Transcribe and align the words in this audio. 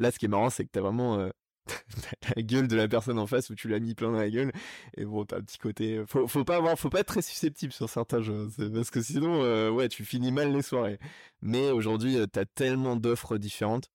Là, 0.00 0.10
ce 0.10 0.18
qui 0.18 0.24
est 0.24 0.28
marrant, 0.28 0.50
c'est 0.50 0.64
que 0.64 0.70
t'as 0.72 0.80
vraiment 0.80 1.28
la 2.36 2.42
gueule 2.42 2.66
de 2.66 2.74
la 2.74 2.88
personne 2.88 3.18
en 3.18 3.26
face 3.26 3.50
où 3.50 3.54
tu 3.54 3.68
l'as 3.68 3.78
mis 3.78 3.94
plein 3.94 4.10
dans 4.10 4.18
la 4.18 4.30
gueule. 4.30 4.50
Et 4.96 5.04
bon, 5.04 5.24
t'as 5.24 5.36
un 5.36 5.42
petit 5.42 5.58
côté. 5.58 6.02
Faut, 6.08 6.26
faut 6.26 6.44
pas 6.44 6.56
avoir, 6.56 6.76
faut 6.78 6.90
pas 6.90 7.00
être 7.00 7.06
très 7.06 7.22
susceptible 7.22 7.72
sur 7.72 7.88
certains 7.88 8.22
jeux, 8.22 8.48
parce 8.74 8.90
que 8.90 9.00
sinon, 9.02 9.70
ouais, 9.70 9.88
tu 9.88 10.04
finis 10.04 10.32
mal 10.32 10.52
les 10.52 10.62
soirées. 10.62 10.98
Mais 11.42 11.70
aujourd'hui, 11.70 12.16
t'as 12.32 12.46
tellement 12.46 12.96
d'offres 12.96 13.38
différentes 13.38 13.90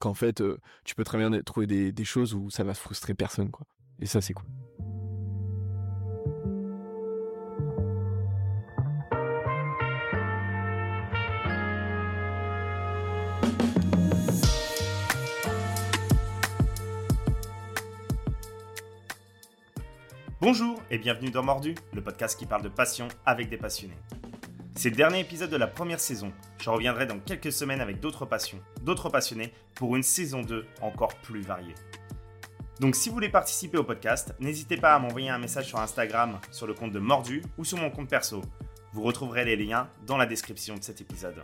qu'en 0.00 0.14
fait, 0.14 0.42
tu 0.84 0.94
peux 0.94 1.04
très 1.04 1.18
bien 1.18 1.30
trouver 1.42 1.66
des, 1.66 1.92
des 1.92 2.04
choses 2.04 2.34
où 2.34 2.50
ça 2.50 2.64
va 2.64 2.74
frustrer 2.74 3.14
personne, 3.14 3.50
quoi. 3.50 3.66
Et 4.00 4.06
ça, 4.06 4.20
c'est 4.20 4.34
cool. 4.34 4.48
Bonjour 20.44 20.78
et 20.90 20.98
bienvenue 20.98 21.30
dans 21.30 21.42
Mordu, 21.42 21.74
le 21.94 22.02
podcast 22.02 22.38
qui 22.38 22.44
parle 22.44 22.60
de 22.60 22.68
passion 22.68 23.08
avec 23.24 23.48
des 23.48 23.56
passionnés. 23.56 23.96
C'est 24.74 24.90
le 24.90 24.94
dernier 24.94 25.20
épisode 25.20 25.48
de 25.48 25.56
la 25.56 25.66
première 25.66 26.00
saison. 26.00 26.34
Je 26.60 26.68
reviendrai 26.68 27.06
dans 27.06 27.18
quelques 27.18 27.50
semaines 27.50 27.80
avec 27.80 27.98
d'autres 27.98 28.26
passions, 28.26 28.60
d'autres 28.82 29.08
passionnés 29.08 29.54
pour 29.74 29.96
une 29.96 30.02
saison 30.02 30.42
2 30.42 30.66
encore 30.82 31.14
plus 31.14 31.40
variée. 31.40 31.74
Donc 32.78 32.94
si 32.94 33.08
vous 33.08 33.14
voulez 33.14 33.30
participer 33.30 33.78
au 33.78 33.84
podcast, 33.84 34.34
n'hésitez 34.38 34.76
pas 34.76 34.94
à 34.94 34.98
m'envoyer 34.98 35.30
un 35.30 35.38
message 35.38 35.68
sur 35.68 35.80
Instagram 35.80 36.38
sur 36.50 36.66
le 36.66 36.74
compte 36.74 36.92
de 36.92 36.98
Mordu 36.98 37.42
ou 37.56 37.64
sur 37.64 37.78
mon 37.78 37.90
compte 37.90 38.10
perso. 38.10 38.42
Vous 38.92 39.02
retrouverez 39.02 39.46
les 39.46 39.56
liens 39.56 39.88
dans 40.06 40.18
la 40.18 40.26
description 40.26 40.74
de 40.74 40.82
cet 40.82 41.00
épisode. 41.00 41.40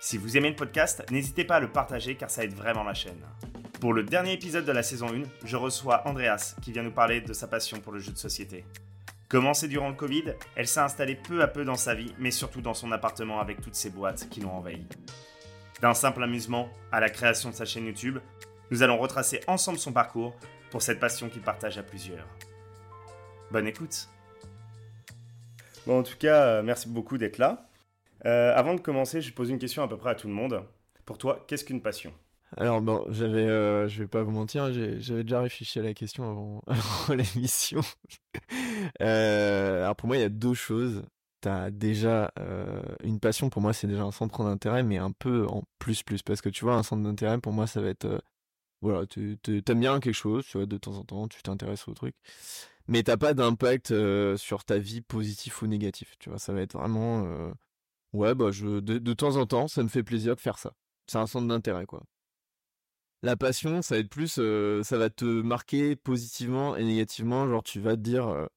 Si 0.00 0.18
vous 0.18 0.36
aimez 0.36 0.50
le 0.50 0.56
podcast, 0.56 1.04
n'hésitez 1.12 1.44
pas 1.44 1.56
à 1.58 1.60
le 1.60 1.70
partager 1.70 2.16
car 2.16 2.28
ça 2.28 2.42
aide 2.42 2.54
vraiment 2.54 2.82
la 2.82 2.94
chaîne. 2.94 3.22
Pour 3.82 3.94
le 3.94 4.04
dernier 4.04 4.34
épisode 4.34 4.64
de 4.64 4.70
la 4.70 4.84
saison 4.84 5.08
1, 5.08 5.22
je 5.44 5.56
reçois 5.56 6.06
Andreas 6.06 6.54
qui 6.62 6.70
vient 6.70 6.84
nous 6.84 6.92
parler 6.92 7.20
de 7.20 7.32
sa 7.32 7.48
passion 7.48 7.80
pour 7.80 7.92
le 7.92 7.98
jeu 7.98 8.12
de 8.12 8.16
société. 8.16 8.64
Commencée 9.28 9.66
durant 9.66 9.88
le 9.88 9.96
Covid, 9.96 10.34
elle 10.54 10.68
s'est 10.68 10.78
installée 10.78 11.16
peu 11.16 11.42
à 11.42 11.48
peu 11.48 11.64
dans 11.64 11.74
sa 11.74 11.92
vie, 11.96 12.14
mais 12.16 12.30
surtout 12.30 12.60
dans 12.60 12.74
son 12.74 12.92
appartement 12.92 13.40
avec 13.40 13.60
toutes 13.60 13.74
ses 13.74 13.90
boîtes 13.90 14.28
qui 14.28 14.40
l'ont 14.40 14.52
envahi. 14.52 14.86
D'un 15.80 15.94
simple 15.94 16.22
amusement 16.22 16.68
à 16.92 17.00
la 17.00 17.10
création 17.10 17.50
de 17.50 17.56
sa 17.56 17.64
chaîne 17.64 17.86
YouTube, 17.86 18.20
nous 18.70 18.84
allons 18.84 18.98
retracer 18.98 19.40
ensemble 19.48 19.80
son 19.80 19.92
parcours 19.92 20.36
pour 20.70 20.80
cette 20.80 21.00
passion 21.00 21.28
qu'il 21.28 21.42
partage 21.42 21.76
à 21.76 21.82
plusieurs. 21.82 22.28
Bonne 23.50 23.66
écoute 23.66 24.08
Bon, 25.88 25.98
en 25.98 26.02
tout 26.04 26.18
cas, 26.20 26.40
euh, 26.44 26.62
merci 26.62 26.88
beaucoup 26.88 27.18
d'être 27.18 27.38
là. 27.38 27.68
Euh, 28.26 28.54
avant 28.54 28.74
de 28.74 28.80
commencer, 28.80 29.20
je 29.20 29.32
pose 29.32 29.50
une 29.50 29.58
question 29.58 29.82
à 29.82 29.88
peu 29.88 29.96
près 29.96 30.10
à 30.10 30.14
tout 30.14 30.28
le 30.28 30.34
monde. 30.34 30.62
Pour 31.04 31.18
toi, 31.18 31.44
qu'est-ce 31.48 31.64
qu'une 31.64 31.82
passion? 31.82 32.14
Alors 32.56 32.82
bon, 32.82 33.04
j'avais, 33.08 33.46
euh, 33.46 33.88
je 33.88 34.02
vais 34.02 34.08
pas 34.08 34.22
vous 34.22 34.30
mentir, 34.30 34.72
j'avais 34.72 35.22
déjà 35.22 35.40
réfléchi 35.40 35.78
à 35.78 35.82
la 35.82 35.94
question 35.94 36.62
avant, 36.66 37.14
l'émission. 37.14 37.80
Euh, 39.00 39.82
alors 39.82 39.96
pour 39.96 40.06
moi, 40.06 40.16
il 40.16 40.20
y 40.20 40.24
a 40.24 40.28
deux 40.28 40.54
choses. 40.54 41.02
T'as 41.40 41.70
déjà 41.70 42.30
euh, 42.38 42.82
une 43.02 43.18
passion. 43.20 43.50
Pour 43.50 43.62
moi, 43.62 43.72
c'est 43.72 43.86
déjà 43.86 44.04
un 44.04 44.12
centre 44.12 44.44
d'intérêt, 44.44 44.82
mais 44.82 44.98
un 44.98 45.12
peu 45.12 45.46
en 45.48 45.62
plus 45.78 46.02
plus, 46.02 46.22
parce 46.22 46.40
que 46.40 46.48
tu 46.48 46.64
vois, 46.64 46.74
un 46.74 46.82
centre 46.82 47.02
d'intérêt 47.02 47.38
pour 47.40 47.52
moi, 47.52 47.66
ça 47.66 47.80
va 47.80 47.88
être, 47.88 48.22
voilà, 48.82 49.06
tu 49.06 49.38
aimes 49.46 49.80
bien 49.80 50.00
quelque 50.00 50.14
chose, 50.14 50.46
tu 50.46 50.58
vois, 50.58 50.66
de 50.66 50.78
temps 50.78 50.96
en 50.96 51.04
temps, 51.04 51.28
tu 51.28 51.42
t'intéresses 51.42 51.88
au 51.88 51.94
truc, 51.94 52.14
mais 52.88 53.02
t'as 53.02 53.16
pas 53.16 53.34
d'impact 53.34 53.94
sur 54.36 54.64
ta 54.64 54.78
vie 54.78 55.02
positif 55.02 55.62
ou 55.62 55.66
négatif. 55.68 56.14
Tu 56.20 56.30
vois, 56.30 56.38
ça 56.38 56.52
va 56.52 56.62
être 56.62 56.78
vraiment, 56.78 57.52
ouais, 58.12 58.34
bah 58.34 58.50
je, 58.52 58.80
de, 58.80 58.98
de 58.98 59.12
temps 59.14 59.36
en 59.36 59.46
temps, 59.46 59.68
ça 59.68 59.82
me 59.82 59.88
fait 59.88 60.04
plaisir 60.04 60.36
de 60.36 60.40
faire 60.40 60.58
ça. 60.58 60.74
C'est 61.08 61.18
un 61.18 61.26
centre 61.26 61.48
d'intérêt, 61.48 61.86
quoi. 61.86 62.02
La 63.22 63.36
passion, 63.36 63.82
ça 63.82 63.94
va 63.94 64.00
être 64.00 64.08
plus, 64.08 64.40
ça 64.82 64.98
va 64.98 65.10
te 65.10 65.24
marquer 65.24 65.94
positivement 65.96 66.76
et 66.76 66.84
négativement. 66.84 67.48
Genre, 67.48 67.62
tu 67.62 67.80
vas 67.80 67.96
te 67.96 68.00
dire, 68.00 68.48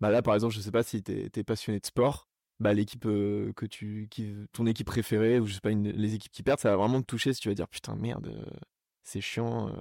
bah 0.00 0.10
là, 0.10 0.22
par 0.22 0.34
exemple, 0.34 0.54
je 0.54 0.60
sais 0.60 0.70
pas 0.70 0.82
si 0.82 1.02
t'es 1.02 1.30
es 1.34 1.44
passionné 1.44 1.80
de 1.80 1.86
sport, 1.86 2.28
bah 2.60 2.74
l'équipe 2.74 3.02
que 3.04 3.66
tu, 3.66 4.08
qui, 4.10 4.34
ton 4.52 4.66
équipe 4.66 4.86
préférée 4.86 5.40
ou 5.40 5.46
je 5.46 5.54
sais 5.54 5.60
pas, 5.60 5.70
les 5.70 6.14
équipes 6.14 6.32
qui 6.32 6.42
perdent, 6.42 6.60
ça 6.60 6.70
va 6.70 6.76
vraiment 6.76 7.00
te 7.00 7.06
toucher 7.06 7.32
si 7.32 7.40
tu 7.40 7.48
vas 7.48 7.54
dire 7.54 7.68
putain 7.68 7.96
merde, 7.96 8.30
c'est 9.02 9.20
chiant. 9.22 9.72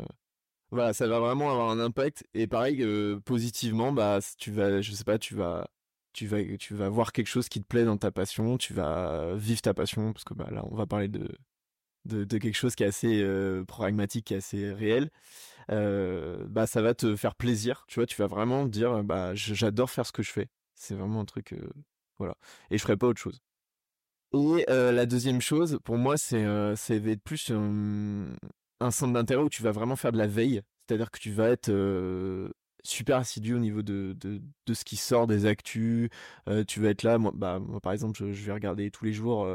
Voilà, 0.72 0.94
ça 0.94 1.08
va 1.08 1.20
vraiment 1.20 1.52
avoir 1.52 1.70
un 1.70 1.80
impact. 1.80 2.26
Et 2.34 2.48
pareil, 2.48 2.86
positivement, 3.26 3.92
bah 3.92 4.20
tu 4.38 4.52
vas, 4.52 4.82
je 4.82 4.92
sais 4.94 5.04
pas, 5.04 5.20
tu 5.20 5.36
vas, 5.36 5.68
tu 6.14 6.28
vas, 6.28 6.42
tu 6.58 6.74
vas 6.76 6.90
voir 6.90 7.12
quelque 7.12 7.28
chose 7.28 7.50
qui 7.50 7.62
te 7.62 7.68
plaît 7.68 7.86
dans 7.86 7.98
ta 7.98 8.12
passion, 8.12 8.58
tu 8.58 8.74
vas 8.74 9.36
vivre 9.36 9.62
ta 9.62 9.74
passion 9.74 10.14
parce 10.14 10.24
que 10.24 10.34
bah 10.34 10.50
là, 10.52 10.64
on 10.72 10.76
va 10.76 10.86
parler 10.88 11.10
de 11.10 11.30
de, 12.06 12.38
quelque 12.38 12.56
chose 12.56 12.76
qui 12.76 12.84
est 12.84 12.88
assez 12.88 13.22
euh, 13.22 13.64
pragmatique, 13.66 14.26
qui 14.26 14.34
est 14.34 14.38
assez 14.38 14.72
réel, 14.72 15.10
euh, 15.72 16.46
bah 16.48 16.68
ça 16.68 16.82
va 16.82 16.94
te 16.94 17.16
faire 17.16 17.36
plaisir. 17.36 17.86
Tu 17.88 18.00
vois, 18.00 18.06
tu 18.06 18.16
vas 18.18 18.28
vraiment 18.28 18.66
dire 18.66 19.04
bah 19.04 19.34
j'adore 19.36 19.90
faire 19.90 20.06
ce 20.06 20.12
que 20.12 20.24
je 20.24 20.32
fais. 20.32 20.48
C'est 20.76 20.96
vraiment 20.96 21.22
un 21.22 21.26
truc, 21.26 21.54
euh, 21.54 21.70
voilà. 22.18 22.36
Et 22.72 22.78
je 22.78 22.84
ferai 22.84 22.98
pas 22.98 23.08
autre 23.08 23.22
chose. 23.22 23.42
Et 24.34 24.66
la 24.68 25.06
deuxième 25.06 25.42
chose, 25.42 25.80
pour 25.86 25.98
moi, 25.98 26.18
c'est 26.18 26.46
c'est 26.76 26.98
être 27.08 27.24
plus 27.24 27.52
un 27.52 28.92
centre 28.92 29.14
d'intérêt 29.14 29.44
où 29.44 29.50
tu 29.50 29.64
vas 29.64 29.72
vraiment 29.72 29.96
faire 29.96 30.12
de 30.12 30.18
la 30.18 30.28
veille. 30.28 30.62
C'est-à-dire 30.88 31.10
que 31.10 31.20
tu 31.20 31.32
vas 31.32 31.50
être 31.50 31.72
super 32.84 33.18
assidu 33.18 33.56
au 33.56 33.60
niveau 33.60 33.82
de, 33.82 34.16
de, 34.20 34.74
ce 34.74 34.84
qui 34.84 34.98
sort 34.98 35.26
des 35.28 35.46
actus. 35.46 36.10
tu 36.68 36.82
vas 36.82 36.90
être 36.90 37.04
là, 37.04 37.18
moi, 37.18 37.32
bah, 37.34 37.62
par 37.82 37.94
exemple, 37.94 38.18
je, 38.18 38.26
vais 38.26 38.52
regarder 38.52 38.92
tous 38.92 39.06
les 39.06 39.14
jours 39.14 39.48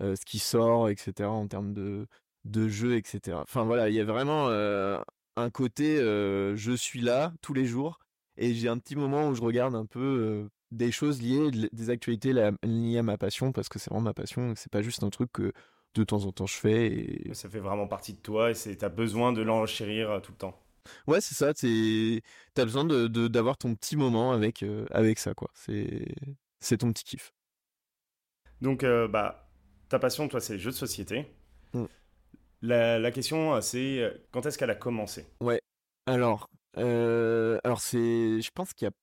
ce 0.00 0.24
qui 0.24 0.38
sort, 0.38 0.88
etc. 0.88 1.28
en 1.28 1.46
termes 1.46 1.72
de, 1.72 2.06
de 2.44 2.68
jeu, 2.68 2.96
etc. 2.96 3.38
Enfin 3.42 3.64
voilà, 3.64 3.88
il 3.88 3.94
y 3.94 4.00
a 4.00 4.04
vraiment 4.04 4.48
euh, 4.48 5.00
un 5.36 5.50
côté 5.50 5.98
euh, 5.98 6.56
je 6.56 6.72
suis 6.72 7.00
là 7.00 7.32
tous 7.42 7.54
les 7.54 7.66
jours 7.66 7.98
et 8.36 8.54
j'ai 8.54 8.68
un 8.68 8.78
petit 8.78 8.96
moment 8.96 9.28
où 9.28 9.34
je 9.34 9.42
regarde 9.42 9.74
un 9.74 9.86
peu 9.86 10.48
des 10.70 10.92
choses 10.92 11.20
liées, 11.20 11.50
des 11.72 11.90
actualités 11.90 12.32
liées 12.62 12.98
à 12.98 13.02
ma 13.02 13.18
passion 13.18 13.52
parce 13.52 13.68
que 13.68 13.78
c'est 13.78 13.90
vraiment 13.90 14.04
ma 14.04 14.14
passion, 14.14 14.54
c'est 14.56 14.70
pas 14.70 14.82
juste 14.82 15.02
un 15.02 15.10
truc 15.10 15.30
que 15.32 15.52
de 15.94 16.04
temps 16.04 16.24
en 16.24 16.32
temps 16.32 16.46
je 16.46 16.56
fais. 16.56 16.86
Et... 16.86 17.34
Ça 17.34 17.48
fait 17.48 17.60
vraiment 17.60 17.88
partie 17.88 18.12
de 18.12 18.18
toi 18.18 18.50
et 18.50 18.54
tu 18.54 18.84
as 18.84 18.88
besoin 18.88 19.32
de 19.32 19.42
l'enchérir 19.42 20.20
tout 20.22 20.32
le 20.32 20.38
temps. 20.38 20.60
Ouais, 21.06 21.20
c'est 21.20 21.34
ça, 21.34 21.52
tu 21.52 22.22
as 22.56 22.64
besoin 22.64 22.84
d'avoir 22.84 23.10
de, 23.10 23.28
d'avoir 23.28 23.58
ton 23.58 23.74
petit 23.74 23.96
moment 23.96 24.32
avec, 24.32 24.64
avec 24.90 25.18
ça, 25.18 25.34
quoi. 25.34 25.50
C'est 25.54 26.78
ton 26.78 26.92
petit 26.92 27.04
kiff. 27.04 27.34
Donc, 28.62 28.86
bah, 29.10 29.47
ta 29.88 29.98
passion, 29.98 30.28
toi, 30.28 30.40
c'est 30.40 30.54
les 30.54 30.58
jeux 30.58 30.70
de 30.70 30.76
société. 30.76 31.26
Mm. 31.72 31.84
La, 32.62 33.10
question, 33.10 33.60
c'est 33.60 34.02
euh, 34.02 34.10
quand 34.32 34.44
est-ce 34.46 34.58
qu'elle 34.58 34.70
a 34.70 34.74
commencé? 34.74 35.26
Ouais. 35.40 35.62
Alors, 36.06 36.50
euh, 36.76 37.58
alors 37.64 37.80
c'est, 37.80 38.40
je 38.40 38.50
pense 38.52 38.72
qu'il 38.72 38.86
y 38.86 38.88
a 38.88 38.94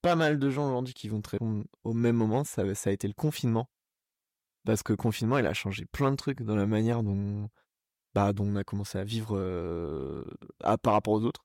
pas 0.00 0.16
mal 0.16 0.38
de 0.38 0.50
gens 0.50 0.68
aujourd'hui 0.68 0.94
qui 0.94 1.08
vont 1.08 1.20
te 1.20 1.30
répondre 1.30 1.64
au 1.84 1.92
même 1.92 2.16
moment. 2.16 2.44
Ça, 2.44 2.74
ça 2.74 2.90
a 2.90 2.92
été 2.92 3.06
le 3.06 3.14
confinement, 3.14 3.68
parce 4.64 4.82
que 4.82 4.92
le 4.92 4.96
confinement, 4.96 5.38
il 5.38 5.46
a 5.46 5.54
changé 5.54 5.84
plein 5.86 6.10
de 6.10 6.16
trucs 6.16 6.42
dans 6.42 6.56
la 6.56 6.66
manière 6.66 7.02
dont, 7.02 7.48
bah, 8.14 8.32
dont 8.32 8.46
on 8.46 8.56
a 8.56 8.64
commencé 8.64 8.98
à 8.98 9.04
vivre 9.04 9.36
euh, 9.36 10.24
à, 10.62 10.78
par 10.78 10.94
rapport 10.94 11.14
aux 11.14 11.24
autres. 11.24 11.44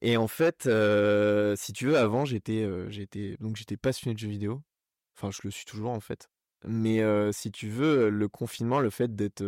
Et 0.00 0.16
en 0.16 0.28
fait, 0.28 0.68
si 1.56 1.72
tu 1.72 1.86
veux, 1.86 1.98
avant, 1.98 2.24
j'étais, 2.24 2.68
j'étais, 2.88 3.36
donc 3.40 3.56
j'étais 3.56 3.76
passionné 3.76 4.14
de 4.14 4.18
jeux 4.18 4.28
vidéo. 4.28 4.62
Enfin, 5.16 5.30
je 5.32 5.40
le 5.42 5.50
suis 5.50 5.64
toujours 5.64 5.90
en 5.90 5.98
fait. 5.98 6.28
Mais 6.66 7.00
si 7.32 7.50
tu 7.52 7.68
veux, 7.68 8.10
le 8.10 8.28
confinement, 8.28 8.80
le 8.80 8.90
fait 8.90 9.14
d'être 9.14 9.44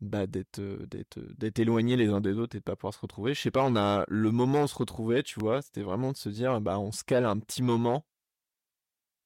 bah, 0.00 0.26
d'être 0.26 0.60
d'être 0.86 1.18
d'être 1.38 1.58
éloigné 1.58 1.96
les 1.96 2.08
uns 2.08 2.20
des 2.20 2.38
autres 2.38 2.56
et 2.56 2.60
de 2.60 2.64
pas 2.64 2.76
pouvoir 2.76 2.94
se 2.94 3.00
retrouver. 3.00 3.34
Je 3.34 3.40
sais 3.40 3.50
pas, 3.50 3.64
on 3.64 3.76
a 3.76 4.04
le 4.08 4.30
moment 4.30 4.60
où 4.60 4.62
on 4.62 4.66
se 4.66 4.74
retrouvait, 4.76 5.22
tu 5.22 5.38
vois, 5.40 5.62
c'était 5.62 5.82
vraiment 5.82 6.12
de 6.12 6.16
se 6.16 6.28
dire 6.30 6.60
bah 6.60 6.78
on 6.78 6.92
se 6.92 7.04
cale 7.04 7.26
un 7.26 7.38
petit 7.38 7.62
moment, 7.62 8.06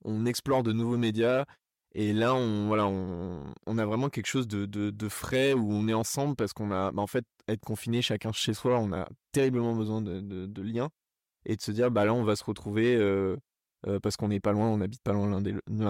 on 0.04 0.26
explore 0.26 0.62
de 0.62 0.72
nouveaux 0.72 0.96
médias 0.98 1.44
et 1.92 2.12
là 2.12 2.34
on 2.34 2.66
voilà, 2.66 2.86
on, 2.88 3.78
a 3.78 3.86
vraiment 3.86 4.08
quelque 4.10 4.26
chose 4.26 4.48
de, 4.48 4.66
de, 4.66 5.08
frais 5.08 5.52
où 5.52 5.72
on 5.72 5.86
est 5.88 5.94
ensemble 5.94 6.36
parce 6.36 6.52
qu'on 6.52 6.72
a 6.72 6.90
bah, 6.92 7.02
en 7.02 7.06
fait 7.06 7.24
être 7.48 7.64
confiné 7.64 8.02
chacun 8.02 8.32
chez 8.32 8.54
soi, 8.54 8.78
on 8.80 8.92
a 8.92 9.08
terriblement 9.32 9.76
besoin 9.76 10.02
de, 10.02 10.20
de, 10.20 10.46
de 10.46 10.62
liens 10.62 10.90
et 11.46 11.56
de 11.56 11.62
se 11.62 11.70
dire 11.72 11.90
bah 11.90 12.04
là 12.04 12.14
on 12.14 12.24
va 12.24 12.36
se 12.36 12.44
retrouver 12.44 12.98
parce 14.02 14.16
qu'on 14.16 14.28
n'est 14.28 14.40
pas 14.40 14.52
loin, 14.52 14.68
on 14.68 14.80
habite 14.80 15.02
pas 15.02 15.12
loin 15.12 15.28
l'un 15.30 15.40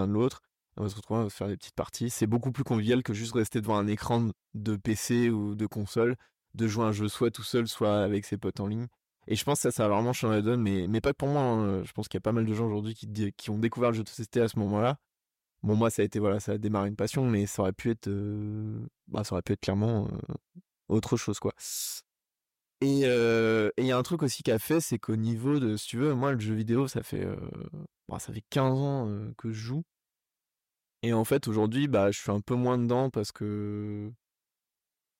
de 0.07 0.13
l'autre 0.13 0.41
on 0.77 0.83
va 0.83 0.89
se 0.89 0.95
retrouver, 0.95 1.29
se 1.29 1.35
faire 1.35 1.47
des 1.47 1.57
petites 1.57 1.75
parties. 1.75 2.09
C'est 2.09 2.27
beaucoup 2.27 2.51
plus 2.51 2.63
convivial 2.63 3.03
que 3.03 3.13
juste 3.13 3.33
rester 3.33 3.61
devant 3.61 3.77
un 3.77 3.87
écran 3.87 4.29
de 4.53 4.75
PC 4.75 5.29
ou 5.29 5.55
de 5.55 5.65
console, 5.65 6.15
de 6.53 6.67
jouer 6.67 6.85
un 6.85 6.91
jeu 6.91 7.07
soit 7.07 7.31
tout 7.31 7.43
seul, 7.43 7.67
soit 7.67 8.01
avec 8.03 8.25
ses 8.25 8.37
potes 8.37 8.59
en 8.59 8.67
ligne. 8.67 8.87
Et 9.27 9.35
je 9.35 9.43
pense 9.43 9.59
que 9.59 9.63
ça, 9.63 9.71
ça 9.71 9.85
a 9.85 9.87
vraiment 9.87 10.13
changé 10.13 10.35
la 10.35 10.41
donne, 10.41 10.61
mais, 10.61 10.87
mais 10.87 11.01
pas 11.01 11.11
que 11.11 11.17
pour 11.17 11.29
moi. 11.29 11.41
Hein. 11.41 11.83
Je 11.83 11.91
pense 11.93 12.07
qu'il 12.07 12.17
y 12.17 12.19
a 12.19 12.21
pas 12.21 12.31
mal 12.31 12.45
de 12.45 12.53
gens 12.53 12.67
aujourd'hui 12.67 12.95
qui, 12.95 13.49
ont 13.49 13.57
découvert 13.57 13.91
le 13.91 13.97
jeu 13.97 14.03
de 14.03 14.09
société 14.09 14.41
à 14.41 14.47
ce 14.47 14.59
moment-là. 14.59 14.97
Bon, 15.63 15.75
moi, 15.75 15.89
ça 15.89 16.03
a 16.03 16.05
été, 16.05 16.19
voilà, 16.19 16.39
ça 16.39 16.53
a 16.53 16.57
démarré 16.57 16.89
une 16.89 16.95
passion, 16.95 17.25
mais 17.25 17.47
ça 17.47 17.63
aurait 17.63 17.73
pu 17.73 17.89
être, 17.89 18.07
euh, 18.07 18.79
bah, 19.07 19.23
ça 19.23 19.33
aurait 19.33 19.41
pu 19.41 19.53
être 19.53 19.61
clairement 19.61 20.07
euh, 20.07 20.33
autre 20.89 21.17
chose, 21.17 21.39
quoi. 21.39 21.53
Euh, 22.83 23.71
et 23.77 23.81
il 23.81 23.87
y 23.87 23.91
a 23.91 23.97
un 23.97 24.03
truc 24.03 24.21
aussi 24.21 24.43
qui 24.43 24.51
a 24.51 24.59
fait, 24.59 24.79
c'est 24.79 24.99
qu'au 24.99 25.15
niveau 25.15 25.59
de, 25.59 25.75
si 25.75 25.87
tu 25.87 25.97
veux, 25.97 26.13
moi, 26.13 26.33
le 26.33 26.39
jeu 26.39 26.53
vidéo, 26.53 26.87
ça 26.87 27.01
fait, 27.01 27.25
bah, 28.07 28.19
ça 28.19 28.31
fait 28.31 28.43
15 28.51 28.79
ans 28.79 29.09
que 29.37 29.51
je 29.51 29.59
joue. 29.59 29.83
Et 31.05 31.13
en 31.13 31.23
fait, 31.23 31.47
aujourd'hui, 31.47 31.87
bah, 31.87 32.09
je 32.09 32.19
suis 32.19 32.31
un 32.31 32.41
peu 32.41 32.55
moins 32.55 32.79
dedans 32.79 33.11
parce 33.11 33.31
que 33.31 34.11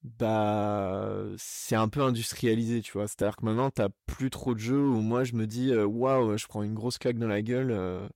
bah 0.03 1.23
c'est 1.37 1.75
un 1.75 1.87
peu 1.89 2.01
industrialisé, 2.01 2.81
tu 2.81 2.93
vois. 2.93 3.07
C'est-à-dire 3.07 3.35
que 3.35 3.45
maintenant 3.45 3.69
t'as 3.69 3.89
plus 4.07 4.29
trop 4.31 4.53
de 4.55 4.59
jeux 4.59 4.79
où 4.87 5.01
moi 5.01 5.23
je 5.23 5.33
me 5.33 5.45
dis 5.45 5.75
waouh, 5.75 6.37
je 6.37 6.47
prends 6.47 6.63
une 6.63 6.73
grosse 6.73 6.97
claque 6.97 7.19
dans 7.19 7.27
la 7.27 7.41
gueule. 7.43 8.09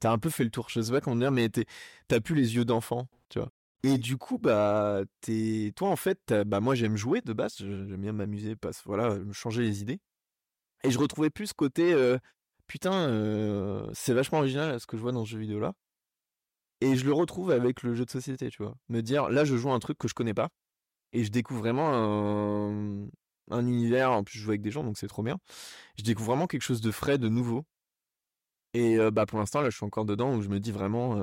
t'as 0.00 0.10
un 0.10 0.18
peu 0.18 0.30
fait 0.30 0.42
le 0.44 0.50
tour, 0.50 0.68
sais 0.70 0.90
pas 0.90 1.00
comment 1.00 1.16
dire, 1.16 1.30
mais 1.30 1.48
t'as 2.08 2.20
plus 2.20 2.34
les 2.34 2.56
yeux 2.56 2.64
d'enfant, 2.64 3.08
tu 3.28 3.38
vois. 3.38 3.52
Et 3.84 3.98
du 3.98 4.16
coup, 4.16 4.38
bah, 4.38 5.02
t'es, 5.20 5.72
toi 5.76 5.90
en 5.90 5.96
fait, 5.96 6.32
bah 6.46 6.58
moi 6.60 6.74
j'aime 6.74 6.96
jouer 6.96 7.20
de 7.20 7.32
base, 7.32 7.56
j'aime 7.58 8.00
bien 8.00 8.12
m'amuser, 8.12 8.56
parce 8.56 8.82
voilà, 8.84 9.14
me 9.16 9.32
changer 9.32 9.62
les 9.62 9.80
idées. 9.80 10.00
Et 10.82 10.90
je 10.90 10.98
retrouvais 10.98 11.30
plus 11.30 11.48
ce 11.48 11.54
côté, 11.54 11.94
putain, 12.66 13.88
c'est 13.94 14.12
vachement 14.12 14.38
original 14.38 14.80
ce 14.80 14.86
que 14.86 14.96
je 14.96 15.02
vois 15.02 15.12
dans 15.12 15.24
ce 15.24 15.30
jeu 15.30 15.38
vidéo 15.38 15.60
là. 15.60 15.72
Et 16.80 16.96
je 16.96 17.04
le 17.06 17.12
retrouve 17.12 17.50
avec 17.50 17.82
le 17.82 17.94
jeu 17.94 18.04
de 18.04 18.10
société, 18.10 18.50
tu 18.50 18.62
vois. 18.62 18.74
Me 18.88 19.00
dire, 19.00 19.28
là 19.30 19.44
je 19.44 19.56
joue 19.56 19.70
un 19.70 19.78
truc 19.78 19.98
que 19.98 20.08
je 20.08 20.14
connais 20.14 20.34
pas 20.34 20.48
et 21.12 21.24
je 21.24 21.30
découvre 21.30 21.60
vraiment 21.60 21.88
un, 21.92 23.08
un 23.50 23.66
univers. 23.66 24.12
En 24.12 24.24
plus, 24.24 24.38
je 24.38 24.44
joue 24.44 24.50
avec 24.50 24.62
des 24.62 24.70
gens, 24.70 24.84
donc 24.84 24.98
c'est 24.98 25.08
trop 25.08 25.22
bien. 25.22 25.38
Je 25.98 26.04
découvre 26.04 26.28
vraiment 26.32 26.46
quelque 26.46 26.62
chose 26.62 26.80
de 26.80 26.90
frais, 26.90 27.18
de 27.18 27.28
nouveau. 27.28 27.64
Et 28.74 28.98
bah 29.10 29.24
pour 29.24 29.38
l'instant, 29.38 29.62
là, 29.62 29.70
je 29.70 29.76
suis 29.76 29.86
encore 29.86 30.04
dedans 30.04 30.34
où 30.34 30.42
je 30.42 30.48
me 30.48 30.60
dis 30.60 30.72
vraiment, 30.72 31.18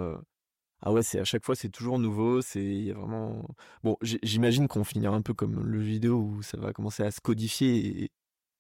ah 0.82 0.92
ouais, 0.92 1.04
c'est 1.04 1.20
à 1.20 1.24
chaque 1.24 1.46
fois, 1.46 1.56
c'est 1.56 1.70
toujours 1.70 2.00
nouveau. 2.00 2.42
C'est 2.42 2.92
vraiment. 2.92 3.48
Bon, 3.84 3.96
j'imagine 4.02 4.68
qu'on 4.68 4.84
finira 4.84 5.16
un 5.16 5.22
peu 5.22 5.34
comme 5.34 5.64
le 5.66 5.80
vidéo 5.80 6.18
où 6.18 6.42
ça 6.42 6.58
va 6.58 6.74
commencer 6.74 7.04
à 7.04 7.12
se 7.12 7.22
codifier 7.22 8.10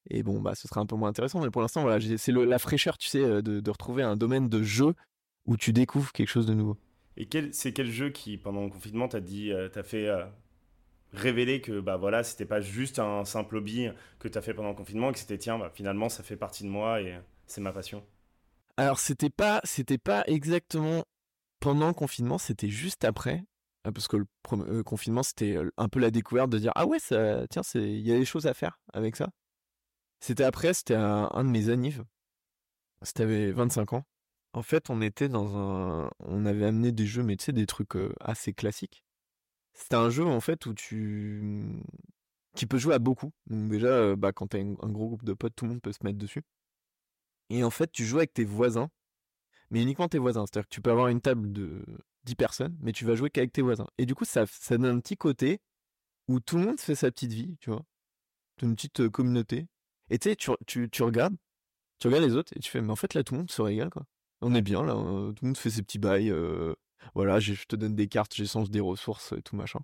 et, 0.09 0.21
bon, 0.23 0.41
bah, 0.41 0.53
ce 0.55 0.67
sera 0.67 0.81
un 0.81 0.85
peu 0.85 0.95
moins 0.95 1.09
intéressant. 1.09 1.41
Mais 1.41 1.49
pour 1.49 1.61
l'instant, 1.61 1.81
voilà, 1.81 1.99
c'est 2.17 2.31
la 2.31 2.59
fraîcheur, 2.59 2.97
tu 2.97 3.07
sais, 3.07 3.41
de, 3.41 3.59
de 3.61 3.71
retrouver 3.71 4.03
un 4.03 4.17
domaine 4.17 4.49
de 4.49 4.61
jeu 4.61 4.93
où 5.45 5.57
tu 5.57 5.73
découvres 5.73 6.11
quelque 6.11 6.29
chose 6.29 6.45
de 6.45 6.53
nouveau. 6.53 6.77
Et 7.17 7.27
c'est 7.51 7.73
quel 7.73 7.91
jeu 7.91 8.09
qui, 8.09 8.37
pendant 8.37 8.63
le 8.63 8.69
confinement, 8.69 9.07
t'a 9.07 9.19
dit, 9.19 9.51
t'as 9.71 9.83
fait 9.83 10.09
révéler 11.11 11.61
que 11.61 11.79
bah 11.79 11.97
voilà, 11.97 12.23
c'était 12.23 12.45
pas 12.45 12.59
juste 12.59 12.97
un 12.97 13.23
simple 13.23 13.57
hobby 13.57 13.87
que 14.19 14.27
tu 14.27 14.37
as 14.37 14.41
fait 14.41 14.53
pendant 14.53 14.69
le 14.69 14.75
confinement, 14.75 15.11
et 15.11 15.13
que 15.13 15.19
c'était 15.19 15.37
tiens, 15.37 15.59
bah, 15.59 15.71
finalement 15.73 16.09
ça 16.09 16.23
fait 16.23 16.37
partie 16.37 16.63
de 16.63 16.69
moi 16.69 17.01
et 17.01 17.19
c'est 17.45 17.61
ma 17.61 17.71
passion? 17.71 18.03
Alors 18.77 18.99
c'était 18.99 19.29
pas 19.29 19.61
c'était 19.63 19.99
pas 19.99 20.23
exactement 20.25 21.05
pendant 21.59 21.87
le 21.87 21.93
confinement, 21.93 22.37
c'était 22.37 22.69
juste 22.69 23.05
après 23.05 23.43
euh, 23.85 23.91
parce 23.91 24.07
que 24.07 24.17
le 24.17 24.25
euh, 24.53 24.83
confinement 24.83 25.23
c'était 25.23 25.55
euh, 25.55 25.69
un 25.77 25.89
peu 25.89 25.99
la 25.99 26.11
découverte 26.11 26.49
de 26.49 26.57
dire 26.57 26.71
ah 26.75 26.85
ouais 26.85 26.99
ça 26.99 27.45
tiens 27.49 27.61
il 27.75 27.99
y 27.99 28.11
a 28.11 28.17
des 28.17 28.25
choses 28.25 28.47
à 28.47 28.53
faire 28.53 28.79
avec 28.93 29.15
ça. 29.15 29.29
C'était 30.19 30.45
après, 30.45 30.73
c'était 30.73 30.95
un, 30.95 31.43
de 31.43 31.49
mes 31.49 31.67
annives. 31.67 32.05
C'était 33.01 33.51
25 33.51 33.91
ans. 33.91 34.05
En 34.53 34.61
fait, 34.61 34.89
on 34.89 35.01
était 35.01 35.29
dans 35.29 35.57
un 35.57 36.11
on 36.19 36.45
avait 36.45 36.65
amené 36.65 36.91
des 36.91 37.05
jeux 37.07 37.23
mais 37.23 37.35
tu 37.37 37.45
sais 37.45 37.53
des 37.53 37.65
trucs 37.65 37.95
assez 38.19 38.53
classiques. 38.53 39.03
C'est 39.73 39.93
un 39.95 40.09
jeu 40.09 40.25
en 40.25 40.39
fait 40.39 40.65
où 40.65 40.73
tu 40.73 41.81
qui 42.55 42.65
peut 42.67 42.77
jouer 42.77 42.95
à 42.95 42.99
beaucoup. 42.99 43.31
Déjà, 43.47 44.15
bah, 44.15 44.31
quand 44.31 44.47
t'as 44.47 44.59
un 44.59 44.89
gros 44.89 45.07
groupe 45.07 45.25
de 45.25 45.33
potes, 45.33 45.55
tout 45.55 45.65
le 45.65 45.71
monde 45.71 45.81
peut 45.81 45.91
se 45.91 46.03
mettre 46.03 46.17
dessus. 46.17 46.43
Et 47.49 47.63
en 47.63 47.69
fait, 47.69 47.91
tu 47.91 48.05
joues 48.05 48.17
avec 48.17 48.33
tes 48.33 48.45
voisins, 48.45 48.89
mais 49.69 49.81
uniquement 49.81 50.07
tes 50.07 50.19
voisins. 50.19 50.45
C'est-à-dire 50.45 50.67
que 50.69 50.73
tu 50.73 50.81
peux 50.81 50.91
avoir 50.91 51.07
une 51.09 51.21
table 51.21 51.51
de 51.51 51.83
10 52.25 52.35
personnes, 52.35 52.77
mais 52.81 52.93
tu 52.93 53.05
vas 53.05 53.15
jouer 53.15 53.29
qu'avec 53.29 53.51
tes 53.53 53.61
voisins. 53.61 53.87
Et 53.97 54.05
du 54.05 54.15
coup, 54.15 54.25
ça, 54.25 54.45
ça 54.47 54.77
donne 54.77 54.97
un 54.97 54.99
petit 54.99 55.17
côté 55.17 55.61
où 56.27 56.39
tout 56.39 56.57
le 56.57 56.65
monde 56.65 56.79
fait 56.79 56.95
sa 56.95 57.11
petite 57.11 57.33
vie, 57.33 57.57
tu 57.59 57.69
vois. 57.69 57.83
Une 58.61 58.75
petite 58.75 59.09
communauté. 59.09 59.67
Et 60.09 60.19
tu 60.19 60.29
sais, 60.29 60.35
tu, 60.35 60.89
tu, 60.89 61.03
regardes, 61.03 61.35
tu 61.99 62.07
regardes 62.07 62.23
les 62.25 62.35
autres 62.35 62.53
et 62.55 62.59
tu 62.59 62.69
fais, 62.71 62.81
mais 62.81 62.91
en 62.91 62.95
fait 62.95 63.13
là, 63.13 63.23
tout 63.23 63.33
le 63.33 63.39
monde 63.41 63.51
se 63.51 63.61
régale, 63.61 63.89
quoi. 63.89 64.05
On 64.43 64.53
est 64.53 64.61
bien 64.61 64.83
là, 64.83 64.93
tout 64.93 65.35
le 65.41 65.47
monde 65.47 65.57
fait 65.57 65.69
ses 65.69 65.81
petits 65.81 65.99
bails 65.99 66.31
voilà, 67.15 67.39
je 67.39 67.53
te 67.65 67.75
donne 67.75 67.95
des 67.95 68.07
cartes, 68.07 68.33
j'échange 68.35 68.69
des 68.69 68.79
ressources 68.79 69.33
et 69.33 69.41
tout 69.41 69.55
machin. 69.55 69.79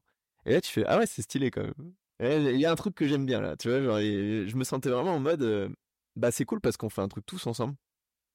Et 0.46 0.54
là, 0.54 0.62
tu 0.62 0.72
fais, 0.72 0.86
ah 0.86 0.98
ouais, 0.98 1.06
c'est 1.06 1.22
stylé 1.22 1.52
quand 1.52 1.64
même. 1.64 1.94
Il 2.22 2.60
y 2.60 2.66
a 2.66 2.72
un 2.72 2.76
truc 2.76 2.96
que 2.96 3.08
j'aime 3.08 3.26
bien 3.26 3.40
là, 3.40 3.56
tu 3.56 3.70
vois, 3.70 3.82
genre, 3.82 4.00
je 4.00 4.56
me 4.56 4.64
sentais 4.64 4.90
vraiment 4.90 5.16
en 5.16 5.20
mode, 5.20 5.42
euh, 5.42 5.70
bah 6.18 6.32
c'est 6.32 6.44
cool 6.44 6.60
parce 6.60 6.76
qu'on 6.76 6.90
fait 6.90 7.02
un 7.02 7.08
truc 7.08 7.26
tous 7.26 7.48
ensemble. 7.48 7.76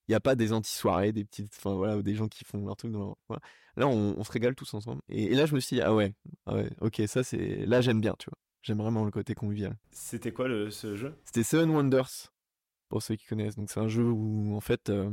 Il 0.09 0.12
n'y 0.12 0.15
a 0.15 0.21
pas 0.21 0.35
des 0.37 0.53
anti-soirées, 0.53 1.12
des 1.12 1.25
petites, 1.25 1.53
enfin 1.56 1.75
voilà, 1.75 2.00
des 2.03 2.15
gens 2.15 2.29
qui 2.29 2.44
font 2.44 2.65
leur 2.65 2.77
truc 2.77 2.93
dans 2.93 3.17
Là, 3.77 3.88
on, 3.88 4.23
se 4.23 4.31
régale 4.31 4.55
tous 4.55 4.73
ensemble. 4.75 5.03
Et, 5.09 5.35
là, 5.35 5.47
je 5.47 5.55
me 5.55 5.61
suis 5.61 5.77
dit, 5.77 5.82
ah 5.82 5.94
ouais, 5.94 6.15
ah 6.47 6.55
ouais, 6.55 6.70
ok, 6.81 7.03
ça 7.06 7.25
c'est, 7.25 7.67
là 7.67 7.81
j'aime 7.81 8.00
bien, 8.00 8.15
tu 8.19 8.31
vois. 8.31 8.38
J'aime 8.62 8.79
vraiment 8.79 9.05
le 9.05 9.11
côté 9.11 9.35
convivial. 9.35 9.77
C'était 9.91 10.32
quoi 10.32 10.49
le, 10.49 10.70
ce 10.70 10.97
jeu? 10.97 11.15
C'était 11.25 11.43
Seven 11.43 11.70
Wonders, 11.70 12.32
pour 12.88 13.03
ceux 13.03 13.17
qui 13.17 13.27
connaissent. 13.27 13.56
Donc 13.56 13.70
c'est 13.70 13.81
un 13.81 13.88
jeu 13.88 14.05
où 14.05 14.55
en 14.56 14.61
fait, 14.61 14.88
euh, 14.88 15.11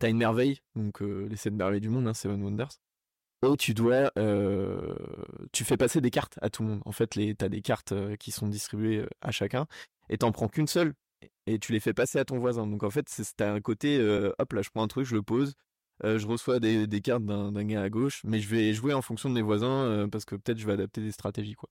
t'as 0.00 0.08
une 0.08 0.16
merveille, 0.16 0.60
donc 0.74 1.02
euh, 1.02 1.28
les 1.28 1.36
sept 1.36 1.52
merveilles 1.52 1.80
du 1.80 1.88
monde, 1.88 2.08
hein, 2.08 2.14
Seven 2.14 2.42
Wonders. 2.42 2.80
Et 3.42 3.56
tu 3.56 3.72
dois, 3.72 4.10
euh, 4.18 4.94
tu 5.52 5.64
fais 5.64 5.76
passer 5.76 6.00
des 6.00 6.10
cartes 6.10 6.38
à 6.42 6.50
tout 6.50 6.62
le 6.62 6.70
monde. 6.70 6.82
En 6.84 6.92
fait, 6.92 7.14
les, 7.14 7.34
t'as 7.34 7.48
des 7.48 7.62
cartes 7.62 7.92
euh, 7.92 8.16
qui 8.16 8.32
sont 8.32 8.48
distribuées 8.48 9.06
à 9.20 9.30
chacun, 9.30 9.66
et 10.08 10.18
t'en 10.18 10.32
prends 10.32 10.48
qu'une 10.48 10.66
seule, 10.66 10.94
et 11.46 11.58
tu 11.58 11.72
les 11.72 11.80
fais 11.80 11.94
passer 11.94 12.18
à 12.18 12.24
ton 12.24 12.38
voisin. 12.38 12.66
Donc 12.66 12.82
en 12.82 12.90
fait, 12.90 13.08
c'est, 13.08 13.24
t'as 13.36 13.52
un 13.52 13.60
côté, 13.60 14.00
hop 14.38 14.52
là, 14.52 14.62
je 14.62 14.70
prends 14.70 14.82
un 14.82 14.88
truc, 14.88 15.06
je 15.06 15.14
le 15.14 15.22
pose, 15.22 15.54
je 16.02 16.26
reçois 16.26 16.60
des, 16.60 17.00
cartes 17.02 17.24
d'un, 17.24 17.64
gars 17.64 17.82
à 17.82 17.90
gauche, 17.90 18.22
mais 18.24 18.40
je 18.40 18.48
vais 18.48 18.72
jouer 18.72 18.94
en 18.94 19.02
fonction 19.02 19.28
de 19.28 19.34
mes 19.34 19.42
voisins 19.42 20.08
parce 20.10 20.24
que 20.24 20.34
peut-être 20.36 20.58
je 20.58 20.66
vais 20.66 20.72
adapter 20.72 21.00
des 21.02 21.12
stratégies 21.12 21.54
quoi. 21.54 21.68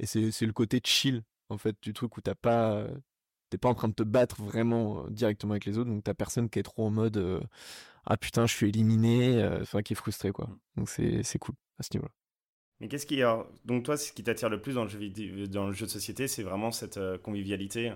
Et 0.00 0.06
c'est 0.06 0.46
le 0.46 0.52
côté 0.52 0.80
chill 0.84 1.22
en 1.50 1.58
fait 1.58 1.76
du 1.82 1.92
truc 1.92 2.16
où 2.16 2.20
t'as 2.20 2.34
pas 2.34 2.86
t'es 3.50 3.58
pas 3.58 3.68
en 3.68 3.74
train 3.74 3.88
de 3.88 3.94
te 3.94 4.02
battre 4.02 4.42
vraiment 4.42 5.04
euh, 5.04 5.10
directement 5.10 5.52
avec 5.52 5.66
les 5.66 5.76
autres, 5.76 5.90
donc 5.90 6.04
t'as 6.04 6.14
personne 6.14 6.48
qui 6.48 6.58
est 6.58 6.62
trop 6.62 6.86
en 6.86 6.90
mode 6.90 7.18
euh, 7.18 7.40
ah 8.06 8.16
putain 8.16 8.46
je 8.46 8.54
suis 8.54 8.68
éliminé, 8.68 9.42
euh, 9.42 9.60
enfin 9.62 9.82
qui 9.82 9.92
est 9.92 9.96
frustré 9.96 10.30
quoi. 10.30 10.46
Mm. 10.46 10.56
Donc 10.76 10.88
c'est 10.88 11.38
cool 11.38 11.56
à 11.78 11.82
ce 11.82 11.90
niveau-là. 11.94 12.12
Mais 12.80 12.88
qu'est-ce 12.88 13.04
qui 13.04 13.20
donc 13.66 13.84
toi 13.84 13.98
ce 13.98 14.12
qui 14.12 14.24
t'attire 14.24 14.48
le 14.48 14.62
plus 14.62 14.74
dans 14.74 14.84
le 14.84 14.88
jeu 14.88 15.46
dans 15.48 15.66
le 15.66 15.72
jeu 15.74 15.84
de 15.84 15.90
société, 15.90 16.28
c'est 16.28 16.42
vraiment 16.42 16.70
cette 16.70 16.98
convivialité 17.22 17.92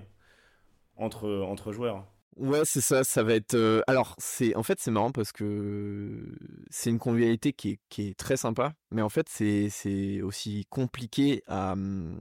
entre 0.96 1.30
entre 1.48 1.72
joueurs? 1.72 2.06
Ouais, 2.36 2.64
c'est 2.64 2.80
ça, 2.80 3.04
ça 3.04 3.22
va 3.22 3.34
être 3.34 3.82
alors 3.86 4.14
c'est 4.18 4.54
en 4.56 4.62
fait 4.62 4.80
c'est 4.80 4.90
marrant 4.90 5.12
parce 5.12 5.32
que 5.32 6.36
c'est 6.68 6.90
une 6.90 6.98
convivialité 6.98 7.52
qui 7.54 7.70
est, 7.70 7.80
qui 7.88 8.08
est 8.08 8.18
très 8.18 8.36
sympa, 8.36 8.74
mais 8.90 9.00
en 9.00 9.08
fait 9.08 9.28
c'est 9.30 9.70
c'est 9.70 10.20
aussi 10.20 10.66
compliqué 10.68 11.42
à 11.46 11.72
hum, 11.72 12.20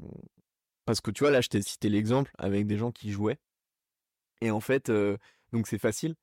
parce 0.85 1.01
que 1.01 1.11
tu 1.11 1.23
vois, 1.23 1.31
là, 1.31 1.41
je 1.41 1.49
t'ai 1.49 1.61
cité 1.61 1.89
l'exemple 1.89 2.31
avec 2.37 2.67
des 2.67 2.77
gens 2.77 2.91
qui 2.91 3.11
jouaient. 3.11 3.39
Et 4.41 4.51
en 4.51 4.59
fait, 4.59 4.91
donc 5.51 5.67
c'est 5.67 5.79
facile. 5.79 6.15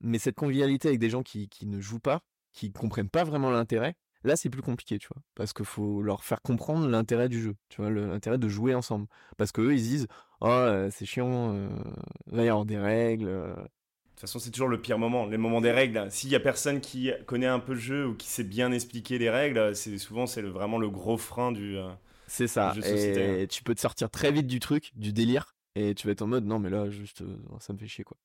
Mais 0.00 0.18
cette 0.18 0.36
convivialité 0.36 0.88
avec 0.88 1.00
des 1.00 1.10
gens 1.10 1.22
qui, 1.22 1.48
ne 1.62 1.80
jouent 1.80 2.00
pas, 2.00 2.22
qui 2.52 2.72
comprennent 2.72 3.10
pas 3.10 3.24
vraiment 3.24 3.50
l'intérêt, 3.50 3.96
là, 4.24 4.36
c'est 4.36 4.48
plus 4.48 4.62
compliqué, 4.62 4.98
tu 4.98 5.08
vois. 5.08 5.22
Parce 5.34 5.52
qu'il 5.52 5.66
faut 5.66 6.02
leur 6.02 6.24
faire 6.24 6.40
comprendre 6.40 6.88
l'intérêt 6.88 7.28
du 7.28 7.42
jeu, 7.42 7.56
tu 7.68 7.82
vois, 7.82 7.90
l'intérêt 7.90 8.38
de 8.38 8.48
jouer 8.48 8.74
ensemble. 8.74 9.06
Parce 9.36 9.52
qu'eux, 9.52 9.74
ils 9.74 9.82
disent, 9.82 10.06
oh, 10.40 10.68
c'est 10.90 11.06
chiant, 11.06 11.68
il 12.28 12.36
va 12.36 12.44
y 12.44 12.48
avoir 12.48 12.64
des 12.64 12.78
règles. 12.78 13.26
De 13.26 13.54
toute 14.12 14.20
façon, 14.20 14.38
c'est 14.38 14.50
toujours 14.50 14.68
le 14.68 14.80
pire 14.80 14.98
moment, 14.98 15.26
les 15.26 15.36
moments 15.36 15.60
des 15.60 15.72
règles. 15.72 16.10
S'il 16.10 16.30
y 16.30 16.36
a 16.36 16.40
personne 16.40 16.80
qui 16.80 17.10
connaît 17.26 17.46
un 17.46 17.60
peu 17.60 17.74
le 17.74 17.80
jeu 17.80 18.06
ou 18.06 18.14
qui 18.14 18.28
sait 18.28 18.44
bien 18.44 18.72
expliquer 18.72 19.18
les 19.18 19.30
règles, 19.30 19.76
c'est 19.76 19.98
souvent 19.98 20.26
c'est 20.26 20.42
vraiment 20.42 20.78
le 20.78 20.90
gros 20.90 21.16
frein 21.16 21.52
du, 21.52 21.76
c'est 22.28 22.46
ça. 22.46 22.74
Et 22.84 23.46
tu 23.48 23.62
peux 23.62 23.74
te 23.74 23.80
sortir 23.80 24.10
très 24.10 24.30
vite 24.30 24.46
du 24.46 24.60
truc, 24.60 24.92
du 24.94 25.12
délire, 25.12 25.54
et 25.74 25.94
tu 25.94 26.06
vas 26.06 26.12
être 26.12 26.22
en 26.22 26.26
mode 26.26 26.44
non 26.44 26.58
mais 26.58 26.70
là 26.70 26.90
juste 26.90 27.22
euh, 27.22 27.36
ça 27.60 27.72
me 27.72 27.78
fait 27.78 27.88
chier 27.88 28.04
quoi. 28.04 28.16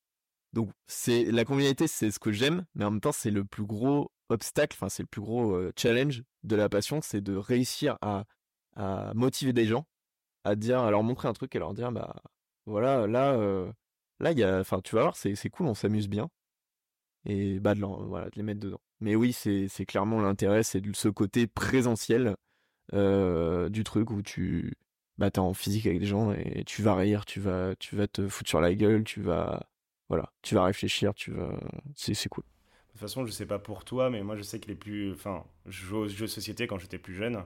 Donc 0.53 0.69
c'est 0.85 1.25
la 1.25 1.45
convivialité, 1.45 1.87
c'est 1.87 2.11
ce 2.11 2.19
que 2.19 2.31
j'aime, 2.31 2.65
mais 2.75 2.85
en 2.85 2.91
même 2.91 3.01
temps 3.01 3.11
c'est 3.11 3.31
le 3.31 3.43
plus 3.43 3.65
gros 3.65 4.11
obstacle, 4.29 4.77
enfin 4.77 4.89
c'est 4.89 5.03
le 5.03 5.07
plus 5.07 5.21
gros 5.21 5.55
euh, 5.55 5.71
challenge 5.75 6.23
de 6.43 6.55
la 6.55 6.69
passion, 6.69 7.01
c'est 7.01 7.21
de 7.21 7.35
réussir 7.35 7.97
à, 8.01 8.25
à 8.75 9.13
motiver 9.15 9.51
des 9.53 9.65
gens, 9.65 9.87
à 10.43 10.55
dire, 10.55 10.79
à 10.79 10.91
leur 10.91 11.03
montrer 11.03 11.27
un 11.27 11.33
truc 11.33 11.55
et 11.55 11.59
leur 11.59 11.73
dire 11.73 11.91
bah 11.91 12.15
voilà 12.65 13.07
là 13.07 13.33
euh, 13.33 13.71
là 14.19 14.31
il 14.31 14.37
y 14.37 14.43
a, 14.43 14.59
enfin 14.59 14.79
tu 14.81 14.95
vas 14.95 15.01
voir 15.01 15.15
c'est 15.15 15.35
c'est 15.35 15.49
cool, 15.49 15.67
on 15.67 15.73
s'amuse 15.73 16.07
bien 16.07 16.29
et 17.25 17.59
bah 17.59 17.73
de, 17.73 17.81
voilà 17.81 18.25
de 18.25 18.35
les 18.35 18.43
mettre 18.43 18.59
dedans. 18.59 18.81
Mais 18.99 19.15
oui 19.15 19.33
c'est 19.33 19.67
c'est 19.69 19.85
clairement 19.85 20.21
l'intérêt, 20.21 20.63
c'est 20.63 20.81
de 20.81 20.95
ce 20.95 21.09
côté 21.09 21.47
présentiel 21.47 22.35
euh, 22.93 23.69
du 23.69 23.83
truc 23.83 24.11
où 24.11 24.21
tu 24.21 24.73
bah 25.17 25.29
t'es 25.31 25.39
en 25.39 25.53
physique 25.53 25.85
avec 25.85 25.99
des 25.99 26.05
gens 26.05 26.31
et 26.33 26.63
tu 26.65 26.81
vas 26.81 26.95
rire, 26.95 27.25
tu 27.25 27.39
vas 27.39 27.75
tu 27.75 27.95
vas 27.95 28.07
te 28.07 28.27
foutre 28.27 28.49
sur 28.49 28.61
la 28.61 28.73
gueule, 28.73 29.03
tu 29.03 29.21
vas 29.21 29.67
voilà, 30.09 30.31
tu 30.41 30.55
vas 30.55 30.63
réfléchir, 30.63 31.13
tu 31.13 31.31
vas 31.31 31.57
c'est 31.95 32.29
cool. 32.29 32.43
De 32.43 32.91
toute 32.91 33.01
façon, 33.01 33.25
je 33.25 33.31
sais 33.31 33.45
pas 33.45 33.59
pour 33.59 33.85
toi, 33.85 34.09
mais 34.09 34.21
moi 34.23 34.35
je 34.35 34.43
sais 34.43 34.59
que 34.59 34.67
les 34.67 34.75
plus 34.75 35.11
enfin, 35.11 35.43
je 35.65 35.85
jouais 35.85 35.99
aux 35.99 36.07
jeux 36.07 36.25
de 36.25 36.31
société 36.31 36.67
quand 36.67 36.77
j'étais 36.77 36.99
plus 36.99 37.15
jeune. 37.15 37.43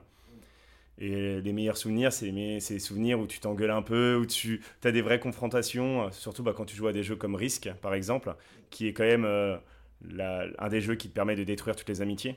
Et 1.00 1.40
les 1.40 1.52
meilleurs 1.52 1.76
souvenirs, 1.76 2.12
c'est 2.12 2.32
les, 2.32 2.60
souvenirs 2.60 3.20
où 3.20 3.26
tu 3.28 3.38
t'engueules 3.38 3.70
un 3.70 3.82
peu, 3.82 4.16
où 4.16 4.26
tu 4.26 4.60
as 4.82 4.90
des 4.90 5.00
vraies 5.00 5.20
confrontations, 5.20 6.10
surtout 6.10 6.42
bah, 6.42 6.52
quand 6.56 6.64
tu 6.64 6.74
joues 6.74 6.88
à 6.88 6.92
des 6.92 7.04
jeux 7.04 7.14
comme 7.14 7.36
Risk, 7.36 7.70
par 7.80 7.94
exemple, 7.94 8.34
qui 8.70 8.88
est 8.88 8.92
quand 8.92 9.04
même 9.04 9.24
euh, 9.24 9.56
un 10.58 10.68
des 10.68 10.80
jeux 10.80 10.96
qui 10.96 11.08
te 11.08 11.14
permet 11.14 11.36
de 11.36 11.44
détruire 11.44 11.76
toutes 11.76 11.88
les 11.88 12.02
amitiés 12.02 12.36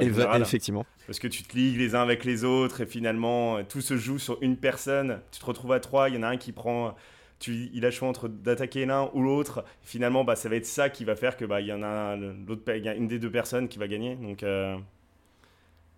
effectivement. 0.00 0.86
Parce 1.06 1.18
que 1.18 1.28
tu 1.28 1.42
te 1.42 1.56
ligues 1.56 1.78
les 1.78 1.94
uns 1.94 2.02
avec 2.02 2.24
les 2.24 2.44
autres 2.44 2.80
et 2.80 2.86
finalement 2.86 3.62
tout 3.64 3.80
se 3.80 3.96
joue 3.96 4.18
sur 4.18 4.38
une 4.42 4.56
personne. 4.56 5.20
Tu 5.30 5.40
te 5.40 5.44
retrouves 5.44 5.72
à 5.72 5.80
trois, 5.80 6.08
il 6.08 6.14
y 6.14 6.18
en 6.18 6.22
a 6.22 6.28
un 6.28 6.36
qui 6.36 6.52
prend. 6.52 6.94
Tu, 7.38 7.70
il 7.72 7.84
a 7.84 7.88
le 7.88 7.92
choix 7.92 8.08
entre 8.08 8.28
d'attaquer 8.28 8.86
l'un 8.86 9.10
ou 9.14 9.22
l'autre. 9.22 9.64
Finalement, 9.82 10.22
bah, 10.22 10.36
ça 10.36 10.48
va 10.48 10.54
être 10.54 10.66
ça 10.66 10.90
qui 10.90 11.04
va 11.04 11.16
faire 11.16 11.36
que 11.36 11.44
bah, 11.44 11.60
il 11.60 11.66
y 11.66 11.72
en 11.72 11.82
a 11.82 12.14
l'autre, 12.14 12.62
une 12.68 13.08
des 13.08 13.18
deux 13.18 13.32
personnes 13.32 13.68
qui 13.68 13.78
va 13.78 13.88
gagner. 13.88 14.14
Donc. 14.16 14.42
Euh, 14.42 14.76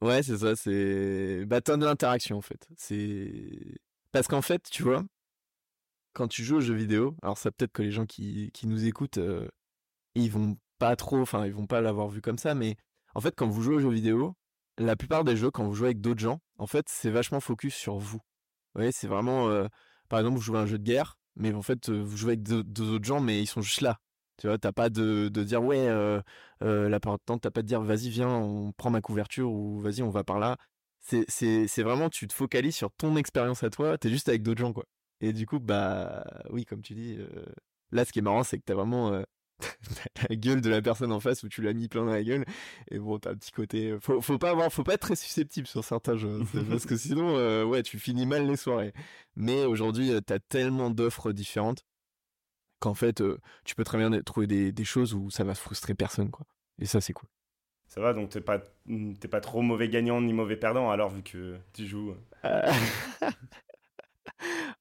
Ouais, 0.04 0.22
c'est 0.22 0.38
ça, 0.38 0.54
c'est. 0.54 1.44
Bah, 1.46 1.60
de 1.60 1.84
l'interaction 1.84 2.36
en 2.36 2.42
fait. 2.42 2.68
C'est. 2.76 3.80
Parce 4.12 4.28
qu'en 4.28 4.42
fait, 4.42 4.62
tu 4.70 4.82
vois, 4.82 5.02
quand 6.12 6.28
tu 6.28 6.44
joues 6.44 6.56
aux 6.56 6.60
jeux 6.60 6.74
vidéo, 6.74 7.16
alors 7.22 7.38
ça 7.38 7.50
peut-être 7.50 7.72
que 7.72 7.82
les 7.82 7.90
gens 7.90 8.06
qui, 8.06 8.50
qui 8.52 8.66
nous 8.66 8.84
écoutent, 8.86 9.18
euh, 9.18 9.48
ils 10.14 10.30
vont 10.30 10.56
pas 10.78 10.96
trop, 10.96 11.20
enfin, 11.20 11.46
ils 11.46 11.54
vont 11.54 11.66
pas 11.66 11.80
l'avoir 11.80 12.08
vu 12.08 12.20
comme 12.20 12.38
ça, 12.38 12.54
mais 12.54 12.76
en 13.14 13.20
fait, 13.20 13.34
quand 13.36 13.48
vous 13.48 13.62
jouez 13.62 13.76
aux 13.76 13.80
jeux 13.80 13.90
vidéo, 13.90 14.36
la 14.78 14.96
plupart 14.96 15.24
des 15.24 15.36
jeux, 15.36 15.50
quand 15.50 15.64
vous 15.64 15.74
jouez 15.74 15.88
avec 15.88 16.00
d'autres 16.00 16.20
gens, 16.20 16.40
en 16.58 16.66
fait, 16.66 16.86
c'est 16.88 17.10
vachement 17.10 17.40
focus 17.40 17.74
sur 17.74 17.98
vous. 17.98 18.18
Vous 18.18 18.80
voyez, 18.80 18.92
c'est 18.92 19.06
vraiment, 19.06 19.48
euh, 19.48 19.66
par 20.08 20.18
exemple, 20.18 20.36
vous 20.36 20.42
jouez 20.42 20.58
à 20.58 20.62
un 20.62 20.66
jeu 20.66 20.78
de 20.78 20.84
guerre, 20.84 21.16
mais 21.36 21.52
en 21.54 21.62
fait, 21.62 21.88
euh, 21.88 22.02
vous 22.02 22.16
jouez 22.16 22.32
avec 22.32 22.42
deux, 22.42 22.90
autres 22.90 23.04
gens, 23.04 23.20
mais 23.20 23.40
ils 23.40 23.46
sont 23.46 23.62
juste 23.62 23.80
là. 23.82 23.98
Tu 24.36 24.48
vois, 24.48 24.58
t'as 24.58 24.72
pas 24.72 24.90
de, 24.90 25.28
de 25.28 25.44
dire 25.44 25.62
ouais, 25.62 25.86
euh, 25.88 26.20
la 26.60 27.00
part 27.00 27.18
de 27.18 27.38
t'as 27.38 27.50
pas 27.50 27.62
de 27.62 27.68
dire 27.68 27.80
vas-y 27.82 28.08
viens, 28.10 28.28
on 28.28 28.72
prend 28.72 28.90
ma 28.90 29.00
couverture 29.00 29.50
ou 29.52 29.78
vas-y 29.78 30.02
on 30.02 30.10
va 30.10 30.24
par 30.24 30.40
là. 30.40 30.56
C'est 31.00 31.24
c'est 31.28 31.68
c'est 31.68 31.84
vraiment 31.84 32.10
tu 32.10 32.26
te 32.26 32.32
focalises 32.34 32.74
sur 32.74 32.90
ton 32.92 33.16
expérience 33.16 33.62
à 33.62 33.70
toi. 33.70 33.96
T'es 33.96 34.10
juste 34.10 34.28
avec 34.28 34.42
d'autres 34.42 34.60
gens 34.60 34.72
quoi. 34.72 34.86
Et 35.20 35.32
du 35.32 35.46
coup 35.46 35.60
bah 35.60 36.24
oui 36.50 36.64
comme 36.64 36.82
tu 36.82 36.94
dis, 36.94 37.16
là 37.92 38.04
ce 38.04 38.12
qui 38.12 38.18
est 38.18 38.22
marrant 38.22 38.42
c'est 38.42 38.58
que 38.58 38.64
t'as 38.64 38.74
vraiment 38.74 39.22
la 40.28 40.36
gueule 40.36 40.60
de 40.60 40.70
la 40.70 40.82
personne 40.82 41.12
en 41.12 41.20
face 41.20 41.42
où 41.42 41.48
tu 41.48 41.62
l'as 41.62 41.72
mis 41.72 41.88
plein 41.88 42.04
dans 42.04 42.12
la 42.12 42.22
gueule. 42.22 42.44
Et 42.90 42.98
bon 42.98 43.18
t'as 43.18 43.30
un 43.32 43.36
petit 43.36 43.52
côté, 43.52 43.96
faut 44.00 44.20
faut 44.20 44.38
pas 44.38 44.50
avoir, 44.50 44.72
faut 44.72 44.84
pas 44.84 44.94
être 44.94 45.00
très 45.00 45.16
susceptible 45.16 45.66
sur 45.66 45.84
certains 45.84 46.16
jeux 46.16 46.42
parce 46.70 46.86
que 46.86 46.96
sinon 46.96 47.36
euh, 47.36 47.64
ouais 47.64 47.82
tu 47.82 47.98
finis 47.98 48.26
mal 48.26 48.46
les 48.46 48.56
soirées. 48.56 48.92
Mais 49.36 49.64
aujourd'hui 49.64 50.12
euh, 50.12 50.20
t'as 50.20 50.38
tellement 50.38 50.90
d'offres 50.90 51.32
différentes 51.32 51.84
qu'en 52.84 52.94
fait, 52.94 53.22
euh, 53.22 53.38
tu 53.64 53.74
peux 53.74 53.84
très 53.84 53.96
bien 53.96 54.10
trouver 54.22 54.46
des, 54.46 54.70
des 54.70 54.84
choses 54.84 55.14
où 55.14 55.30
ça 55.30 55.42
va 55.42 55.54
frustrer 55.54 55.94
personne, 55.94 56.30
quoi. 56.30 56.46
Et 56.78 56.84
ça, 56.84 57.00
c'est 57.00 57.14
cool. 57.14 57.28
Ça 57.86 58.00
va, 58.00 58.12
donc 58.12 58.28
t'es 58.30 58.40
pas, 58.42 58.58
t'es 59.20 59.28
pas 59.28 59.40
trop 59.40 59.62
mauvais 59.62 59.88
gagnant 59.88 60.20
ni 60.20 60.32
mauvais 60.34 60.56
perdant 60.56 60.90
alors 60.90 61.10
vu 61.10 61.22
que 61.22 61.56
tu 61.72 61.86
joues. 61.86 62.14
Euh, 62.44 62.72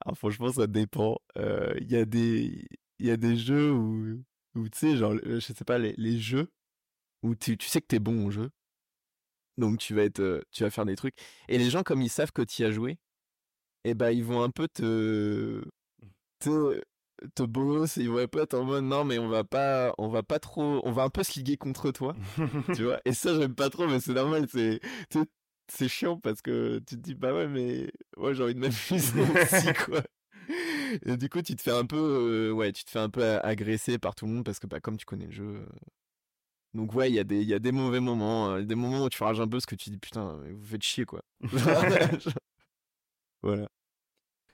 Alors, 0.01 0.17
franchement, 0.17 0.51
ça 0.51 0.67
dépend. 0.67 1.17
Euh, 1.37 1.73
Il 1.79 1.89
y 1.91 1.95
a 1.95 2.03
des, 2.03 2.67
il 2.99 3.05
y 3.05 3.11
a 3.11 3.17
des 3.17 3.37
jeux 3.37 3.71
où, 3.71 4.21
où 4.55 4.69
tu 4.69 4.77
sais, 4.77 4.97
genre, 4.97 5.15
je 5.23 5.39
sais 5.39 5.63
pas, 5.65 5.77
les, 5.77 5.93
les 5.97 6.19
jeux 6.19 6.49
où 7.23 7.35
tu, 7.35 7.57
tu 7.57 7.67
sais 7.67 7.81
que 7.81 7.87
t'es 7.87 7.99
bon 7.99 8.25
au 8.25 8.31
jeu. 8.31 8.49
Donc, 9.57 9.79
tu 9.79 9.93
vas 9.93 10.03
être, 10.03 10.19
euh, 10.19 10.41
tu 10.51 10.63
vas 10.63 10.69
faire 10.71 10.85
des 10.85 10.95
trucs. 10.95 11.15
Et 11.47 11.57
les 11.57 11.69
gens, 11.69 11.83
comme 11.83 12.01
ils 12.01 12.09
savent 12.09 12.31
que 12.31 12.41
tu 12.41 12.63
y 12.63 12.65
as 12.65 12.71
joué, 12.71 12.97
eh 13.83 13.93
ben, 13.93 14.11
ils 14.11 14.23
vont 14.23 14.41
un 14.43 14.49
peu 14.49 14.67
te, 14.67 15.63
te, 16.39 16.81
te 17.35 17.43
bolos, 17.43 17.97
ils 17.97 18.09
vont 18.09 18.17
un 18.19 18.27
peu 18.27 18.41
être 18.41 18.55
en 18.55 18.63
mode, 18.63 18.83
non, 18.85 19.05
mais 19.05 19.19
on 19.19 19.27
va 19.29 19.43
pas, 19.43 19.93
on 19.97 20.07
va 20.09 20.23
pas 20.23 20.39
trop, 20.39 20.81
on 20.83 20.91
va 20.91 21.03
un 21.03 21.09
peu 21.09 21.23
se 21.23 21.33
liguer 21.35 21.57
contre 21.57 21.91
toi. 21.91 22.15
tu 22.75 22.83
vois 22.83 22.99
et 23.05 23.13
ça 23.13 23.33
j'aime 23.39 23.55
pas 23.55 23.69
trop 23.69 23.87
mais 23.87 23.99
c'est 23.99 24.13
normal 24.13 24.47
c'est 24.51 24.79
c'est 25.71 25.87
chiant 25.87 26.17
parce 26.19 26.41
que 26.41 26.79
tu 26.79 26.95
te 26.97 27.01
dis 27.01 27.15
bah 27.15 27.33
ouais 27.33 27.47
mais 27.47 27.91
moi 28.17 28.33
j'ai 28.33 28.43
envie 28.43 28.55
de 28.55 28.59
m'amuser 28.59 29.21
aussi 29.43 29.73
quoi 29.85 30.01
et 31.05 31.17
du 31.17 31.29
coup 31.29 31.41
tu 31.41 31.55
te 31.55 31.61
fais 31.61 31.71
un 31.71 31.85
peu 31.85 31.97
euh, 31.97 32.51
ouais 32.51 32.71
tu 32.71 32.83
te 32.85 32.91
fais 32.91 32.99
un 32.99 33.09
peu 33.09 33.23
agresser 33.43 33.97
par 33.99 34.15
tout 34.15 34.25
le 34.25 34.31
monde 34.33 34.45
parce 34.45 34.59
que 34.59 34.67
bah 34.67 34.79
comme 34.79 34.97
tu 34.97 35.05
connais 35.05 35.25
le 35.27 35.31
jeu 35.31 35.43
euh. 35.61 35.65
donc 36.73 36.93
ouais 36.95 37.09
il 37.09 37.15
y 37.15 37.19
a 37.19 37.23
des 37.23 37.41
il 37.41 37.47
y 37.47 37.53
a 37.53 37.59
des 37.59 37.71
mauvais 37.71 37.99
moments 37.99 38.51
euh, 38.51 38.63
des 38.63 38.75
moments 38.75 39.03
où 39.05 39.09
tu 39.09 39.23
rages 39.23 39.39
un 39.39 39.45
peu 39.45 39.51
parce 39.57 39.65
que 39.65 39.75
tu 39.75 39.89
dis 39.89 39.97
putain 39.97 40.39
mais 40.43 40.51
vous 40.51 40.65
faites 40.65 40.83
chier 40.83 41.05
quoi 41.05 41.21
voilà 43.41 43.67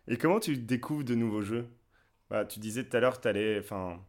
Et 0.08 0.18
comment 0.18 0.40
tu 0.40 0.58
découvres 0.58 1.04
de 1.06 1.16
nouveaux 1.16 1.42
jeux? 1.42 1.68
Bah, 2.30 2.46
Tu 2.46 2.60
disais 2.60 2.84
tout 2.88 2.96
à 2.98 3.00
l'heure, 3.00 3.22
t'allais, 3.22 3.60
enfin, 3.60 4.04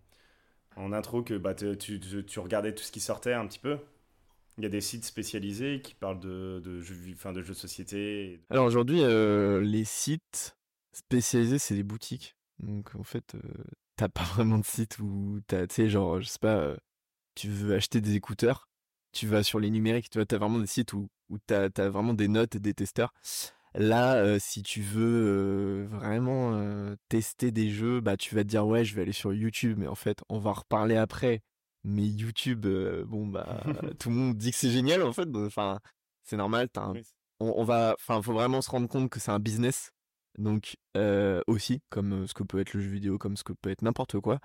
en 0.77 0.93
intro, 0.93 1.23
que 1.25 1.35
bah, 1.39 1.55
te- 1.55 1.75
tu, 1.75 2.01
tu- 2.01 2.25
tu 2.27 2.41
regardais 2.41 2.75
tout 2.75 2.85
ce 2.85 2.93
qui 2.93 3.01
sortait 3.01 3.35
un 3.35 3.47
petit 3.49 3.59
peu. 3.61 3.79
Il 4.59 4.65
y 4.65 4.67
a 4.67 4.71
des 4.71 4.81
sites 4.83 5.05
spécialisés 5.07 5.83
qui 5.83 5.95
parlent 5.95 6.21
de, 6.21 6.61
de, 6.65 6.81
jeux, 6.81 6.97
enfin, 7.15 7.33
de 7.33 7.43
jeux 7.43 7.55
de 7.55 7.59
société. 7.59 8.41
alors 8.51 8.67
aujourd'hui 8.67 9.03
euh, 9.03 9.61
les 9.61 9.85
sites 9.85 10.57
spécialisés 10.93 11.59
c'est 11.59 11.75
des 11.75 11.83
boutiques 11.83 12.37
donc 12.59 12.95
en 12.95 13.03
fait 13.05 13.35
euh, 13.35 13.41
t'as 13.97 14.09
pas 14.09 14.23
vraiment 14.35 14.59
de 14.59 14.65
site 14.65 14.99
où 14.99 15.41
t'as 15.47 15.67
tu 15.67 15.75
sais 15.77 15.89
genre 15.89 16.21
je 16.21 16.27
sais 16.29 16.39
pas 16.41 16.57
euh, 16.57 16.77
tu 17.35 17.49
veux 17.49 17.75
acheter 17.75 18.01
des 18.01 18.15
écouteurs, 18.17 18.69
tu 19.13 19.27
vas 19.27 19.43
sur 19.43 19.61
les 19.61 19.71
numériques, 19.71 20.11
tu 20.11 20.19
vois, 20.19 20.27
t'as 20.27 20.37
vraiment 20.39 20.59
des 20.59 20.67
sites 20.67 20.93
où, 20.93 21.09
où 21.31 21.39
t'as, 21.39 21.69
as 21.77 21.89
vraiment 21.89 22.13
des 22.13 22.29
notes 22.29 22.57
et 22.57 22.61
des 22.61 22.75
testeurs. 22.75 23.15
Là, 23.75 24.17
euh, 24.17 24.39
si 24.41 24.63
tu 24.63 24.83
veux 24.83 25.85
vraiment 25.87 26.61
tester 27.09 27.53
des 27.53 27.71
jeux, 27.71 28.01
bah 28.01 28.17
tu 28.17 28.35
vas 28.35 28.43
te 28.43 28.49
dire 28.49 28.67
ouais, 28.67 28.85
je 28.85 28.95
vais 28.95 29.03
aller 29.03 29.13
sur 29.13 29.33
YouTube, 29.33 29.79
mais 29.79 29.87
en 29.87 29.95
fait, 29.95 30.19
on 30.29 30.39
va 30.39 30.51
en 30.51 30.55
reparler 30.55 30.97
après. 30.97 31.43
Mais 31.85 32.07
YouTube, 32.07 32.67
bon 33.07 33.27
bah 33.29 33.63
tout 34.01 34.11
le 34.11 34.17
monde 34.17 34.37
dit 34.37 34.51
que 34.51 34.57
c'est 34.57 34.71
génial 34.71 35.03
en 35.03 35.13
fait. 35.13 35.29
Enfin, 35.35 35.79
c'est 36.25 36.37
normal. 36.37 36.69
T'as 36.71 36.83
un- 36.83 36.95
on, 37.39 37.55
on 37.57 37.65
va, 37.65 37.95
enfin, 37.99 38.21
faut 38.23 38.33
vraiment 38.35 38.61
se 38.61 38.71
rendre 38.71 38.89
compte 38.89 39.09
que 39.09 39.21
c'est 39.21 39.31
un 39.31 39.39
business. 39.39 39.93
Donc 40.39 40.77
euh, 40.97 41.43
aussi, 41.47 41.83
comme 41.91 42.27
ce 42.27 42.35
que 42.35 42.43
peut 42.45 42.61
être 42.61 42.73
le 42.75 42.81
jeu 42.81 42.91
vidéo, 42.91 43.19
comme 43.19 43.37
ce 43.37 43.45
que 43.45 43.53
peut 43.53 43.71
être 43.71 43.83
n'importe 43.83 44.19
quoi. 44.21 44.39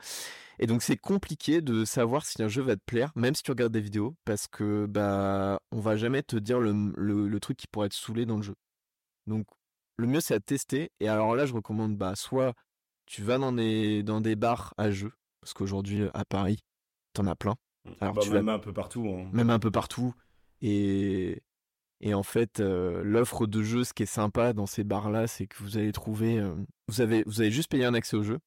Et 0.59 0.67
donc 0.67 0.81
c'est 0.81 0.97
compliqué 0.97 1.61
de 1.61 1.85
savoir 1.85 2.25
si 2.25 2.41
un 2.43 2.47
jeu 2.47 2.61
va 2.63 2.75
te 2.75 2.81
plaire, 2.85 3.11
même 3.15 3.35
si 3.35 3.43
tu 3.43 3.51
regardes 3.51 3.71
des 3.73 3.81
vidéos, 3.81 4.15
parce 4.25 4.47
que 4.47 4.85
bah 4.87 5.59
on 5.71 5.79
va 5.79 5.95
jamais 5.95 6.23
te 6.23 6.35
dire 6.37 6.59
le, 6.59 6.91
le, 6.97 7.27
le 7.27 7.39
truc 7.39 7.57
qui 7.57 7.67
pourrait 7.67 7.89
te 7.89 7.95
saouler 7.95 8.25
dans 8.25 8.37
le 8.37 8.43
jeu. 8.43 8.55
Donc 9.27 9.45
le 9.97 10.07
mieux 10.07 10.21
c'est 10.21 10.33
à 10.33 10.39
tester. 10.39 10.91
Et 10.99 11.07
alors 11.07 11.35
là 11.35 11.45
je 11.45 11.53
recommande 11.53 11.95
bah 11.97 12.15
soit 12.15 12.53
tu 13.05 13.21
vas 13.21 13.37
dans 13.37 13.53
des 13.53 14.01
dans 14.03 14.21
des 14.21 14.35
bars 14.35 14.73
à 14.77 14.89
jeux, 14.91 15.13
parce 15.41 15.53
qu'aujourd'hui 15.53 16.03
à 16.13 16.25
Paris 16.25 16.59
t'en 17.13 17.27
as 17.27 17.35
plein, 17.35 17.55
Alors, 18.01 18.15
Bah, 18.15 18.21
tu 18.23 18.29
vas- 18.29 18.35
même 18.35 18.49
un 18.49 18.59
peu 18.59 18.73
partout. 18.73 19.07
hein. 19.07 19.29
même 19.31 19.49
un 19.51 19.59
peu 19.59 19.71
partout. 19.71 20.13
Et 20.61 21.43
et 22.05 22.13
en 22.13 22.23
fait 22.23 22.59
l'offre 22.59 23.47
de 23.47 23.61
jeux, 23.61 23.83
ce 23.83 23.93
qui 23.93 24.03
est 24.03 24.05
sympa 24.05 24.53
dans 24.53 24.65
ces 24.65 24.85
bars 24.85 25.09
là, 25.09 25.27
c'est 25.27 25.47
que 25.47 25.57
vous 25.57 25.77
allez 25.77 25.91
trouver, 25.91 26.41
vous 26.87 27.01
avez 27.01 27.23
vous 27.25 27.41
avez 27.41 27.51
juste 27.51 27.69
payé 27.69 27.83
un 27.83 27.93
accès 27.93 28.15
au 28.15 28.23
jeu. 28.23 28.39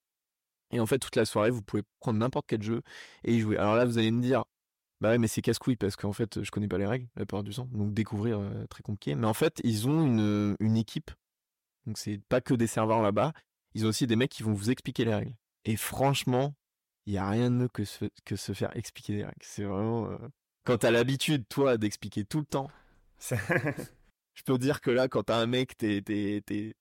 Et 0.70 0.80
en 0.80 0.86
fait, 0.86 0.98
toute 0.98 1.16
la 1.16 1.24
soirée, 1.24 1.50
vous 1.50 1.62
pouvez 1.62 1.82
prendre 2.00 2.18
n'importe 2.18 2.46
quel 2.46 2.62
jeu 2.62 2.82
et 3.24 3.34
y 3.34 3.40
jouer. 3.40 3.56
Alors 3.56 3.74
là, 3.74 3.84
vous 3.84 3.98
allez 3.98 4.10
me 4.10 4.20
dire, 4.20 4.44
bah 5.00 5.10
ouais, 5.10 5.18
mais 5.18 5.28
c'est 5.28 5.42
casse-couille 5.42 5.76
parce 5.76 5.96
qu'en 5.96 6.12
fait, 6.12 6.42
je 6.42 6.50
connais 6.50 6.68
pas 6.68 6.78
les 6.78 6.86
règles 6.86 7.08
la 7.16 7.24
plupart 7.24 7.42
du 7.42 7.52
temps. 7.52 7.68
Donc 7.72 7.94
découvrir, 7.94 8.38
euh, 8.40 8.66
très 8.66 8.82
compliqué. 8.82 9.14
Mais 9.14 9.26
en 9.26 9.34
fait, 9.34 9.60
ils 9.64 9.88
ont 9.88 10.04
une, 10.04 10.56
une 10.60 10.76
équipe. 10.76 11.10
Donc 11.86 11.98
c'est 11.98 12.18
pas 12.28 12.40
que 12.40 12.54
des 12.54 12.66
serveurs 12.66 13.02
là-bas. 13.02 13.32
Ils 13.74 13.86
ont 13.86 13.88
aussi 13.88 14.06
des 14.06 14.16
mecs 14.16 14.30
qui 14.30 14.42
vont 14.42 14.52
vous 14.52 14.70
expliquer 14.70 15.04
les 15.04 15.14
règles. 15.14 15.34
Et 15.64 15.76
franchement, 15.76 16.54
il 17.06 17.14
y 17.14 17.18
a 17.18 17.28
rien 17.28 17.50
de 17.50 17.56
mieux 17.56 17.68
que 17.68 17.84
se, 17.84 18.06
que 18.24 18.36
se 18.36 18.52
faire 18.52 18.76
expliquer 18.76 19.14
les 19.14 19.24
règles. 19.24 19.38
C'est 19.40 19.64
vraiment... 19.64 20.10
Quand 20.64 20.78
t'as 20.78 20.90
l'habitude, 20.90 21.48
toi, 21.48 21.78
d'expliquer 21.78 22.24
tout 22.24 22.40
le 22.40 22.44
temps, 22.44 22.70
je 24.34 24.42
peux 24.44 24.58
dire 24.58 24.80
que 24.80 24.90
là, 24.90 25.08
quand 25.08 25.24
t'as 25.24 25.38
un 25.38 25.46
mec, 25.46 25.76
t'es, 25.76 26.02
t'es, 26.02 26.42
t'es, 26.46 26.74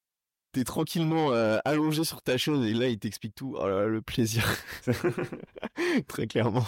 t'es 0.53 0.63
tranquillement 0.63 1.34
euh, 1.34 1.60
allongé 1.65 2.03
sur 2.03 2.22
ta 2.24 2.38
chose 2.38 2.65
et 2.67 2.74
là, 2.74 2.89
il 2.89 3.00
t'explique 3.00 3.36
tout. 3.36 3.56
Oh 3.60 3.67
là 3.67 3.82
là, 3.82 3.88
le 3.88 4.01
plaisir. 4.01 4.46
Très 6.08 6.27
clairement. 6.27 6.65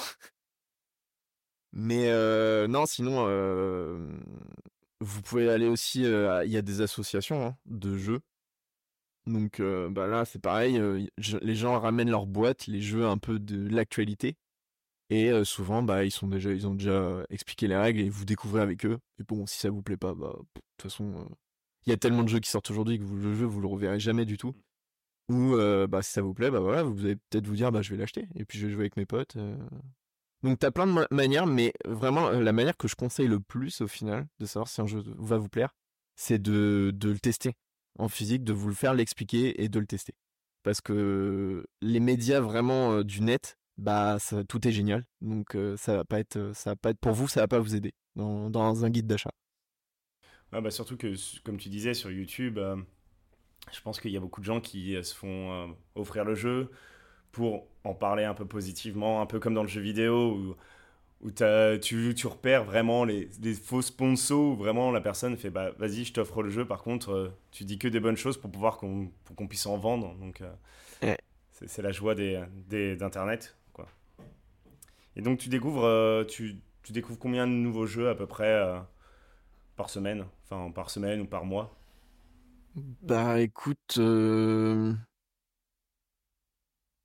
Mais 1.71 2.09
euh, 2.09 2.67
non, 2.67 2.85
sinon, 2.85 3.25
euh, 3.27 3.99
vous 4.99 5.21
pouvez 5.21 5.49
aller 5.49 5.67
aussi. 5.67 6.01
Il 6.03 6.51
y 6.51 6.57
a 6.57 6.61
des 6.61 6.81
associations 6.81 7.45
hein, 7.45 7.57
de 7.65 7.97
jeux. 7.97 8.21
Donc 9.25 9.61
bah 9.91 10.07
là, 10.07 10.25
c'est 10.25 10.39
pareil. 10.39 10.81
je- 11.17 11.37
les 11.37 11.55
gens 11.55 11.79
ramènent 11.79 12.09
leur 12.09 12.25
boîte, 12.25 12.65
les 12.67 12.81
jeux 12.81 13.05
un 13.05 13.17
peu 13.17 13.37
de 13.39 13.67
l'actualité. 13.69 14.37
Et 15.09 15.31
euh, 15.31 15.43
souvent, 15.43 15.81
bah, 15.81 16.05
ils, 16.05 16.11
sont 16.11 16.27
déjà, 16.27 16.51
ils 16.51 16.67
ont 16.67 16.75
déjà 16.75 17.23
expliqué 17.29 17.67
les 17.67 17.75
règles 17.75 18.01
et 18.01 18.09
vous 18.09 18.25
découvrez 18.25 18.61
avec 18.61 18.85
eux. 18.85 18.99
Et 19.19 19.23
bon, 19.23 19.45
si 19.47 19.57
ça 19.57 19.69
vous 19.69 19.81
plaît 19.81 19.97
pas, 19.97 20.13
bah, 20.13 20.33
de 20.37 20.61
toute 20.77 20.91
façon, 20.91 21.27
il 21.85 21.89
y 21.89 21.93
a 21.93 21.97
tellement 21.97 22.23
de 22.23 22.29
jeux 22.29 22.39
qui 22.39 22.49
sortent 22.49 22.69
aujourd'hui 22.69 22.99
que 22.99 23.03
vous, 23.03 23.15
le 23.15 23.33
jeu, 23.33 23.45
vous 23.45 23.61
le 23.61 23.67
reverrez 23.67 23.99
jamais 23.99 24.25
du 24.25 24.37
tout. 24.37 24.53
Ou 25.29 25.55
euh, 25.55 25.87
bah, 25.87 26.01
si 26.01 26.11
ça 26.11 26.21
vous 26.21 26.33
plaît, 26.33 26.51
bah 26.51 26.59
voilà, 26.59 26.83
vous 26.83 27.05
allez 27.05 27.15
peut-être 27.15 27.47
vous 27.47 27.55
dire, 27.55 27.71
bah, 27.71 27.81
je 27.81 27.91
vais 27.91 27.97
l'acheter. 27.97 28.27
Et 28.35 28.45
puis 28.45 28.59
je 28.59 28.67
vais 28.67 28.73
jouer 28.73 28.83
avec 28.83 28.97
mes 28.97 29.05
potes. 29.05 29.37
Donc 30.43 30.59
t'as 30.59 30.71
plein 30.71 30.87
de 30.87 30.93
ma- 30.93 31.07
manières, 31.11 31.45
mais 31.45 31.73
vraiment, 31.85 32.29
la 32.29 32.53
manière 32.53 32.77
que 32.77 32.87
je 32.87 32.95
conseille 32.95 33.27
le 33.27 33.39
plus 33.39 33.81
au 33.81 33.87
final 33.87 34.27
de 34.39 34.45
savoir 34.45 34.67
si 34.69 34.79
un 34.81 34.87
jeu 34.87 35.03
va 35.17 35.37
vous 35.37 35.49
plaire, 35.49 35.75
c'est 36.15 36.41
de, 36.41 36.91
de 36.95 37.09
le 37.09 37.19
tester 37.19 37.53
en 37.97 38.07
physique, 38.07 38.43
de 38.43 38.53
vous 38.53 38.69
le 38.69 38.73
faire 38.73 38.93
l'expliquer 38.93 39.61
et 39.61 39.69
de 39.69 39.79
le 39.79 39.85
tester. 39.85 40.13
Parce 40.63 40.81
que 40.81 41.65
les 41.81 41.99
médias 41.99 42.39
vraiment 42.39 42.93
euh, 42.93 43.03
du 43.03 43.21
net, 43.21 43.57
bah 43.79 44.17
ça, 44.19 44.43
tout 44.43 44.67
est 44.67 44.71
génial. 44.71 45.05
Donc 45.21 45.55
euh, 45.55 45.77
ça 45.77 45.95
va 45.97 46.05
pas 46.05 46.19
être, 46.19 46.51
ça 46.55 46.71
va 46.71 46.75
pas 46.75 46.91
être 46.91 46.99
pour 46.99 47.13
vous, 47.13 47.27
ça 47.27 47.41
va 47.41 47.47
pas 47.47 47.59
vous 47.59 47.75
aider 47.75 47.93
dans, 48.15 48.49
dans 48.49 48.85
un 48.85 48.89
guide 48.89 49.07
d'achat. 49.07 49.31
Ah 50.51 50.61
bah 50.61 50.71
surtout 50.71 50.97
que, 50.97 51.13
comme 51.43 51.57
tu 51.57 51.69
disais 51.69 51.93
sur 51.93 52.11
YouTube, 52.11 52.57
euh, 52.57 52.75
je 53.73 53.81
pense 53.81 53.99
qu'il 54.01 54.11
y 54.11 54.17
a 54.17 54.21
beaucoup 54.21 54.41
de 54.41 54.45
gens 54.45 54.61
qui 54.61 54.95
se 55.03 55.15
font 55.15 55.75
offrir 55.95 56.25
le 56.25 56.35
jeu 56.35 56.71
pour 57.31 57.67
en 57.85 57.93
parler 57.95 58.25
un 58.25 58.33
peu 58.35 58.45
positivement, 58.45 59.21
un 59.21 59.27
peu 59.27 59.39
comme 59.39 59.55
dans 59.55 59.63
le 59.63 59.69
jeu 59.69 59.81
vidéo 59.81 60.33
où, 60.35 60.55
où 61.27 61.31
tu, 61.81 62.15
tu 62.15 62.27
repères 62.27 62.65
vraiment 62.65 63.05
les, 63.05 63.29
les 63.41 63.53
faux 63.55 63.81
sponsors 63.83 64.39
où 64.53 64.57
vraiment 64.57 64.91
la 64.91 65.01
personne 65.01 65.37
fait 65.37 65.49
bah 65.51 65.71
vas-y 65.79 66.05
je 66.05 66.13
t'offre 66.13 66.43
le 66.43 66.49
jeu 66.51 66.65
par 66.67 66.83
contre 66.83 67.11
euh, 67.11 67.29
tu 67.51 67.65
dis 67.65 67.79
que 67.79 67.87
des 67.89 67.99
bonnes 68.01 68.17
choses 68.17 68.37
pour 68.39 68.51
pouvoir 68.51 68.77
qu'on 68.77 69.11
qu'on 69.35 69.47
puisse 69.47 69.65
en 69.67 69.77
vendre 69.77 70.15
donc 70.19 70.41
euh, 70.41 70.51
Ouais. 71.01 71.17
c'est 71.67 71.81
la 71.81 71.91
joie 71.91 72.15
des, 72.15 72.41
des- 72.67 72.95
d'internet. 72.95 73.55
Et 75.19 75.21
donc 75.21 75.37
tu 75.37 75.49
découvres 75.49 75.83
euh, 75.83 76.23
tu, 76.23 76.61
découvres 76.91 77.19
combien 77.19 77.45
de 77.45 77.51
nouveaux 77.51 77.85
jeux 77.85 78.07
à 78.07 78.15
peu 78.15 78.25
près 78.25 78.53
euh, 78.53 78.79
par 79.75 79.89
semaine? 79.89 80.25
Enfin, 80.45 80.71
par 80.71 80.89
semaine 80.89 81.19
ou 81.19 81.25
par 81.25 81.43
mois? 81.43 81.77
Bah 83.01 83.41
écoute, 83.41 83.97
euh, 83.97 84.93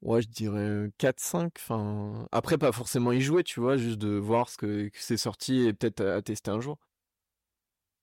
ouais, 0.02 0.23
je 0.23 0.28
dirais 0.28 0.92
4-5. 0.99 1.50
Enfin, 1.59 2.28
après, 2.30 2.56
pas 2.56 2.71
forcément 2.71 3.11
y 3.11 3.21
jouer, 3.21 3.42
tu 3.42 3.59
vois, 3.59 3.76
juste 3.76 3.99
de 3.99 4.16
voir 4.16 4.49
ce 4.49 4.59
que, 4.59 4.90
c'est 4.94 5.16
sorti 5.16 5.66
et 5.66 5.73
peut-être 5.73 6.00
à, 6.00 6.14
à 6.14 6.23
tester 6.23 6.52
un 6.52 6.61
jour. 6.61 6.78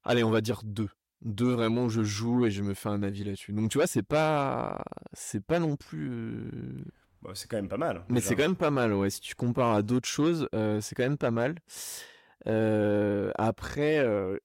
Allez, 0.03 0.25
on 0.25 0.30
va 0.30 0.41
dire 0.41 0.60
2. 0.65 0.89
2 1.22 1.53
vraiment, 1.53 1.88
je 1.88 2.03
joue 2.03 2.46
et 2.46 2.51
je 2.51 2.63
me 2.63 2.74
fais 2.74 2.89
un 2.89 3.01
avis 3.01 3.24
là-dessus. 3.24 3.53
Donc 3.53 3.72
tu 3.72 3.77
vois, 3.77 3.88
c'est 3.88 4.03
pas, 4.03 4.84
c'est 5.13 5.41
pas 5.41 5.60
non 5.60 5.77
plus. 5.77 6.84
Bah, 7.22 7.32
C'est 7.36 7.48
quand 7.48 7.58
même 7.58 7.70
pas 7.70 7.78
mal. 7.78 8.04
Mais 8.10 8.16
déjà. 8.16 8.30
c'est 8.30 8.36
quand 8.36 8.44
même 8.44 8.56
pas 8.56 8.72
mal, 8.72 8.94
ouais. 8.94 9.10
Si 9.10 9.22
tu 9.22 9.36
compares 9.36 9.74
à 9.74 9.82
d'autres 9.82 10.08
choses, 10.08 10.48
euh, 10.56 10.82
c'est 10.82 10.96
quand 10.96 11.04
même 11.04 11.18
pas 11.18 11.32
mal. 11.32 11.56
Euh, 12.48 13.32
après, 13.36 14.00
euh, 14.00 14.38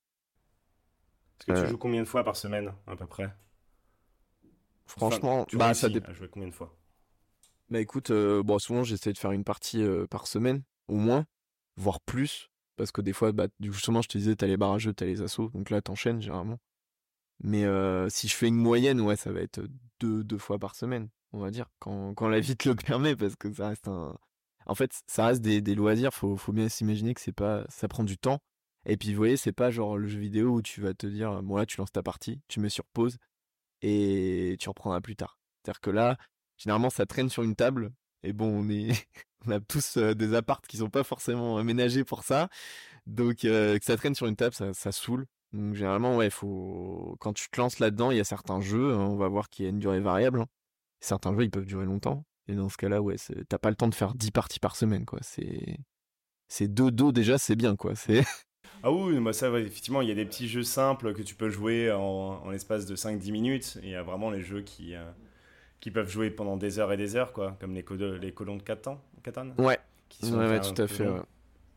Parce 1.47 1.61
que 1.61 1.64
tu 1.64 1.71
joues 1.71 1.78
combien 1.78 2.02
de 2.02 2.09
fois 2.09 2.25
par 2.25 2.37
semaine, 2.37 2.75
à 2.87 2.97
peu 2.97 3.06
près? 3.06 3.35
Enfin, 4.88 5.09
franchement, 5.09 5.45
tu 5.47 5.56
bah 5.56 5.75
ça 5.75 5.88
dépend. 5.88 6.12
jouer 6.12 6.28
combien 6.28 6.49
de 6.49 6.54
fois? 6.54 6.76
Bah 7.71 7.80
écoute, 7.80 8.12
bon, 8.12 8.59
souvent 8.59 8.85
j'essaie 8.85 9.12
de 9.12 9.18
faire 9.18 9.33
une 9.33 9.42
partie 9.42 9.85
par 10.11 10.26
semaine, 10.26 10.62
au 10.87 10.97
moins, 10.97 11.26
voire 11.76 12.00
plus, 12.00 12.50
parce 12.76 12.92
que 12.92 13.00
des 13.00 13.12
fois, 13.12 13.33
bah, 13.33 13.49
justement, 13.61 14.02
je 14.02 14.09
te 14.09 14.18
disais, 14.18 14.37
t'as 14.37 14.47
les 14.47 14.56
barrageux, 14.56 14.92
t'as 14.92 15.06
les 15.06 15.23
assauts, 15.23 15.50
donc 15.54 15.71
là, 15.71 15.80
t'enchaînes 15.80 16.21
généralement. 16.21 16.61
Mais 17.42 17.64
si 18.11 18.28
je 18.28 18.37
fais 18.37 18.49
une 18.49 18.56
moyenne, 18.56 19.00
ouais, 19.00 19.16
ça 19.16 19.33
va 19.33 19.40
être 19.40 19.66
deux, 19.99 20.23
deux 20.23 20.38
fois 20.38 20.59
par 20.59 20.76
semaine, 20.76 21.09
on 21.33 21.40
va 21.40 21.50
dire, 21.50 21.66
quand, 21.78 22.14
quand 22.14 22.28
la 22.28 22.40
vie 22.40 22.56
te 22.56 22.68
le 22.68 22.75
permet, 22.76 23.16
parce 23.16 23.37
que 23.37 23.52
ça 23.52 23.68
reste 23.68 23.88
un... 23.88 24.16
En 24.66 24.75
fait, 24.75 24.92
ça 25.06 25.26
reste 25.26 25.42
des, 25.42 25.61
des 25.61 25.75
loisirs, 25.75 26.12
faut, 26.12 26.37
faut 26.37 26.52
bien 26.52 26.68
s'imaginer 26.68 27.14
que 27.14 27.21
c'est 27.21 27.33
pas... 27.33 27.64
ça 27.68 27.88
prend 27.88 28.04
du 28.04 28.18
temps. 28.18 28.40
Et 28.87 28.97
puis, 28.97 29.11
vous 29.12 29.16
voyez, 29.18 29.37
c'est 29.37 29.52
pas 29.52 29.71
genre 29.71 29.99
le 29.99 30.06
jeu 30.09 30.18
vidéo 30.21 30.50
où 30.54 30.62
tu 30.62 30.80
vas 30.80 30.95
te 30.95 31.06
dire, 31.06 31.42
bon 31.42 31.56
là, 31.56 31.66
tu 31.66 31.76
lances 31.78 31.92
ta 31.92 32.02
partie, 32.02 32.40
tu 32.49 32.61
mets 32.61 32.68
sur 32.68 32.85
pause, 32.87 33.18
et 33.83 34.56
tu 34.61 34.68
reprendras 34.68 35.00
plus 35.00 35.16
tard. 35.16 35.38
C'est-à-dire 35.64 35.80
que 35.80 35.90
là, 35.90 36.16
généralement, 36.56 36.90
ça 36.90 37.06
traîne 37.06 37.28
sur 37.28 37.42
une 37.42 37.56
table, 37.56 37.92
et 38.23 38.33
bon, 38.33 38.47
on 38.49 38.68
est... 38.68 38.90
on 39.47 39.50
a 39.52 39.61
tous 39.61 39.99
des 39.99 40.35
appartes 40.35 40.66
qui 40.66 40.78
sont 40.78 40.90
pas 40.90 41.04
forcément 41.04 41.59
aménagés 41.59 42.04
pour 42.04 42.25
ça, 42.25 42.49
donc 43.06 43.37
que 43.38 43.78
ça 43.83 43.97
traîne 43.97 44.14
sur 44.14 44.26
une 44.26 44.37
table, 44.37 44.54
ça, 44.54 44.73
ça 44.75 44.92
saoule. 44.92 45.26
Donc 45.52 45.75
généralement, 45.75 46.16
ouais, 46.16 46.30
faut 46.30 47.16
quand 47.21 47.33
tu 47.33 47.49
te 47.50 47.61
lances 47.61 47.78
là-dedans, 47.78 48.11
il 48.11 48.16
y 48.16 48.21
a 48.21 48.25
certains 48.25 48.61
jeux, 48.61 48.92
hein, 48.95 48.99
on 48.99 49.16
va 49.16 49.28
voir 49.28 49.49
qu'il 49.49 49.64
y 49.64 49.66
a 49.66 49.71
une 49.71 49.78
durée 49.78 50.00
variable. 50.00 50.40
hein. 50.40 50.47
Certains 51.00 51.35
jeux, 51.35 51.45
ils 51.45 51.50
peuvent 51.50 51.67
durer 51.67 51.87
longtemps. 51.87 52.25
Et 52.49 52.55
dans 52.55 52.69
ce 52.69 52.76
cas-là, 52.76 53.03
ouais, 53.03 53.17
t'as 53.49 53.59
pas 53.59 53.71
le 53.71 53.76
temps 53.76 53.88
de 53.88 53.95
faire 53.95 54.15
10 54.15 54.31
parties 54.31 54.61
par 54.61 54.76
semaine, 54.76 55.05
quoi. 55.05 55.19
C'est 55.23 55.79
c'est 56.49 56.69
deux 56.69 56.91
dos 56.93 57.12
déjà, 57.12 57.38
c'est 57.38 57.57
bien, 57.57 57.76
quoi. 57.76 57.95
C'est 57.97 58.25
Ah 58.83 58.91
oui, 58.93 59.19
moi 59.19 59.33
ça, 59.33 59.49
effectivement, 59.59 60.00
il 60.03 60.09
y 60.09 60.12
a 60.12 60.15
des 60.15 60.25
petits 60.25 60.49
jeux 60.49 60.62
simples 60.62 61.12
que 61.15 61.23
tu 61.23 61.35
peux 61.35 61.50
jouer 61.50 61.91
en, 61.93 62.00
en 62.45 62.50
l'espace 62.50 62.87
de 62.87 62.95
5-10 62.97 63.33
minutes. 63.33 63.79
Et 63.83 63.87
il 63.87 63.91
y 63.91 63.95
a 63.95 64.03
vraiment 64.03 64.31
les 64.31 64.43
jeux 64.43 64.62
qui, 64.62 64.95
euh, 64.95 65.05
qui 65.81 65.91
peuvent 65.93 66.11
jouer 66.11 66.31
pendant 66.31 66.57
des 66.59 66.79
heures 66.79 66.93
et 66.93 66.97
des 66.99 67.17
heures, 67.17 67.33
quoi, 67.33 67.57
comme 67.61 67.75
les, 67.75 67.85
co- 67.85 67.97
les 67.97 68.33
colons 68.33 68.57
de 68.57 68.62
Catan, 68.62 69.00
Catan? 69.25 69.50
Ouais, 69.59 69.79
qui 70.09 70.33
ouais, 70.33 70.49
ouais, 70.49 70.61
un 70.61 70.75
tout 70.75 70.81
à 70.83 70.88
fait. 70.88 71.07
Ouais. 71.09 71.21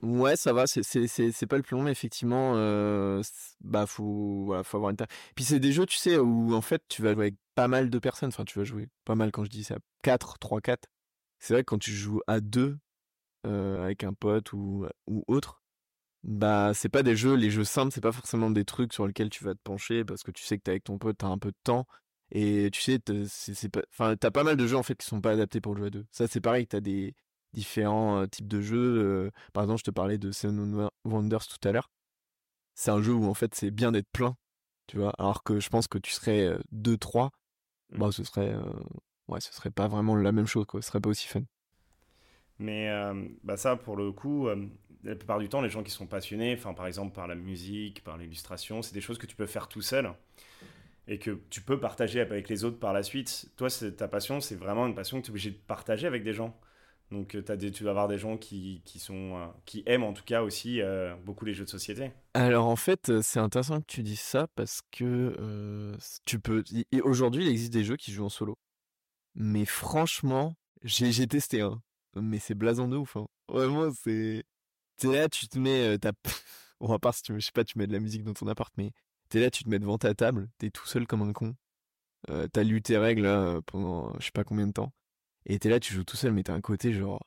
Ouais, 0.01 0.37
ça 0.37 0.53
va, 0.53 0.65
c'est 0.65 1.45
pas 1.47 1.57
le 1.57 1.61
plus 1.63 1.75
long, 1.75 1.83
mais 1.83 1.91
effectivement, 1.91 2.53
euh, 2.55 3.21
bah 3.59 3.85
faut 3.85 4.45
voilà, 4.45 4.63
faut 4.63 4.77
avoir 4.77 4.91
une 4.91 4.95
ta- 4.97 5.07
Puis 5.35 5.43
c'est 5.43 5.59
des 5.59 5.73
jeux, 5.73 5.85
tu 5.85 5.97
sais, 5.97 6.17
où 6.17 6.53
en 6.53 6.61
fait 6.61 6.81
tu 6.87 7.01
vas 7.01 7.13
jouer 7.13 7.23
avec 7.25 7.35
pas 7.53 7.67
mal 7.67 7.89
de 7.89 7.99
personnes. 7.99 8.29
Enfin, 8.29 8.45
tu 8.45 8.57
vas 8.59 8.63
jouer 8.65 8.87
pas 9.03 9.15
mal 9.15 9.31
quand 9.31 9.43
je 9.43 9.49
dis 9.49 9.65
ça, 9.65 9.75
4, 10.01 10.39
3, 10.39 10.61
4. 10.61 10.87
C'est 11.39 11.53
vrai 11.53 11.63
que 11.63 11.69
quand 11.69 11.79
tu 11.79 11.91
joues 11.91 12.21
à 12.27 12.39
deux 12.39 12.77
euh, 13.47 13.83
avec 13.83 14.03
un 14.05 14.13
pote 14.13 14.53
ou 14.53 14.87
ou 15.07 15.23
autre, 15.27 15.63
bah 16.23 16.73
c'est 16.75 16.89
pas 16.89 17.03
des 17.03 17.15
jeux, 17.15 17.35
les 17.35 17.49
jeux 17.51 17.63
simples, 17.65 17.93
c'est 17.93 18.01
pas 18.01 18.11
forcément 18.11 18.51
des 18.51 18.65
trucs 18.65 18.93
sur 18.93 19.07
lesquels 19.07 19.29
tu 19.29 19.43
vas 19.45 19.53
te 19.55 19.61
pencher 19.63 20.05
parce 20.05 20.23
que 20.23 20.31
tu 20.31 20.43
sais 20.43 20.57
que 20.57 20.63
t'es 20.63 20.71
avec 20.71 20.83
ton 20.85 20.97
pote, 20.97 21.17
t'as 21.19 21.27
un 21.27 21.37
peu 21.37 21.51
de 21.51 21.57
temps 21.63 21.87
et 22.31 22.69
tu 22.73 22.81
sais, 22.81 22.99
c'est 23.27 23.69
pas, 23.69 24.15
t'as 24.17 24.31
pas 24.31 24.43
mal 24.43 24.57
de 24.57 24.67
jeux 24.67 24.77
en 24.77 24.83
fait 24.83 24.95
qui 24.95 25.05
sont 25.07 25.21
pas 25.21 25.31
adaptés 25.31 25.61
pour 25.61 25.75
jouer 25.77 25.87
à 25.87 25.89
deux. 25.91 26.05
Ça 26.11 26.27
c'est 26.27 26.41
pareil, 26.41 26.67
t'as 26.67 26.81
des 26.81 27.15
différents 27.53 28.27
types 28.27 28.47
de 28.47 28.61
jeux. 28.61 29.31
par 29.53 29.63
exemple, 29.63 29.79
je 29.79 29.85
te 29.85 29.91
parlais 29.91 30.17
de 30.17 30.31
Seven 30.31 30.89
Wonders 31.05 31.47
tout 31.47 31.67
à 31.67 31.71
l'heure. 31.71 31.89
C'est 32.75 32.91
un 32.91 33.01
jeu 33.01 33.13
où 33.13 33.25
en 33.27 33.33
fait 33.35 33.55
c'est 33.55 33.71
bien 33.71 33.91
d'être 33.91 34.09
plein, 34.11 34.35
tu 34.87 34.97
vois? 34.97 35.13
Alors 35.19 35.43
que 35.43 35.59
je 35.59 35.69
pense 35.69 35.87
que 35.87 35.97
tu 35.99 36.11
serais 36.11 36.41
euh, 36.45 36.59
deux, 36.71 36.97
trois, 36.97 37.31
Mm. 37.91 37.99
bah 37.99 38.11
ce 38.11 38.23
serait, 38.23 38.55
ouais, 39.27 39.41
ce 39.41 39.53
serait 39.53 39.71
pas 39.71 39.87
vraiment 39.87 40.15
la 40.15 40.31
même 40.31 40.47
chose, 40.47 40.65
quoi. 40.65 40.81
Ce 40.81 40.89
serait 40.89 41.01
pas 41.01 41.09
aussi 41.09 41.27
fun. 41.27 41.41
Mais 42.59 42.89
euh, 42.89 43.13
bah 43.43 43.57
ça, 43.57 43.75
pour 43.75 43.95
le 43.95 44.11
coup, 44.11 44.47
euh, 44.47 44.67
la 45.03 45.15
plupart 45.15 45.39
du 45.39 45.47
temps, 45.49 45.61
les 45.61 45.69
gens 45.69 45.83
qui 45.83 45.91
sont 45.91 46.07
passionnés, 46.07 46.53
enfin, 46.57 46.73
par 46.73 46.87
exemple 46.87 47.15
par 47.15 47.27
la 47.27 47.35
musique, 47.35 48.03
par 48.03 48.17
l'illustration, 48.17 48.81
c'est 48.81 48.93
des 48.93 49.01
choses 49.01 49.17
que 49.17 49.25
tu 49.25 49.35
peux 49.35 49.45
faire 49.45 49.67
tout 49.67 49.81
seul 49.81 50.11
et 51.07 51.19
que 51.19 51.39
tu 51.49 51.61
peux 51.61 51.79
partager 51.79 52.21
avec 52.21 52.49
les 52.49 52.63
autres 52.63 52.79
par 52.79 52.93
la 52.93 53.03
suite. 53.03 53.49
Toi, 53.57 53.69
ta 53.97 54.07
passion, 54.07 54.39
c'est 54.41 54.55
vraiment 54.55 54.87
une 54.87 54.95
passion 54.95 55.19
que 55.19 55.25
tu 55.25 55.29
es 55.29 55.31
obligé 55.31 55.51
de 55.51 55.57
partager 55.57 56.07
avec 56.07 56.23
des 56.23 56.33
gens. 56.33 56.57
Donc, 57.11 57.33
euh, 57.35 57.71
tu 57.71 57.83
vas 57.83 57.89
avoir 57.89 58.07
des 58.07 58.19
gens 58.19 58.37
qui, 58.37 58.81
sont, 58.97 59.35
euh, 59.35 59.47
qui 59.65 59.83
aiment 59.87 60.03
en 60.03 60.13
tout 60.13 60.23
cas 60.23 60.43
aussi 60.43 60.79
euh, 60.81 61.15
beaucoup 61.25 61.43
les 61.43 61.53
jeux 61.53 61.65
de 61.65 61.69
société. 61.69 62.11
Alors 62.35 62.67
en 62.67 62.75
fait, 62.75 63.21
c'est 63.21 63.39
intéressant 63.39 63.81
que 63.81 63.87
tu 63.87 64.03
dises 64.03 64.19
ça 64.19 64.47
parce 64.55 64.81
que 64.91 65.95
tu 66.25 66.39
peux. 66.39 66.63
Aujourd'hui, 67.03 67.45
il 67.45 67.49
existe 67.49 67.73
des 67.73 67.83
jeux 67.83 67.97
qui 67.97 68.11
jouent 68.11 68.25
en 68.25 68.29
solo. 68.29 68.57
Mais 69.35 69.65
franchement, 69.65 70.55
j'ai 70.83 71.27
testé 71.27 71.61
un. 71.61 71.81
Mais 72.15 72.39
c'est 72.39 72.55
blason 72.55 72.87
de 72.87 72.97
ouf. 72.97 73.15
hein. 73.15 73.27
Vraiment, 73.47 73.89
c'est. 73.91 74.43
T'es 74.97 75.07
là, 75.07 75.29
tu 75.29 75.47
te 75.47 75.57
mets. 75.57 75.97
Bon, 76.81 76.93
à 76.93 76.97
part 76.99 77.13
si 77.13 77.23
tu 77.23 77.33
je 77.37 77.45
sais 77.45 77.51
pas, 77.51 77.65
tu 77.65 77.77
mets 77.77 77.87
de 77.87 77.91
la 77.91 77.99
musique 77.99 78.23
dans 78.23 78.33
ton 78.33 78.47
appart, 78.47 78.73
mais 78.77 78.91
t'es 79.27 79.41
là, 79.41 79.51
tu 79.51 79.65
te 79.65 79.69
mets 79.69 79.79
devant 79.79 79.97
ta 79.97 80.13
table, 80.15 80.47
t'es 80.59 80.69
tout 80.69 80.87
seul 80.87 81.05
comme 81.07 81.23
un 81.23 81.33
con. 81.33 81.53
T'as 82.53 82.63
lu 82.63 82.81
tes 82.81 82.97
règles 82.97 83.61
pendant 83.65 84.17
je 84.19 84.25
sais 84.27 84.31
pas 84.31 84.45
combien 84.45 84.65
de 84.67 84.71
temps. 84.71 84.93
Et 85.45 85.59
t'es 85.59 85.69
là, 85.69 85.79
tu 85.79 85.93
joues 85.93 86.03
tout 86.03 86.17
seul, 86.17 86.33
mais 86.33 86.43
t'as 86.43 86.53
un 86.53 86.61
côté 86.61 86.93
genre. 86.93 87.21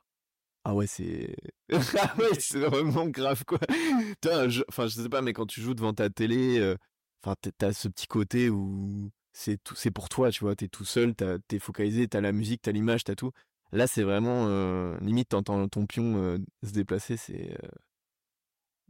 Ah 0.64 0.74
ouais, 0.74 0.86
c'est. 0.86 1.36
ah 2.00 2.14
ouais, 2.18 2.34
c'est 2.40 2.60
vraiment 2.60 3.06
grave 3.08 3.44
quoi. 3.46 3.58
Je- 4.48 4.62
Enfin, 4.68 4.86
je 4.88 4.94
sais 5.02 5.08
pas, 5.08 5.22
mais 5.22 5.32
quand 5.32 5.46
tu 5.46 5.60
joues 5.60 5.74
devant 5.74 5.94
ta 5.94 6.10
télé, 6.10 6.58
euh, 6.60 6.76
enfin, 7.24 7.36
t'as- 7.58 7.72
ce 7.72 7.88
petit 7.88 8.06
côté 8.06 8.50
où 8.50 9.10
c'est 9.32 9.62
tout, 9.64 9.74
c'est 9.76 9.90
pour 9.90 10.08
toi, 10.08 10.30
tu 10.30 10.40
vois. 10.44 10.56
T'es 10.56 10.68
tout 10.68 10.84
seul, 10.84 11.14
t'as- 11.14 11.38
t'es 11.48 11.58
focalisé, 11.58 12.08
t'as 12.08 12.20
la 12.20 12.32
musique, 12.32 12.62
t'as 12.62 12.72
l'image, 12.72 13.04
t'as 13.04 13.14
tout. 13.16 13.32
Là, 13.72 13.86
c'est 13.88 14.02
vraiment 14.04 14.46
euh, 14.48 14.98
limite, 15.00 15.30
t'entends 15.30 15.68
ton 15.68 15.86
pion 15.86 16.16
euh, 16.18 16.38
se 16.64 16.72
déplacer, 16.72 17.16
c'est. 17.16 17.52
euh, 17.64 17.68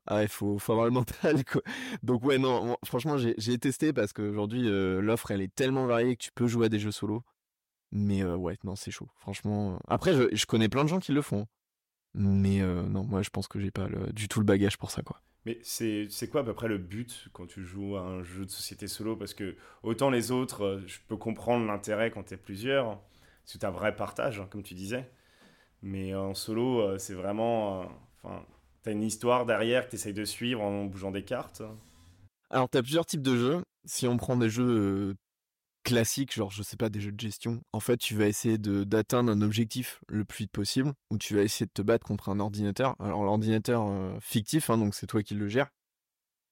Ah 0.07 0.17
ouais, 0.17 0.29
faut, 0.29 0.59
faut 0.59 0.73
avoir 0.73 0.87
le 0.87 0.93
mental 1.33 1.45
quoi. 1.45 1.63
Donc 2.03 2.25
ouais, 2.25 2.39
non, 2.39 2.77
franchement, 2.85 3.17
j'ai 3.19 3.35
j'ai 3.39 3.59
testé 3.59 3.93
parce 3.93 4.13
qu'aujourd'hui, 4.13 4.63
l'offre 4.65 5.31
elle 5.31 5.43
est 5.43 5.55
tellement 5.55 5.87
variée 5.87 6.17
que 6.17 6.25
tu 6.25 6.31
peux 6.35 6.47
jouer 6.49 6.67
à 6.67 6.69
des 6.69 6.79
jeux 6.81 6.91
solo. 6.91 7.23
Mais 7.93 8.23
euh, 8.23 8.37
ouais, 8.37 8.57
non, 8.65 8.75
c'est 8.77 8.91
chaud. 8.91 9.09
Franchement. 9.17 9.79
Après, 9.87 10.15
je, 10.15 10.35
je 10.35 10.47
connais 10.47 10.69
plein 10.69 10.85
de 10.85 10.89
gens 10.89 10.99
qui 10.99 11.13
le 11.13 11.23
font. 11.23 11.47
Mais 12.15 12.61
euh, 12.61 12.83
non, 12.83 13.05
moi 13.05 13.23
je 13.23 13.31
pense 13.31 13.49
que 13.49 13.59
j'ai 13.59 13.71
pas 13.71 13.89
le- 13.89 14.13
du 14.13 14.29
tout 14.29 14.41
le 14.41 14.45
bagage 14.45 14.77
pour 14.77 14.91
ça, 14.91 15.03
quoi. 15.03 15.21
Mais 15.45 15.59
c'est 15.63 16.07
c'est 16.11 16.29
quoi 16.29 16.43
à 16.43 16.45
peu 16.45 16.55
près 16.55 16.69
le 16.69 16.79
but 16.79 17.29
quand 17.33 17.47
tu 17.47 17.65
joues 17.65 17.97
à 17.97 18.03
un 18.03 18.23
jeu 18.23 18.45
de 18.45 18.51
société 18.51 18.87
solo? 18.87 19.17
Parce 19.17 19.35
que 19.35 19.57
autant 19.83 20.11
les 20.11 20.31
autres, 20.31 20.83
je 20.87 20.99
peux 21.09 21.17
comprendre 21.17 21.67
l'intérêt 21.67 22.11
quand 22.11 22.23
t'es 22.25 22.37
plusieurs, 22.37 23.01
t'as 23.59 23.69
un 23.69 23.71
vrai 23.73 23.97
partage, 23.97 24.41
hein, 24.41 24.47
comme 24.51 24.63
tu 24.63 24.75
disais. 24.75 25.11
Mais 25.83 26.15
en 26.15 26.35
solo, 26.35 26.99
c'est 26.99 27.15
vraiment... 27.15 27.87
Enfin, 28.23 28.47
t'as 28.83 28.93
une 28.93 29.03
histoire 29.03 29.47
derrière 29.47 29.87
que 29.87 29.93
t'essayes 29.93 30.15
de 30.15 30.25
suivre 30.25 30.63
en 30.63 30.85
bougeant 30.85 31.11
des 31.11 31.25
cartes. 31.25 31.63
Alors, 32.51 32.69
t'as 32.69 32.83
plusieurs 32.83 33.07
types 33.07 33.23
de 33.23 33.37
jeux. 33.37 33.63
Si 33.85 34.07
on 34.07 34.17
prend 34.17 34.37
des 34.37 34.49
jeux 34.49 35.15
classiques, 35.85 36.35
genre, 36.35 36.51
je 36.51 36.63
sais 36.63 36.77
pas, 36.77 36.89
des 36.89 37.01
jeux 37.01 37.13
de 37.13 37.21
gestion, 37.21 37.63
en 37.73 37.81
fait, 37.81 37.97
tu 37.97 38.15
vas 38.15 38.27
essayer 38.27 38.59
d'atteindre 38.59 39.33
un 39.33 39.43
objectif 39.43 40.01
le 40.09 40.25
plus 40.25 40.45
vite 40.45 40.53
possible, 40.53 40.93
ou 41.11 41.19
tu 41.19 41.35
vas 41.35 41.43
essayer 41.43 41.67
de 41.67 41.73
te 41.73 41.83
battre 41.83 42.07
contre 42.07 42.29
un 42.29 42.41
ordinateur. 42.41 42.97
Alors, 43.01 43.25
l'ordinateur 43.25 43.89
fictif, 44.21 44.71
hein, 44.71 44.79
donc 44.79 44.95
c'est 44.95 45.07
toi 45.07 45.23
qui 45.23 45.35
le 45.35 45.49
gères. 45.49 45.71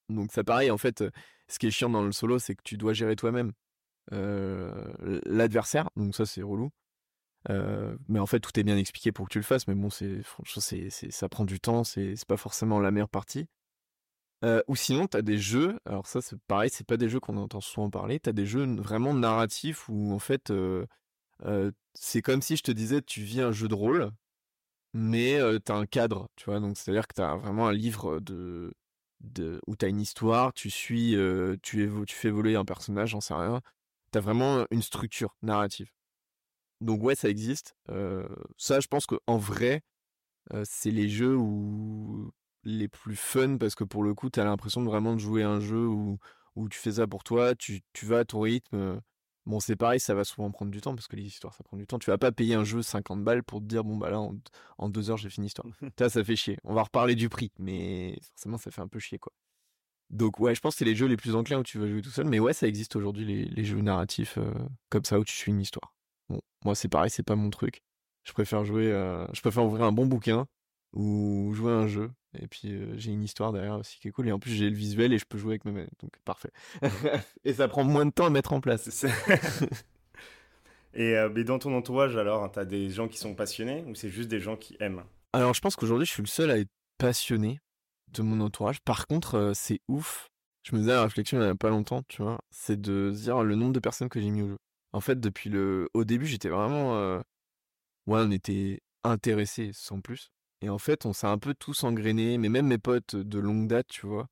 Donc, 0.09 0.31
ça 0.31 0.43
pareil, 0.43 0.71
en 0.71 0.77
fait, 0.77 1.03
ce 1.47 1.59
qui 1.59 1.67
est 1.67 1.71
chiant 1.71 1.89
dans 1.89 2.03
le 2.03 2.11
solo, 2.11 2.39
c'est 2.39 2.55
que 2.55 2.63
tu 2.63 2.77
dois 2.77 2.93
gérer 2.93 3.15
toi-même 3.15 3.53
l'adversaire, 4.11 5.89
donc 5.95 6.15
ça, 6.15 6.25
c'est 6.25 6.41
relou. 6.41 6.69
Mais 7.49 8.19
en 8.19 8.25
fait, 8.27 8.39
tout 8.39 8.59
est 8.59 8.63
bien 8.63 8.77
expliqué 8.77 9.11
pour 9.11 9.27
que 9.27 9.31
tu 9.33 9.39
le 9.39 9.43
fasses. 9.43 9.67
Mais 9.67 9.75
bon, 9.75 9.89
c'est, 9.89 10.21
franchement, 10.23 10.61
ça 11.09 11.29
prend 11.29 11.45
du 11.45 11.59
temps. 11.59 11.83
C'est 11.83 12.13
pas 12.27 12.37
forcément 12.37 12.79
la 12.79 12.91
meilleure 12.91 13.09
partie. 13.09 13.47
Ou 14.67 14.75
sinon, 14.75 15.07
t'as 15.07 15.21
des 15.21 15.37
jeux. 15.37 15.79
Alors 15.85 16.07
ça, 16.07 16.21
c'est 16.21 16.39
pareil. 16.47 16.69
C'est 16.71 16.87
pas 16.87 16.97
des 16.97 17.09
jeux 17.09 17.19
qu'on 17.19 17.37
entend 17.37 17.61
souvent 17.61 17.89
parler. 17.89 18.19
T'as 18.19 18.31
des 18.31 18.45
jeux 18.45 18.65
vraiment 18.77 19.13
narratifs 19.13 19.87
où 19.89 20.11
en 20.13 20.19
fait, 20.19 20.51
c'est 21.93 22.21
comme 22.21 22.41
si 22.41 22.55
je 22.57 22.63
te 22.63 22.71
disais, 22.71 23.01
tu 23.01 23.21
vis 23.21 23.41
un 23.41 23.51
jeu 23.51 23.67
de 23.67 23.75
rôle, 23.75 24.11
mais 24.93 25.39
t'as 25.63 25.75
un 25.75 25.85
cadre. 25.85 26.27
Tu 26.35 26.45
vois? 26.45 26.59
Donc 26.59 26.77
c'est 26.77 26.91
à 26.91 26.93
dire 26.93 27.07
que 27.07 27.13
t'as 27.13 27.35
vraiment 27.35 27.67
un 27.67 27.73
livre 27.73 28.19
de, 28.19 28.73
de 29.21 29.59
où 29.67 29.75
t'as 29.75 29.89
une 29.89 30.01
histoire. 30.01 30.53
Tu 30.53 30.69
suis, 30.69 31.15
tu 31.61 31.91
tu 32.07 32.15
fais 32.15 32.29
évoluer 32.29 32.55
un 32.55 32.65
personnage. 32.65 33.09
J'en 33.11 33.21
sais 33.21 33.33
rien. 33.33 33.61
T'as 34.11 34.21
vraiment 34.21 34.65
une 34.71 34.81
structure 34.81 35.35
narrative. 35.41 35.91
Donc 36.81 37.03
ouais, 37.03 37.15
ça 37.15 37.29
existe. 37.29 37.75
Ça, 38.57 38.79
je 38.79 38.87
pense 38.87 39.05
qu'en 39.05 39.37
vrai, 39.37 39.83
c'est 40.63 40.91
les 40.91 41.09
jeux 41.09 41.37
où 41.37 42.31
les 42.63 42.87
plus 42.87 43.15
fun 43.15 43.57
parce 43.57 43.75
que 43.75 43.83
pour 43.83 44.03
le 44.03 44.13
coup, 44.13 44.29
t'as 44.29 44.43
l'impression 44.43 44.81
de 44.81 44.87
vraiment 44.87 45.13
de 45.15 45.19
jouer 45.19 45.43
un 45.43 45.59
jeu 45.59 45.87
où, 45.87 46.17
où 46.55 46.69
tu 46.69 46.79
fais 46.79 46.93
ça 46.93 47.07
pour 47.07 47.23
toi, 47.23 47.55
tu, 47.55 47.81
tu 47.93 48.05
vas 48.05 48.19
à 48.19 48.25
ton 48.25 48.41
rythme. 48.41 49.01
Bon, 49.47 49.59
c'est 49.59 49.75
pareil, 49.75 49.99
ça 49.99 50.13
va 50.13 50.23
souvent 50.23 50.51
prendre 50.51 50.71
du 50.71 50.81
temps 50.81 50.93
parce 50.93 51.07
que 51.07 51.15
les 51.15 51.23
histoires, 51.23 51.53
ça 51.55 51.63
prend 51.63 51.75
du 51.77 51.87
temps. 51.87 51.97
Tu 51.97 52.11
vas 52.11 52.17
pas 52.19 52.31
payer 52.31 52.53
un 52.53 52.63
jeu 52.63 52.81
50 52.83 53.23
balles 53.23 53.43
pour 53.43 53.59
te 53.59 53.65
dire, 53.65 53.83
bon, 53.83 53.97
bah 53.97 54.11
là, 54.11 54.21
en, 54.77 54.89
deux 54.89 55.09
heures, 55.09 55.17
j'ai 55.17 55.29
fini 55.29 55.47
l'histoire. 55.47 55.67
ça, 55.97 56.09
ça 56.09 56.23
fait 56.23 56.35
chier. 56.35 56.57
On 56.63 56.73
va 56.75 56.83
reparler 56.83 57.15
du 57.15 57.27
prix, 57.27 57.51
mais 57.57 58.19
forcément, 58.33 58.57
ça 58.57 58.69
fait 58.69 58.81
un 58.81 58.87
peu 58.87 58.99
chier, 58.99 59.17
quoi. 59.17 59.33
Donc, 60.11 60.39
ouais, 60.39 60.53
je 60.53 60.61
pense 60.61 60.75
que 60.75 60.79
c'est 60.79 60.85
les 60.85 60.95
jeux 60.95 61.07
les 61.07 61.17
plus 61.17 61.35
enclins 61.35 61.59
où 61.59 61.63
tu 61.63 61.79
vas 61.79 61.87
jouer 61.87 62.01
tout 62.01 62.09
seul. 62.09 62.27
Mais 62.27 62.39
ouais, 62.39 62.53
ça 62.53 62.67
existe 62.67 62.95
aujourd'hui, 62.95 63.25
les, 63.25 63.45
les, 63.45 63.63
jeux 63.63 63.81
narratifs 63.81 64.37
euh, 64.37 64.53
comme 64.89 65.05
ça 65.05 65.19
où 65.19 65.23
tu 65.23 65.33
suis 65.33 65.51
une 65.51 65.61
histoire. 65.61 65.95
Bon, 66.29 66.41
moi, 66.65 66.75
c'est 66.75 66.89
pareil, 66.89 67.09
c'est 67.09 67.23
pas 67.23 67.35
mon 67.35 67.49
truc. 67.49 67.81
Je 68.23 68.33
préfère 68.33 68.63
jouer, 68.65 68.91
euh, 68.91 69.25
je 69.33 69.41
préfère 69.41 69.65
ouvrir 69.65 69.85
un 69.85 69.91
bon 69.91 70.05
bouquin 70.05 70.47
ou 70.93 71.53
jouer 71.53 71.71
à 71.71 71.75
un 71.75 71.87
jeu. 71.87 72.11
Et 72.39 72.47
puis 72.47 72.69
euh, 72.69 72.93
j'ai 72.97 73.11
une 73.11 73.23
histoire 73.23 73.51
derrière 73.51 73.77
aussi 73.77 73.99
qui 73.99 74.07
est 74.07 74.11
cool. 74.11 74.27
Et 74.27 74.31
en 74.31 74.39
plus 74.39 74.51
j'ai 74.51 74.69
le 74.69 74.75
visuel 74.75 75.13
et 75.13 75.17
je 75.17 75.25
peux 75.25 75.37
jouer 75.37 75.51
avec 75.53 75.65
ma 75.65 75.71
main. 75.71 75.85
Donc 76.01 76.11
parfait. 76.23 76.51
et 77.43 77.53
ça 77.53 77.67
prend 77.67 77.83
moins 77.83 78.05
de 78.05 78.11
temps 78.11 78.25
à 78.25 78.29
mettre 78.29 78.53
en 78.53 78.61
place. 78.61 79.05
et 80.93 81.17
euh, 81.17 81.29
mais 81.33 81.43
dans 81.43 81.59
ton 81.59 81.75
entourage 81.75 82.15
alors, 82.15 82.49
tu 82.49 82.55
t'as 82.55 82.65
des 82.65 82.89
gens 82.89 83.07
qui 83.07 83.17
sont 83.17 83.35
passionnés 83.35 83.83
ou 83.87 83.95
c'est 83.95 84.09
juste 84.09 84.29
des 84.29 84.39
gens 84.39 84.55
qui 84.55 84.77
aiment? 84.79 85.03
Alors 85.33 85.53
je 85.53 85.61
pense 85.61 85.75
qu'aujourd'hui 85.75 86.05
je 86.05 86.11
suis 86.11 86.23
le 86.23 86.27
seul 86.27 86.51
à 86.51 86.57
être 86.57 86.71
passionné 86.97 87.59
de 88.13 88.21
mon 88.21 88.39
entourage. 88.41 88.79
Par 88.81 89.07
contre 89.07 89.35
euh, 89.35 89.51
c'est 89.53 89.81
ouf. 89.87 90.29
Je 90.63 90.75
me 90.75 90.81
faisais 90.81 90.91
la 90.91 91.03
réflexion 91.03 91.41
il 91.41 91.45
y 91.45 91.47
a 91.47 91.55
pas 91.55 91.69
longtemps, 91.69 92.03
tu 92.07 92.21
vois. 92.21 92.37
C'est 92.51 92.79
de 92.79 93.11
dire 93.11 93.41
le 93.43 93.55
nombre 93.55 93.73
de 93.73 93.79
personnes 93.79 94.09
que 94.09 94.21
j'ai 94.21 94.29
mis 94.29 94.43
au 94.43 94.49
jeu. 94.49 94.57
En 94.93 95.01
fait 95.01 95.19
depuis 95.19 95.49
le, 95.49 95.89
au 95.93 96.03
début 96.03 96.27
j'étais 96.27 96.49
vraiment, 96.49 97.15
ouais 97.17 97.23
on 98.07 98.29
était 98.29 98.81
intéressés 99.03 99.71
sans 99.73 100.01
plus. 100.01 100.31
Et 100.61 100.69
en 100.69 100.77
fait, 100.77 101.05
on 101.05 101.13
s'est 101.13 101.27
un 101.27 101.39
peu 101.39 101.53
tous 101.53 101.83
engrainés, 101.83 102.37
mais 102.37 102.49
même 102.49 102.67
mes 102.67 102.77
potes 102.77 103.15
de 103.15 103.39
longue 103.39 103.67
date, 103.67 103.87
tu 103.87 104.05
vois, 104.05 104.27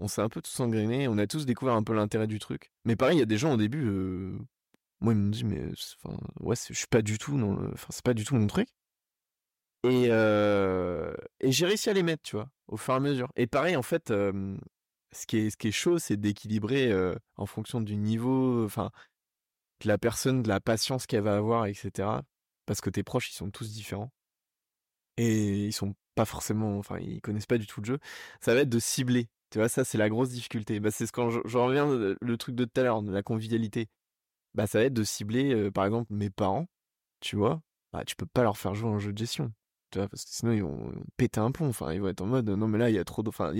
on 0.00 0.08
s'est 0.08 0.22
un 0.22 0.28
peu 0.28 0.42
tous 0.42 0.60
engrainés, 0.60 1.08
on 1.08 1.18
a 1.18 1.26
tous 1.26 1.46
découvert 1.46 1.74
un 1.74 1.84
peu 1.84 1.94
l'intérêt 1.94 2.26
du 2.26 2.38
truc. 2.38 2.72
Mais 2.84 2.96
pareil, 2.96 3.16
il 3.16 3.20
y 3.20 3.22
a 3.22 3.26
des 3.26 3.38
gens 3.38 3.54
au 3.54 3.56
début, 3.56 3.86
euh, 3.86 4.38
moi 5.00 5.12
ils 5.12 5.16
m'ont 5.18 5.30
dit, 5.30 5.44
mais 5.44 5.62
enfin, 6.04 6.16
ouais, 6.40 6.56
je 6.56 6.74
suis 6.74 6.86
pas 6.88 7.02
du 7.02 7.18
tout, 7.18 7.36
non, 7.36 7.70
enfin, 7.72 7.88
c'est 7.90 8.04
pas 8.04 8.14
du 8.14 8.24
tout 8.24 8.34
mon 8.34 8.46
truc. 8.48 8.68
Et, 9.84 10.08
euh, 10.10 11.14
et 11.40 11.52
j'ai 11.52 11.66
réussi 11.66 11.88
à 11.88 11.92
les 11.92 12.02
mettre, 12.02 12.22
tu 12.24 12.34
vois, 12.34 12.50
au 12.66 12.76
fur 12.76 12.94
et 12.94 12.96
à 12.96 13.00
mesure. 13.00 13.30
Et 13.36 13.46
pareil, 13.46 13.76
en 13.76 13.82
fait, 13.82 14.08
ce, 14.08 15.26
qui 15.28 15.38
est, 15.38 15.50
ce 15.50 15.56
qui 15.56 15.68
est 15.68 15.72
chaud, 15.72 16.00
c'est 16.00 16.16
d'équilibrer 16.16 16.92
en 17.36 17.46
fonction 17.46 17.80
du 17.80 17.96
niveau, 17.96 18.64
enfin, 18.64 18.90
de 19.80 19.88
la 19.88 19.98
personne, 19.98 20.42
de 20.42 20.48
la 20.48 20.60
patience 20.60 21.06
qu'elle 21.06 21.22
va 21.22 21.36
avoir, 21.36 21.66
etc. 21.66 22.08
Parce 22.66 22.80
que 22.80 22.90
tes 22.90 23.04
proches, 23.04 23.30
ils 23.30 23.36
sont 23.36 23.50
tous 23.50 23.70
différents 23.72 24.10
et 25.18 25.66
ils 25.66 25.72
sont 25.72 25.94
pas 26.14 26.24
forcément, 26.24 26.78
enfin, 26.78 26.98
ils 26.98 27.20
connaissent 27.20 27.46
pas 27.46 27.58
du 27.58 27.66
tout 27.66 27.80
le 27.80 27.86
jeu. 27.86 27.98
Ça 28.40 28.54
va 28.54 28.60
être 28.60 28.68
de 28.68 28.78
cibler. 28.78 29.28
Tu 29.50 29.58
vois, 29.58 29.68
ça, 29.68 29.84
c'est 29.84 29.98
la 29.98 30.08
grosse 30.08 30.30
difficulté. 30.30 30.80
Bah, 30.80 30.90
c'est 30.90 31.06
ce 31.06 31.12
quand 31.12 31.30
je, 31.30 31.58
reviens 31.58 31.86
le 32.20 32.36
truc 32.36 32.54
de 32.54 32.64
tout 32.64 32.80
à 32.80 32.84
l'heure, 32.84 33.02
de 33.02 33.12
la 33.12 33.22
convivialité. 33.22 33.88
Bah, 34.54 34.66
ça 34.66 34.78
va 34.78 34.86
être 34.86 34.94
de 34.94 35.04
cibler, 35.04 35.54
euh, 35.54 35.70
par 35.70 35.84
exemple, 35.86 36.12
mes 36.12 36.30
parents. 36.30 36.66
Tu 37.20 37.36
vois, 37.36 37.62
bah, 37.92 38.04
tu 38.04 38.16
peux 38.16 38.26
pas 38.26 38.42
leur 38.42 38.58
faire 38.58 38.74
jouer 38.74 38.90
un 38.90 38.98
jeu 38.98 39.12
de 39.12 39.18
gestion. 39.18 39.52
Tu 39.90 39.98
vois, 39.98 40.08
parce 40.08 40.24
que 40.24 40.30
sinon, 40.32 40.52
ils 40.52 40.62
vont 40.62 40.92
péter 41.16 41.40
un 41.40 41.50
pont. 41.52 41.68
Enfin, 41.68 41.92
ils 41.92 42.00
vont 42.00 42.08
être 42.08 42.22
en 42.22 42.26
mode, 42.26 42.48
non, 42.50 42.68
mais 42.68 42.78
là, 42.78 42.90
il 42.90 42.96
y 42.96 42.98
a 42.98 43.04
trop 43.04 43.22
de, 43.22 43.28
enfin, 43.28 43.52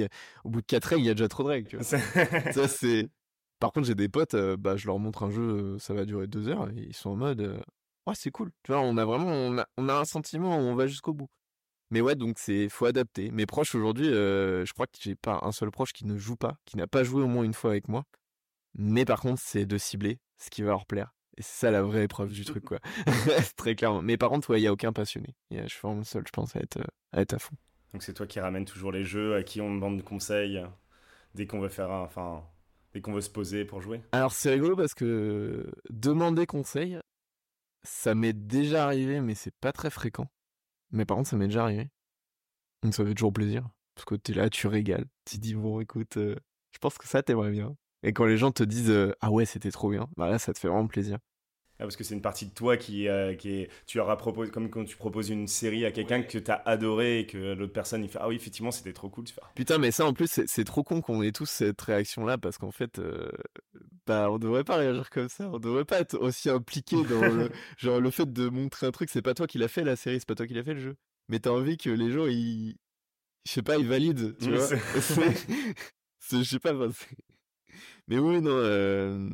au 0.45 0.51
bout 0.51 0.61
de 0.61 0.67
quatre 0.67 0.87
règles, 0.87 1.03
il 1.05 1.07
y 1.07 1.11
a 1.11 1.15
déjà 1.15 1.29
trop 1.29 1.45
de 1.45 1.49
règles. 1.49 1.69
Tu 1.69 1.77
vois. 1.77 1.85
ça, 1.85 2.69
c'est. 2.69 3.09
Par 3.61 3.73
contre, 3.73 3.87
j'ai 3.89 3.97
des 3.97 4.09
potes, 4.09 4.35
euh, 4.35 4.57
bah, 4.57 4.77
je 4.77 4.87
leur 4.87 4.99
montre 5.01 5.25
un 5.25 5.31
jeu, 5.31 5.79
ça 5.79 5.93
va 5.95 6.05
durer 6.05 6.29
deux 6.29 6.49
heures, 6.49 6.69
et 6.71 6.87
ils 6.89 6.95
sont 6.95 7.11
en 7.11 7.17
mode, 7.17 7.41
ouais, 8.07 8.15
c'est 8.15 8.31
cool. 8.31 8.53
Tu 8.63 8.71
vois, 8.73 8.81
on 8.81 8.97
a 8.97 9.05
vraiment, 9.05 9.27
on 9.33 9.59
a, 9.59 9.67
on 9.77 9.89
a 9.89 9.95
un 9.95 10.05
sentiment, 10.05 10.57
on 10.57 10.77
va 10.77 10.87
jusqu'au 10.87 11.13
bout. 11.13 11.29
Mais 11.91 12.01
ouais, 12.01 12.15
donc 12.15 12.39
c'est 12.39 12.69
faut 12.69 12.87
adapter. 12.87 13.31
Mes 13.31 13.47
proches 13.47 13.75
aujourd'hui, 13.75 14.09
euh, 14.09 14.65
je 14.65 14.73
crois 14.73 14.87
que 14.87 14.99
j'ai 15.01 15.15
pas 15.15 15.41
un 15.43 15.53
seul 15.53 15.71
proche 15.71 15.93
qui 15.93 16.05
ne 16.07 16.19
joue 16.19 16.37
pas, 16.37 16.57
qui 16.65 16.77
n'a 16.77 16.87
pas 16.87 17.03
joué 17.03 17.23
au 17.23 17.29
moins 17.29 17.45
une 17.45 17.55
fois 17.55 17.71
avec 17.71 17.89
moi. 17.89 18.05
Mais 18.75 19.05
par 19.05 19.21
contre, 19.21 19.41
c'est 19.43 19.67
de 19.67 19.79
cibler 19.79 20.19
ce 20.37 20.51
qui 20.51 20.63
va 20.63 20.71
leur 20.71 20.87
plaire. 20.87 21.15
Et 21.37 21.43
c'est 21.43 21.67
ça 21.67 21.71
la 21.71 21.83
vraie 21.83 22.05
épreuve 22.05 22.33
du 22.33 22.45
truc, 22.45 22.65
quoi. 22.67 22.79
Très 23.57 23.75
clairement. 23.75 24.03
Mais 24.03 24.17
par 24.17 24.29
contre, 24.29 24.57
il 24.57 24.63
y 24.63 24.67
a 24.67 24.73
aucun 24.73 24.93
passionné. 24.93 25.35
je 25.51 25.67
suis 25.67 25.81
vraiment 25.83 26.05
seul, 26.05 26.25
je 26.27 26.33
pense, 26.33 26.55
à 26.57 26.61
être, 26.61 26.81
à 27.13 27.23
être 27.23 27.35
à 27.35 27.39
fond. 27.39 27.55
Donc 27.93 28.03
c'est 28.03 28.13
toi 28.13 28.27
qui 28.27 28.39
ramène 28.39 28.67
toujours 28.67 28.93
les 28.93 29.05
jeux, 29.05 29.35
à 29.35 29.43
qui 29.43 29.61
on 29.61 29.75
demande 29.75 29.97
de 29.97 30.03
conseils 30.03 30.63
dès 31.35 31.47
qu'on 31.47 31.61
veut 31.61 31.69
faire 31.69 31.91
un, 31.91 32.03
enfin, 32.03 32.45
dès 32.93 33.01
qu'on 33.01 33.13
veut 33.13 33.21
se 33.21 33.31
poser 33.31 33.65
pour 33.65 33.81
jouer? 33.81 34.03
Alors 34.13 34.33
c'est 34.33 34.51
rigolo 34.51 34.77
parce 34.77 34.95
que 34.95 35.71
demander 35.89 36.47
conseil, 36.47 36.99
ça 37.83 38.15
m'est 38.15 38.33
déjà 38.33 38.85
arrivé, 38.85 39.21
mais 39.21 39.35
c'est 39.35 39.55
pas 39.61 39.73
très 39.73 39.91
fréquent. 39.91 40.29
Mais 40.91 41.05
par 41.05 41.17
contre, 41.17 41.29
ça 41.29 41.37
m'est 41.37 41.47
déjà 41.49 41.65
arrivé. 41.65 41.89
Donc 42.83 42.95
ça 42.95 43.05
fait 43.05 43.15
toujours 43.15 43.33
plaisir. 43.33 43.69
Parce 43.95 44.05
que 44.05 44.15
t'es 44.15 44.33
là, 44.35 44.49
tu 44.51 44.67
régales. 44.69 45.07
Tu 45.25 45.39
dis, 45.39 45.55
bon, 45.55 45.81
écoute, 45.81 46.17
euh, 46.19 46.37
je 46.73 46.79
pense 46.79 46.99
que 46.99 47.09
ça 47.09 47.23
t'aimerait 47.23 47.51
bien. 47.51 47.77
Et 48.03 48.13
quand 48.13 48.27
les 48.27 48.37
gens 48.37 48.53
te 48.53 48.63
disent, 48.63 48.91
euh, 48.91 49.13
ah 49.21 49.31
ouais, 49.31 49.47
c'était 49.47 49.71
trop 49.73 49.91
bien, 49.91 50.09
bah 50.17 50.29
là, 50.31 50.39
ça 50.39 50.53
te 50.53 50.59
fait 50.59 50.69
vraiment 50.69 50.87
plaisir. 50.87 51.19
Ah, 51.81 51.85
parce 51.85 51.97
que 51.97 52.03
c'est 52.03 52.15
une 52.15 52.23
partie 52.23 52.47
de 52.47 52.53
toi 52.53 52.77
qui, 52.77 53.07
euh, 53.07 53.35
qui 53.35 53.51
est. 53.51 53.71
Tu 53.87 54.01
auras 54.01 54.17
proposé, 54.17 54.51
comme 54.51 54.69
quand 54.69 54.85
tu 54.85 54.97
proposes 54.97 55.31
une 55.31 55.47
série 55.47 55.85
à 55.85 55.93
quelqu'un 55.93 56.23
que 56.23 56.39
tu 56.39 56.51
as 56.51 56.63
adoré 56.67 57.21
et 57.21 57.27
que 57.27 57.55
l'autre 57.55 57.73
personne 57.73 58.03
il 58.03 58.11
fait 58.11 58.19
Ah 58.21 58.29
oui, 58.29 58.37
effectivement, 58.37 58.73
c'était 58.73 58.93
trop 58.93 59.09
cool. 59.09 59.25
Tu 59.25 59.35
fais, 59.35 59.41
Putain, 59.55 59.79
mais 59.79 59.91
ça 59.93 60.05
en 60.05 60.13
plus, 60.13 60.41
c'est 60.47 60.65
trop 60.65 60.83
con 60.83 61.01
qu'on 61.01 61.23
ait 61.23 61.33
tous 61.33 61.49
cette 61.49 61.81
réaction-là 61.81 62.37
parce 62.37 62.59
qu'en 62.59 62.73
fait, 62.73 63.01
bah, 64.09 64.31
on 64.31 64.39
devrait 64.39 64.65
pas 64.65 64.77
réagir 64.77 65.11
comme 65.11 65.29
ça. 65.29 65.51
On 65.53 65.59
devrait 65.59 65.85
pas 65.85 66.01
être 66.01 66.19
aussi 66.19 66.49
impliqué 66.49 66.97
dans 67.05 67.21
le, 67.21 67.51
genre, 67.77 68.01
le 68.01 68.11
fait 68.11 68.33
de 68.33 68.49
montrer 68.49 68.87
un 68.87 68.91
truc. 68.91 69.11
C'est 69.11 69.23
pas 69.23 69.35
toi 69.35 69.47
qui 69.47 69.59
l'a 69.59 69.69
fait 69.69 69.85
la 69.85 69.97
série, 69.97 70.19
c'est 70.19 70.29
pas 70.29 70.35
toi 70.35 70.47
qui 70.47 70.55
l'a 70.55 70.65
fait 70.65 70.75
le 70.75 70.81
jeu. 70.81 70.97
Mais 71.29 71.39
t'as 71.39 71.51
envie 71.51 71.77
que 71.77 71.91
les 71.91 72.11
gens, 72.11 72.27
ils. 72.27 72.77
Je 73.45 73.53
sais 73.53 73.63
pas, 73.63 73.77
ils 73.77 73.87
valident, 73.87 74.35
tu 74.41 74.51
vois. 74.51 74.67
Je 76.31 76.43
sais 76.43 76.59
pas. 76.59 76.73
Mais 78.09 78.19
oui, 78.19 78.41
non. 78.41 78.51
Euh... 78.51 79.31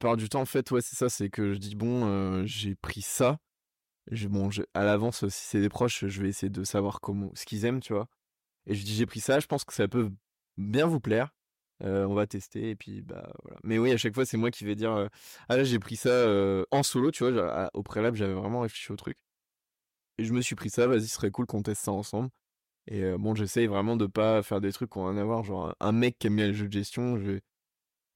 Par 0.00 0.16
du 0.16 0.28
temps, 0.28 0.40
en 0.40 0.46
fait, 0.46 0.68
ouais, 0.72 0.80
c'est 0.80 0.96
ça. 0.96 1.08
C'est 1.08 1.30
que 1.30 1.52
je 1.52 1.58
dis, 1.58 1.76
bon, 1.76 2.44
j'ai 2.44 2.74
pris 2.74 3.02
ça. 3.02 3.38
Je, 4.10 4.26
bon, 4.26 4.50
à 4.74 4.84
l'avance, 4.84 5.28
si 5.28 5.44
c'est 5.46 5.60
des 5.60 5.68
proches, 5.68 6.06
je 6.06 6.22
vais 6.22 6.28
essayer 6.28 6.50
de 6.50 6.64
savoir 6.64 7.00
comment, 7.00 7.30
ce 7.34 7.46
qu'ils 7.46 7.64
aiment, 7.64 7.80
tu 7.80 7.92
vois. 7.92 8.08
Et 8.66 8.74
je 8.74 8.84
dis, 8.84 8.94
j'ai 8.94 9.06
pris 9.06 9.20
ça, 9.20 9.38
je 9.40 9.46
pense 9.46 9.64
que 9.64 9.72
ça 9.74 9.86
peut 9.86 10.10
bien 10.56 10.86
vous 10.86 11.00
plaire. 11.00 11.30
On 11.82 12.12
va 12.12 12.26
tester 12.26 12.68
et 12.68 12.76
puis 12.76 13.00
bah 13.00 13.32
voilà. 13.42 13.58
Mais 13.64 13.78
oui, 13.78 13.90
à 13.90 13.96
chaque 13.96 14.14
fois 14.14 14.26
c'est 14.26 14.36
moi 14.36 14.50
qui 14.50 14.66
vais 14.66 14.74
dire 14.74 15.08
ah 15.48 15.56
là 15.56 15.64
j'ai 15.64 15.78
pris 15.78 15.96
ça 15.96 16.26
en 16.70 16.82
solo, 16.82 17.10
tu 17.10 17.26
vois, 17.26 17.70
au 17.72 17.82
préalable 17.82 18.18
j'avais 18.18 18.34
vraiment 18.34 18.60
réfléchi 18.60 18.92
au 18.92 18.96
truc. 18.96 19.16
Et 20.18 20.24
je 20.24 20.34
me 20.34 20.42
suis 20.42 20.56
pris 20.56 20.68
ça, 20.68 20.86
vas-y, 20.86 21.06
ce 21.08 21.14
serait 21.14 21.30
cool 21.30 21.46
qu'on 21.46 21.62
teste 21.62 21.84
ça 21.84 21.92
ensemble. 21.92 22.28
Et 22.86 23.12
bon, 23.16 23.34
j'essaye 23.34 23.66
vraiment 23.66 23.96
de 23.96 24.04
pas 24.04 24.42
faire 24.42 24.60
des 24.60 24.72
trucs 24.74 24.90
qu'on 24.90 25.04
va 25.04 25.10
en 25.10 25.16
avoir 25.16 25.42
genre 25.42 25.74
un 25.80 25.92
mec 25.92 26.18
qui 26.18 26.26
aime 26.26 26.36
bien 26.36 26.48
le 26.48 26.52
jeu 26.52 26.68
de 26.68 26.72
gestion, 26.72 27.16
je 27.16 27.30
vais 27.30 27.40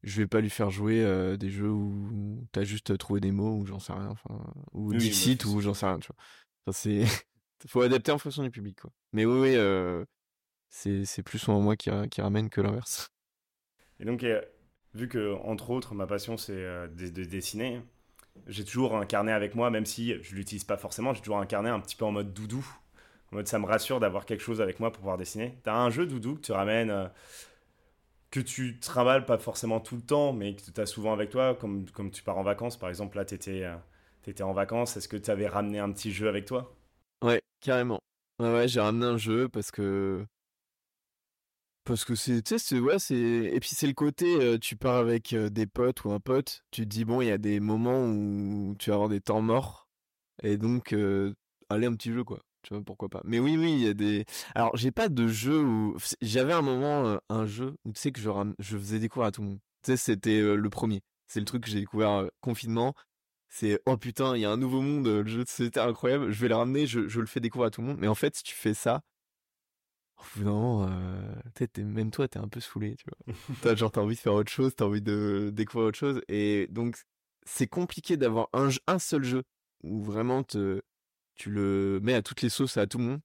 je 0.05 0.23
vais 0.23 0.27
pas 0.27 0.41
lui 0.41 0.51
faire 0.51 0.71
jouer 0.71 1.37
des 1.39 1.51
jeux 1.51 1.71
où 1.71 2.47
t'as 2.53 2.65
juste 2.65 2.97
trouvé 2.99 3.21
des 3.21 3.33
mots 3.33 3.57
ou 3.57 3.67
j'en 3.67 3.79
sais 3.79 3.93
rien, 3.93 4.09
enfin 4.09 4.39
ou 4.73 4.91
oui, 4.91 4.99
Dixit 4.99 5.45
ou 5.45 5.61
j'en 5.61 5.75
sais 5.75 5.87
rien, 5.87 5.99
tu 5.99 6.09
vois. 6.09 6.73
c'est 6.73 7.05
faut 7.67 7.81
adapter 7.81 8.13
en 8.13 8.19
fonction 8.19 8.43
du 8.43 8.51
public 8.51 8.81
quoi. 8.81 8.91
Mais 9.13 9.25
oui, 9.25 9.41
oui 9.41 10.05
c'est 10.69 11.05
c'est 11.05 11.23
plus 11.23 11.39
souvent 11.39 11.61
moi 11.61 11.77
qui, 11.77 11.91
qui 12.11 12.21
ramène 12.21 12.51
que 12.51 12.61
l'inverse. 12.61 13.11
Et 14.01 14.05
donc, 14.05 14.23
euh, 14.25 14.41
vu 14.95 15.09
que, 15.09 15.35
entre 15.45 15.71
autres, 15.71 15.95
ma 15.95 16.07
passion, 16.07 16.37
c'est 16.37 16.53
euh, 16.53 16.87
de, 16.89 17.25
dessiner, 17.25 17.81
j'ai 18.47 18.65
toujours 18.65 18.97
un 18.97 19.07
carnet 19.07 19.33
avec 19.33 19.55
moi, 19.55 19.71
même 19.71 19.87
si 19.87 20.23
je 20.23 20.35
l'utilise 20.35 20.65
pas 20.65 20.77
forcément, 20.77 21.15
j'ai 21.15 21.21
toujours 21.21 21.39
un 21.39 21.47
carnet 21.47 21.71
un 21.71 21.81
petit 21.81 21.97
peu 21.97 22.05
en 22.05 22.13
mode 22.13 22.33
doudou. 22.33 22.67
En 23.33 23.37
mode, 23.37 23.49
ça 23.49 23.59
me 23.59 23.67
rassure 23.67 24.01
d'avoir 24.01 24.27
quelque 24.27 24.43
chose 24.43 24.61
avec 24.61 24.81
moi 24.81 24.91
pour 24.91 25.01
pouvoir 25.01 25.19
dessiner. 25.19 25.59
Tu 25.63 25.71
as 25.71 25.77
un 25.77 25.91
jeu 25.91 26.07
doudou 26.07 26.37
que 26.37 26.41
tu 26.41 26.53
ramènes, 26.53 26.91
euh, 26.91 27.07
que 28.35 28.41
tu 28.41 28.81
travailles 28.81 29.25
pas 29.25 29.39
forcément 29.39 29.79
tout 29.79 29.95
le 29.95 30.03
temps, 30.03 30.33
mais 30.33 30.57
que 30.57 30.69
tu 30.69 30.81
as 30.81 30.87
souvent 30.87 31.13
avec 31.13 31.31
toi, 31.31 31.55
comme, 31.55 31.87
tu 32.11 32.25
pars 32.25 32.37
en 32.37 32.43
vacances. 32.43 32.77
Par 32.77 32.89
exemple, 32.89 33.17
là, 33.17 33.25
tu 33.25 33.37
étais, 33.37 33.65
étais, 34.27 34.43
en 34.43 34.53
vacances. 34.53 34.97
Est-ce 34.97 35.07
que 35.07 35.17
tu 35.17 35.31
avais 35.31 35.47
ramené 35.47 35.79
un 35.79 35.93
petit 35.93 36.11
jeu 36.11 36.29
avec 36.29 36.45
toi? 36.45 36.75
Ouais, 37.23 37.43
carrément. 37.61 38.01
Ouais, 38.41 38.53
ouais 38.53 38.67
j'ai 38.67 38.81
ramené 38.81 39.07
un 39.07 39.19
jeu 39.19 39.49
parce 39.49 39.71
que 39.71 40.27
parce 41.85 42.05
que 42.05 42.17
c'est, 42.17 42.43
tu 42.43 42.59
sais, 42.59 42.81
ouais, 42.81 42.99
c'est, 42.99 43.15
et 43.15 43.61
puis 43.61 43.71
c'est 43.73 43.87
le 43.87 43.93
côté, 43.93 44.59
tu 44.59 44.75
pars 44.75 44.97
avec 44.97 45.33
des 45.33 45.67
potes 45.67 46.03
ou 46.05 46.11
un 46.11 46.19
pote, 46.19 46.65
tu 46.73 46.83
te 46.83 46.89
dis, 46.89 47.05
bon, 47.05 47.21
il 47.21 47.29
y 47.29 47.31
a 47.31 47.39
des 47.39 47.61
moments 47.61 48.05
où 48.05 48.75
tu 48.81 48.91
vas 48.91 48.95
avoir 48.95 49.11
des 49.11 49.21
temps 49.21 49.43
morts, 49.43 49.87
et 50.43 50.57
donc, 50.57 50.93
allez, 51.69 51.87
un 51.87 51.95
petit 51.95 52.11
jeu, 52.11 52.25
quoi. 52.25 52.41
Tu 52.65 52.75
vois, 52.75 52.83
pourquoi 52.83 53.09
pas. 53.09 53.21
Mais 53.25 53.39
oui, 53.39 53.57
oui, 53.57 53.73
il 53.75 53.81
y 53.81 53.89
a 53.89 53.95
des. 53.95 54.25
Alors, 54.55 54.77
j'ai 54.77 54.91
pas 54.91 55.09
de 55.09 55.29
jeu 55.29 55.63
où. 55.63 55.97
J'avais 56.21 56.53
un 56.53 56.63
moment, 56.63 57.19
un 57.29 57.47
jeu 57.47 57.77
où 57.85 57.93
tu 57.93 58.01
sais 58.01 58.11
que 58.11 58.21
je, 58.21 58.31
je 58.59 58.77
faisais 58.77 58.99
découvrir 58.99 59.29
à 59.29 59.33
tout 59.33 59.43
le 59.43 59.49
monde. 59.49 59.61
Tu 59.83 59.93
sais, 59.93 59.97
c'était 59.97 60.41
le 60.41 60.71
premier. 60.71 61.03
C'est 61.29 61.41
le 61.41 61.47
truc 61.47 61.65
que 61.65 61.71
j'ai 61.71 61.81
découvert 61.81 62.29
confinement. 62.41 62.95
C'est, 63.49 63.81
oh 63.87 63.97
putain, 63.97 64.35
il 64.37 64.41
y 64.41 64.45
a 64.45 64.51
un 64.51 64.57
nouveau 64.57 64.81
monde, 64.81 65.07
le 65.07 65.27
jeu, 65.27 65.45
c'était 65.47 65.79
incroyable, 65.79 66.33
je 66.33 66.41
vais 66.41 66.49
le 66.49 66.57
ramener, 66.57 66.89
je, 66.89 67.07
je 67.07 67.21
le 67.21 67.27
fais 67.27 67.39
découvrir 67.39 67.69
à 67.69 67.71
tout 67.71 67.83
le 67.83 67.87
monde. 67.87 67.99
Mais 68.01 68.09
en 68.09 68.17
fait, 68.17 68.35
si 68.35 68.43
tu 68.43 68.55
fais 68.55 68.75
ça, 68.75 69.03
non, 70.37 70.89
euh, 70.89 71.75
même 71.79 72.11
toi, 72.11 72.29
t'es 72.29 72.39
un 72.39 72.49
peu 72.49 72.61
saoulé, 72.61 72.97
tu 72.97 73.05
vois. 73.07 73.35
t'as 73.63 73.75
genre, 73.75 73.91
t'as 73.91 74.01
envie 74.01 74.17
de 74.17 74.21
faire 74.21 74.35
autre 74.35 74.51
chose, 74.51 74.75
t'as 74.75 74.85
envie 74.85 75.03
de 75.03 75.51
découvrir 75.53 75.89
autre 75.89 75.99
chose. 75.99 76.21
Et 76.29 76.67
donc, 76.71 76.97
c'est 77.47 77.67
compliqué 77.67 78.17
d'avoir 78.17 78.49
un, 78.53 78.69
un 78.87 78.99
seul 78.99 79.23
jeu 79.25 79.43
où 79.83 80.03
vraiment 80.03 80.43
te, 80.43 80.83
tu 81.35 81.51
le 81.51 82.01
mets 82.03 82.15
à 82.15 82.23
toutes 82.23 82.43
les 82.43 82.49
sauces 82.49 82.77
à 82.77 82.87
tout 82.87 82.99
le 82.99 83.05
monde. 83.05 83.21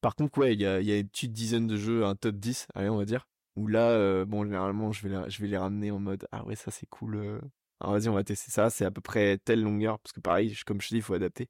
Par 0.00 0.16
contre, 0.16 0.38
ouais, 0.38 0.54
il 0.54 0.60
y 0.60 0.66
a, 0.66 0.80
y 0.80 0.92
a 0.92 0.98
une 0.98 1.08
petite 1.08 1.32
dizaine 1.32 1.66
de 1.66 1.76
jeux, 1.76 2.04
un 2.04 2.16
top 2.16 2.36
10, 2.36 2.66
allez, 2.74 2.88
on 2.88 2.96
va 2.96 3.04
dire. 3.04 3.28
Où 3.56 3.66
là, 3.68 4.24
bon, 4.24 4.44
généralement, 4.44 4.92
je 4.92 5.06
vais, 5.06 5.14
les, 5.16 5.30
je 5.30 5.40
vais 5.42 5.48
les 5.48 5.58
ramener 5.58 5.90
en 5.90 5.98
mode 5.98 6.26
Ah 6.32 6.44
ouais, 6.44 6.56
ça 6.56 6.70
c'est 6.70 6.86
cool. 6.86 7.40
Alors 7.80 7.94
vas-y, 7.94 8.08
on 8.08 8.14
va 8.14 8.24
tester 8.24 8.50
ça. 8.50 8.70
C'est 8.70 8.84
à 8.84 8.90
peu 8.90 9.00
près 9.00 9.38
telle 9.38 9.62
longueur. 9.62 9.98
Parce 10.00 10.12
que 10.12 10.20
pareil, 10.20 10.56
comme 10.66 10.80
je 10.80 10.88
te 10.88 10.94
dis, 10.94 10.98
il 10.98 11.02
faut 11.02 11.14
adapter. 11.14 11.48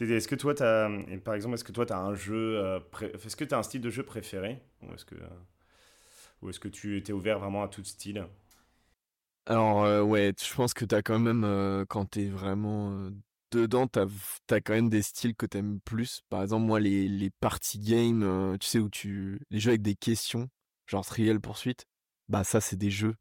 Est-ce 0.00 0.28
que 0.28 0.34
toi, 0.34 0.54
par 1.24 1.34
exemple, 1.34 1.54
est-ce 1.54 1.64
que 1.64 1.72
toi, 1.72 1.86
tu 1.86 1.92
as 1.92 1.98
un 1.98 2.14
jeu. 2.14 2.60
est-ce 3.14 3.36
que 3.36 3.54
un 3.54 3.62
style 3.62 3.80
de 3.80 3.90
jeu 3.90 4.02
préféré? 4.02 4.60
Ou 4.82 4.92
est-ce 4.94 5.04
que, 5.04 5.14
ou 6.42 6.50
est-ce 6.50 6.60
que 6.60 6.68
tu 6.68 6.96
étais 6.96 7.12
ouvert 7.12 7.38
vraiment 7.38 7.62
à 7.62 7.68
tout 7.68 7.84
style? 7.84 8.26
Alors, 9.46 10.06
ouais, 10.06 10.34
je 10.38 10.54
pense 10.54 10.74
que 10.74 10.84
tu 10.84 10.94
as 10.94 11.02
quand 11.02 11.18
même, 11.18 11.84
quand 11.88 12.10
tu 12.10 12.22
es 12.22 12.28
vraiment 12.28 13.10
dedans, 13.50 13.86
t'as 13.86 14.06
as 14.50 14.60
quand 14.60 14.74
même 14.74 14.88
des 14.88 15.02
styles 15.02 15.34
que 15.34 15.46
t'aimes 15.46 15.80
plus. 15.80 16.22
Par 16.28 16.42
exemple, 16.42 16.66
moi, 16.66 16.80
les, 16.80 17.08
les 17.08 17.30
party 17.30 17.78
games, 17.78 18.22
euh, 18.22 18.56
tu 18.58 18.66
sais, 18.68 18.78
où 18.78 18.88
tu. 18.88 19.40
Les 19.50 19.60
jeux 19.60 19.70
avec 19.70 19.82
des 19.82 19.94
questions, 19.94 20.48
genre 20.86 21.04
Trial 21.06 21.40
Poursuite, 21.40 21.86
bah, 22.28 22.44
ça, 22.44 22.60
c'est 22.60 22.76
des 22.76 22.90
jeux. 22.90 23.16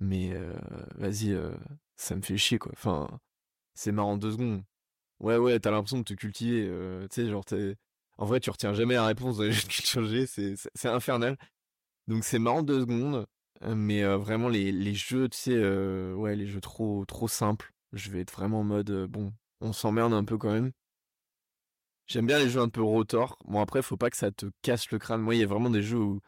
Mais 0.00 0.32
euh, 0.32 0.54
vas-y, 0.96 1.32
euh, 1.32 1.56
ça 1.96 2.16
me 2.16 2.22
fait 2.22 2.36
chier, 2.38 2.58
quoi. 2.58 2.72
Enfin, 2.74 3.08
c'est 3.74 3.92
marrant 3.92 4.16
deux 4.16 4.32
secondes. 4.32 4.64
Ouais, 5.20 5.36
ouais, 5.36 5.58
t'as 5.60 5.70
l'impression 5.70 5.98
de 5.98 6.04
te 6.04 6.14
cultiver. 6.14 6.66
tu 7.10 7.22
sais, 7.22 7.30
genre, 7.30 7.44
En 8.18 8.26
vrai, 8.26 8.40
tu 8.40 8.50
retiens 8.50 8.74
jamais 8.74 8.94
la 8.94 9.06
réponse 9.06 9.36
de 9.38 9.50
G, 9.50 10.26
c'est 10.26 10.88
infernal. 10.88 11.36
Donc, 12.08 12.24
c'est 12.24 12.38
marrant 12.38 12.62
deux 12.62 12.80
secondes. 12.80 13.26
Mais 13.66 14.04
vraiment, 14.04 14.48
les, 14.48 14.72
les 14.72 14.94
jeux, 14.94 15.28
tu 15.28 15.38
sais, 15.38 16.12
ouais, 16.14 16.36
les 16.36 16.46
jeux 16.46 16.60
trop, 16.60 17.04
trop 17.06 17.28
simples 17.28 17.72
je 17.92 18.10
vais 18.10 18.20
être 18.20 18.32
vraiment 18.32 18.60
en 18.60 18.64
mode 18.64 19.06
bon 19.06 19.32
on 19.60 19.72
s'emmerde 19.72 20.12
un 20.12 20.24
peu 20.24 20.38
quand 20.38 20.52
même. 20.52 20.72
J'aime 22.06 22.26
bien 22.26 22.38
les 22.38 22.48
jeux 22.48 22.60
un 22.60 22.68
peu 22.68 22.82
rotor. 22.82 23.38
Bon, 23.44 23.60
après, 23.60 23.82
faut 23.82 23.98
pas 23.98 24.10
que 24.10 24.16
ça 24.16 24.30
te 24.30 24.46
casse 24.62 24.90
le 24.90 24.98
crâne. 24.98 25.20
Moi, 25.20 25.34
il 25.34 25.40
y 25.40 25.44
a 25.44 25.46
vraiment 25.46 25.70
des 25.70 25.82
jeux 25.82 25.98
où, 25.98 26.20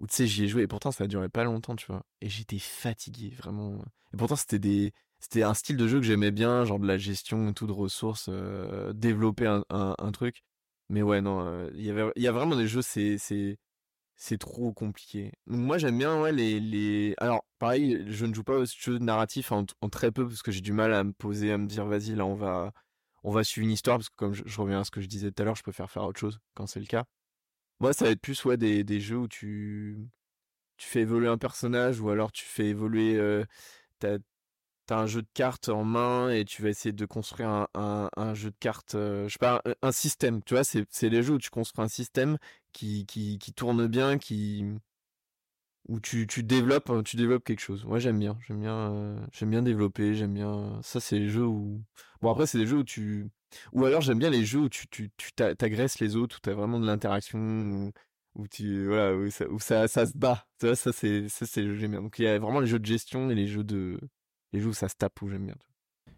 tu 0.00 0.06
sais, 0.10 0.26
j'y 0.26 0.44
ai 0.44 0.48
joué 0.48 0.62
et 0.62 0.66
pourtant, 0.66 0.92
ça 0.92 1.04
a 1.04 1.06
duré 1.06 1.28
pas 1.28 1.44
longtemps, 1.44 1.74
tu 1.74 1.86
vois. 1.86 2.02
Et 2.20 2.28
j'étais 2.28 2.58
fatigué, 2.58 3.30
vraiment. 3.30 3.82
Et 4.12 4.16
pourtant, 4.18 4.36
c'était 4.36 4.58
des, 4.58 4.92
c'était 5.20 5.42
un 5.42 5.54
style 5.54 5.76
de 5.76 5.88
jeu 5.88 5.98
que 6.00 6.06
j'aimais 6.06 6.30
bien, 6.30 6.64
genre 6.64 6.78
de 6.78 6.86
la 6.86 6.98
gestion 6.98 7.52
tout 7.54 7.66
de 7.66 7.72
ressources, 7.72 8.28
euh, 8.30 8.92
développer 8.92 9.46
un, 9.46 9.64
un, 9.70 10.12
truc. 10.12 10.42
Mais 10.90 11.02
ouais, 11.02 11.20
non, 11.22 11.40
euh, 11.46 11.70
il 11.74 11.84
y 11.84 11.90
avait, 11.90 12.12
y 12.16 12.28
a 12.28 12.32
vraiment 12.32 12.56
des 12.56 12.68
jeux, 12.68 12.82
c'est, 12.82 13.16
c'est, 13.18 13.58
c'est 14.16 14.38
trop 14.38 14.72
compliqué. 14.72 15.32
Donc 15.46 15.60
moi 15.60 15.78
j'aime 15.78 15.98
bien 15.98 16.20
ouais 16.20 16.32
les 16.32 16.58
les 16.58 17.14
alors 17.18 17.44
pareil, 17.58 18.04
je 18.08 18.26
ne 18.26 18.34
joue 18.34 18.44
pas 18.44 18.58
aux 18.58 18.64
jeux 18.64 18.98
narratifs 18.98 19.52
en, 19.52 19.64
très 19.90 20.10
peu 20.10 20.26
parce 20.26 20.42
que 20.42 20.50
j'ai 20.50 20.62
du 20.62 20.72
mal 20.72 20.92
à 20.94 21.04
me 21.04 21.12
poser 21.12 21.52
à 21.52 21.58
me 21.58 21.66
dire 21.66 21.84
vas-y 21.86 22.14
là 22.14 22.24
on 22.26 22.34
va 22.34 22.72
on 23.24 23.30
va 23.30 23.44
suivre 23.44 23.66
une 23.66 23.72
histoire 23.72 23.98
parce 23.98 24.08
que 24.08 24.16
comme 24.16 24.32
je, 24.32 24.60
reviens 24.60 24.80
à 24.80 24.84
ce 24.84 24.90
que 24.90 25.00
je 25.00 25.06
disais 25.06 25.30
tout 25.32 25.42
à 25.42 25.44
l'heure, 25.44 25.56
je 25.56 25.62
préfère 25.62 25.90
faire 25.90 26.04
autre 26.04 26.20
chose 26.20 26.40
quand 26.54 26.66
c'est 26.66 26.80
le 26.80 26.86
cas. 26.86 27.04
Moi 27.80 27.92
ça 27.92 28.06
va 28.06 28.12
être 28.12 28.20
plus 28.20 28.44
ouais 28.46 28.56
des, 28.56 28.84
des 28.84 29.00
jeux 29.00 29.18
où 29.18 29.28
tu 29.28 30.08
tu 30.78 30.88
fais 30.88 31.00
évoluer 31.00 31.28
un 31.28 31.38
personnage 31.38 32.00
ou 32.00 32.10
alors 32.10 32.32
tu 32.32 32.44
fais 32.44 32.66
évoluer 32.66 33.16
euh, 33.16 33.44
ta, 33.98 34.18
t'as 34.86 34.98
un 34.98 35.06
jeu 35.06 35.22
de 35.22 35.28
cartes 35.34 35.68
en 35.68 35.84
main 35.84 36.30
et 36.30 36.44
tu 36.44 36.62
vas 36.62 36.70
essayer 36.70 36.92
de 36.92 37.06
construire 37.06 37.48
un, 37.74 38.08
un, 38.16 38.34
jeu 38.34 38.50
de 38.50 38.56
cartes, 38.60 38.94
euh, 38.94 39.28
je 39.28 39.32
sais 39.34 39.38
pas, 39.38 39.62
un, 39.82 39.92
système. 39.92 40.42
Tu 40.44 40.54
vois, 40.54 40.64
c'est, 40.64 40.86
c'est 40.90 41.08
les 41.08 41.22
jeux 41.22 41.34
où 41.34 41.38
tu 41.38 41.50
construis 41.50 41.84
un 41.84 41.88
système 41.88 42.38
qui, 42.76 43.06
qui, 43.06 43.38
qui 43.38 43.52
tourne 43.54 43.86
bien, 43.86 44.18
qui 44.18 44.64
où 45.88 46.00
tu, 46.00 46.26
tu 46.26 46.42
développes 46.42 46.90
hein, 46.90 47.02
tu 47.02 47.16
développes 47.16 47.44
quelque 47.44 47.60
chose. 47.60 47.84
Moi 47.84 47.98
j'aime 47.98 48.18
bien, 48.18 48.38
j'aime 48.46 48.60
bien 48.60 48.92
euh, 48.92 49.26
j'aime 49.32 49.50
bien 49.50 49.62
développer, 49.62 50.14
j'aime 50.14 50.34
bien 50.34 50.80
ça 50.82 51.00
c'est 51.00 51.18
les 51.18 51.28
jeux 51.28 51.46
où 51.46 51.82
bon 52.20 52.30
après 52.30 52.46
c'est 52.46 52.58
des 52.58 52.66
jeux 52.66 52.78
où 52.78 52.84
tu 52.84 53.28
ou 53.72 53.84
alors 53.86 54.00
j'aime 54.02 54.18
bien 54.18 54.30
les 54.30 54.44
jeux 54.44 54.60
où 54.60 54.68
tu 54.68 54.86
tu 54.88 55.10
tu 55.16 55.32
t'agresses 55.32 56.00
les 56.00 56.16
autres 56.16 56.36
où 56.36 56.40
tu 56.42 56.50
as 56.50 56.54
vraiment 56.54 56.80
de 56.80 56.86
l'interaction 56.86 57.92
où, 58.34 58.46
tu 58.48 58.86
voilà 58.86 59.14
où 59.16 59.30
ça, 59.30 59.48
où 59.48 59.58
ça, 59.58 59.88
ça 59.88 60.06
se 60.06 60.16
bat. 60.18 60.46
Ça 60.60 60.74
ça 60.76 60.92
c'est 60.92 61.28
ça 61.28 61.46
c'est 61.46 61.62
j'aime 61.76 61.92
bien. 61.92 62.02
Donc 62.02 62.18
il 62.18 62.24
y 62.24 62.28
a 62.28 62.38
vraiment 62.38 62.60
les 62.60 62.66
jeux 62.66 62.78
de 62.80 62.86
gestion 62.86 63.30
et 63.30 63.34
les 63.34 63.46
jeux 63.46 63.64
de 63.64 63.98
les 64.52 64.60
jeux 64.60 64.70
où 64.70 64.74
ça 64.74 64.88
se 64.88 64.96
tape 64.96 65.22
où 65.22 65.30
j'aime 65.30 65.46
bien. 65.46 65.56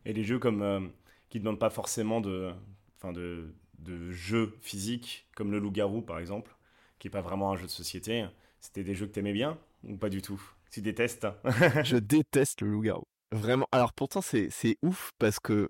Et 0.05 0.13
les 0.13 0.25
jeux 0.25 0.39
comme 0.39 0.63
euh, 0.63 0.81
qui 1.29 1.41
demandent 1.41 1.61
pas 1.61 1.71
forcément 1.71 2.21
de, 2.21 2.53
enfin 2.97 3.13
de, 3.13 3.55
de 3.79 4.11
jeux 4.11 4.57
physiques, 4.61 5.27
comme 5.35 5.51
le 5.51 5.59
loup-garou 5.59 6.03
par 6.03 6.19
exemple, 6.19 6.57
qui 6.99 7.07
n'est 7.07 7.13
pas 7.13 7.21
vraiment 7.21 7.53
un 7.53 7.57
jeu 7.57 7.67
de 7.67 7.71
société. 7.71 8.27
C'était 8.61 8.85
des 8.85 8.95
jeux 8.95 9.07
que 9.07 9.13
tu 9.13 9.21
aimais 9.21 9.33
bien 9.33 9.59
ou 9.85 9.97
pas 9.97 10.09
du 10.09 10.23
tout? 10.23 10.41
Tu 10.71 10.83
détestes 10.83 11.27
Je 11.85 11.97
déteste 11.97 12.61
le 12.61 12.71
loup-garou. 12.71 13.05
Vraiment. 13.31 13.69
Alors 13.73 13.93
pourtant 13.93 14.21
c'est 14.21 14.51
ouf 14.83 15.13
parce 15.19 15.39
que 15.39 15.69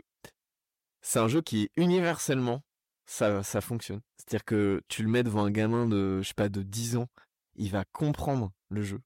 c'est 1.03 1.19
un 1.19 1.29
jeu 1.29 1.43
qui 1.43 1.71
universellement 1.77 2.63
ça, 3.07 3.43
ça 3.43 3.61
fonctionne. 3.61 4.01
C'est-à-dire 4.19 4.45
que 4.45 4.83
tu 4.89 5.03
le 5.03 5.09
mets 5.09 5.23
devant 5.23 5.45
un 5.45 5.51
gamin 5.51 5.87
de, 5.87 6.21
je 6.21 6.29
sais 6.29 6.35
pas, 6.35 6.51
de 6.51 6.63
10 6.63 6.97
ans, 6.97 7.09
il 7.57 7.71
va 7.71 7.85
comprendre 7.93 8.53
le 8.69 8.83
jeu. 8.83 9.01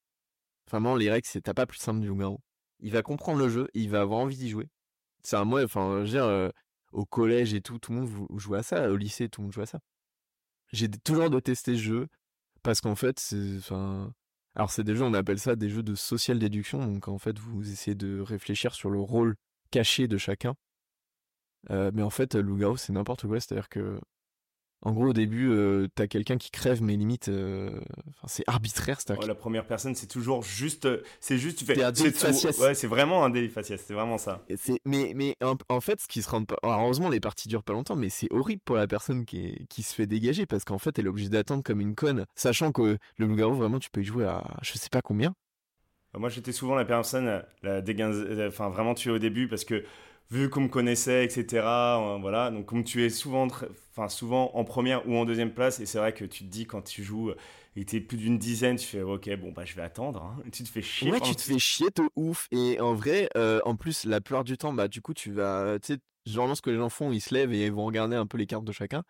Vraiment, 0.70 0.96
les 0.96 1.08
règles, 1.10 1.28
c'est 1.28 1.42
t'as 1.42 1.54
pas 1.54 1.66
plus 1.66 1.78
simple 1.78 2.00
du 2.00 2.08
loup-garou 2.08 2.40
il 2.82 2.92
va 2.92 3.02
comprendre 3.02 3.38
le 3.38 3.48
jeu, 3.48 3.68
il 3.74 3.88
va 3.88 4.00
avoir 4.02 4.20
envie 4.20 4.36
d'y 4.36 4.50
jouer. 4.50 4.68
C'est 5.22 5.36
un 5.36 5.44
moi, 5.44 5.64
enfin, 5.64 5.98
je 5.98 6.00
veux 6.00 6.08
dire, 6.08 6.24
euh, 6.24 6.50
au 6.92 7.04
collège 7.04 7.54
et 7.54 7.60
tout, 7.60 7.78
tout 7.78 7.92
le 7.92 8.00
monde 8.00 8.28
jouait 8.38 8.58
à 8.58 8.62
ça, 8.62 8.90
au 8.90 8.96
lycée, 8.96 9.28
tout 9.28 9.40
le 9.40 9.46
monde 9.46 9.52
jouait 9.52 9.64
à 9.64 9.66
ça. 9.66 9.80
J'ai 10.72 10.88
toujours 10.88 11.30
détesté 11.30 11.76
ce 11.76 11.80
jeu 11.80 12.08
parce 12.62 12.80
qu'en 12.80 12.94
fait, 12.94 13.18
c'est, 13.18 13.56
enfin, 13.58 14.12
alors 14.54 14.70
c'est 14.70 14.84
des 14.84 14.94
jeux, 14.94 15.04
on 15.04 15.14
appelle 15.14 15.38
ça 15.38 15.56
des 15.56 15.68
jeux 15.68 15.82
de 15.82 15.94
social 15.94 16.38
déduction, 16.38 16.86
donc 16.86 17.08
en 17.08 17.18
fait, 17.18 17.38
vous 17.38 17.70
essayez 17.70 17.94
de 17.94 18.20
réfléchir 18.20 18.74
sur 18.74 18.90
le 18.90 19.00
rôle 19.00 19.36
caché 19.70 20.08
de 20.08 20.18
chacun. 20.18 20.54
Euh, 21.70 21.90
mais 21.94 22.02
en 22.02 22.10
fait, 22.10 22.34
loup 22.34 22.76
c'est 22.76 22.92
n'importe 22.92 23.26
quoi, 23.26 23.40
c'est-à-dire 23.40 23.68
que 23.68 24.00
en 24.84 24.92
gros, 24.92 25.08
au 25.08 25.12
début, 25.12 25.48
euh, 25.50 25.86
t'as 25.94 26.08
quelqu'un 26.08 26.36
qui 26.36 26.50
crève, 26.50 26.82
mais 26.82 26.96
limite, 26.96 27.28
euh, 27.28 27.80
c'est 28.26 28.42
arbitraire. 28.48 28.98
Oh, 29.10 29.26
la 29.26 29.34
première 29.36 29.64
personne, 29.64 29.94
c'est 29.94 30.08
toujours 30.08 30.42
juste, 30.42 30.86
euh, 30.86 31.02
c'est 31.20 31.38
juste, 31.38 31.58
tu 31.58 31.64
fais, 31.64 31.74
c'est 31.94 32.60
ouais, 32.60 32.74
c'est 32.74 32.88
vraiment 32.88 33.24
un 33.24 33.30
délit 33.30 33.48
faciès, 33.48 33.80
c'est 33.86 33.94
vraiment 33.94 34.18
ça. 34.18 34.44
mais, 34.84 35.12
mais 35.14 35.36
en, 35.68 35.80
fait, 35.80 36.00
ce 36.00 36.08
qui 36.08 36.20
se 36.20 36.28
rend 36.28 36.44
pas, 36.44 36.56
heureusement, 36.64 37.08
les 37.08 37.20
parties 37.20 37.46
durent 37.46 37.62
pas 37.62 37.74
longtemps, 37.74 37.94
mais 37.94 38.08
c'est 38.08 38.32
horrible 38.32 38.62
pour 38.64 38.74
la 38.74 38.88
personne 38.88 39.24
qui, 39.24 39.66
qui 39.68 39.84
se 39.84 39.94
fait 39.94 40.06
dégager 40.06 40.46
parce 40.46 40.64
qu'en 40.64 40.78
fait, 40.78 40.98
elle 40.98 41.06
est 41.06 41.10
obligée 41.10 41.28
d'attendre 41.28 41.62
comme 41.62 41.80
une 41.80 41.94
conne, 41.94 42.26
sachant 42.34 42.72
que 42.72 42.98
le 43.18 43.26
loup-garou, 43.26 43.54
vraiment, 43.54 43.78
tu 43.78 43.90
peux 43.90 44.00
y 44.00 44.04
jouer 44.04 44.24
à, 44.24 44.42
je 44.62 44.72
sais 44.72 44.90
pas 44.90 45.00
combien. 45.00 45.34
Moi, 46.18 46.28
j'étais 46.28 46.52
souvent 46.52 46.74
la 46.74 46.84
personne, 46.84 47.42
la 47.62 47.82
enfin, 48.48 48.68
vraiment 48.68 48.94
tuée 48.94 49.12
au 49.12 49.18
début 49.18 49.48
parce 49.48 49.64
que 49.64 49.84
vu 50.32 50.48
qu'on 50.48 50.62
me 50.62 50.68
connaissait, 50.68 51.24
etc. 51.24 51.64
Euh, 51.64 52.18
voilà, 52.20 52.50
donc 52.50 52.64
comme 52.66 52.84
tu 52.84 53.04
es 53.04 53.10
souvent, 53.10 53.46
enfin 53.90 54.08
souvent 54.08 54.50
en 54.54 54.64
première 54.64 55.06
ou 55.06 55.16
en 55.16 55.26
deuxième 55.26 55.52
place, 55.52 55.78
et 55.78 55.86
c'est 55.86 55.98
vrai 55.98 56.14
que 56.14 56.24
tu 56.24 56.44
te 56.44 56.48
dis 56.48 56.66
quand 56.66 56.82
tu 56.82 57.04
joues 57.04 57.32
et 57.76 57.84
tu 57.84 57.96
es 57.96 58.00
plus 58.00 58.16
d'une 58.16 58.38
dizaine, 58.38 58.76
tu 58.76 58.86
fais 58.86 59.02
ok, 59.02 59.30
bon 59.36 59.52
bah 59.52 59.64
je 59.64 59.74
vais 59.74 59.82
attendre. 59.82 60.22
Hein. 60.22 60.42
Tu 60.50 60.62
te 60.64 60.68
fais 60.70 60.82
chier. 60.82 61.10
Ouais, 61.10 61.20
tu 61.20 61.36
te 61.36 61.42
fais 61.42 61.58
chier 61.58 61.88
de 61.94 62.02
ouf. 62.16 62.48
Et 62.50 62.80
en 62.80 62.94
vrai, 62.94 63.28
euh, 63.36 63.60
en 63.64 63.76
plus, 63.76 64.04
la 64.04 64.20
plupart 64.20 64.44
du 64.44 64.56
temps, 64.56 64.72
bah 64.72 64.88
du 64.88 65.02
coup, 65.02 65.12
tu 65.12 65.32
vas, 65.32 65.78
tu 65.80 65.94
sais, 65.94 65.98
généralement 66.24 66.54
ce 66.54 66.62
que 66.62 66.70
les 66.70 66.78
gens 66.78 66.88
font, 66.88 67.12
ils 67.12 67.20
se 67.20 67.34
lèvent 67.34 67.52
et 67.52 67.66
ils 67.66 67.72
vont 67.72 67.84
regarder 67.84 68.16
un 68.16 68.26
peu 68.26 68.38
les 68.38 68.46
cartes 68.46 68.64
de 68.64 68.72
chacun. 68.72 69.02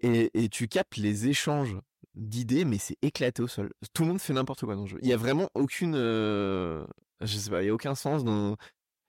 Et, 0.00 0.30
et 0.34 0.48
tu 0.48 0.68
captes 0.68 0.96
les 0.96 1.28
échanges 1.28 1.76
d'idées, 2.14 2.64
mais 2.64 2.78
c'est 2.78 2.96
éclaté 3.02 3.42
au 3.42 3.48
sol. 3.48 3.70
Tout 3.94 4.02
le 4.02 4.08
monde 4.08 4.20
fait 4.20 4.32
n'importe 4.32 4.64
quoi 4.64 4.74
dans 4.74 4.82
le 4.82 4.88
jeu. 4.88 4.98
Il 5.02 5.08
y 5.08 5.12
a 5.12 5.16
vraiment 5.16 5.48
aucune, 5.54 5.94
euh, 5.94 6.86
je 7.20 7.36
sais 7.36 7.50
pas, 7.50 7.62
il 7.62 7.66
y 7.66 7.70
a 7.70 7.74
aucun 7.74 7.94
sens 7.94 8.24
dans 8.24 8.56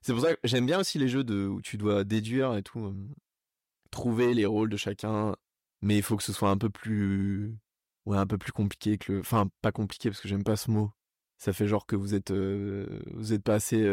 c'est 0.01 0.13
pour 0.13 0.21
ça 0.21 0.33
que 0.35 0.39
j'aime 0.43 0.65
bien 0.65 0.79
aussi 0.79 0.97
les 0.99 1.07
jeux 1.07 1.23
de, 1.23 1.47
où 1.47 1.61
tu 1.61 1.77
dois 1.77 2.03
déduire 2.03 2.55
et 2.55 2.63
tout, 2.63 2.95
trouver 3.91 4.33
les 4.33 4.45
rôles 4.45 4.69
de 4.69 4.77
chacun, 4.77 5.35
mais 5.81 5.97
il 5.97 6.03
faut 6.03 6.17
que 6.17 6.23
ce 6.23 6.33
soit 6.33 6.49
un 6.49 6.57
peu 6.57 6.69
plus, 6.69 7.55
ouais, 8.05 8.17
un 8.17 8.27
peu 8.27 8.37
plus 8.37 8.51
compliqué 8.51 8.97
que 8.97 9.13
le, 9.13 9.19
enfin, 9.19 9.49
pas 9.61 9.71
compliqué 9.71 10.09
parce 10.09 10.21
que 10.21 10.27
j'aime 10.27 10.43
pas 10.43 10.55
ce 10.55 10.71
mot. 10.71 10.91
Ça 11.37 11.53
fait 11.53 11.67
genre 11.67 11.87
que 11.87 11.95
vous 11.95 12.13
êtes, 12.13 12.31
vous 12.31 13.33
êtes 13.33 13.43
pas 13.43 13.55
assez 13.55 13.87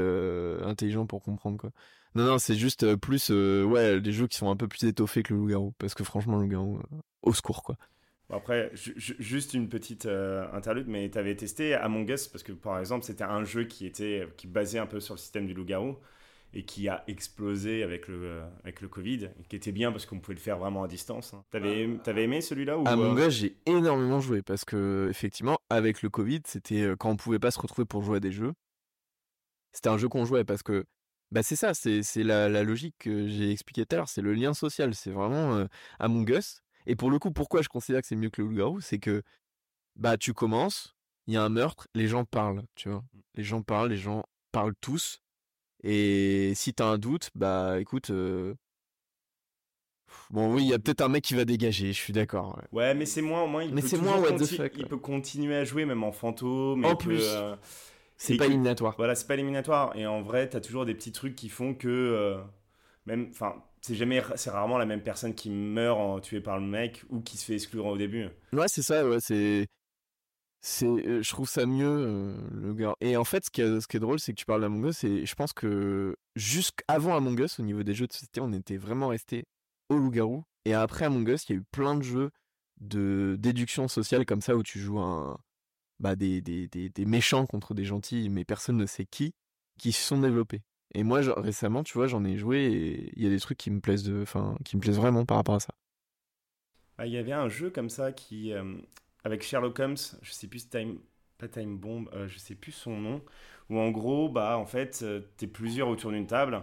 intelligent 0.63 1.07
pour 1.07 1.23
comprendre 1.23 1.57
quoi. 1.57 1.71
Non, 2.15 2.25
non, 2.25 2.39
c'est 2.39 2.57
juste 2.57 2.97
plus, 2.97 3.31
ouais, 3.31 4.01
des 4.01 4.13
jeux 4.13 4.27
qui 4.27 4.37
sont 4.39 4.51
un 4.51 4.57
peu 4.57 4.69
plus 4.69 4.85
étoffés 4.85 5.23
que 5.23 5.33
le 5.33 5.41
loup-garou, 5.41 5.73
parce 5.79 5.95
que 5.95 6.05
franchement, 6.05 6.37
le 6.37 6.43
loup-garou, 6.43 6.81
au 7.23 7.33
secours 7.33 7.63
quoi. 7.63 7.77
Après, 8.31 8.71
juste 8.75 9.55
une 9.55 9.69
petite 9.71 10.07
interlude, 10.07 10.87
mais 10.87 11.11
tu 11.11 11.19
avais 11.19 11.35
testé 11.35 11.75
Among 11.75 12.09
Us 12.11 12.29
parce 12.29 12.43
que 12.43 12.53
par 12.53 12.79
exemple, 12.79 13.05
c'était 13.05 13.25
un 13.25 13.45
jeu 13.45 13.65
qui 13.65 13.87
était 13.87 14.29
qui 14.37 14.47
basait 14.47 14.79
un 14.79 14.87
peu 14.87 15.01
sur 15.01 15.15
le 15.15 15.19
système 15.19 15.47
du 15.47 15.55
loup-garou 15.55 15.97
et 16.55 16.65
qui 16.65 16.89
a 16.89 17.05
explosé 17.07 17.83
avec 17.83 18.09
le, 18.09 18.43
avec 18.65 18.81
le 18.81 18.89
Covid, 18.89 19.25
et 19.25 19.45
qui 19.49 19.57
était 19.57 19.73
bien 19.73 19.93
parce 19.93 20.07
qu'on 20.07 20.19
pouvait 20.19 20.35
le 20.35 20.41
faire 20.41 20.59
vraiment 20.59 20.83
à 20.83 20.89
distance. 20.89 21.35
Hein. 21.35 21.45
T'avais, 21.51 21.89
avais 22.07 22.25
aimé 22.25 22.41
celui-là 22.41 22.79
ou 22.79 22.89
Among 22.89 23.19
Us, 23.19 23.35
j'ai 23.35 23.57
énormément 23.67 24.21
joué 24.21 24.43
parce 24.43 24.65
que 24.65 25.09
effectivement, 25.11 25.59
avec 25.69 26.03
le 26.03 26.09
Covid, 26.09 26.41
c'était 26.47 26.93
quand 26.99 27.11
on 27.11 27.17
pouvait 27.17 27.39
pas 27.39 27.51
se 27.51 27.61
retrouver 27.61 27.85
pour 27.85 28.03
jouer 28.03 28.17
à 28.17 28.21
des 28.21 28.33
jeux. 28.33 28.53
C'était 29.73 29.91
un 29.91 29.99
jeu 29.99 30.09
qu'on 30.09 30.25
jouait 30.25 30.45
parce 30.45 30.63
que 30.63 30.85
bah 31.31 31.43
c'est 31.43 31.57
ça, 31.57 31.75
c'est, 31.75 32.03
c'est 32.03 32.23
la, 32.23 32.49
la, 32.49 32.63
logique 32.63 32.95
que 32.99 33.29
j'ai 33.29 33.51
expliqué 33.53 33.85
tout 33.85 33.95
à 33.95 33.99
l'heure, 33.99 34.09
c'est 34.09 34.23
le 34.23 34.33
lien 34.33 34.55
social, 34.55 34.95
c'est 34.95 35.11
vraiment 35.11 35.67
Among 35.99 36.31
Us 36.31 36.63
et 36.89 36.97
pour 36.97 37.11
le 37.11 37.19
coup, 37.19 37.31
pourquoi 37.31 37.63
je 37.63 37.69
considère 37.69 38.01
que 38.01 38.09
c'est 38.09 38.17
mieux 38.17 38.31
que 38.31 38.43
le 38.43 38.49
loup-garou, 38.49 38.81
c'est 38.81 38.99
que 38.99 39.23
bah 39.95 40.17
tu 40.17 40.33
commences, 40.33 40.97
il 41.27 41.35
y 41.35 41.37
a 41.37 41.43
un 41.43 41.51
meurtre, 41.51 41.87
les 41.95 42.09
gens 42.09 42.25
parlent, 42.25 42.63
tu 42.75 42.89
vois. 42.89 43.01
Mmh. 43.01 43.21
Les 43.35 43.45
gens 43.45 43.63
parlent, 43.63 43.91
les 43.91 43.99
gens 43.99 44.25
parlent 44.53 44.75
tous. 44.81 45.21
Et 45.85 46.53
si 46.57 46.73
t'as 46.73 46.87
un 46.87 46.99
doute, 46.99 47.31
bah 47.35 47.79
écoute, 47.79 48.11
Bon, 50.31 50.55
oui, 50.55 50.63
il 50.63 50.69
y 50.69 50.75
a 50.75 50.79
peut-être 50.79 51.03
un 51.03 51.09
mec 51.09 51.23
qui 51.23 51.35
va 51.35 51.45
dégager, 51.45 51.93
je 51.93 51.99
suis 51.99 52.15
d'accord. 52.15 52.61
Ouais. 52.73 52.95
mais 52.95 53.05
c'est 53.05 53.21
moins, 53.21 53.47
moins. 53.47 53.63
Il 53.63 53.75
mais 53.75 53.83
c'est 53.83 53.99
moins 53.99 54.19
what 54.19 54.33
the 54.33 54.47
fuck. 54.47 54.73
Il 54.77 54.87
peut 54.87 54.97
continuer 54.97 55.57
à 55.57 55.65
jouer 55.65 55.85
même 55.85 56.03
en 56.03 56.13
fantôme. 56.13 56.85
En 56.87 56.97
plus. 56.97 57.23
c'est 58.17 58.37
pas 58.37 58.47
éliminatoire. 58.47 58.95
Voilà, 58.97 59.15
c'est 59.15 59.27
pas 59.27 59.35
éliminatoire. 59.35 59.95
Et 59.97 60.07
en 60.07 60.23
vrai, 60.23 60.49
t'as 60.49 60.61
toujours 60.61 60.87
des 60.87 60.95
petits 60.95 61.13
trucs 61.13 61.37
qui 61.37 61.51
font 61.51 61.75
que 61.75 62.39
même, 63.07 63.29
enfin, 63.31 63.57
c'est 63.81 63.95
jamais, 63.95 64.23
c'est 64.37 64.51
rarement 64.51 64.79
la 64.79 64.87
même 64.87 65.03
personne 65.03 65.35
qui 65.35 65.51
meurt 65.51 65.99
en, 65.99 66.21
tué 66.21 66.41
par 66.41 66.59
le 66.59 66.67
mec 66.67 67.05
ou 67.11 67.21
qui 67.21 67.37
se 67.37 67.45
fait 67.45 67.55
exclure 67.55 67.87
au 67.87 67.97
début. 67.97 68.29
Ouais, 68.53 68.69
c'est 68.69 68.83
ça. 68.83 69.03
C'est, 69.21 69.67
c'est, 70.61 70.87
euh, 70.87 71.23
je 71.23 71.31
trouve 71.31 71.49
ça 71.49 71.67
mieux 71.67 71.87
euh, 71.87 72.37
le 72.53 72.75
gars. 72.75 72.95
Et 73.01 73.17
en 73.17 73.25
fait, 73.25 73.45
ce 73.45 73.51
qui 73.51 73.61
est, 73.61 74.01
drôle, 74.01 74.19
c'est 74.19 74.33
que 74.33 74.39
tu 74.39 74.47
parles 74.47 74.61
d'Among 74.61 74.87
Us 74.87 75.05
et 75.05 75.25
je 75.25 75.35
pense 75.35 75.53
que 75.53 76.17
jusqu'avant 76.37 77.17
Among 77.17 77.39
Us, 77.41 77.61
au 77.61 77.63
niveau 77.63 77.83
des 77.83 77.95
jeux 77.95 78.07
de 78.07 78.13
société, 78.13 78.41
on 78.41 78.53
était 78.53 78.77
vraiment 78.77 79.09
resté 79.09 79.45
au 79.89 79.97
loup-garou. 79.97 80.45
Et 80.65 80.75
après 80.75 81.05
Among 81.05 81.29
Us, 81.29 81.45
il 81.49 81.53
y 81.53 81.57
a 81.57 81.61
eu 81.61 81.65
plein 81.71 81.97
de 81.97 82.03
jeux 82.03 82.31
de 82.81 83.37
déduction 83.39 83.89
sociale 83.89 84.25
comme 84.25 84.41
ça 84.41 84.57
où 84.57 84.63
tu 84.63 84.79
joues 84.79 85.01
un, 85.01 85.39
bah, 86.01 86.17
des, 86.17 86.41
des 86.41 87.05
méchants 87.05 87.47
contre 87.47 87.75
des 87.75 87.85
gentils, 87.85 88.29
mais 88.29 88.45
personne 88.45 88.77
ne 88.77 88.87
sait 88.87 89.07
qui, 89.07 89.35
qui 89.79 89.93
se 89.93 90.03
sont 90.03 90.21
développés. 90.21 90.63
Et 90.95 91.03
moi, 91.05 91.21
récemment, 91.37 91.83
tu 91.85 91.95
vois, 91.95 92.07
j'en 92.07 92.25
ai 92.25 92.37
joué 92.39 92.65
et 92.65 93.13
il 93.17 93.23
y 93.23 93.27
a 93.27 93.31
des 93.31 93.41
trucs 93.41 93.59
qui 93.59 93.71
me 93.71 93.81
plaisent, 93.81 94.05
de, 94.05 94.25
qui 94.65 94.77
me 94.77 94.81
plaisent 94.81 94.97
vraiment 94.97 95.25
par 95.25 95.37
rapport 95.37 95.57
à 95.57 95.61
ça. 95.61 95.75
Bah, 96.97 97.07
il 97.07 97.13
y 97.13 97.17
avait 97.17 97.33
un 97.33 97.49
jeu 97.49 97.71
comme 97.71 97.91
ça 97.91 98.13
qui, 98.13 98.53
euh, 98.53 98.77
avec 99.25 99.43
Sherlock 99.43 99.79
Holmes, 99.79 99.97
je 100.23 100.33
sais 100.33 100.49
plus 100.49 100.69
Time, 100.69 100.99
pas 101.39 101.49
Time 101.49 101.79
Bomb, 101.79 102.09
euh, 102.13 102.27
je 102.29 102.39
sais 102.39 102.55
plus 102.55 102.73
son 102.73 102.97
nom, 102.99 103.23
où 103.71 103.79
en 103.79 103.91
gros, 103.91 104.29
bah, 104.29 104.59
en 104.59 104.67
fait, 104.67 105.01
euh, 105.03 105.21
tu 105.39 105.45
es 105.45 105.49
plusieurs 105.49 105.89
autour 105.89 106.11
d'une 106.11 106.27
table, 106.27 106.63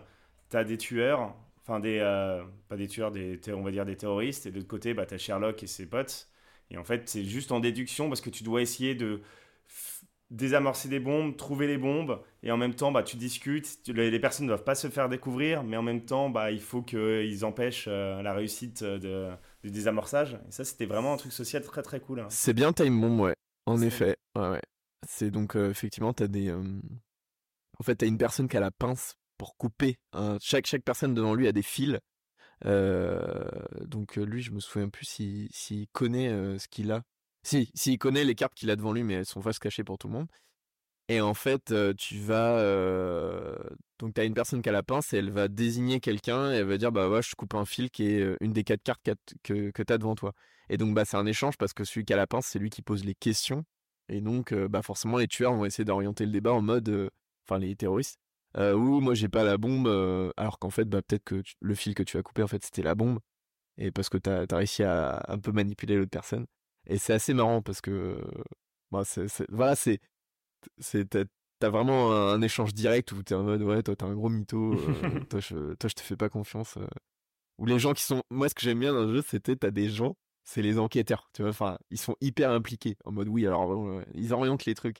tu 0.49 0.57
as 0.57 0.63
des 0.65 0.77
tueurs, 0.77 1.35
enfin 1.61 1.79
des, 1.79 1.99
pas 2.67 2.75
des 2.77 2.87
tueurs, 2.87 3.11
des, 3.11 3.39
on 3.49 3.63
va 3.63 3.71
dire 3.71 3.85
des 3.85 3.95
terroristes, 3.97 4.45
et 4.45 4.51
de 4.51 4.57
l'autre 4.57 4.67
côté, 4.67 4.93
bah, 4.93 5.05
tu 5.05 5.13
as 5.15 5.17
Sherlock 5.17 5.63
et 5.63 5.67
ses 5.67 5.87
potes. 5.87 6.29
Et 6.71 6.77
en 6.77 6.83
fait, 6.83 7.07
c'est 7.09 7.23
juste 7.23 7.51
en 7.51 7.59
déduction 7.59 8.09
parce 8.09 8.21
que 8.21 8.29
tu 8.29 8.43
dois 8.43 8.61
essayer 8.61 8.95
de 8.95 9.21
désamorcer 10.31 10.89
des 10.89 10.99
bombes, 10.99 11.35
trouver 11.37 11.67
les 11.67 11.77
bombes, 11.77 12.21
et 12.43 12.51
en 12.51 12.57
même 12.57 12.73
temps, 12.73 12.91
bah, 12.91 13.03
tu 13.03 13.17
discutes. 13.17 13.79
les, 13.87 14.19
personnes 14.19 14.45
ne 14.45 14.51
doivent 14.51 14.63
pas 14.63 14.75
se 14.75 14.89
faire 14.89 15.09
découvrir, 15.09 15.63
mais 15.63 15.77
en 15.77 15.83
même 15.83 16.03
temps, 16.03 16.29
bah, 16.29 16.51
il 16.51 16.61
faut 16.61 16.81
qu'ils 16.81 17.45
empêchent 17.45 17.87
euh, 17.87 18.21
la 18.21 18.33
réussite 18.33 18.83
de, 18.83 19.29
du 19.63 19.71
désamorçage. 19.71 20.39
Et 20.47 20.51
ça, 20.51 20.65
c'était 20.65 20.85
vraiment 20.85 21.13
un 21.13 21.17
truc 21.17 21.31
social 21.31 21.63
très 21.63 21.83
très 21.83 21.99
cool. 21.99 22.21
Hein. 22.21 22.27
C'est 22.29 22.53
bien 22.53 22.73
Time 22.73 22.99
Bomb, 22.99 23.19
ouais. 23.19 23.35
En 23.65 23.81
effet. 23.81 24.17
Ouais, 24.35 24.49
ouais. 24.49 24.61
C'est 25.07 25.31
donc, 25.31 25.55
euh, 25.55 25.69
effectivement, 25.69 26.13
tu 26.13 26.23
as 26.23 26.27
des. 26.27 26.49
Euh, 26.49 26.63
en 27.79 27.83
fait, 27.83 27.95
tu 27.95 28.05
as 28.05 28.07
une 28.07 28.17
personne 28.17 28.47
qui 28.47 28.57
a 28.57 28.61
la 28.61 28.71
pince 28.71 29.15
pour 29.37 29.57
couper. 29.57 29.97
chaque, 30.39 30.65
chaque 30.65 30.83
personne 30.83 31.13
devant 31.13 31.35
lui 31.35 31.47
a 31.47 31.51
des 31.51 31.61
fils. 31.61 31.99
donc, 32.63 34.15
lui, 34.15 34.41
je 34.41 34.51
me 34.51 34.59
souviens 34.59 34.89
plus 34.89 35.05
s'il 35.05 35.49
si, 35.51 35.89
connaît 35.91 36.29
ce 36.57 36.67
qu'il 36.67 36.91
a 36.91 37.03
si, 37.45 37.71
s'il 37.75 37.97
connaît 37.97 38.23
les 38.23 38.35
cartes 38.35 38.53
qu'il 38.55 38.71
a 38.71 38.75
devant 38.75 38.91
lui, 38.93 39.03
mais 39.03 39.15
elles 39.15 39.25
sont 39.25 39.41
face 39.41 39.59
cachées 39.59 39.83
pour 39.83 39.97
tout 39.97 40.07
le 40.07 40.13
monde. 40.13 40.27
Et 41.07 41.21
en 41.21 41.33
fait, 41.35 41.73
tu 41.97 42.17
vas. 42.19 42.57
Donc, 43.99 44.15
tu 44.15 44.21
as 44.21 44.23
une 44.25 44.33
personne 44.33 44.61
qui 44.61 44.69
a 44.69 44.71
la 44.71 44.83
pince 44.83 45.13
et 45.13 45.17
elle 45.17 45.31
va 45.31 45.47
désigner 45.47 45.99
quelqu'un 45.99 46.51
et 46.51 46.57
elle 46.57 46.65
va 46.65 46.77
dire 46.77 46.91
Bah, 46.91 47.09
ouais, 47.09 47.21
je 47.21 47.35
coupe 47.35 47.53
un 47.55 47.65
fil 47.65 47.91
qui 47.91 48.07
est 48.07 48.37
une 48.41 48.53
des 48.53 48.63
quatre 48.63 48.81
cartes 48.83 49.09
que, 49.43 49.71
que 49.71 49.83
tu 49.83 49.93
as 49.93 49.97
devant 49.97 50.15
toi. 50.15 50.33
Et 50.69 50.77
donc, 50.77 50.95
bah, 50.95 51.05
c'est 51.05 51.17
un 51.17 51.27
échange 51.27 51.57
parce 51.57 51.73
que 51.73 51.83
celui 51.83 52.05
qui 52.05 52.13
a 52.13 52.17
la 52.17 52.27
pince, 52.27 52.47
c'est 52.47 52.59
lui 52.59 52.69
qui 52.71 52.81
pose 52.81 53.05
les 53.05 53.15
questions. 53.15 53.65
Et 54.09 54.21
donc, 54.21 54.53
bah, 54.53 54.81
forcément, 54.81 55.17
les 55.17 55.27
tueurs 55.27 55.53
vont 55.53 55.65
essayer 55.65 55.85
d'orienter 55.85 56.25
le 56.25 56.31
débat 56.31 56.53
en 56.53 56.61
mode. 56.61 57.09
Enfin, 57.47 57.59
les 57.59 57.75
terroristes. 57.75 58.19
ou 58.57 59.01
moi, 59.01 59.13
j'ai 59.13 59.29
pas 59.29 59.43
la 59.43 59.57
bombe. 59.57 59.87
alors 60.37 60.59
qu'en 60.59 60.71
fait, 60.71 60.85
bah, 60.85 61.01
peut-être 61.03 61.23
que 61.23 61.43
le 61.61 61.75
fil 61.75 61.93
que 61.95 62.03
tu 62.03 62.17
as 62.17 62.23
coupé, 62.23 62.43
en 62.43 62.47
fait, 62.47 62.63
c'était 62.65 62.83
la 62.83 62.95
bombe. 62.95 63.19
Et 63.77 63.91
parce 63.91 64.09
que 64.09 64.17
tu 64.17 64.29
as, 64.29 64.45
réussi 64.51 64.83
à 64.83 65.23
un 65.27 65.39
peu 65.39 65.51
manipuler 65.51 65.97
l'autre 65.97 66.11
personne. 66.11 66.45
Et 66.87 66.97
c'est 66.97 67.13
assez 67.13 67.33
marrant 67.33 67.61
parce 67.61 67.81
que, 67.81 68.17
bah, 68.91 69.03
c'est, 69.05 69.27
voilà, 69.49 69.75
c'est, 69.75 69.99
c'est, 70.79 71.09
t'as, 71.09 71.69
vraiment 71.69 72.11
un, 72.13 72.41
échange 72.41 72.73
direct 72.73 73.11
où 73.11 73.23
t'es 73.23 73.35
en 73.35 73.43
mode, 73.43 73.61
ouais, 73.63 73.81
toi, 73.83 73.95
t'es 73.95 74.03
un 74.03 74.13
gros 74.13 74.29
mytho, 74.29 74.73
euh, 74.73 75.19
toi, 75.29 75.39
je, 75.39 75.73
toi, 75.75 75.89
je 75.89 75.95
te 75.95 76.01
fais 76.01 76.17
pas 76.17 76.29
confiance. 76.29 76.77
Euh. 76.77 76.87
Ou 77.57 77.65
les 77.65 77.79
gens 77.79 77.93
qui 77.93 78.03
sont, 78.03 78.23
moi, 78.29 78.49
ce 78.49 78.55
que 78.55 78.61
j'aime 78.61 78.79
bien 78.79 78.93
dans 78.93 79.05
le 79.05 79.15
jeu, 79.15 79.23
c'était, 79.27 79.55
t'as 79.55 79.71
des 79.71 79.89
gens, 79.89 80.17
c'est 80.43 80.61
les 80.61 80.77
enquêteurs, 80.79 81.29
tu 81.33 81.41
vois, 81.41 81.51
enfin, 81.51 81.77
ils 81.89 81.97
sont 81.99 82.15
hyper 82.21 82.51
impliqués, 82.51 82.97
en 83.05 83.11
mode, 83.11 83.29
oui, 83.29 83.47
alors, 83.47 84.01
ils 84.13 84.33
orientent 84.33 84.65
les 84.65 84.75
trucs. 84.75 84.97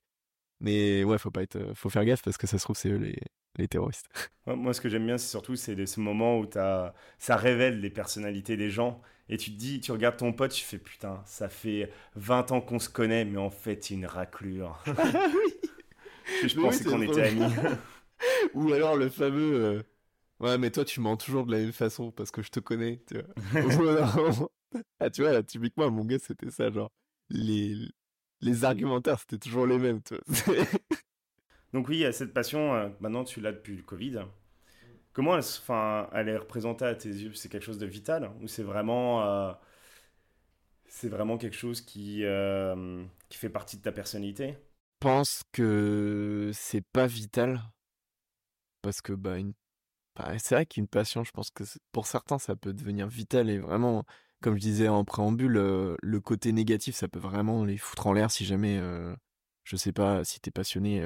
Mais 0.61 1.03
ouais, 1.03 1.17
faut 1.17 1.31
pas 1.31 1.43
être, 1.43 1.59
faut 1.75 1.89
faire 1.89 2.05
gaffe 2.05 2.21
parce 2.23 2.37
que 2.37 2.47
ça 2.47 2.57
se 2.57 2.63
trouve, 2.63 2.77
c'est 2.77 2.89
eux 2.89 2.97
les, 2.97 3.19
les 3.57 3.67
terroristes. 3.67 4.07
Moi, 4.45 4.73
ce 4.73 4.81
que 4.81 4.89
j'aime 4.89 5.05
bien, 5.05 5.17
c'est 5.17 5.29
surtout 5.29 5.55
c'est 5.55 5.85
ce 5.85 5.99
moment 5.99 6.39
où 6.39 6.47
as, 6.55 6.93
ça 7.17 7.35
révèle 7.35 7.79
les 7.79 7.89
personnalités 7.89 8.57
des 8.57 8.69
gens. 8.69 9.01
Et 9.29 9.37
tu 9.37 9.51
te 9.51 9.57
dis, 9.57 9.79
tu 9.79 9.91
regardes 9.91 10.17
ton 10.17 10.33
pote, 10.33 10.51
tu 10.51 10.63
fais 10.63 10.77
putain, 10.77 11.21
ça 11.25 11.49
fait 11.49 11.91
20 12.15 12.51
ans 12.51 12.61
qu'on 12.61 12.79
se 12.79 12.89
connaît, 12.89 13.25
mais 13.25 13.39
en 13.39 13.49
fait, 13.49 13.89
une 13.89 14.05
raclure. 14.05 14.83
Ah 14.97 15.27
oui 15.33 15.69
je 16.47 16.55
pensais 16.59 16.83
qu'on 16.83 17.01
était 17.01 17.21
amis. 17.21 17.53
Ou 18.53 18.73
alors 18.73 18.95
le 18.95 19.09
fameux. 19.09 19.53
Euh, 19.53 19.83
ouais, 20.39 20.57
mais 20.57 20.71
toi, 20.71 20.85
tu 20.85 20.99
mens 20.99 21.17
toujours 21.17 21.45
de 21.45 21.51
la 21.51 21.59
même 21.59 21.71
façon 21.71 22.11
parce 22.11 22.31
que 22.31 22.41
je 22.41 22.49
te 22.49 22.59
connais, 22.59 23.01
tu 23.07 23.15
vois. 23.15 24.49
ah, 24.99 25.09
tu 25.09 25.21
vois, 25.21 25.33
là, 25.33 25.43
typiquement, 25.43 25.89
mon 25.91 26.05
gars, 26.05 26.19
c'était 26.19 26.51
ça, 26.51 26.71
genre. 26.71 26.91
Les, 27.29 27.75
les 28.41 28.65
argumentaires, 28.65 29.19
c'était 29.19 29.37
toujours 29.37 29.65
les 29.65 29.77
mêmes, 29.77 30.01
tu 30.01 30.15
vois. 30.15 30.65
Donc 31.73 31.89
oui, 31.89 32.05
cette 32.13 32.33
passion, 32.33 32.73
euh, 32.73 32.89
maintenant 33.01 33.23
tu 33.23 33.41
l'as 33.41 33.51
depuis 33.51 33.75
le 33.75 33.83
Covid. 33.83 34.19
Comment 35.15 35.39
elle, 36.11 36.27
est 36.27 36.37
représentée 36.37 36.83
à 36.83 36.93
tes 36.93 37.07
yeux 37.07 37.33
C'est 37.33 37.47
quelque 37.47 37.63
chose 37.63 37.77
de 37.77 37.85
vital 37.85 38.31
ou 38.41 38.49
c'est 38.49 38.63
vraiment, 38.63 39.23
euh, 39.23 39.53
vraiment 41.03 41.37
quelque 41.37 41.55
chose 41.55 41.79
qui, 41.79 42.25
euh, 42.25 43.05
qui 43.29 43.37
fait 43.37 43.49
partie 43.49 43.77
de 43.77 43.81
ta 43.81 43.93
personnalité? 43.93 44.57
Je 45.01 45.07
pense 45.07 45.43
que 45.53 46.51
c'est 46.53 46.83
pas 46.91 47.07
vital 47.07 47.61
parce 48.81 48.99
que 48.99 49.13
bah, 49.13 49.37
bah, 50.17 50.37
c'est 50.37 50.55
vrai 50.55 50.65
qu'une 50.65 50.87
passion, 50.87 51.23
je 51.23 51.31
pense 51.31 51.49
que 51.49 51.63
pour 51.93 52.07
certains 52.07 52.37
ça 52.37 52.57
peut 52.57 52.73
devenir 52.73 53.07
vital 53.07 53.49
et 53.49 53.57
vraiment, 53.57 54.03
comme 54.41 54.55
je 54.55 54.61
disais 54.61 54.89
en 54.89 55.05
préambule, 55.05 55.53
le 55.53 56.19
côté 56.19 56.51
négatif 56.51 56.93
ça 56.93 57.07
peut 57.07 57.19
vraiment 57.19 57.63
les 57.63 57.77
foutre 57.77 58.07
en 58.07 58.11
l'air 58.11 58.31
si 58.31 58.43
jamais, 58.43 58.81
je 59.63 59.77
sais 59.77 59.93
pas, 59.93 60.25
si 60.25 60.41
t'es 60.41 60.51
passionné 60.51 61.01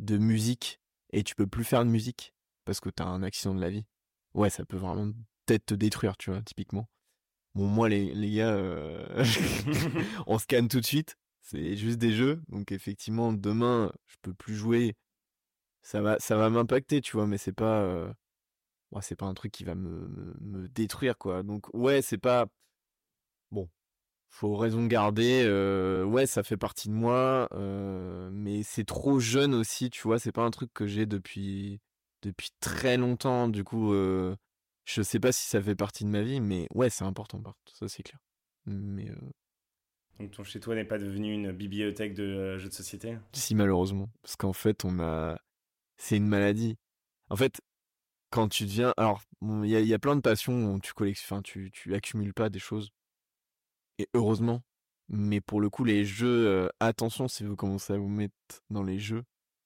de 0.00 0.18
musique 0.18 0.80
et 1.12 1.22
tu 1.22 1.36
peux 1.36 1.46
plus 1.46 1.62
faire 1.62 1.84
de 1.84 1.90
musique 1.90 2.33
parce 2.64 2.80
que 2.80 2.90
t'as 2.90 3.04
un 3.04 3.22
accident 3.22 3.54
de 3.54 3.60
la 3.60 3.70
vie, 3.70 3.84
ouais, 4.34 4.50
ça 4.50 4.64
peut 4.64 4.76
vraiment 4.76 5.12
peut-être 5.46 5.66
te 5.66 5.74
détruire, 5.74 6.16
tu 6.16 6.30
vois, 6.30 6.42
typiquement. 6.42 6.88
Bon, 7.54 7.66
moi, 7.66 7.88
les, 7.88 8.12
les 8.14 8.32
gars, 8.32 8.52
euh, 8.54 9.24
on 10.26 10.38
scanne 10.38 10.68
tout 10.68 10.80
de 10.80 10.86
suite. 10.86 11.16
C'est 11.42 11.76
juste 11.76 11.98
des 11.98 12.12
jeux. 12.12 12.42
Donc, 12.48 12.72
effectivement, 12.72 13.32
demain, 13.32 13.92
je 14.06 14.16
peux 14.22 14.34
plus 14.34 14.54
jouer. 14.56 14.96
Ça 15.82 16.00
va, 16.02 16.18
ça 16.18 16.36
va 16.36 16.50
m'impacter, 16.50 17.00
tu 17.00 17.12
vois, 17.16 17.26
mais 17.26 17.38
c'est 17.38 17.52
pas, 17.52 17.82
euh... 17.82 18.12
c'est 19.02 19.16
pas 19.16 19.26
un 19.26 19.34
truc 19.34 19.52
qui 19.52 19.64
va 19.64 19.74
me, 19.74 20.08
me 20.40 20.68
détruire, 20.68 21.18
quoi. 21.18 21.42
Donc, 21.42 21.72
ouais, 21.74 22.02
c'est 22.02 22.18
pas, 22.18 22.46
bon, 23.50 23.68
faut 24.30 24.56
raison 24.56 24.86
garder. 24.86 25.44
Euh, 25.46 26.04
ouais, 26.04 26.26
ça 26.26 26.42
fait 26.42 26.56
partie 26.56 26.88
de 26.88 26.94
moi, 26.94 27.48
mais 28.32 28.62
c'est 28.62 28.84
trop 28.84 29.20
jeune 29.20 29.54
aussi, 29.54 29.90
tu 29.90 30.02
vois. 30.02 30.18
C'est 30.18 30.32
pas 30.32 30.42
un 30.44 30.50
truc 30.50 30.70
que 30.74 30.86
j'ai 30.86 31.06
depuis 31.06 31.80
depuis 32.24 32.50
très 32.60 32.96
longtemps. 32.96 33.48
Du 33.48 33.64
coup, 33.64 33.92
euh, 33.92 34.36
je 34.84 35.02
sais 35.02 35.20
pas 35.20 35.32
si 35.32 35.46
ça 35.46 35.62
fait 35.62 35.76
partie 35.76 36.04
de 36.04 36.08
ma 36.10 36.22
vie, 36.22 36.40
mais 36.40 36.66
ouais, 36.74 36.90
c'est 36.90 37.04
important, 37.04 37.40
par 37.40 37.54
ça 37.72 37.88
c'est 37.88 38.02
clair. 38.02 38.18
Mais 38.66 39.10
donc 40.18 40.30
ton 40.30 40.44
chez 40.44 40.60
toi 40.60 40.74
n'est 40.74 40.84
pas 40.84 40.98
devenu 40.98 41.32
une 41.32 41.52
bibliothèque 41.52 42.14
de 42.14 42.56
jeux 42.58 42.68
de 42.68 42.74
société? 42.74 43.18
Si 43.32 43.54
malheureusement, 43.54 44.08
parce 44.22 44.36
qu'en 44.36 44.52
fait, 44.52 44.84
on 44.84 45.00
a, 45.00 45.38
c'est 45.96 46.16
une 46.16 46.28
maladie. 46.28 46.76
En 47.30 47.36
fait, 47.36 47.60
quand 48.30 48.48
tu 48.48 48.64
deviens, 48.64 48.94
alors 48.96 49.22
il 49.42 49.66
y, 49.66 49.86
y, 49.86 49.94
a 49.94 49.98
plein 49.98 50.16
de 50.16 50.20
passions 50.20 50.72
où 50.72 50.80
tu 50.80 50.94
collectionnes, 50.94 51.38
enfin, 51.38 51.42
tu 51.42 51.70
tu 51.72 51.94
accumules 51.94 52.34
pas 52.34 52.48
des 52.48 52.58
choses 52.58 52.90
et 53.98 54.08
heureusement. 54.14 54.62
Mais 55.08 55.40
pour 55.40 55.60
le 55.60 55.68
coup, 55.68 55.84
les 55.84 56.04
jeux, 56.04 56.70
attention, 56.80 57.28
si 57.28 57.44
vous 57.44 57.56
commencez 57.56 57.92
à 57.92 57.98
vous 57.98 58.08
mettre 58.08 58.34
dans 58.70 58.82
les 58.82 58.98
jeux, 58.98 59.24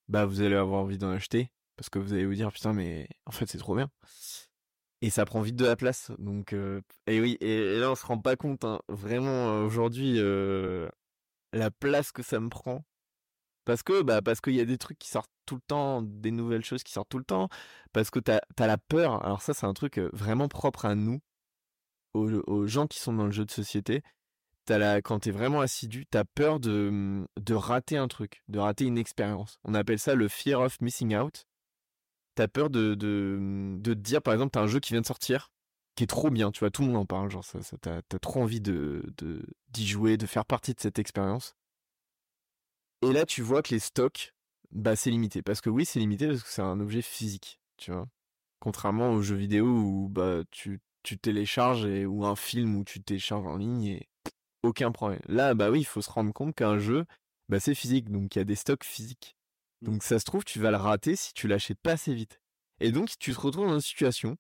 bah 0.09 0.27
vous 0.27 0.41
allez 0.41 0.57
avoir 0.57 0.83
envie 0.83 0.99
d'en 0.99 1.11
acheter 1.11 1.51
parce 1.79 1.89
que 1.89 1.99
vous 1.99 2.13
allez 2.13 2.27
vous 2.27 2.35
dire 2.35 2.53
putain, 2.53 2.75
mais 2.75 3.09
en 3.25 3.31
fait 3.31 3.47
c'est 3.47 3.59
trop 3.59 3.75
bien. 3.75 3.91
Et 5.01 5.11
ça 5.11 5.25
prend 5.25 5.41
vite 5.43 5.57
de 5.57 5.65
la 5.65 5.77
place. 5.77 6.11
Donc, 6.19 6.53
et 7.07 7.21
oui, 7.21 7.39
et, 7.41 7.79
là 7.79 7.93
on 7.93 7.95
se 7.95 8.05
rend 8.05 8.19
pas 8.19 8.37
compte, 8.37 8.65
hein, 8.65 8.81
vraiment 8.89 9.61
aujourd'hui, 9.63 10.19
la 11.53 11.71
place 11.71 12.13
que 12.13 12.23
ça 12.23 12.41
me 12.41 12.49
prend. 12.49 12.85
Parce 13.65 13.83
que, 13.83 14.03
bah, 14.03 14.23
parce 14.23 14.41
qu'il 14.41 14.55
y 14.55 14.61
a 14.61 14.65
des 14.65 14.79
trucs 14.79 14.99
qui 14.99 15.09
sortent 15.09 15.31
tout 15.47 15.57
le 15.57 15.61
temps, 15.67 16.03
des 16.03 16.31
nouvelles 16.31 16.65
choses 16.65 16.83
qui 16.83 16.93
sortent 16.93 17.11
tout 17.11 17.19
le 17.19 17.25
temps, 17.25 17.49
parce 17.93 18.11
que 18.11 18.19
t'as 18.19 18.41
as 18.59 18.67
la 18.67 18.79
peur. 18.79 19.25
Alors 19.25 19.43
ça, 19.43 19.55
c'est 19.55 19.67
un 19.67 19.75
truc 19.75 19.99
vraiment 20.13 20.49
propre 20.49 20.87
à 20.87 20.95
nous, 20.95 21.21
aux, 22.15 22.67
gens 22.67 22.87
qui 22.87 22.99
sont 22.99 23.13
dans 23.13 23.27
le 23.27 23.33
jeu 23.33 23.45
de 23.45 23.51
société 23.51 24.03
quand 24.69 24.79
la, 24.79 25.03
quand 25.03 25.21
t'es 25.21 25.31
vraiment 25.31 25.61
assidu, 25.61 26.07
t'as 26.07 26.25
peur 26.25 26.61
de, 26.61 27.27
de 27.41 27.55
rater 27.55 27.97
un 27.97 28.09
truc, 28.09 28.43
de 28.49 28.59
rater 28.59 28.85
une 28.85 28.99
expérience. 28.99 29.59
On 29.65 29.75
appelle 29.75 29.99
ça 29.99 30.15
le 30.15 30.29
fear 30.29 30.61
of 30.61 30.81
missing 30.81 31.17
out. 31.17 31.47
T'as 32.39 32.47
peur 32.47 32.71
de, 32.71 32.95
te 32.95 33.95
dire, 33.95 34.23
par 34.23 34.33
exemple, 34.33 34.53
t'as 34.53 34.61
un 34.61 34.69
jeu 34.69 34.79
qui 34.79 34.93
vient 34.93 35.01
de 35.01 35.07
sortir, 35.07 35.51
qui 35.97 36.05
est 36.05 36.07
trop 36.07 36.31
bien, 36.31 36.53
tu 36.53 36.61
vois, 36.61 36.71
tout 36.71 36.83
le 36.83 36.87
monde 36.87 36.99
en 36.99 37.05
parle, 37.05 37.29
genre 37.33 37.45
ça, 37.45 37.63
ça 37.63 37.77
t'as, 37.79 38.01
trop 38.21 38.41
envie 38.43 38.61
de, 38.61 39.03
de, 39.17 39.45
d'y 39.71 39.85
jouer, 39.85 40.17
de 40.17 40.25
faire 40.25 40.45
partie 40.45 40.73
de 40.73 40.79
cette 40.79 41.01
expérience. 41.01 41.57
Et 43.03 43.13
là, 43.13 43.27
tu 43.27 43.43
vois 43.43 43.61
que 43.61 43.75
les 43.75 43.81
stocks, 43.81 44.35
bah 44.71 44.95
c'est 44.95 45.11
limité. 45.11 45.43
Parce 45.43 45.61
que 45.61 45.69
oui, 45.69 45.85
c'est 45.85 45.99
limité 45.99 46.29
parce 46.29 46.45
que 46.45 46.49
c'est 46.49 46.63
un 46.63 46.79
objet 46.79 47.03
physique, 47.03 47.59
tu 47.77 47.91
vois. 47.91 48.07
Contrairement 48.61 49.11
aux 49.15 49.21
jeux 49.21 49.35
vidéo 49.35 49.67
où 49.67 50.09
bah 50.09 50.43
tu, 50.53 50.81
tu 51.03 51.19
télécharges 51.19 51.87
et, 51.87 52.07
ou 52.07 52.25
un 52.25 52.37
film 52.37 52.77
où 52.77 52.85
tu 52.85 53.03
télécharges 53.03 53.49
en 53.49 53.57
ligne 53.57 53.83
et 53.83 54.09
aucun 54.63 54.93
problème. 54.93 55.23
Là, 55.27 55.55
bah 55.55 55.73
oui, 55.73 55.81
il 55.81 55.87
faut 55.87 56.03
se 56.03 56.11
rendre 56.11 56.33
compte 56.33 56.55
qu'un 56.55 56.79
jeu, 56.79 57.05
bah 57.49 57.59
c'est 57.59 57.75
physique, 57.75 58.13
donc 58.13 58.37
il 58.37 58.39
y 58.39 58.43
a 58.43 58.45
des 58.45 58.55
stocks 58.55 58.85
physiques. 58.85 59.35
Donc 59.83 60.03
ça 60.03 60.19
se 60.19 60.25
trouve, 60.25 60.45
tu 60.45 60.59
vas 60.59 60.71
le 60.71 60.77
rater 60.77 61.17
si 61.17 61.33
tu 61.33 61.49
l'achètes 61.49 61.81
pas 61.81 61.93
assez 61.93 62.15
vite. 62.15 62.41
Et 62.81 62.93
donc 62.93 63.11
tu 63.19 63.33
te 63.33 63.41
retrouves 63.41 63.67
dans 63.67 63.75
une 63.75 63.81
situation 63.81 64.37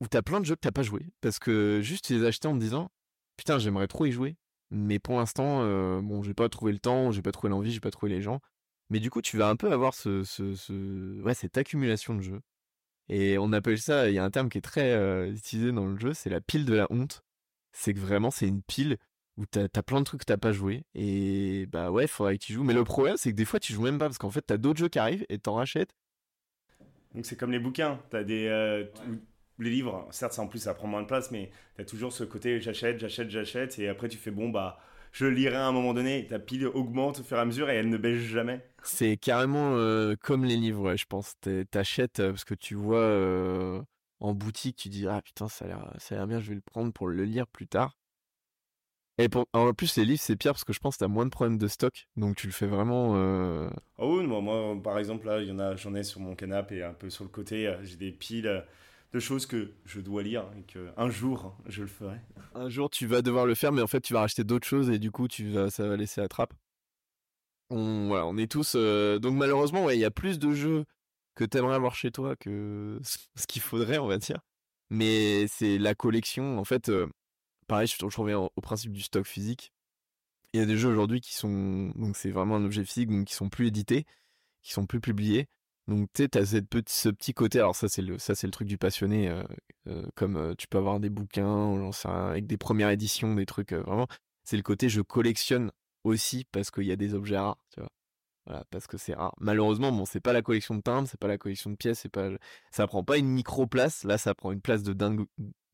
où 0.00 0.08
t'as 0.08 0.22
plein 0.22 0.40
de 0.40 0.46
jeux 0.46 0.54
que 0.54 0.60
t'as 0.60 0.72
pas 0.72 0.82
joué 0.82 1.12
parce 1.20 1.38
que 1.38 1.80
juste 1.82 2.06
tu 2.06 2.14
les 2.14 2.24
as 2.24 2.28
achetés 2.28 2.48
en 2.48 2.54
te 2.54 2.60
disant 2.60 2.90
putain 3.36 3.58
j'aimerais 3.58 3.86
trop 3.88 4.06
y 4.06 4.12
jouer, 4.12 4.36
mais 4.70 4.98
pour 4.98 5.18
l'instant 5.18 5.62
euh, 5.62 6.00
bon 6.00 6.22
j'ai 6.22 6.34
pas 6.34 6.48
trouvé 6.48 6.72
le 6.72 6.78
temps, 6.78 7.12
j'ai 7.12 7.22
pas 7.22 7.32
trouvé 7.32 7.50
l'envie, 7.50 7.72
j'ai 7.72 7.80
pas 7.80 7.90
trouvé 7.90 8.12
les 8.12 8.22
gens. 8.22 8.40
Mais 8.90 9.00
du 9.00 9.10
coup 9.10 9.22
tu 9.22 9.36
vas 9.36 9.48
un 9.48 9.56
peu 9.56 9.72
avoir 9.72 9.94
ce, 9.94 10.24
ce, 10.24 10.54
cette 11.34 11.56
accumulation 11.58 12.14
de 12.14 12.22
jeux. 12.22 12.40
Et 13.08 13.38
on 13.38 13.52
appelle 13.52 13.78
ça, 13.80 14.08
il 14.08 14.14
y 14.14 14.18
a 14.18 14.24
un 14.24 14.30
terme 14.30 14.48
qui 14.48 14.58
est 14.58 14.62
très 14.62 14.92
euh, 14.92 15.32
utilisé 15.32 15.72
dans 15.72 15.86
le 15.86 15.98
jeu, 15.98 16.14
c'est 16.14 16.30
la 16.30 16.40
pile 16.40 16.64
de 16.64 16.74
la 16.74 16.86
honte. 16.90 17.24
C'est 17.72 17.94
que 17.94 17.98
vraiment 18.00 18.30
c'est 18.30 18.46
une 18.48 18.62
pile 18.62 18.98
où 19.36 19.46
t'as 19.46 19.66
as 19.74 19.82
plein 19.82 20.00
de 20.00 20.04
trucs 20.04 20.20
que 20.20 20.26
t'as 20.26 20.36
pas 20.36 20.52
joué 20.52 20.84
et 20.94 21.66
bah 21.66 21.90
ouais 21.90 22.06
faudrait 22.06 22.38
que 22.38 22.44
tu 22.44 22.52
joues. 22.52 22.64
Mais 22.64 22.74
le 22.74 22.84
problème 22.84 23.16
c'est 23.16 23.30
que 23.30 23.36
des 23.36 23.44
fois 23.44 23.60
tu 23.60 23.72
joues 23.72 23.82
même 23.82 23.98
pas 23.98 24.06
parce 24.06 24.18
qu'en 24.18 24.30
fait 24.30 24.42
t'as 24.42 24.58
d'autres 24.58 24.78
jeux 24.78 24.88
qui 24.88 24.98
arrivent 24.98 25.24
et 25.28 25.38
t'en 25.38 25.54
rachètes. 25.54 25.94
Donc 27.14 27.26
c'est 27.26 27.36
comme 27.36 27.52
les 27.52 27.58
bouquins. 27.58 27.98
T'as 28.10 28.24
des 28.24 28.46
euh, 28.48 28.84
les 29.58 29.70
livres. 29.70 30.06
Certes 30.10 30.34
ça 30.34 30.42
en 30.42 30.46
plus 30.46 30.58
ça 30.58 30.74
prend 30.74 30.86
moins 30.86 31.02
de 31.02 31.06
place 31.06 31.30
mais 31.30 31.50
t'as 31.76 31.84
toujours 31.84 32.12
ce 32.12 32.24
côté 32.24 32.60
j'achète 32.60 32.98
j'achète 32.98 33.30
j'achète 33.30 33.78
et 33.78 33.88
après 33.88 34.08
tu 34.08 34.18
fais 34.18 34.30
bon 34.30 34.50
bah 34.50 34.78
je 35.12 35.26
lirai 35.26 35.56
à 35.56 35.66
un 35.66 35.72
moment 35.72 35.94
donné. 35.94 36.26
Ta 36.26 36.38
pile 36.38 36.66
augmente 36.66 37.20
au 37.20 37.22
fur 37.22 37.36
et 37.36 37.40
à 37.40 37.44
mesure 37.44 37.70
et 37.70 37.76
elle 37.76 37.88
ne 37.88 37.98
baisse 37.98 38.20
jamais. 38.20 38.64
C'est 38.82 39.16
carrément 39.16 39.74
euh, 39.76 40.14
comme 40.20 40.44
les 40.44 40.56
livres 40.56 40.82
ouais, 40.82 40.96
je 40.96 41.06
pense. 41.06 41.34
T'achètes 41.70 42.20
euh, 42.20 42.30
parce 42.30 42.44
que 42.44 42.54
tu 42.54 42.74
vois 42.74 43.82
en 44.20 44.34
boutique 44.34 44.76
tu 44.76 44.90
dis 44.90 45.06
ah 45.08 45.22
putain 45.22 45.48
ça 45.48 45.64
a 45.64 45.68
l'air 45.68 45.94
ça 45.98 46.14
a 46.14 46.18
l'air 46.18 46.26
bien 46.26 46.40
je 46.40 46.50
vais 46.50 46.54
le 46.54 46.60
prendre 46.60 46.92
pour 46.92 47.08
le 47.08 47.24
lire 47.24 47.46
plus 47.46 47.66
tard 47.66 47.96
et 49.18 49.28
en 49.52 49.74
plus, 49.74 49.96
les 49.96 50.04
livres, 50.04 50.20
c'est 50.22 50.36
pire 50.36 50.52
parce 50.52 50.64
que 50.64 50.72
je 50.72 50.78
pense 50.78 50.94
que 50.94 50.98
tu 51.00 51.04
as 51.04 51.08
moins 51.08 51.26
de 51.26 51.30
problèmes 51.30 51.58
de 51.58 51.68
stock. 51.68 52.08
Donc, 52.16 52.36
tu 52.36 52.46
le 52.46 52.52
fais 52.52 52.66
vraiment. 52.66 53.12
Euh... 53.14 53.68
Oh 53.98 54.18
oui, 54.18 54.26
moi, 54.26 54.40
moi, 54.40 54.74
par 54.82 54.98
exemple, 54.98 55.26
là, 55.26 55.40
il 55.40 55.48
y 55.48 55.52
en 55.52 55.58
a, 55.58 55.76
j'en 55.76 55.94
ai 55.94 56.02
sur 56.02 56.20
mon 56.20 56.34
canapé 56.34 56.76
et 56.76 56.82
un 56.82 56.94
peu 56.94 57.10
sur 57.10 57.24
le 57.24 57.30
côté. 57.30 57.66
Euh, 57.66 57.76
j'ai 57.82 57.96
des 57.96 58.10
piles 58.10 58.46
euh, 58.46 58.60
de 59.12 59.20
choses 59.20 59.44
que 59.44 59.72
je 59.84 60.00
dois 60.00 60.22
lire 60.22 60.46
et 60.58 60.62
que 60.62 60.88
un 60.96 61.10
jour, 61.10 61.54
je 61.66 61.82
le 61.82 61.88
ferai. 61.88 62.16
Un 62.54 62.70
jour, 62.70 62.88
tu 62.88 63.06
vas 63.06 63.20
devoir 63.20 63.44
le 63.44 63.54
faire, 63.54 63.70
mais 63.70 63.82
en 63.82 63.86
fait, 63.86 64.00
tu 64.00 64.14
vas 64.14 64.20
racheter 64.20 64.44
d'autres 64.44 64.66
choses 64.66 64.88
et 64.88 64.98
du 64.98 65.10
coup, 65.10 65.28
tu 65.28 65.50
vas, 65.50 65.68
ça 65.68 65.86
va 65.86 65.96
laisser 65.96 66.22
la 66.22 66.28
trappe. 66.28 66.54
On, 67.68 68.08
voilà, 68.08 68.26
on 68.26 68.38
est 68.38 68.50
tous. 68.50 68.72
Euh, 68.76 69.18
donc, 69.18 69.34
malheureusement, 69.34 69.84
ouais, 69.84 69.96
il 69.96 70.00
y 70.00 70.06
a 70.06 70.10
plus 70.10 70.38
de 70.38 70.52
jeux 70.52 70.84
que 71.34 71.44
tu 71.44 71.58
aimerais 71.58 71.74
avoir 71.74 71.94
chez 71.94 72.10
toi 72.10 72.34
que 72.36 72.98
ce 73.02 73.46
qu'il 73.46 73.60
faudrait, 73.60 73.98
on 73.98 74.06
va 74.06 74.16
dire. 74.16 74.40
Mais 74.88 75.46
c'est 75.48 75.76
la 75.78 75.94
collection. 75.94 76.58
En 76.58 76.64
fait, 76.64 76.90
pareil, 77.72 77.88
je, 77.88 78.20
reviens 78.20 78.38
au, 78.38 78.60
principe 78.60 78.92
du 78.92 79.00
stock 79.00 79.26
physique. 79.26 79.72
Il 80.52 80.60
y 80.60 80.62
a 80.62 80.66
des 80.66 80.76
jeux 80.76 80.90
aujourd'hui 80.90 81.22
qui 81.22 81.34
sont, 81.34 81.90
donc 81.96 82.18
c'est 82.18 82.30
vraiment 82.30 82.56
un 82.56 82.64
objet 82.66 82.84
physique, 82.84 83.08
donc 83.08 83.26
qui 83.26 83.34
sont 83.34 83.48
plus 83.48 83.68
édités, 83.68 84.04
qui 84.62 84.72
sont 84.72 84.84
plus 84.84 85.00
publiés. 85.00 85.48
Donc 85.88 86.10
tu 86.12 86.22
sais, 86.22 86.28
t'as 86.28 86.44
cette 86.44 86.68
petit, 86.68 86.94
ce 86.94 87.08
petit 87.08 87.32
côté. 87.32 87.60
Alors 87.60 87.74
ça 87.74 87.88
c'est 87.88 88.02
le, 88.02 88.18
ça 88.18 88.34
c'est 88.34 88.46
le 88.46 88.50
truc 88.50 88.68
du 88.68 88.76
passionné, 88.76 89.28
euh, 89.28 89.42
euh, 89.88 90.06
comme 90.16 90.36
euh, 90.36 90.54
tu 90.54 90.68
peux 90.68 90.76
avoir 90.76 91.00
des 91.00 91.08
bouquins, 91.08 91.90
avec 92.04 92.46
des 92.46 92.58
premières 92.58 92.90
éditions, 92.90 93.34
des 93.34 93.46
trucs 93.46 93.72
vraiment. 93.72 94.06
C'est 94.44 94.58
le 94.58 94.62
côté 94.62 94.90
je 94.90 95.00
collectionne 95.00 95.72
aussi 96.04 96.44
parce 96.52 96.70
qu'il 96.70 96.84
y 96.84 96.92
a 96.92 96.96
des 96.96 97.14
objets 97.14 97.38
rares, 97.38 97.64
tu 97.72 97.80
vois. 97.80 97.90
Voilà, 98.44 98.64
parce 98.70 98.86
que 98.86 98.98
c'est 98.98 99.14
rare. 99.14 99.34
Malheureusement, 99.40 99.92
bon, 99.92 100.04
c'est 100.04 100.20
pas 100.20 100.34
la 100.34 100.42
collection 100.42 100.74
de 100.74 100.82
timbres, 100.82 101.08
c'est 101.08 101.20
pas 101.20 101.28
la 101.28 101.38
collection 101.38 101.70
de 101.70 101.76
pièces, 101.76 102.00
c'est 102.00 102.10
pas, 102.10 102.28
ça 102.70 102.86
prend 102.86 103.02
pas 103.02 103.16
une 103.16 103.28
micro 103.28 103.66
place. 103.66 104.04
Là, 104.04 104.18
ça 104.18 104.34
prend 104.34 104.52
une 104.52 104.60
place 104.60 104.82
de 104.82 104.92
dingue 104.92 105.24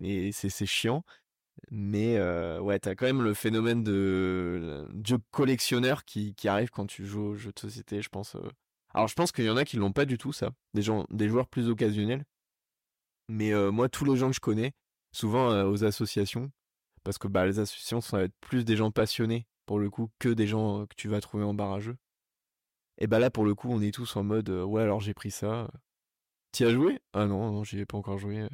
et 0.00 0.30
c'est 0.32 0.66
chiant. 0.66 1.02
Mais 1.70 2.16
euh, 2.16 2.60
ouais, 2.60 2.78
t'as 2.78 2.94
quand 2.94 3.06
même 3.06 3.22
le 3.22 3.34
phénomène 3.34 3.82
de 3.82 4.86
collectionneur 5.30 6.04
qui, 6.04 6.34
arrive 6.44 6.70
quand 6.70 6.86
tu 6.86 7.06
joues 7.06 7.22
aux 7.22 7.34
jeux 7.34 7.52
de 7.52 7.58
société, 7.58 8.02
je 8.02 8.08
pense. 8.08 8.36
Euh. 8.36 8.48
Alors 8.94 9.08
je 9.08 9.14
pense 9.14 9.32
qu'il 9.32 9.44
y 9.44 9.50
en 9.50 9.56
a 9.56 9.64
qui 9.64 9.76
l'ont 9.76 9.92
pas 9.92 10.06
du 10.06 10.18
tout 10.18 10.32
ça, 10.32 10.50
des 10.74 10.82
gens, 10.82 11.04
des 11.10 11.28
joueurs 11.28 11.48
plus 11.48 11.68
occasionnels. 11.68 12.24
Mais 13.28 13.52
euh, 13.52 13.70
moi, 13.70 13.88
tous 13.88 14.04
les 14.04 14.16
gens 14.16 14.28
que 14.28 14.36
je 14.36 14.40
connais, 14.40 14.72
souvent 15.12 15.64
aux 15.64 15.84
associations, 15.84 16.50
parce 17.04 17.18
que 17.18 17.28
bah 17.28 17.46
les 17.46 17.58
associations 17.58 18.00
ça 18.00 18.18
va 18.18 18.24
être 18.24 18.34
plus 18.40 18.64
des 18.64 18.76
gens 18.76 18.90
passionnés 18.90 19.46
pour 19.66 19.78
le 19.78 19.90
coup 19.90 20.10
que 20.18 20.28
des 20.28 20.46
gens 20.46 20.86
que 20.86 20.94
tu 20.96 21.08
vas 21.08 21.20
trouver 21.20 21.44
en 21.44 21.54
bar 21.54 21.72
à 21.72 21.80
jeu. 21.80 21.96
Et 22.98 23.06
bah 23.06 23.18
là 23.18 23.30
pour 23.30 23.44
le 23.44 23.54
coup, 23.54 23.68
on 23.70 23.80
est 23.80 23.94
tous 23.94 24.16
en 24.16 24.24
mode 24.24 24.48
ouais 24.50 24.82
alors 24.82 25.00
j'ai 25.00 25.14
pris 25.14 25.30
ça. 25.30 25.68
T'y 26.52 26.64
as 26.64 26.70
joué? 26.70 27.00
Ah 27.12 27.26
non, 27.26 27.52
non, 27.52 27.64
j'y 27.64 27.78
ai 27.78 27.86
pas 27.86 27.98
encore 27.98 28.18
joué. 28.18 28.48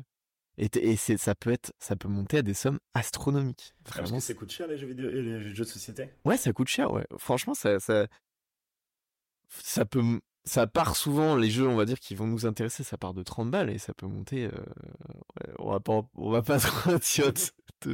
Et, 0.57 0.69
et 0.75 0.97
c'est, 0.97 1.17
ça 1.17 1.35
peut 1.35 1.51
être, 1.51 1.73
ça 1.79 1.97
peut 1.97 2.09
monter 2.09 2.39
à 2.39 2.43
des 2.43 2.55
sommes 2.55 2.79
astronomiques. 2.95 3.75
Ah, 3.87 3.91
Vraiment. 3.91 4.11
parce 4.11 4.23
que 4.27 4.33
ça 4.33 4.35
coûte 4.35 4.53
cher 4.53 4.67
les 4.69 4.79
jeux 4.79 4.87
vidéo, 4.87 5.11
les 5.11 5.55
jeux 5.55 5.65
de 5.65 5.69
société? 5.69 6.11
Ouais, 6.25 6.37
ça 6.37 6.53
coûte 6.53 6.69
cher. 6.69 6.93
Ouais. 6.93 7.07
Franchement, 7.19 7.55
ça, 7.55 7.81
ça, 7.81 8.07
ça 9.49 9.85
peut, 9.85 10.21
ça 10.45 10.67
part 10.67 10.97
souvent 10.97 11.37
les 11.37 11.51
jeux, 11.51 11.67
on 11.67 11.77
va 11.77 11.85
dire, 11.85 11.99
qui 11.99 12.15
vont 12.15 12.27
nous 12.27 12.47
intéresser, 12.47 12.85
ça 12.85 12.97
part 12.99 13.15
de 13.15 13.23
30 13.23 13.51
balles 13.51 13.71
et 13.71 13.79
ça 13.79 13.95
peut 13.95 14.07
monter. 14.07 14.45
Euh, 14.47 14.51
ouais, 14.51 15.55
on 15.59 15.71
va 15.71 15.81
pas, 15.81 16.03
on 16.15 16.31
va 16.31 16.43
pas 16.43 16.59
trop 16.61 16.93
de 16.93 17.03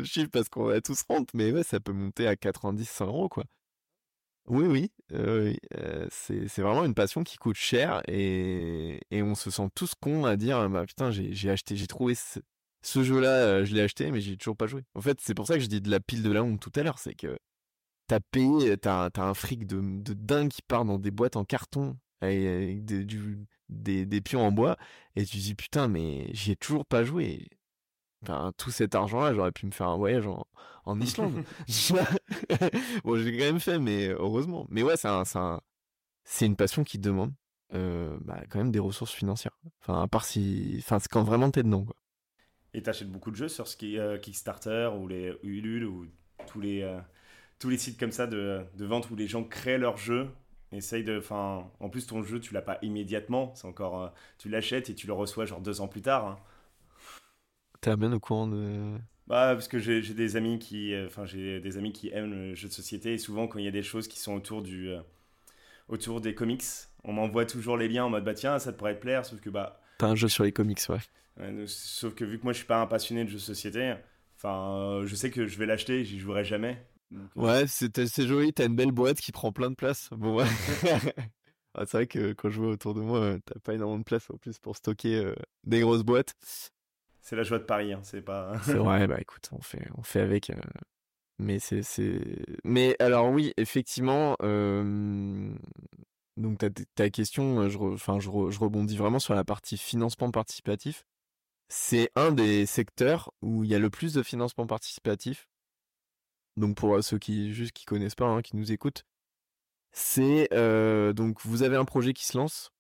chiffres 0.05 0.31
parce 0.31 0.49
qu'on 0.49 0.65
va 0.65 0.81
tous 0.81 1.03
rentrer, 1.09 1.37
mais 1.37 1.53
ouais, 1.53 1.63
ça 1.63 1.81
peut 1.81 1.93
monter 1.93 2.27
à 2.27 2.37
90, 2.37 2.85
100 2.89 3.07
euros 3.07 3.29
quoi. 3.29 3.45
Oui, 4.51 4.67
oui, 4.67 4.91
euh, 5.13 5.55
euh, 5.79 6.09
c'est 6.11 6.59
vraiment 6.59 6.85
une 6.85 6.95
passion 6.95 7.23
qui 7.23 7.37
coûte 7.37 7.55
cher 7.55 8.03
et, 8.09 8.99
et 9.13 9.23
on 9.23 9.37
se 9.37 9.49
sent 9.49 9.69
tous 9.77 9.95
cons 9.95 10.25
à 10.25 10.37
dire 10.37 10.69
bah 10.69 10.85
putain 10.85 11.13
j'ai 11.13 11.51
acheté 11.51 11.77
j'ai 11.77 11.87
trouvé 11.87 12.17
ce, 12.17 12.41
jeu-là 13.05 13.29
euh, 13.29 13.65
je 13.65 13.77
l'ai 13.77 13.83
acheté 13.83 14.11
mais 14.11 14.21
j'ai 14.21 14.37
toujours 14.37 14.57
pas 14.57 14.67
joué. 14.67 14.83
En 14.97 15.01
fait 15.01 15.21
c'est 15.21 15.35
pour 15.35 15.47
ça 15.47 15.55
que 15.55 15.61
je 15.61 15.69
dis 15.69 15.81
de 15.81 15.89
la 15.89 16.01
pile 16.01 16.25
de 16.25 16.33
la 16.33 16.43
honte 16.43 16.59
tout 16.59 16.73
à 16.75 16.83
l'heure 16.83 16.99
c'est 16.99 17.15
que 17.15 17.39
t'as 18.09 18.19
payé 18.33 18.77
t'as 18.77 19.09
un 19.15 19.35
fric 19.35 19.69
de 19.69 19.81
de 19.81 20.15
dingue 20.15 20.49
qui 20.49 20.63
part 20.63 20.85
dans 20.85 20.99
des 20.99 21.13
boîtes 21.13 21.37
en 21.37 21.45
carton 21.45 21.97
avec, 22.21 22.85
des, 22.85 24.05
des 24.07 24.21
pions 24.21 24.45
en 24.45 24.51
bois 24.51 24.77
et 25.15 25.25
tu 25.25 25.37
dis 25.37 25.55
putain 25.55 25.87
mais 25.87 26.29
j'y 26.35 26.51
ai 26.51 26.57
toujours 26.57 26.85
pas 26.85 27.05
joué 27.05 27.47
Enfin, 28.23 28.53
tout 28.57 28.71
cet 28.71 28.95
argent-là, 28.95 29.33
j'aurais 29.35 29.53
pu 29.53 29.67
me 29.67 29.71
faire 29.71 29.89
un 29.89 29.97
voyage 29.97 30.27
en, 30.27 30.47
en 30.85 31.01
Islande. 31.01 31.43
bon, 33.05 33.17
j'ai 33.17 33.37
quand 33.37 33.45
même 33.45 33.61
fait, 33.61 33.79
mais 33.79 34.09
heureusement. 34.09 34.67
Mais 34.71 34.83
ouais, 34.83 34.97
c'est 34.97 35.09
un, 35.09 35.25
c'est 36.25 36.47
une 36.47 36.57
passion 36.57 36.85
qui 36.85 36.99
demande 36.99 37.33
euh, 37.75 38.17
bah, 38.23 38.41
quand 38.49 38.59
même 38.59 38.73
des 38.73 38.79
ressources 38.79 39.13
financières. 39.13 39.59
Enfin, 39.81 40.03
à 40.03 40.09
part 40.09 40.25
si, 40.25 40.77
enfin, 40.79 40.99
c'est 40.99 41.09
quand 41.09 41.23
vraiment 41.23 41.51
t'es 41.51 41.63
dedans, 41.63 41.85
quoi. 41.85 41.97
Et 42.73 42.83
t'achètes 42.83 43.11
beaucoup 43.11 43.33
de 43.33 43.37
jeux 43.37 43.49
sur 43.49 43.67
ce 43.67 43.77
qui 43.77 43.99
euh, 43.99 44.17
Kickstarter 44.19 44.91
ou 44.97 45.09
les 45.09 45.35
Ulule 45.43 45.85
ou 45.85 46.07
tous 46.47 46.61
les 46.61 46.83
euh, 46.83 47.01
tous 47.59 47.69
les 47.69 47.79
sites 47.79 47.99
comme 47.99 48.13
ça 48.13 48.29
de, 48.29 48.65
de 48.77 48.85
vente 48.85 49.11
où 49.11 49.17
les 49.17 49.27
gens 49.27 49.43
créent 49.43 49.79
leurs 49.79 49.97
jeux 49.97 50.29
essaye 50.71 51.03
de 51.03 51.19
enfin 51.19 51.69
en 51.81 51.89
plus 51.89 52.07
ton 52.07 52.23
jeu 52.23 52.39
tu 52.39 52.55
l'as 52.55 52.63
pas 52.63 52.79
immédiatement 52.83 53.53
c'est 53.57 53.67
encore 53.67 54.13
tu 54.39 54.49
l'achètes 54.49 54.89
et 54.89 54.95
tu 54.95 55.09
le 55.09 55.13
reçois 55.13 55.47
genre 55.47 55.61
deux 55.61 55.81
ans 55.81 55.89
plus 55.89 56.01
tard 56.01 56.27
hein. 56.27 56.39
T'es 57.81 57.97
bien 57.97 58.13
au 58.13 58.21
courant 58.21 58.47
de. 58.47 58.99
Bah, 59.27 59.53
parce 59.55 59.69
que 59.69 59.79
j'ai 59.79 60.03
des 60.03 60.37
amis 60.37 60.59
qui, 60.59 60.93
euh, 60.93 61.09
j'ai 61.25 61.61
des 61.61 61.79
amis 61.79 61.93
qui 61.93 62.09
aiment 62.09 62.33
le 62.33 62.55
jeu 62.57 62.67
de 62.67 62.73
société 62.73 63.15
et 63.15 63.19
souvent 63.19 63.47
quand 63.47 63.61
il 63.61 63.65
y 63.65 63.69
a 63.69 63.71
des 63.71 63.85
choses 63.85 64.09
qui 64.09 64.19
sont 64.19 64.35
autour 64.35 64.61
du, 64.61 64.89
euh, 64.89 65.01
autour 65.87 66.21
des 66.21 66.35
comics, 66.35 66.65
on 67.05 67.13
m'envoie 67.13 67.47
toujours 67.47 67.77
les 67.77 67.89
liens 67.89 68.07
en 68.07 68.11
mode 68.11 68.25
bah 68.25 68.35
tiens 68.35 68.59
ça 68.59 68.73
te 68.73 68.79
pourrait 68.79 68.97
te 68.97 69.01
plaire, 69.01 69.25
sauf 69.25 69.41
que 69.41 69.49
bah. 69.49 69.81
T'as 69.99 70.09
un 70.09 70.15
jeu 70.17 70.27
sur 70.27 70.43
les 70.43 70.51
comics, 70.51 70.81
ouais. 70.89 71.67
sauf 71.67 72.15
que 72.17 72.25
vu 72.25 72.41
que 72.41 72.43
moi 72.43 72.53
je 72.53 72.59
suis 72.59 72.67
pas 72.67 72.81
un 72.81 72.87
passionné 72.87 73.25
de 73.25 73.29
jeux 73.29 73.37
de 73.37 73.41
société, 73.41 73.95
enfin, 74.37 74.75
euh, 74.75 75.07
je 75.07 75.15
sais 75.15 75.31
que 75.31 75.47
je 75.47 75.59
vais 75.59 75.67
l'acheter, 75.67 76.05
j'y 76.05 76.19
jouerai 76.19 76.45
jamais. 76.45 76.85
ouais, 77.37 77.67
c'est 77.69 78.27
joli, 78.27 78.53
t'as 78.53 78.67
une 78.67 78.75
belle 78.75 78.91
boîte 78.91 79.21
qui 79.21 79.31
prend 79.31 79.53
plein 79.53 79.71
de 79.71 79.77
place. 79.77 80.09
Bon 80.11 80.35
ouais. 80.39 80.47
Ah, 81.73 81.87
c'est 81.87 81.99
vrai 81.99 82.07
que 82.09 82.33
quand 82.33 82.51
je 82.51 82.61
vois 82.61 82.73
autour 82.73 82.95
de 82.95 83.01
moi, 83.01 83.37
t'as 83.45 83.61
pas 83.61 83.75
énormément 83.75 84.01
de 84.01 84.05
place 84.05 84.29
en 84.29 84.37
plus 84.37 84.59
pour 84.59 84.77
stocker 84.77 85.33
des 85.63 85.79
grosses 85.79 86.03
boîtes. 86.03 86.35
C'est 87.21 87.37
la 87.37 87.43
joie 87.43 87.59
de 87.59 87.65
Paris, 87.65 87.93
hein, 87.93 88.01
c'est 88.03 88.23
pas. 88.23 88.53
c'est 88.63 88.75
vrai, 88.75 89.07
bah 89.09 89.21
écoute, 89.21 89.49
on 89.53 89.61
fait, 89.61 89.89
on 89.97 90.03
fait 90.03 90.21
avec. 90.21 90.51
Euh, 90.51 90.57
mais 91.39 91.59
c'est, 91.59 91.83
c'est. 91.83 92.21
Mais 92.65 92.97
alors 92.99 93.31
oui, 93.31 93.53
effectivement. 93.57 94.37
Euh... 94.43 95.55
Donc 96.37 96.59
ta, 96.59 96.69
ta 96.95 97.11
question, 97.11 97.61
euh, 97.61 97.69
je, 97.69 97.79
enfin, 97.79 98.19
je, 98.19 98.31
je 98.31 98.59
rebondis 98.59 98.97
vraiment 98.97 99.19
sur 99.19 99.35
la 99.35 99.45
partie 99.45 99.77
financement 99.77 100.31
participatif. 100.31 101.05
C'est 101.69 102.11
un 102.17 102.33
des 102.33 102.67
secteurs 102.67 103.33
où 103.43 103.65
il 103.65 103.71
y 103.71 103.75
a 103.75 103.79
le 103.79 103.91
plus 103.91 104.15
de 104.15 104.23
financement 104.23 104.67
participatif. 104.67 105.49
Donc 106.57 106.77
pour 106.77 106.97
euh, 106.97 107.03
ceux 107.03 107.19
qui 107.19 107.53
juste 107.53 107.73
qui 107.73 107.85
connaissent 107.85 108.15
pas, 108.15 108.27
hein, 108.27 108.43
qui 108.43 108.57
nous 108.57 108.73
écoutent, 108.73 109.05
c'est 109.93 110.49
euh, 110.53 111.13
donc 111.13 111.41
vous 111.43 111.63
avez 111.63 111.77
un 111.77 111.85
projet 111.85 112.13
qui 112.13 112.27
se 112.27 112.39
lance, 112.39 112.73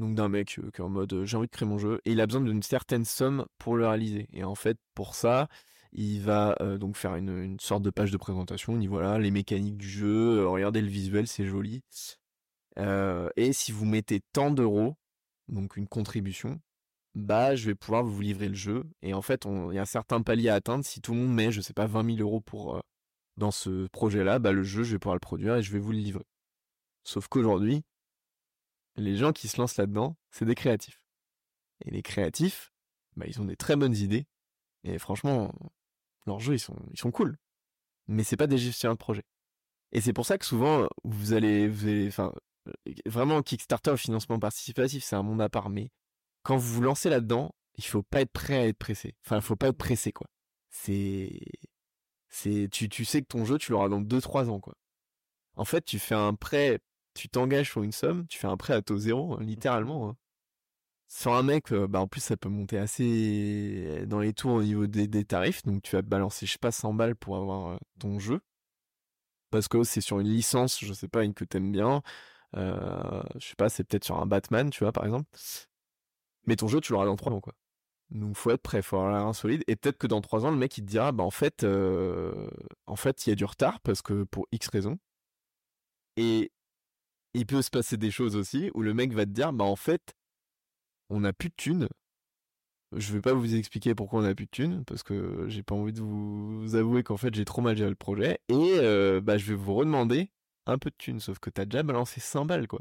donc 0.00 0.14
d'un 0.14 0.28
mec 0.28 0.48
qui 0.48 0.60
est 0.60 0.80
en 0.80 0.88
mode 0.88 1.24
j'ai 1.24 1.36
envie 1.36 1.46
de 1.46 1.52
créer 1.52 1.68
mon 1.68 1.78
jeu 1.78 2.00
et 2.04 2.12
il 2.12 2.20
a 2.20 2.26
besoin 2.26 2.42
d'une 2.42 2.62
certaine 2.62 3.04
somme 3.04 3.46
pour 3.58 3.76
le 3.76 3.86
réaliser. 3.86 4.28
Et 4.32 4.44
en 4.44 4.54
fait, 4.54 4.78
pour 4.94 5.14
ça, 5.14 5.48
il 5.92 6.20
va 6.22 6.56
donc 6.78 6.96
faire 6.96 7.16
une, 7.16 7.58
sorte 7.60 7.82
de 7.82 7.90
page 7.90 8.10
de 8.10 8.16
présentation. 8.16 8.74
Il 8.74 8.80
dit 8.80 8.86
voilà 8.86 9.18
les 9.18 9.30
mécaniques 9.30 9.76
du 9.76 9.88
jeu, 9.88 10.46
regardez 10.46 10.80
le 10.80 10.88
visuel, 10.88 11.26
c'est 11.26 11.46
joli. 11.46 11.82
et 12.76 13.52
si 13.52 13.72
vous 13.72 13.86
mettez 13.86 14.20
tant 14.32 14.50
d'euros, 14.50 14.96
donc 15.48 15.76
une 15.76 15.88
contribution, 15.88 16.60
bah 17.14 17.56
je 17.56 17.66
vais 17.66 17.74
pouvoir 17.74 18.04
vous 18.04 18.20
livrer 18.20 18.48
le 18.48 18.54
jeu. 18.54 18.84
Et 19.02 19.14
en 19.14 19.22
fait, 19.22 19.46
il 19.46 19.74
y 19.74 19.78
a 19.78 19.82
un 19.82 19.84
certain 19.84 20.22
palier 20.22 20.48
à 20.48 20.54
atteindre. 20.56 20.84
Si 20.84 21.00
tout 21.00 21.12
le 21.14 21.20
monde 21.20 21.34
met, 21.34 21.52
je 21.52 21.60
sais 21.60 21.74
pas, 21.74 21.86
20 21.86 22.16
000 22.16 22.18
euros 22.20 22.40
pour 22.40 22.80
dans 23.36 23.50
ce 23.50 23.88
projet-là, 23.88 24.38
bah 24.38 24.52
le 24.52 24.62
jeu, 24.62 24.84
je 24.84 24.92
vais 24.92 24.98
pouvoir 24.98 25.16
le 25.16 25.20
produire 25.20 25.56
et 25.56 25.62
je 25.62 25.72
vais 25.72 25.78
vous 25.80 25.92
le 25.92 25.98
livrer. 25.98 26.24
Sauf 27.04 27.26
qu'aujourd'hui, 27.28 27.82
les 28.96 29.16
gens 29.16 29.32
qui 29.32 29.48
se 29.48 29.60
lancent 29.60 29.76
là-dedans, 29.76 30.16
c'est 30.30 30.44
des 30.44 30.54
créatifs. 30.54 31.04
Et 31.84 31.90
les 31.90 32.02
créatifs, 32.02 32.72
bah, 33.16 33.26
ils 33.28 33.40
ont 33.40 33.44
des 33.44 33.56
très 33.56 33.76
bonnes 33.76 33.96
idées. 33.96 34.26
Et 34.84 34.98
franchement, 34.98 35.52
leurs 36.26 36.40
jeux, 36.40 36.54
ils 36.54 36.60
sont, 36.60 36.76
ils 36.90 36.98
sont 36.98 37.10
cool. 37.10 37.36
Mais 38.06 38.24
c'est 38.24 38.36
pas 38.36 38.46
des 38.46 38.58
gestionnaires 38.58 38.94
de 38.94 38.98
projet. 38.98 39.24
Et 39.92 40.00
c'est 40.00 40.12
pour 40.12 40.26
ça 40.26 40.38
que 40.38 40.44
souvent, 40.44 40.88
vous 41.04 41.32
allez, 41.32 42.06
enfin, 42.08 42.32
vraiment, 43.06 43.42
Kickstarter, 43.42 43.96
financement 43.96 44.38
participatif, 44.38 45.04
c'est 45.04 45.16
un 45.16 45.22
monde 45.22 45.42
à 45.42 45.48
part. 45.48 45.70
Mais 45.70 45.90
quand 46.42 46.56
vous 46.56 46.74
vous 46.74 46.82
lancez 46.82 47.10
là-dedans, 47.10 47.54
il 47.76 47.84
faut 47.84 48.02
pas 48.02 48.20
être 48.20 48.32
prêt 48.32 48.56
à 48.56 48.66
être 48.66 48.78
pressé. 48.78 49.16
Enfin, 49.24 49.36
il 49.36 49.42
faut 49.42 49.56
pas 49.56 49.68
être 49.68 49.78
pressé, 49.78 50.12
quoi. 50.12 50.28
C'est, 50.70 51.40
c'est, 52.28 52.68
tu, 52.70 52.88
tu 52.88 53.04
sais 53.04 53.22
que 53.22 53.26
ton 53.26 53.44
jeu, 53.44 53.58
tu 53.58 53.72
l'auras 53.72 53.88
dans 53.88 54.00
2-3 54.00 54.48
ans, 54.48 54.60
quoi. 54.60 54.74
En 55.56 55.64
fait, 55.64 55.84
tu 55.84 55.98
fais 55.98 56.14
un 56.14 56.34
prêt 56.34 56.78
tu 57.14 57.28
t'engages 57.28 57.70
sur 57.70 57.82
une 57.82 57.92
somme, 57.92 58.26
tu 58.28 58.38
fais 58.38 58.46
un 58.46 58.56
prêt 58.56 58.74
à 58.74 58.82
taux 58.82 58.98
zéro, 58.98 59.34
hein, 59.34 59.38
littéralement. 59.42 60.10
Hein. 60.10 60.16
Sur 61.12 61.34
un 61.34 61.42
mec, 61.42 61.72
euh, 61.72 61.88
bah 61.88 62.00
en 62.00 62.06
plus 62.06 62.20
ça 62.20 62.36
peut 62.36 62.48
monter 62.48 62.78
assez 62.78 64.06
dans 64.06 64.20
les 64.20 64.32
tours 64.32 64.52
au 64.52 64.62
niveau 64.62 64.86
des, 64.86 65.24
tarifs, 65.24 65.64
donc 65.64 65.82
tu 65.82 65.96
vas 65.96 66.02
balancer 66.02 66.46
je 66.46 66.52
sais 66.52 66.58
pas 66.58 66.70
100 66.70 66.94
balles 66.94 67.16
pour 67.16 67.36
avoir 67.36 67.72
euh, 67.72 67.78
ton 67.98 68.20
jeu. 68.20 68.40
Parce 69.50 69.68
que 69.68 69.82
c'est 69.82 70.00
sur 70.00 70.20
une 70.20 70.28
licence, 70.28 70.78
je 70.80 70.92
sais 70.92 71.08
pas, 71.08 71.24
une 71.24 71.34
que 71.34 71.44
t'aimes 71.44 71.72
bien. 71.72 72.02
Euh, 72.56 73.22
je 73.38 73.48
sais 73.48 73.56
pas, 73.56 73.68
c'est 73.68 73.84
peut-être 73.84 74.04
sur 74.04 74.18
un 74.18 74.26
Batman, 74.26 74.70
tu 74.70 74.84
vois, 74.84 74.92
par 74.92 75.04
exemple. 75.04 75.28
Mais 76.46 76.56
ton 76.56 76.68
jeu, 76.68 76.80
tu 76.80 76.92
l'auras 76.92 77.06
dans 77.06 77.16
3 77.16 77.32
ans, 77.32 77.40
quoi. 77.40 77.54
Donc 78.10 78.36
faut 78.36 78.50
être 78.50 78.62
prêt, 78.62 78.82
faut 78.82 78.96
avoir 78.96 79.12
l'air 79.12 79.26
insolide. 79.26 79.64
Et 79.68 79.76
peut-être 79.76 79.98
que 79.98 80.06
dans 80.06 80.20
3 80.20 80.46
ans, 80.46 80.50
le 80.50 80.56
mec 80.56 80.76
il 80.78 80.82
te 80.84 80.90
dira, 80.90 81.12
bah 81.12 81.24
en 81.24 81.30
fait, 81.30 81.64
en 82.86 82.96
fait, 82.96 83.26
il 83.26 83.30
y 83.30 83.32
a 83.32 83.36
du 83.36 83.44
retard 83.44 83.80
parce 83.80 84.02
que 84.02 84.24
pour 84.24 84.46
X 84.52 84.68
raisons. 84.68 84.98
Et 86.16 86.52
il 87.34 87.46
peut 87.46 87.62
se 87.62 87.70
passer 87.70 87.96
des 87.96 88.10
choses 88.10 88.36
aussi 88.36 88.70
où 88.74 88.82
le 88.82 88.94
mec 88.94 89.12
va 89.12 89.24
te 89.24 89.30
dire 89.30 89.52
bah 89.52 89.64
en 89.64 89.76
fait 89.76 90.14
on 91.10 91.20
n'a 91.20 91.32
plus 91.32 91.48
de 91.48 91.54
thunes. 91.56 91.88
Je 92.96 93.12
vais 93.12 93.20
pas 93.20 93.34
vous 93.34 93.54
expliquer 93.54 93.94
pourquoi 93.94 94.20
on 94.20 94.22
n'a 94.22 94.34
plus 94.34 94.46
de 94.46 94.50
thunes 94.50 94.84
parce 94.84 95.02
que 95.02 95.44
j'ai 95.48 95.62
pas 95.62 95.74
envie 95.74 95.92
de 95.92 96.00
vous, 96.00 96.74
avouer 96.74 97.02
qu'en 97.02 97.16
fait 97.16 97.34
j'ai 97.34 97.44
trop 97.44 97.62
mal 97.62 97.76
géré 97.76 97.90
le 97.90 97.96
projet 97.96 98.40
et 98.48 98.78
euh, 98.78 99.20
bah 99.20 99.38
je 99.38 99.46
vais 99.46 99.54
vous 99.54 99.74
redemander 99.74 100.30
un 100.66 100.78
peu 100.78 100.90
de 100.90 100.96
thunes 100.98 101.20
sauf 101.20 101.38
que 101.38 101.50
t'as 101.50 101.64
déjà 101.66 101.82
balancé 101.82 102.20
100 102.20 102.46
balles 102.46 102.66
quoi. 102.66 102.80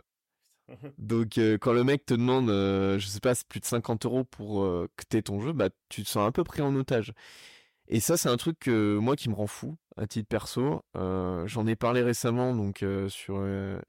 Donc 0.98 1.38
euh, 1.38 1.58
quand 1.60 1.74
le 1.74 1.84
mec 1.84 2.06
te 2.06 2.14
demande 2.16 2.50
euh, 2.50 2.98
je 2.98 3.08
sais 3.08 3.20
pas 3.20 3.34
plus 3.48 3.60
de 3.60 3.66
50 3.66 4.06
euros 4.06 4.24
pour 4.24 4.64
que 4.96 5.04
t'aies 5.08 5.22
ton 5.22 5.42
jeu 5.42 5.54
bah 5.54 5.70
tu 5.90 6.04
te 6.04 6.10
sens 6.10 6.28
un 6.28 6.32
peu 6.32 6.44
pris 6.44 6.62
en 6.62 6.76
otage 6.76 7.14
et 7.90 8.00
ça, 8.00 8.18
c'est 8.18 8.30
un 8.30 8.38
truc 8.38 8.60
que 8.60 8.98
moi 8.98 9.16
qui 9.16 9.30
me 9.30 9.36
rend 9.36 9.48
fou 9.48 9.76
à 9.98 10.08
titre 10.08 10.30
perso. 10.30 10.82
J'en 10.94 11.68
ai 11.68 11.76
parlé 11.76 12.02
récemment 12.02 12.56
sur 13.10 13.38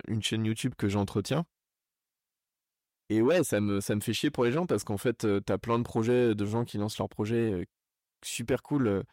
une 0.09 0.23
chaîne 0.23 0.45
YouTube 0.45 0.75
que 0.77 0.89
j'entretiens. 0.89 1.45
Et 3.11 3.23
ouais, 3.23 3.43
ça 3.45 3.61
me 3.61 3.81
ça 3.81 3.95
me 3.95 4.01
fait 4.01 4.13
chier 4.13 4.31
pour 4.31 4.45
les 4.45 4.53
gens 4.53 4.67
parce 4.67 4.85
qu'en 4.85 4.97
fait, 4.97 5.27
t'as 5.45 5.59
plein 5.59 5.79
de 5.79 5.85
projets 5.85 6.35
de 6.35 6.47
gens 6.47 6.65
qui 6.65 6.79
lancent 6.79 6.99
leurs 6.99 7.09
projets 7.09 7.67
super 8.25 8.63
cool 8.63 9.05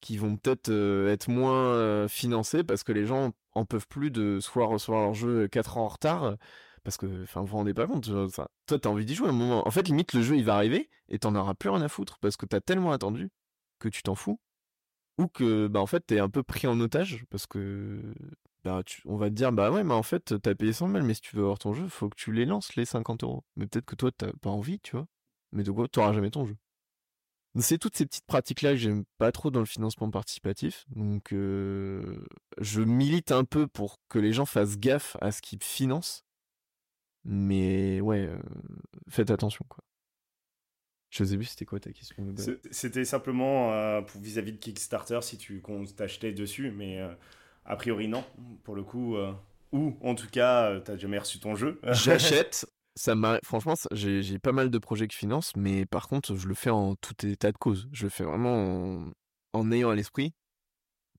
qui 0.00 0.18
vont 0.18 0.36
peut-être 0.36 0.70
être 1.08 1.28
moins 1.28 2.06
financés 2.08 2.64
parce 2.64 2.84
que 2.84 2.92
les 2.92 3.06
gens 3.06 3.32
en 3.54 3.64
peuvent 3.64 3.88
plus 3.88 4.10
de 4.10 4.38
soit 4.40 4.66
recevoir 4.66 5.02
leur 5.02 5.14
jeu 5.14 5.48
4 5.48 5.78
ans 5.78 5.84
en 5.84 5.88
retard 5.88 6.36
parce 6.84 6.96
que 6.96 7.22
enfin 7.22 7.40
vous 7.40 7.46
vous 7.46 7.56
rendez 7.56 7.74
pas 7.74 7.86
compte 7.86 8.06
ça. 8.30 8.48
toi 8.66 8.78
t'as 8.78 8.88
envie 8.88 9.04
d'y 9.04 9.14
jouer 9.14 9.28
à 9.28 9.30
un 9.30 9.34
moment 9.34 9.66
en 9.66 9.70
fait 9.70 9.88
limite 9.88 10.12
le 10.12 10.22
jeu 10.22 10.36
il 10.36 10.44
va 10.44 10.54
arriver 10.54 10.88
et 11.08 11.18
t'en 11.18 11.34
auras 11.34 11.54
plus 11.54 11.70
rien 11.70 11.82
à 11.82 11.88
foutre 11.88 12.18
parce 12.20 12.36
que 12.36 12.46
t'as 12.46 12.60
tellement 12.60 12.92
attendu 12.92 13.30
que 13.90 13.96
tu 13.96 14.02
t'en 14.02 14.14
fous 14.14 14.38
ou 15.18 15.28
que 15.28 15.66
bah 15.68 15.80
en 15.80 15.86
fait 15.86 16.00
t'es 16.00 16.18
un 16.18 16.28
peu 16.28 16.42
pris 16.42 16.66
en 16.66 16.78
otage 16.80 17.24
parce 17.30 17.46
que 17.46 18.02
bah 18.64 18.82
on 19.06 19.16
va 19.16 19.30
te 19.30 19.34
dire 19.34 19.52
bah 19.52 19.70
ouais 19.70 19.84
mais 19.84 19.94
en 19.94 20.02
fait 20.02 20.40
t'as 20.40 20.54
payé 20.54 20.72
100 20.72 20.88
balles 20.88 21.02
mais 21.04 21.14
si 21.14 21.20
tu 21.20 21.36
veux 21.36 21.42
avoir 21.42 21.58
ton 21.58 21.72
jeu 21.72 21.88
faut 21.88 22.08
que 22.08 22.16
tu 22.16 22.32
les 22.32 22.44
lances 22.44 22.74
les 22.76 22.84
50 22.84 23.22
euros. 23.24 23.44
Mais 23.56 23.66
peut-être 23.66 23.86
que 23.86 23.94
toi 23.96 24.10
t'as 24.16 24.32
pas 24.42 24.50
envie 24.50 24.80
tu 24.80 24.96
vois. 24.96 25.06
Mais 25.52 25.62
de 25.62 25.70
quoi 25.70 25.88
t'auras 25.88 26.12
jamais 26.12 26.30
ton 26.30 26.44
jeu. 26.46 26.56
C'est 27.58 27.78
toutes 27.78 27.96
ces 27.96 28.04
petites 28.04 28.26
pratiques 28.26 28.60
là 28.60 28.72
que 28.72 28.76
j'aime 28.76 29.04
pas 29.16 29.32
trop 29.32 29.50
dans 29.50 29.60
le 29.60 29.66
financement 29.66 30.10
participatif. 30.10 30.84
Donc 30.90 31.28
je 31.30 32.80
milite 32.82 33.32
un 33.32 33.44
peu 33.44 33.66
pour 33.66 33.98
que 34.08 34.18
les 34.18 34.32
gens 34.32 34.46
fassent 34.46 34.78
gaffe 34.78 35.16
à 35.22 35.32
ce 35.32 35.40
qu'ils 35.40 35.62
financent. 35.62 36.24
Mais 37.24 38.00
ouais 38.00 38.30
faites 39.08 39.30
attention 39.30 39.64
quoi 39.68 39.85
je 41.10 41.24
sais 41.24 41.36
plus 41.36 41.46
c'était 41.46 41.64
quoi 41.64 41.80
ta 41.80 41.92
question. 41.92 42.16
C'était 42.70 43.04
simplement 43.04 43.72
euh, 43.72 44.02
pour 44.02 44.20
vis-à-vis 44.20 44.52
de 44.52 44.58
Kickstarter 44.58 45.20
si 45.22 45.38
tu 45.38 45.60
comptes 45.60 45.94
t'acheter 45.94 46.32
dessus, 46.32 46.70
mais 46.70 47.00
euh, 47.00 47.12
a 47.64 47.76
priori 47.76 48.08
non, 48.08 48.24
pour 48.64 48.74
le 48.74 48.82
coup. 48.82 49.16
Euh, 49.16 49.32
ou 49.72 49.96
en 50.02 50.14
tout 50.14 50.28
cas, 50.28 50.80
t'as 50.80 50.96
jamais 50.96 51.18
reçu 51.18 51.38
ton 51.38 51.54
jeu. 51.54 51.80
J'achète. 51.92 52.66
Ça 52.98 53.14
m'a 53.14 53.38
franchement, 53.44 53.74
j'ai 53.92 54.38
pas 54.38 54.52
mal 54.52 54.70
de 54.70 54.78
projets 54.78 55.06
que 55.06 55.12
je 55.12 55.18
finance, 55.18 55.54
mais 55.54 55.84
par 55.84 56.08
contre, 56.08 56.34
je 56.34 56.48
le 56.48 56.54
fais 56.54 56.70
en 56.70 56.94
tout 56.96 57.26
état 57.26 57.52
de 57.52 57.58
cause. 57.58 57.88
Je 57.92 58.04
le 58.04 58.08
fais 58.08 58.24
vraiment 58.24 59.04
en, 59.52 59.72
ayant 59.72 59.90
à 59.90 59.94
l'esprit 59.94 60.32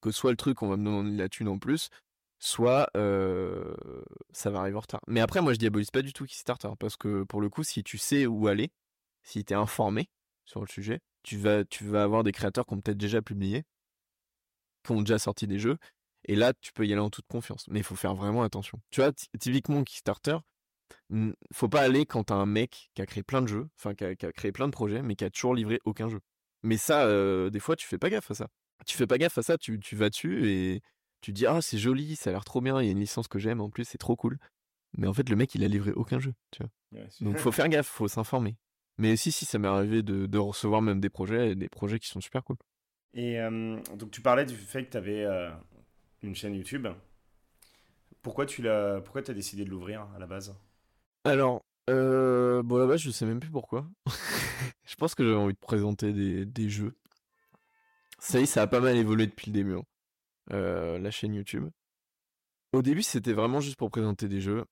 que 0.01 0.09
soit 0.09 0.31
le 0.31 0.37
truc, 0.37 0.63
on 0.63 0.69
va 0.69 0.77
me 0.77 0.85
demander 0.85 1.11
de 1.11 1.17
la 1.17 1.29
thune 1.29 1.47
en 1.47 1.59
plus, 1.59 1.89
soit 2.39 2.89
ça 2.95 4.49
va 4.49 4.59
arriver 4.59 4.77
en 4.77 4.81
retard. 4.81 5.01
Mais 5.07 5.19
après, 5.19 5.39
moi, 5.39 5.53
je 5.53 5.59
diabolise 5.59 5.91
pas 5.91 6.01
du 6.01 6.13
tout 6.13 6.25
Kickstarter 6.25 6.69
parce 6.79 6.97
que 6.97 7.23
pour 7.23 7.41
le 7.41 7.49
coup, 7.49 7.63
si 7.63 7.83
tu 7.83 7.99
sais 7.99 8.25
où 8.25 8.47
aller, 8.47 8.71
si 9.27 9.43
tu 9.43 9.53
es 9.53 9.55
informé 9.55 10.09
sur 10.45 10.61
le 10.61 10.67
sujet, 10.67 11.01
tu 11.23 11.37
vas, 11.37 11.65
tu 11.65 11.83
vas 11.83 12.03
avoir 12.03 12.23
des 12.23 12.31
créateurs 12.31 12.65
qui 12.65 12.73
ont 12.73 12.81
peut-être 12.81 12.97
déjà 12.97 13.21
publié, 13.21 13.65
qui 14.83 14.91
ont 14.93 15.01
déjà 15.01 15.19
sorti 15.19 15.47
des 15.47 15.59
jeux, 15.59 15.77
et 16.25 16.35
là, 16.35 16.53
tu 16.53 16.71
peux 16.71 16.87
y 16.87 16.93
aller 16.93 17.01
en 17.01 17.09
toute 17.09 17.27
confiance. 17.27 17.67
Mais 17.67 17.79
il 17.79 17.83
faut 17.83 17.95
faire 17.95 18.15
vraiment 18.15 18.43
attention. 18.43 18.79
Tu 18.89 19.01
vois, 19.01 19.11
typiquement 19.39 19.83
Kickstarter, 19.83 20.37
faut 21.53 21.67
pas 21.67 21.81
aller 21.81 22.05
quand 22.05 22.25
t'as 22.25 22.35
un 22.35 22.45
mec 22.45 22.89
qui 22.93 23.01
a 23.01 23.05
créé 23.05 23.23
plein 23.23 23.41
de 23.41 23.47
jeux, 23.47 23.67
enfin 23.77 23.93
qui 23.93 24.05
a, 24.05 24.15
créé 24.15 24.51
plein 24.53 24.67
de 24.67 24.71
projets, 24.71 25.01
mais 25.01 25.15
qui 25.15 25.25
a 25.25 25.29
toujours 25.29 25.53
livré 25.53 25.79
aucun 25.83 26.09
jeu. 26.09 26.21
Mais 26.63 26.77
ça, 26.77 27.05
euh, 27.05 27.49
des 27.49 27.59
fois, 27.59 27.75
tu 27.75 27.85
fais 27.85 27.97
pas 27.97 28.09
gaffe 28.09 28.31
à 28.31 28.35
ça. 28.35 28.47
Tu 28.85 28.95
fais 28.95 29.07
pas 29.07 29.17
gaffe 29.17 29.37
à 29.37 29.43
ça, 29.43 29.57
tu, 29.57 29.79
tu 29.79 29.95
vas 29.95 30.09
dessus 30.09 30.49
et 30.49 30.81
tu 31.21 31.33
dis 31.33 31.45
ah 31.45 31.61
c'est 31.61 31.77
joli, 31.77 32.15
ça 32.15 32.29
a 32.29 32.33
l'air 32.33 32.45
trop 32.45 32.61
bien, 32.61 32.79
il 32.81 32.85
y 32.85 32.89
a 32.89 32.91
une 32.91 32.99
licence 32.99 33.27
que 33.27 33.39
j'aime 33.39 33.59
en 33.59 33.69
plus, 33.69 33.85
c'est 33.85 33.97
trop 33.97 34.15
cool. 34.15 34.37
Mais 34.97 35.07
en 35.07 35.13
fait, 35.13 35.27
le 35.29 35.35
mec, 35.35 35.53
il 35.55 35.63
a 35.63 35.67
livré 35.67 35.91
aucun 35.91 36.19
jeu, 36.19 36.33
tu 36.51 36.63
vois. 36.63 37.03
Donc 37.19 37.37
faut 37.37 37.51
faire 37.51 37.67
gaffe, 37.67 37.87
faut 37.87 38.07
s'informer. 38.07 38.55
Mais 38.97 39.15
si, 39.15 39.31
si, 39.31 39.45
ça 39.45 39.59
m'est 39.59 39.67
arrivé 39.67 40.01
de, 40.01 40.37
recevoir 40.37 40.81
même 40.81 40.99
des 40.99 41.09
projets, 41.09 41.55
des 41.55 41.69
projets 41.69 41.99
qui 41.99 42.07
sont 42.07 42.21
super 42.21 42.43
cool. 42.43 42.57
Et 43.13 43.39
euh, 43.39 43.79
donc 43.95 44.11
tu 44.11 44.21
parlais 44.21 44.45
du 44.45 44.55
fait 44.55 44.85
que 44.85 44.91
tu 44.91 44.97
avais 44.97 45.23
euh, 45.23 45.49
une 46.23 46.35
chaîne 46.35 46.55
YouTube. 46.55 46.87
Pourquoi 48.21 48.45
tu 48.45 48.61
l'as, 48.61 48.99
pourquoi 49.01 49.21
as 49.27 49.33
décidé 49.33 49.65
de 49.65 49.69
l'ouvrir 49.69 50.07
à 50.15 50.19
la 50.19 50.27
base? 50.27 50.55
Alors, 51.23 51.63
euh, 51.89 52.63
bon, 52.63 52.77
à 52.77 52.79
la 52.79 52.87
base, 52.87 53.01
je 53.01 53.11
sais 53.11 53.25
même 53.25 53.39
plus 53.39 53.51
pourquoi. 53.51 53.87
je 54.85 54.95
pense 54.95 55.15
que 55.15 55.23
j'avais 55.23 55.35
envie 55.35 55.53
de 55.53 55.59
présenter 55.59 56.11
des, 56.11 56.45
des, 56.45 56.69
jeux. 56.69 56.97
Ça 58.19 58.39
y 58.39 58.43
est, 58.43 58.47
ça 58.47 58.63
a 58.63 58.67
pas 58.67 58.79
mal 58.79 58.97
évolué 58.97 59.27
depuis 59.27 59.51
le 59.51 59.53
début. 59.53 59.75
Hein. 59.75 60.97
la 60.99 61.11
chaîne 61.11 61.35
YouTube. 61.35 61.69
Au 62.73 62.81
début, 62.81 63.03
c'était 63.03 63.33
vraiment 63.33 63.61
juste 63.61 63.77
pour 63.77 63.91
présenter 63.91 64.27
des 64.27 64.41
jeux 64.41 64.65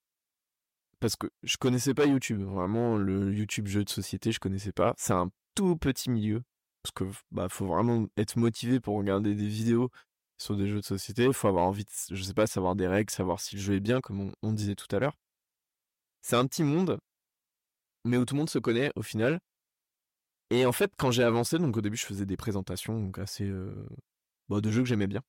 parce 1.00 1.16
que 1.16 1.28
je 1.44 1.58
connaissais 1.58 1.94
pas 1.94 2.06
YouTube. 2.06 2.42
Vraiment, 2.42 2.98
le 2.98 3.34
YouTube 3.34 3.68
jeu 3.68 3.84
de 3.84 3.90
société, 3.90 4.32
je 4.32 4.40
connaissais 4.40 4.72
pas. 4.72 4.94
C'est 4.98 5.14
un 5.14 5.32
tout 5.56 5.78
petit 5.78 6.10
milieu. 6.10 6.44
Parce 6.84 6.94
que 6.94 7.18
bah 7.32 7.50
faut 7.50 7.66
vraiment 7.66 8.06
être 8.18 8.38
motivé 8.38 8.80
pour 8.80 8.96
regarder 8.98 9.34
des 9.34 9.48
vidéos 9.48 9.90
sur 10.38 10.56
des 10.56 10.68
jeux 10.68 10.82
de 10.82 10.86
société. 10.86 11.32
Faut 11.34 11.48
avoir 11.48 11.66
envie 11.66 11.84
de, 11.86 11.90
je 12.12 12.24
sais 12.24 12.34
pas, 12.34 12.48
savoir 12.48 12.76
des 12.76 12.88
règles, 12.88 13.12
savoir 13.12 13.40
si 13.40 13.56
le 13.56 13.62
jeu 13.62 13.76
est 13.76 13.80
bien, 13.80 14.02
comme 14.02 14.32
on, 14.44 14.54
disait 14.54 14.76
tout 14.76 14.94
à 14.96 15.00
l'heure. 15.00 15.18
C'est 16.22 16.36
un 16.36 16.46
petit 16.48 16.64
monde, 16.64 17.00
mais 18.06 18.18
où 18.18 18.26
tout 18.26 18.36
le 18.36 18.40
monde 18.40 18.50
se 18.50 18.60
connaît 18.60 18.92
au 18.96 19.02
final. 19.02 19.40
Et 20.52 20.66
en 20.66 20.72
fait, 20.72 20.92
quand 20.98 21.12
j'ai 21.12 21.24
avancé, 21.24 21.58
donc 21.58 21.76
au 21.78 21.82
début, 21.82 21.98
je 21.98 22.06
faisais 22.06 22.26
des 22.26 22.38
présentations 22.38 23.00
donc 23.00 23.18
assez 23.18 23.46
euh, 23.46 23.88
bah, 24.50 24.62
de 24.62 24.70
jeux 24.72 24.84
que 24.84 24.88
j'aimais 24.88 25.08
bien. 25.08 25.22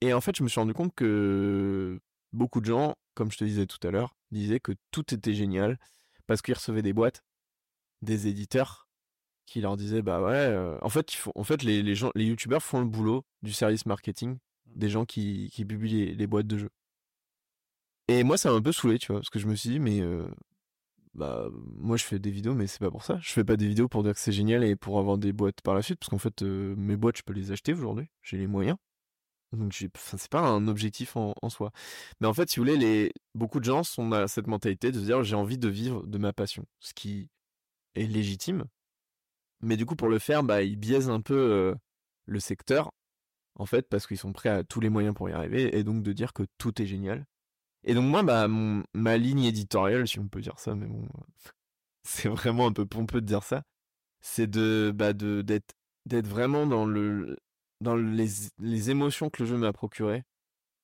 Et 0.00 0.12
en 0.12 0.20
fait, 0.20 0.36
je 0.36 0.42
me 0.42 0.48
suis 0.48 0.60
rendu 0.60 0.74
compte 0.74 0.94
que 0.94 2.00
beaucoup 2.34 2.60
de 2.60 2.66
gens, 2.66 2.96
comme 3.14 3.30
je 3.30 3.38
te 3.38 3.44
disais 3.44 3.66
tout 3.66 3.84
à 3.86 3.90
l'heure, 3.90 4.16
disaient 4.30 4.60
que 4.60 4.72
tout 4.90 5.14
était 5.14 5.34
génial 5.34 5.78
parce 6.26 6.42
qu'ils 6.42 6.54
recevaient 6.54 6.82
des 6.82 6.92
boîtes, 6.92 7.22
des 8.02 8.26
éditeurs 8.26 8.88
qui 9.46 9.60
leur 9.60 9.76
disaient 9.76 10.02
bah 10.02 10.20
ouais, 10.20 10.32
euh, 10.32 10.78
en 10.82 10.88
fait, 10.88 11.16
en 11.34 11.44
fait 11.44 11.62
les, 11.62 11.94
gens, 11.94 12.10
les 12.14 12.24
youtubeurs 12.26 12.62
font 12.62 12.80
le 12.80 12.86
boulot 12.86 13.24
du 13.42 13.52
service 13.52 13.86
marketing 13.86 14.34
mmh. 14.34 14.38
des 14.74 14.88
gens 14.88 15.04
qui, 15.04 15.50
publient 15.66 16.14
les, 16.14 16.26
boîtes 16.26 16.46
de 16.46 16.58
jeux. 16.58 16.70
Et 18.08 18.24
moi, 18.24 18.36
ça 18.36 18.50
m'a 18.50 18.56
un 18.56 18.62
peu 18.62 18.72
saoulé, 18.72 18.98
tu 18.98 19.12
vois, 19.12 19.20
parce 19.20 19.30
que 19.30 19.38
je 19.38 19.46
me 19.46 19.54
suis 19.54 19.70
dit 19.70 19.80
mais 19.80 20.00
euh, 20.00 20.26
bah 21.14 21.48
moi 21.52 21.96
je 21.96 22.04
fais 22.04 22.18
des 22.18 22.30
vidéos 22.30 22.54
mais 22.54 22.66
c'est 22.66 22.80
pas 22.80 22.90
pour 22.90 23.04
ça. 23.04 23.18
Je 23.22 23.30
fais 23.32 23.44
pas 23.44 23.56
des 23.56 23.68
vidéos 23.68 23.88
pour 23.88 24.02
dire 24.02 24.14
que 24.14 24.20
c'est 24.20 24.32
génial 24.32 24.64
et 24.64 24.76
pour 24.76 24.98
avoir 24.98 25.18
des 25.18 25.32
boîtes 25.32 25.60
par 25.62 25.74
la 25.74 25.82
suite 25.82 26.00
parce 26.00 26.10
qu'en 26.10 26.18
fait 26.18 26.42
mes 26.42 26.96
boîtes 26.96 27.18
je 27.18 27.22
peux 27.22 27.32
les 27.32 27.52
acheter 27.52 27.72
aujourd'hui, 27.72 28.08
j'ai 28.22 28.38
les 28.38 28.48
moyens. 28.48 28.76
Donc 29.56 29.74
c'est 29.74 30.28
pas 30.28 30.40
un 30.40 30.68
objectif 30.68 31.16
en, 31.16 31.34
soi. 31.48 31.72
Mais 32.20 32.26
en 32.26 32.34
fait, 32.34 32.50
si 32.50 32.58
vous 32.58 32.66
voulez, 32.66 32.76
les, 32.76 33.12
beaucoup 33.34 33.60
de 33.60 33.64
gens 33.64 33.82
sont 33.82 34.12
à 34.12 34.28
cette 34.28 34.46
mentalité 34.46 34.92
de 34.92 34.98
se 34.98 35.04
dire 35.04 35.22
j'ai 35.22 35.36
envie 35.36 35.58
de 35.58 35.68
vivre 35.68 36.06
de 36.06 36.18
ma 36.18 36.32
passion, 36.32 36.64
ce 36.80 36.94
qui 36.94 37.28
est 37.94 38.06
légitime. 38.06 38.64
Mais 39.60 39.76
du 39.76 39.86
coup, 39.86 39.96
pour 39.96 40.08
le 40.08 40.18
faire, 40.18 40.42
bah, 40.42 40.62
ils 40.62 40.76
biaisent 40.76 41.10
un 41.10 41.20
peu 41.20 41.74
le 42.26 42.40
secteur, 42.40 42.92
en 43.56 43.66
fait, 43.66 43.88
parce 43.88 44.06
qu'ils 44.06 44.18
sont 44.18 44.32
prêts 44.32 44.48
à 44.48 44.64
tous 44.64 44.80
les 44.80 44.90
moyens 44.90 45.14
pour 45.14 45.28
y 45.28 45.32
arriver, 45.32 45.76
et 45.76 45.84
donc 45.84 46.02
de 46.02 46.12
dire 46.12 46.32
que 46.32 46.44
tout 46.58 46.80
est 46.82 46.86
génial. 46.86 47.26
Et 47.84 47.94
donc 47.94 48.06
moi, 48.06 48.22
bah, 48.22 48.48
ma 48.48 49.16
ligne 49.18 49.44
éditoriale, 49.44 50.08
si 50.08 50.18
on 50.18 50.28
peut 50.28 50.40
dire 50.40 50.58
ça, 50.58 50.74
mais 50.74 50.86
bon, 50.86 51.06
c'est 52.04 52.28
vraiment 52.28 52.66
un 52.66 52.72
peu 52.72 52.86
pompeux 52.86 53.20
de 53.20 53.26
dire 53.26 53.44
ça, 53.44 53.62
c'est 54.20 54.48
de, 54.48 54.92
bah, 54.94 55.12
de, 55.12 55.42
d'être, 55.42 55.74
d'être 56.06 56.26
vraiment 56.26 56.66
dans 56.66 56.86
le, 56.86 57.38
dans 57.84 57.96
les, 57.96 58.90
émotions 58.90 59.30
que 59.30 59.42
le 59.42 59.48
jeu 59.48 59.56
m'a 59.56 59.72
procuré, 59.72 60.24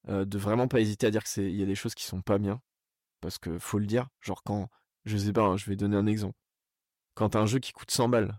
euh, 0.09 0.25
de 0.25 0.39
vraiment 0.39 0.69
pas 0.69 0.81
hésiter 0.81 1.07
à 1.07 1.11
dire 1.11 1.25
que 1.25 1.29
c'est, 1.29 1.51
il 1.51 1.57
y 1.57 1.63
a 1.63 1.67
des 1.67 1.75
choses 1.75 1.95
qui 1.95 2.05
sont 2.05 2.23
pas 2.23 2.39
bien, 2.39 2.61
parce 3.21 3.39
que 3.39 3.59
faut 3.59 3.79
le 3.79 3.87
dire, 3.87 4.09
genre 4.21 4.43
quand, 4.45 4.69
je 5.05 5.17
sais 5.17 5.33
pas, 5.33 5.43
hein, 5.43 5.57
je 5.57 5.69
vais 5.69 5.77
donner 5.77 5.97
un 5.97 6.07
exemple, 6.07 6.39
quand 7.15 7.37
un 7.37 7.47
jeu 7.47 7.59
qui 7.59 7.73
coûte 7.73 7.91
100 7.91 8.09
balles, 8.09 8.39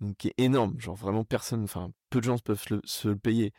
donc 0.00 0.16
qui 0.16 0.28
est 0.28 0.34
énorme, 0.38 0.78
genre 0.80 0.96
vraiment 0.96 1.24
personne, 1.24 1.64
enfin 1.64 1.92
peu 2.08 2.20
de 2.20 2.24
gens 2.24 2.38
peuvent 2.38 2.64
se 2.84 3.08
le 3.08 3.16
payer, 3.16 3.52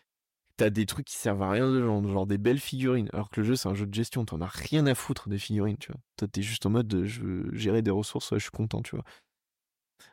t'as 0.57 0.69
des 0.69 0.85
trucs 0.85 1.07
qui 1.07 1.17
servent 1.17 1.43
à 1.43 1.51
rien 1.51 1.69
de 1.69 1.81
genre, 1.81 2.07
genre 2.07 2.27
des 2.27 2.37
belles 2.37 2.59
figurines, 2.59 3.09
alors 3.13 3.29
que 3.29 3.41
le 3.41 3.47
jeu 3.47 3.55
c'est 3.55 3.69
un 3.69 3.75
jeu 3.75 3.85
de 3.85 3.93
gestion, 3.93 4.25
t'en 4.25 4.41
as 4.41 4.47
rien 4.47 4.87
à 4.87 4.95
foutre 4.95 5.29
des 5.29 5.37
figurines, 5.37 5.77
tu 5.77 5.91
vois. 5.91 6.01
Toi 6.17 6.27
t'es 6.27 6.41
juste 6.41 6.65
en 6.65 6.71
mode 6.71 6.87
de, 6.87 7.05
je 7.05 7.21
veux 7.21 7.55
gérer 7.55 7.81
des 7.81 7.91
ressources, 7.91 8.33
je 8.33 8.39
suis 8.39 8.51
content, 8.51 8.81
tu 8.81 8.95
vois 8.95 9.05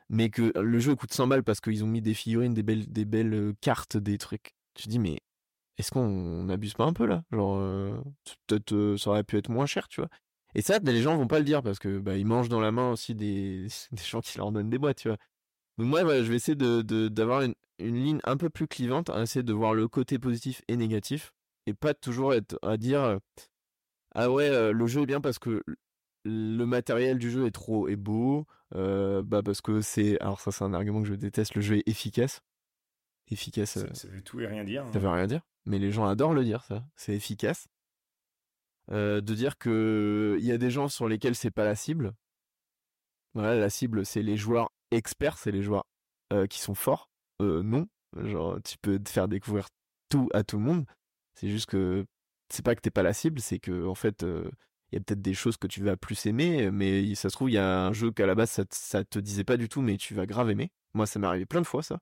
mais 0.09 0.29
que 0.29 0.51
le 0.59 0.79
jeu 0.79 0.95
coûte 0.95 1.13
100 1.13 1.27
balles 1.27 1.43
parce 1.43 1.61
qu'ils 1.61 1.83
ont 1.83 1.87
mis 1.87 2.01
des 2.01 2.13
figurines, 2.13 2.53
des 2.53 2.63
belles, 2.63 2.91
des 2.91 3.05
belles 3.05 3.33
euh, 3.33 3.53
cartes, 3.61 3.97
des 3.97 4.17
trucs. 4.17 4.55
Tu 4.73 4.83
te 4.83 4.89
dis, 4.89 4.99
mais 4.99 5.19
est-ce 5.77 5.91
qu'on 5.91 6.49
abuse 6.49 6.73
pas 6.73 6.85
un 6.85 6.93
peu 6.93 7.05
là? 7.05 7.23
Genre, 7.31 7.57
euh, 7.57 8.01
peut-être 8.47 8.73
euh, 8.73 8.97
ça 8.97 9.11
aurait 9.11 9.23
pu 9.23 9.37
être 9.37 9.49
moins 9.49 9.65
cher, 9.65 9.87
tu 9.87 10.01
vois? 10.01 10.09
Et 10.55 10.61
ça, 10.61 10.79
les 10.79 11.01
gens 11.01 11.15
vont 11.17 11.27
pas 11.27 11.39
le 11.39 11.45
dire 11.45 11.61
parce 11.61 11.79
que 11.79 11.99
bah, 11.99 12.17
ils 12.17 12.25
mangent 12.25 12.49
dans 12.49 12.59
la 12.59 12.71
main 12.71 12.91
aussi 12.91 13.15
des, 13.15 13.67
des 13.91 14.03
gens 14.03 14.21
qui 14.21 14.37
leur 14.37 14.51
donnent 14.51 14.69
des 14.69 14.79
boîtes, 14.79 14.97
tu 14.97 15.09
vois? 15.09 15.17
Donc 15.77 15.87
moi, 15.87 16.01
je 16.01 16.29
vais 16.29 16.35
essayer 16.35 16.55
de, 16.55 16.81
d'avoir 17.07 17.41
une, 17.41 17.55
une, 17.79 17.95
ligne 18.03 18.19
un 18.25 18.35
peu 18.37 18.49
plus 18.49 18.67
clivante, 18.67 19.09
à 19.09 19.21
essayer 19.21 19.43
de 19.43 19.53
voir 19.53 19.73
le 19.73 19.87
côté 19.87 20.19
positif 20.19 20.61
et 20.67 20.75
négatif, 20.75 21.31
et 21.67 21.73
pas 21.73 21.93
toujours 21.93 22.33
être 22.33 22.59
à 22.63 22.75
dire 22.75 23.19
ah 24.15 24.29
ouais, 24.29 24.73
le 24.73 24.87
jeu 24.87 25.03
est 25.03 25.05
bien 25.05 25.21
parce 25.21 25.39
que 25.39 25.63
le 26.25 26.65
matériel 26.65 27.17
du 27.17 27.31
jeu 27.31 27.45
est 27.45 27.51
trop 27.51 27.87
est 27.87 27.95
beau, 27.95 28.45
euh, 28.75 29.21
bah 29.23 29.41
parce 29.43 29.61
que 29.61 29.81
c'est 29.81 30.19
alors 30.21 30.39
ça 30.41 30.51
c'est 30.51 30.63
un 30.63 30.73
argument 30.73 31.01
que 31.01 31.07
je 31.07 31.15
déteste, 31.15 31.55
le 31.55 31.61
jeu 31.61 31.77
est 31.77 31.87
efficace. 31.87 32.41
Efficace. 33.31 33.73
Ça, 33.93 34.07
euh, 34.07 34.11
veut 34.11 34.21
tout 34.21 34.39
et 34.39 34.47
rien 34.47 34.63
dire. 34.63 34.83
Ça 34.91 34.97
hein. 34.97 35.01
veut 35.01 35.09
rien 35.09 35.27
dire, 35.27 35.41
mais 35.65 35.79
les 35.79 35.91
gens 35.91 36.05
adorent 36.05 36.33
le 36.33 36.43
dire 36.43 36.63
ça, 36.63 36.83
c'est 36.95 37.13
efficace. 37.15 37.67
Euh, 38.91 39.21
de 39.21 39.35
dire 39.35 39.57
que 39.57 40.37
il 40.39 40.45
y 40.45 40.51
a 40.51 40.57
des 40.57 40.71
gens 40.71 40.87
sur 40.87 41.07
lesquels 41.07 41.35
c'est 41.35 41.51
pas 41.51 41.65
la 41.65 41.75
cible. 41.75 42.13
Voilà, 43.33 43.55
la 43.55 43.69
cible 43.69 44.05
c'est 44.05 44.23
les 44.23 44.37
joueurs 44.37 44.71
experts, 44.91 45.37
c'est 45.37 45.51
les 45.51 45.61
joueurs 45.61 45.85
qui 46.49 46.59
sont 46.59 46.75
forts. 46.75 47.09
non, 47.39 47.87
genre 48.15 48.59
tu 48.63 48.77
peux 48.77 48.99
te 48.99 49.09
faire 49.09 49.27
découvrir 49.27 49.67
tout 50.09 50.29
à 50.33 50.43
tout 50.43 50.57
le 50.57 50.63
monde. 50.63 50.85
C'est 51.33 51.49
juste 51.49 51.67
que 51.67 52.05
c'est 52.49 52.63
pas 52.63 52.75
que 52.75 52.81
t'es 52.81 52.91
pas 52.91 53.03
la 53.03 53.13
cible, 53.13 53.39
c'est 53.39 53.59
que 53.59 53.87
en 53.87 53.95
fait 53.95 54.23
il 54.91 54.95
y 54.95 54.97
a 54.97 55.01
peut-être 55.01 55.21
des 55.21 55.33
choses 55.33 55.57
que 55.57 55.67
tu 55.67 55.83
vas 55.83 55.97
plus 55.97 56.25
aimer, 56.25 56.71
mais 56.71 57.13
ça 57.15 57.29
se 57.29 57.35
trouve, 57.35 57.49
il 57.49 57.53
y 57.53 57.57
a 57.57 57.85
un 57.87 57.93
jeu 57.93 58.11
qu'à 58.11 58.25
la 58.25 58.35
base, 58.35 58.61
ça, 58.71 59.03
te 59.03 59.19
disait 59.19 59.43
pas 59.43 59.57
du 59.57 59.69
tout, 59.69 59.81
mais 59.81 59.97
tu 59.97 60.15
vas 60.15 60.25
grave 60.25 60.49
aimer. 60.49 60.71
Moi, 60.93 61.05
ça 61.05 61.19
m'est 61.19 61.27
arrivé 61.27 61.45
plein 61.45 61.61
de 61.61 61.67
fois, 61.67 61.83
ça. 61.83 61.99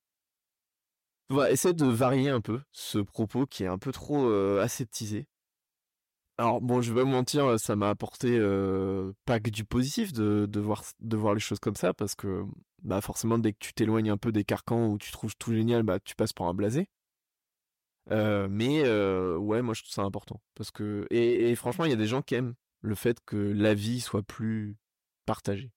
Va 1.29 1.51
essayer 1.51 1.73
de 1.73 1.85
varier 1.85 2.29
un 2.29 2.39
peu 2.39 2.61
ce 2.71 2.99
propos 2.99 3.45
qui 3.45 3.63
est 3.63 3.67
un 3.67 3.77
peu 3.77 3.91
trop 3.91 4.29
euh, 4.29 4.61
aseptisé. 4.61 5.27
Alors 6.37 6.61
bon, 6.61 6.81
je 6.81 6.93
vais 6.93 7.01
pas 7.01 7.09
mentir, 7.09 7.59
ça 7.59 7.75
m'a 7.75 7.89
apporté 7.89 8.39
pas 9.25 9.39
que 9.39 9.49
du 9.49 9.65
positif 9.65 10.13
de, 10.13 10.59
voir, 10.59 10.83
de 10.99 11.17
voir 11.17 11.33
les 11.33 11.39
choses 11.39 11.59
comme 11.59 11.75
ça, 11.75 11.93
parce 11.93 12.13
que 12.15 12.45
bah 12.83 13.01
forcément, 13.01 13.39
dès 13.39 13.53
que 13.53 13.57
tu 13.59 13.73
t'éloignes 13.73 14.11
un 14.11 14.17
peu 14.17 14.31
des 14.31 14.43
carcans 14.43 14.87
où 14.87 14.97
tu 14.99 15.11
trouves 15.11 15.35
tout 15.37 15.51
génial, 15.51 15.83
bah 15.83 15.99
tu 15.99 16.15
passes 16.15 16.33
pour 16.33 16.47
un 16.47 16.53
blasé. 16.53 16.87
Mais 18.09 18.83
ouais, 18.83 19.61
moi 19.63 19.73
je 19.73 19.81
trouve 19.81 19.93
ça 19.93 20.03
important 20.03 20.39
parce 20.55 20.71
que 20.71 21.07
et 21.09 21.55
franchement, 21.55 21.85
il 21.85 21.89
y 21.89 21.93
a 21.93 21.97
des 21.97 22.07
gens 22.07 22.21
qui 22.21 22.35
aiment 22.35 22.53
le 22.81 22.95
fait 22.95 23.19
que 23.25 23.37
la 23.37 23.73
vie 23.73 23.99
soit 23.99 24.23
plus 24.23 24.77
partagée 25.25 25.71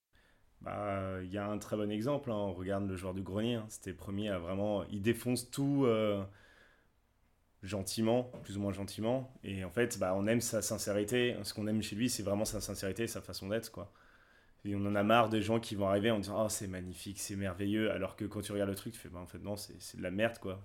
bah, 0.60 1.22
il 1.22 1.30
y 1.30 1.38
a 1.38 1.46
un 1.46 1.58
très 1.58 1.76
bon 1.76 1.90
exemple. 1.90 2.30
Hein. 2.30 2.34
On 2.34 2.52
regarde 2.52 2.86
le 2.88 2.96
joueur 2.96 3.14
du 3.14 3.22
grenier. 3.22 3.54
Hein. 3.54 3.66
C'était 3.68 3.92
premier 3.92 4.28
à 4.28 4.38
vraiment. 4.38 4.84
Il 4.90 5.02
défonce 5.02 5.50
tout 5.50 5.84
euh, 5.86 6.22
gentiment, 7.62 8.24
plus 8.42 8.56
ou 8.58 8.60
moins 8.60 8.72
gentiment. 8.72 9.32
Et 9.44 9.64
en 9.64 9.70
fait, 9.70 9.98
bah, 9.98 10.14
on 10.16 10.26
aime 10.26 10.40
sa 10.40 10.62
sincérité. 10.62 11.36
Ce 11.44 11.54
qu'on 11.54 11.66
aime 11.66 11.82
chez 11.82 11.96
lui, 11.96 12.10
c'est 12.10 12.22
vraiment 12.22 12.44
sa 12.44 12.60
sincérité, 12.60 13.06
sa 13.06 13.20
façon 13.22 13.48
d'être. 13.48 13.70
quoi. 13.70 13.92
Et 14.64 14.74
on 14.76 14.84
en 14.86 14.94
a 14.94 15.02
marre 15.02 15.30
des 15.30 15.42
gens 15.42 15.60
qui 15.60 15.74
vont 15.74 15.88
arriver 15.88 16.10
en 16.10 16.18
disant 16.18 16.44
Oh, 16.44 16.48
c'est 16.50 16.68
magnifique, 16.68 17.18
c'est 17.20 17.36
merveilleux. 17.36 17.90
Alors 17.92 18.16
que 18.16 18.24
quand 18.26 18.42
tu 18.42 18.52
regardes 18.52 18.70
le 18.70 18.76
truc, 18.76 18.92
tu 18.94 19.00
fais 19.00 19.08
bah, 19.08 19.20
En 19.20 19.26
fait, 19.26 19.38
non, 19.38 19.56
c'est 19.56 19.96
de 19.96 20.02
la 20.02 20.10
merde, 20.10 20.38
quoi. 20.38 20.60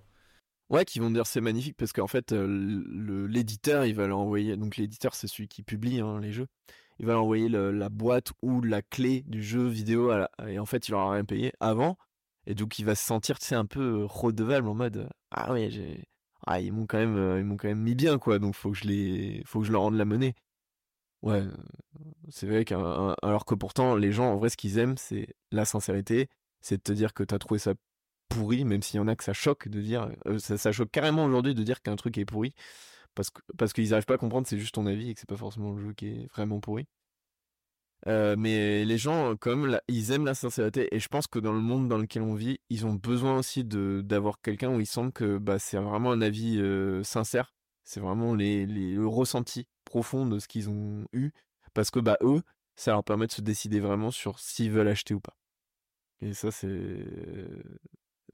Ouais, 0.70 0.84
qui 0.84 1.00
vont 1.00 1.12
dire 1.12 1.28
c'est 1.28 1.42
magnifique 1.42 1.78
parce 1.78 1.94
qu'en 1.94 2.08
fait, 2.08 2.32
l'éditeur, 2.32 3.86
il 3.86 3.94
va 3.94 4.08
l'envoyer. 4.08 4.58
Donc, 4.58 4.78
l'éditeur, 4.78 5.14
c'est 5.14 5.28
celui 5.28 5.48
qui 5.48 5.62
publie 5.64 6.00
hein, 6.00 6.20
les 6.20 6.32
jeux. 6.32 6.48
Il 6.98 7.06
va 7.06 7.14
l'envoyer 7.14 7.50
la 7.50 7.90
boîte 7.90 8.32
ou 8.42 8.62
la 8.62 8.82
clé 8.82 9.22
du 9.28 9.44
jeu 9.44 9.68
vidéo 9.68 10.12
et 10.48 10.60
en 10.60 10.66
fait, 10.66 10.88
il 10.88 10.94
aura 10.96 11.12
rien 11.12 11.26
payé 11.26 11.52
avant. 11.60 11.98
Et 12.48 12.56
donc, 12.56 12.80
il 12.80 12.86
va 12.86 12.96
se 12.96 13.04
sentir, 13.06 13.40
tu 13.40 13.46
sais, 13.48 13.56
un 13.56 13.66
peu 13.66 14.06
redevable 14.06 14.68
en 14.68 14.76
mode 14.76 15.10
Ah 15.32 15.52
ouais, 15.54 15.70
j'ai. 15.70 16.04
Ah, 16.48 16.60
ils 16.62 16.72
m'ont 16.72 16.86
quand 16.86 16.98
même, 17.00 17.44
m'ont 17.44 17.58
quand 17.58 17.68
même 17.68 17.82
mis 17.82 17.96
bien, 17.96 18.18
quoi. 18.20 18.40
Donc, 18.40 18.56
faut 18.56 18.72
que 18.72 18.78
je 18.78 18.86
les, 18.86 19.44
faut 19.46 19.60
que 19.62 19.66
je 19.66 19.72
leur 19.72 19.82
rende 19.82 19.96
la 19.96 20.06
monnaie. 20.06 20.36
Ouais, 21.22 21.44
c'est 22.30 22.48
vrai 22.48 22.66
qu'alors 22.66 23.16
alors 23.24 23.46
que 23.46 23.56
pourtant, 23.56 23.96
les 23.96 24.12
gens, 24.12 24.32
en 24.34 24.38
vrai, 24.38 24.50
ce 24.50 24.58
qu'ils 24.58 24.78
aiment, 24.78 24.98
c'est 24.98 25.28
la 25.52 25.66
sincérité. 25.66 26.30
C'est 26.62 26.78
de 26.78 26.82
te 26.84 26.92
dire 26.92 27.14
que 27.14 27.24
t'as 27.24 27.40
trouvé 27.40 27.60
ça 27.60 27.74
pourri, 28.30 28.66
même 28.66 28.82
s'il 28.82 28.98
y 28.98 29.00
en 29.00 29.08
a 29.08 29.16
que 29.16 29.24
ça 29.24 29.34
choque 29.34 29.68
de 29.68 29.82
dire, 29.82 30.10
euh, 30.28 30.40
ça, 30.40 30.72
choque 30.72 30.92
carrément 30.92 31.26
aujourd'hui 31.26 31.56
de 31.56 31.64
dire 31.64 31.82
qu'un 31.82 31.96
truc 31.96 32.18
est 32.18 32.26
pourri, 32.26 32.54
parce 33.16 33.30
que 33.30 33.42
parce 33.58 33.74
qu'ils 33.74 33.90
n'arrivent 33.90 34.06
pas 34.06 34.16
à 34.16 34.18
comprendre 34.18 34.48
c'est 34.48 34.60
juste 34.60 34.76
ton 34.76 34.86
avis 34.88 35.10
et 35.10 35.14
que 35.14 35.20
c'est 35.20 35.30
pas 35.30 35.38
forcément 35.38 35.74
le 35.74 35.82
jeu 35.82 35.94
qui 35.94 36.08
est 36.08 36.28
vraiment 36.34 36.60
pourri. 36.60 36.88
Euh, 38.08 38.36
mais 38.38 38.86
les 38.86 38.98
gens, 38.98 39.36
comme 39.36 39.80
ils 39.88 40.12
aiment 40.12 40.26
la 40.26 40.36
sincérité 40.36 40.94
et 40.94 41.00
je 41.00 41.08
pense 41.08 41.26
que 41.28 41.40
dans 41.40 41.54
le 41.54 41.60
monde 41.62 41.88
dans 41.88 41.98
lequel 41.98 42.22
on 42.22 42.36
vit, 42.36 42.60
ils 42.70 42.86
ont 42.86 42.94
besoin 42.94 43.38
aussi 43.40 43.64
de 43.64 44.02
d'avoir 44.06 44.42
quelqu'un 44.42 44.70
où 44.76 44.80
ils 44.80 44.86
sentent 44.86 45.14
que 45.14 45.38
bah, 45.40 45.58
c'est 45.60 45.78
vraiment 45.78 46.12
un 46.12 46.22
avis 46.22 46.60
euh, 46.60 47.04
sincère, 47.04 47.54
c'est 47.84 48.00
vraiment 48.00 48.36
les, 48.36 48.66
les, 48.68 48.94
le 48.94 49.08
ressenti 49.08 49.68
profond 49.86 50.26
de 50.28 50.40
ce 50.40 50.48
qu'ils 50.48 50.70
ont 50.70 51.06
eu, 51.14 51.32
parce 51.74 51.90
que 51.92 52.00
bah 52.00 52.18
eux, 52.22 52.42
ça 52.76 52.92
leur 52.92 53.04
permet 53.04 53.28
de 53.28 53.32
se 53.32 53.42
décider 53.42 53.80
vraiment 53.80 54.12
sur 54.12 54.40
s'ils 54.40 54.72
veulent 54.72 54.88
acheter 54.88 55.14
ou 55.14 55.20
pas. 55.20 55.36
Et 56.22 56.34
ça, 56.34 56.52
c'est 56.52 57.06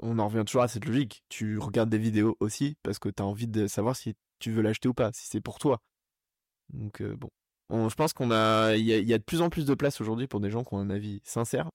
on 0.01 0.19
en 0.19 0.27
revient 0.27 0.43
toujours 0.45 0.63
à 0.63 0.67
cette 0.67 0.85
logique. 0.85 1.23
Tu 1.29 1.57
regardes 1.57 1.89
des 1.89 1.97
vidéos 1.97 2.37
aussi 2.39 2.75
parce 2.83 2.99
que 2.99 3.09
tu 3.09 3.21
as 3.21 3.25
envie 3.25 3.47
de 3.47 3.67
savoir 3.67 3.95
si 3.95 4.15
tu 4.39 4.51
veux 4.51 4.61
l'acheter 4.61 4.89
ou 4.89 4.93
pas, 4.93 5.11
si 5.13 5.27
c'est 5.27 5.41
pour 5.41 5.59
toi. 5.59 5.81
Donc 6.69 7.01
euh, 7.01 7.15
bon, 7.15 7.89
je 7.89 7.95
pense 7.95 8.13
qu'on 8.13 8.31
a, 8.31 8.75
il 8.75 8.85
y 8.85 9.13
a, 9.13 9.17
de 9.17 9.23
plus 9.23 9.41
en 9.41 9.49
plus 9.49 9.65
de 9.65 9.73
place 9.73 10.01
aujourd'hui 10.01 10.27
pour 10.27 10.39
des 10.39 10.49
gens 10.49 10.63
qui 10.63 10.73
ont 10.73 10.79
un 10.79 10.89
avis 10.89 11.21
sincère 11.23 11.69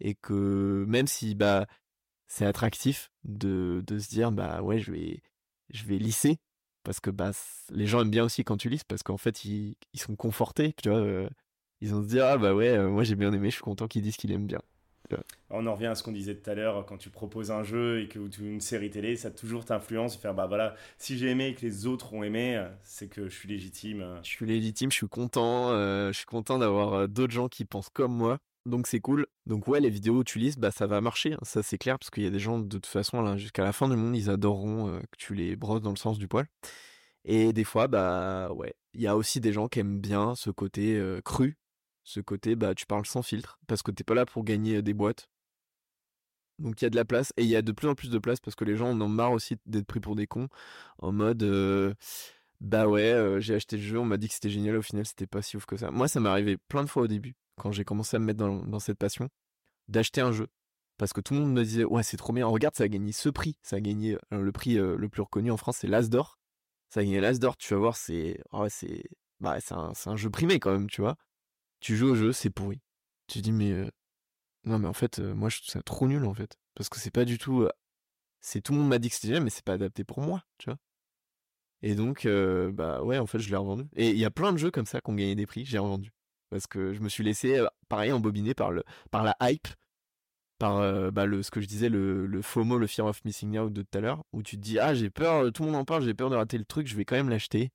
et 0.00 0.14
que 0.14 0.84
même 0.88 1.06
si 1.06 1.34
bah 1.34 1.66
c'est 2.26 2.46
attractif 2.46 3.10
de, 3.24 3.82
de 3.86 3.98
se 3.98 4.08
dire 4.08 4.32
bah 4.32 4.62
ouais 4.62 4.78
je 4.78 4.92
vais 4.92 5.22
je 5.70 5.84
vais 5.84 5.98
lisser 5.98 6.38
parce 6.82 7.00
que 7.00 7.10
bah 7.10 7.32
les 7.70 7.86
gens 7.86 8.02
aiment 8.02 8.10
bien 8.10 8.24
aussi 8.24 8.44
quand 8.44 8.56
tu 8.56 8.68
lises 8.68 8.84
parce 8.84 9.02
qu'en 9.02 9.16
fait 9.16 9.44
ils, 9.44 9.76
ils 9.92 10.00
sont 10.00 10.16
confortés 10.16 10.74
tu 10.82 10.90
vois 10.90 10.98
euh, 10.98 11.28
ils 11.80 11.90
vont 11.90 12.02
se 12.02 12.08
dire 12.08 12.26
ah 12.26 12.38
bah 12.38 12.54
ouais 12.54 12.76
euh, 12.76 12.90
moi 12.90 13.04
j'ai 13.04 13.16
bien 13.16 13.32
aimé 13.32 13.50
je 13.50 13.56
suis 13.56 13.62
content 13.62 13.88
qu'ils 13.88 14.02
disent 14.02 14.16
qu'il 14.16 14.32
aime 14.32 14.46
bien 14.46 14.60
on 15.50 15.66
en 15.66 15.74
revient 15.74 15.86
à 15.86 15.94
ce 15.94 16.02
qu'on 16.02 16.12
disait 16.12 16.34
tout 16.34 16.50
à 16.50 16.54
l'heure, 16.54 16.84
quand 16.86 16.96
tu 16.96 17.10
proposes 17.10 17.50
un 17.50 17.62
jeu 17.62 18.00
et 18.00 18.08
que 18.08 18.18
une 18.40 18.60
série 18.60 18.90
télé, 18.90 19.16
ça 19.16 19.30
toujours 19.30 19.64
t'influence, 19.64 20.16
faire 20.16 20.34
bah 20.34 20.46
voilà, 20.46 20.74
si 20.98 21.16
j'ai 21.18 21.28
aimé 21.28 21.48
et 21.48 21.54
que 21.54 21.62
les 21.62 21.86
autres 21.86 22.12
ont 22.12 22.22
aimé, 22.22 22.64
c'est 22.82 23.08
que 23.08 23.28
je 23.28 23.34
suis 23.34 23.48
légitime. 23.48 24.20
Je 24.22 24.28
suis 24.28 24.46
légitime, 24.46 24.90
je 24.90 24.96
suis 24.96 25.08
content, 25.08 25.70
euh, 25.70 26.08
je 26.12 26.18
suis 26.18 26.26
content 26.26 26.58
d'avoir 26.58 26.92
euh, 26.94 27.06
d'autres 27.06 27.32
gens 27.32 27.48
qui 27.48 27.64
pensent 27.64 27.90
comme 27.90 28.14
moi. 28.14 28.38
Donc 28.64 28.88
c'est 28.88 29.00
cool. 29.00 29.26
Donc 29.46 29.68
ouais, 29.68 29.80
les 29.80 29.90
vidéos 29.90 30.16
où 30.16 30.24
tu 30.24 30.38
lises, 30.38 30.56
bah 30.56 30.72
ça 30.72 30.86
va 30.86 31.00
marcher, 31.00 31.34
hein. 31.34 31.38
ça 31.42 31.62
c'est 31.62 31.78
clair, 31.78 31.98
parce 31.98 32.10
qu'il 32.10 32.24
y 32.24 32.26
a 32.26 32.30
des 32.30 32.40
gens 32.40 32.58
de 32.58 32.68
toute 32.68 32.86
façon 32.86 33.22
là 33.22 33.36
jusqu'à 33.36 33.62
la 33.62 33.72
fin 33.72 33.88
du 33.88 33.96
monde, 33.96 34.16
ils 34.16 34.28
adoreront 34.28 34.88
euh, 34.88 34.98
que 34.98 35.16
tu 35.18 35.34
les 35.34 35.54
brosses 35.54 35.82
dans 35.82 35.90
le 35.90 35.96
sens 35.96 36.18
du 36.18 36.26
poil. 36.26 36.46
Et 37.24 37.52
des 37.52 37.64
fois, 37.64 37.88
bah 37.88 38.52
ouais, 38.52 38.74
il 38.94 39.00
y 39.00 39.06
a 39.06 39.16
aussi 39.16 39.40
des 39.40 39.52
gens 39.52 39.68
qui 39.68 39.80
aiment 39.80 40.00
bien 40.00 40.34
ce 40.36 40.50
côté 40.50 41.00
cru 41.24 41.56
ce 42.06 42.20
côté, 42.20 42.54
bah, 42.54 42.74
tu 42.74 42.86
parles 42.86 43.04
sans 43.04 43.22
filtre, 43.22 43.58
parce 43.66 43.82
que 43.82 43.90
t'es 43.90 44.04
pas 44.04 44.14
là 44.14 44.24
pour 44.24 44.44
gagner 44.44 44.80
des 44.80 44.94
boîtes. 44.94 45.28
Donc 46.60 46.80
il 46.80 46.84
y 46.84 46.86
a 46.86 46.90
de 46.90 46.96
la 46.96 47.04
place, 47.04 47.32
et 47.36 47.42
il 47.42 47.48
y 47.48 47.56
a 47.56 47.62
de 47.62 47.72
plus 47.72 47.88
en 47.88 47.94
plus 47.96 48.10
de 48.10 48.18
place, 48.18 48.38
parce 48.40 48.54
que 48.54 48.64
les 48.64 48.76
gens 48.76 48.90
en 48.90 49.00
ont 49.00 49.08
marre 49.08 49.32
aussi 49.32 49.56
d'être 49.66 49.86
pris 49.86 49.98
pour 50.00 50.14
des 50.14 50.28
cons, 50.28 50.48
en 50.98 51.12
mode, 51.12 51.42
bah 52.60 52.86
ouais, 52.86 53.36
j'ai 53.40 53.56
acheté 53.56 53.76
le 53.76 53.82
jeu, 53.82 53.98
on 53.98 54.04
m'a 54.04 54.18
dit 54.18 54.28
que 54.28 54.34
c'était 54.34 54.48
génial, 54.48 54.76
au 54.76 54.82
final 54.82 55.04
c'était 55.04 55.26
pas 55.26 55.42
si 55.42 55.56
ouf 55.56 55.66
que 55.66 55.76
ça. 55.76 55.90
Moi 55.90 56.06
ça 56.06 56.20
m'est 56.20 56.28
arrivé 56.28 56.56
plein 56.56 56.84
de 56.84 56.88
fois 56.88 57.02
au 57.02 57.06
début, 57.08 57.34
quand 57.56 57.72
j'ai 57.72 57.84
commencé 57.84 58.16
à 58.16 58.20
me 58.20 58.24
mettre 58.26 58.38
dans, 58.38 58.78
cette 58.78 58.98
passion, 58.98 59.28
d'acheter 59.88 60.20
un 60.20 60.32
jeu. 60.32 60.46
Parce 60.98 61.12
que 61.12 61.20
tout 61.20 61.34
le 61.34 61.40
monde 61.40 61.52
me 61.52 61.64
disait, 61.64 61.84
ouais, 61.84 62.04
c'est 62.04 62.16
trop 62.16 62.32
bien, 62.32 62.46
regarde, 62.46 62.74
ça 62.76 62.84
a 62.84 62.88
gagné 62.88 63.12
ce 63.12 63.28
prix. 63.28 63.58
Ça 63.62 63.76
a 63.76 63.80
gagné 63.80 64.16
le 64.30 64.52
prix 64.52 64.76
le 64.76 65.08
plus 65.08 65.22
reconnu 65.22 65.50
en 65.50 65.56
France, 65.58 65.78
c'est 65.78 65.88
l'As 65.88 66.08
d'or. 66.08 66.38
Ça 66.88 67.00
a 67.00 67.02
gagné 67.02 67.20
l'As 67.20 67.38
d'or, 67.38 67.56
tu 67.56 67.74
vas 67.74 67.80
voir, 67.80 67.96
c'est 67.96 68.40
ouais, 68.52 68.70
c'est 68.70 69.02
bah, 69.40 69.60
c'est 69.60 69.74
un, 69.74 69.92
un, 70.06 70.16
jeu 70.16 70.30
primé 70.30 70.58
quand 70.60 70.72
même, 70.72 70.88
tu 70.88 71.02
vois. 71.02 71.16
Tu 71.80 71.96
joues 71.96 72.10
au 72.10 72.14
jeu, 72.16 72.32
c'est 72.32 72.50
pourri. 72.50 72.80
Tu 73.26 73.40
dis, 73.40 73.52
mais 73.52 73.90
non, 74.64 74.78
mais 74.78 74.88
en 74.88 74.92
fait, 74.92 75.18
moi, 75.20 75.48
je 75.48 75.58
trouve 75.58 75.70
ça 75.70 75.82
trop 75.82 76.06
nul, 76.08 76.24
en 76.24 76.34
fait. 76.34 76.56
Parce 76.74 76.88
que 76.88 76.98
c'est 76.98 77.10
pas 77.10 77.24
du 77.24 77.38
tout. 77.38 77.68
c'est 78.40 78.60
tout 78.62 78.72
le 78.72 78.78
monde 78.80 78.88
m'a 78.88 78.98
dit 78.98 79.08
que 79.08 79.14
c'était 79.14 79.28
bien, 79.28 79.40
mais 79.40 79.50
c'est 79.50 79.64
pas 79.64 79.74
adapté 79.74 80.04
pour 80.04 80.20
moi, 80.20 80.44
tu 80.58 80.70
vois? 80.70 80.78
Et 81.82 81.94
donc, 81.94 82.26
bah 82.74 83.02
ouais, 83.02 83.18
en 83.18 83.26
fait, 83.26 83.38
je 83.38 83.50
l'ai 83.50 83.56
revendu. 83.56 83.84
Et 83.96 84.10
il 84.10 84.18
y 84.18 84.24
a 84.24 84.30
plein 84.30 84.52
de 84.52 84.58
jeux 84.58 84.70
comme 84.70 84.86
ça 84.86 85.00
qui 85.00 85.10
ont 85.10 85.14
gagné 85.14 85.34
des 85.34 85.46
prix, 85.46 85.64
j'ai 85.64 85.78
revendu. 85.78 86.12
Parce 86.50 86.66
que 86.66 86.94
je 86.94 87.00
me 87.00 87.08
suis 87.08 87.24
laissé, 87.24 87.64
pareil, 87.88 88.12
embobiner 88.12 88.54
par, 88.54 88.70
le, 88.70 88.84
par 89.10 89.24
la 89.24 89.36
hype 89.40 89.68
par 90.58 91.12
bah, 91.12 91.26
le, 91.26 91.42
ce 91.42 91.50
que 91.50 91.60
je 91.60 91.66
disais, 91.66 91.88
le, 91.88 92.26
le 92.26 92.42
FOMO, 92.42 92.78
le 92.78 92.86
Fear 92.86 93.06
of 93.06 93.24
Missing 93.24 93.58
Out 93.58 93.72
de 93.72 93.82
tout 93.82 93.98
à 93.98 94.00
l'heure, 94.00 94.24
où 94.32 94.42
tu 94.42 94.56
te 94.56 94.62
dis, 94.62 94.78
ah, 94.78 94.94
j'ai 94.94 95.10
peur, 95.10 95.52
tout 95.52 95.62
le 95.64 95.70
monde 95.70 95.80
en 95.80 95.84
parle, 95.84 96.02
j'ai 96.02 96.14
peur 96.14 96.30
de 96.30 96.36
rater 96.36 96.58
le 96.58 96.64
truc, 96.64 96.86
je 96.86 96.96
vais 96.96 97.04
quand 97.04 97.16
même 97.16 97.28
l'acheter. 97.28 97.70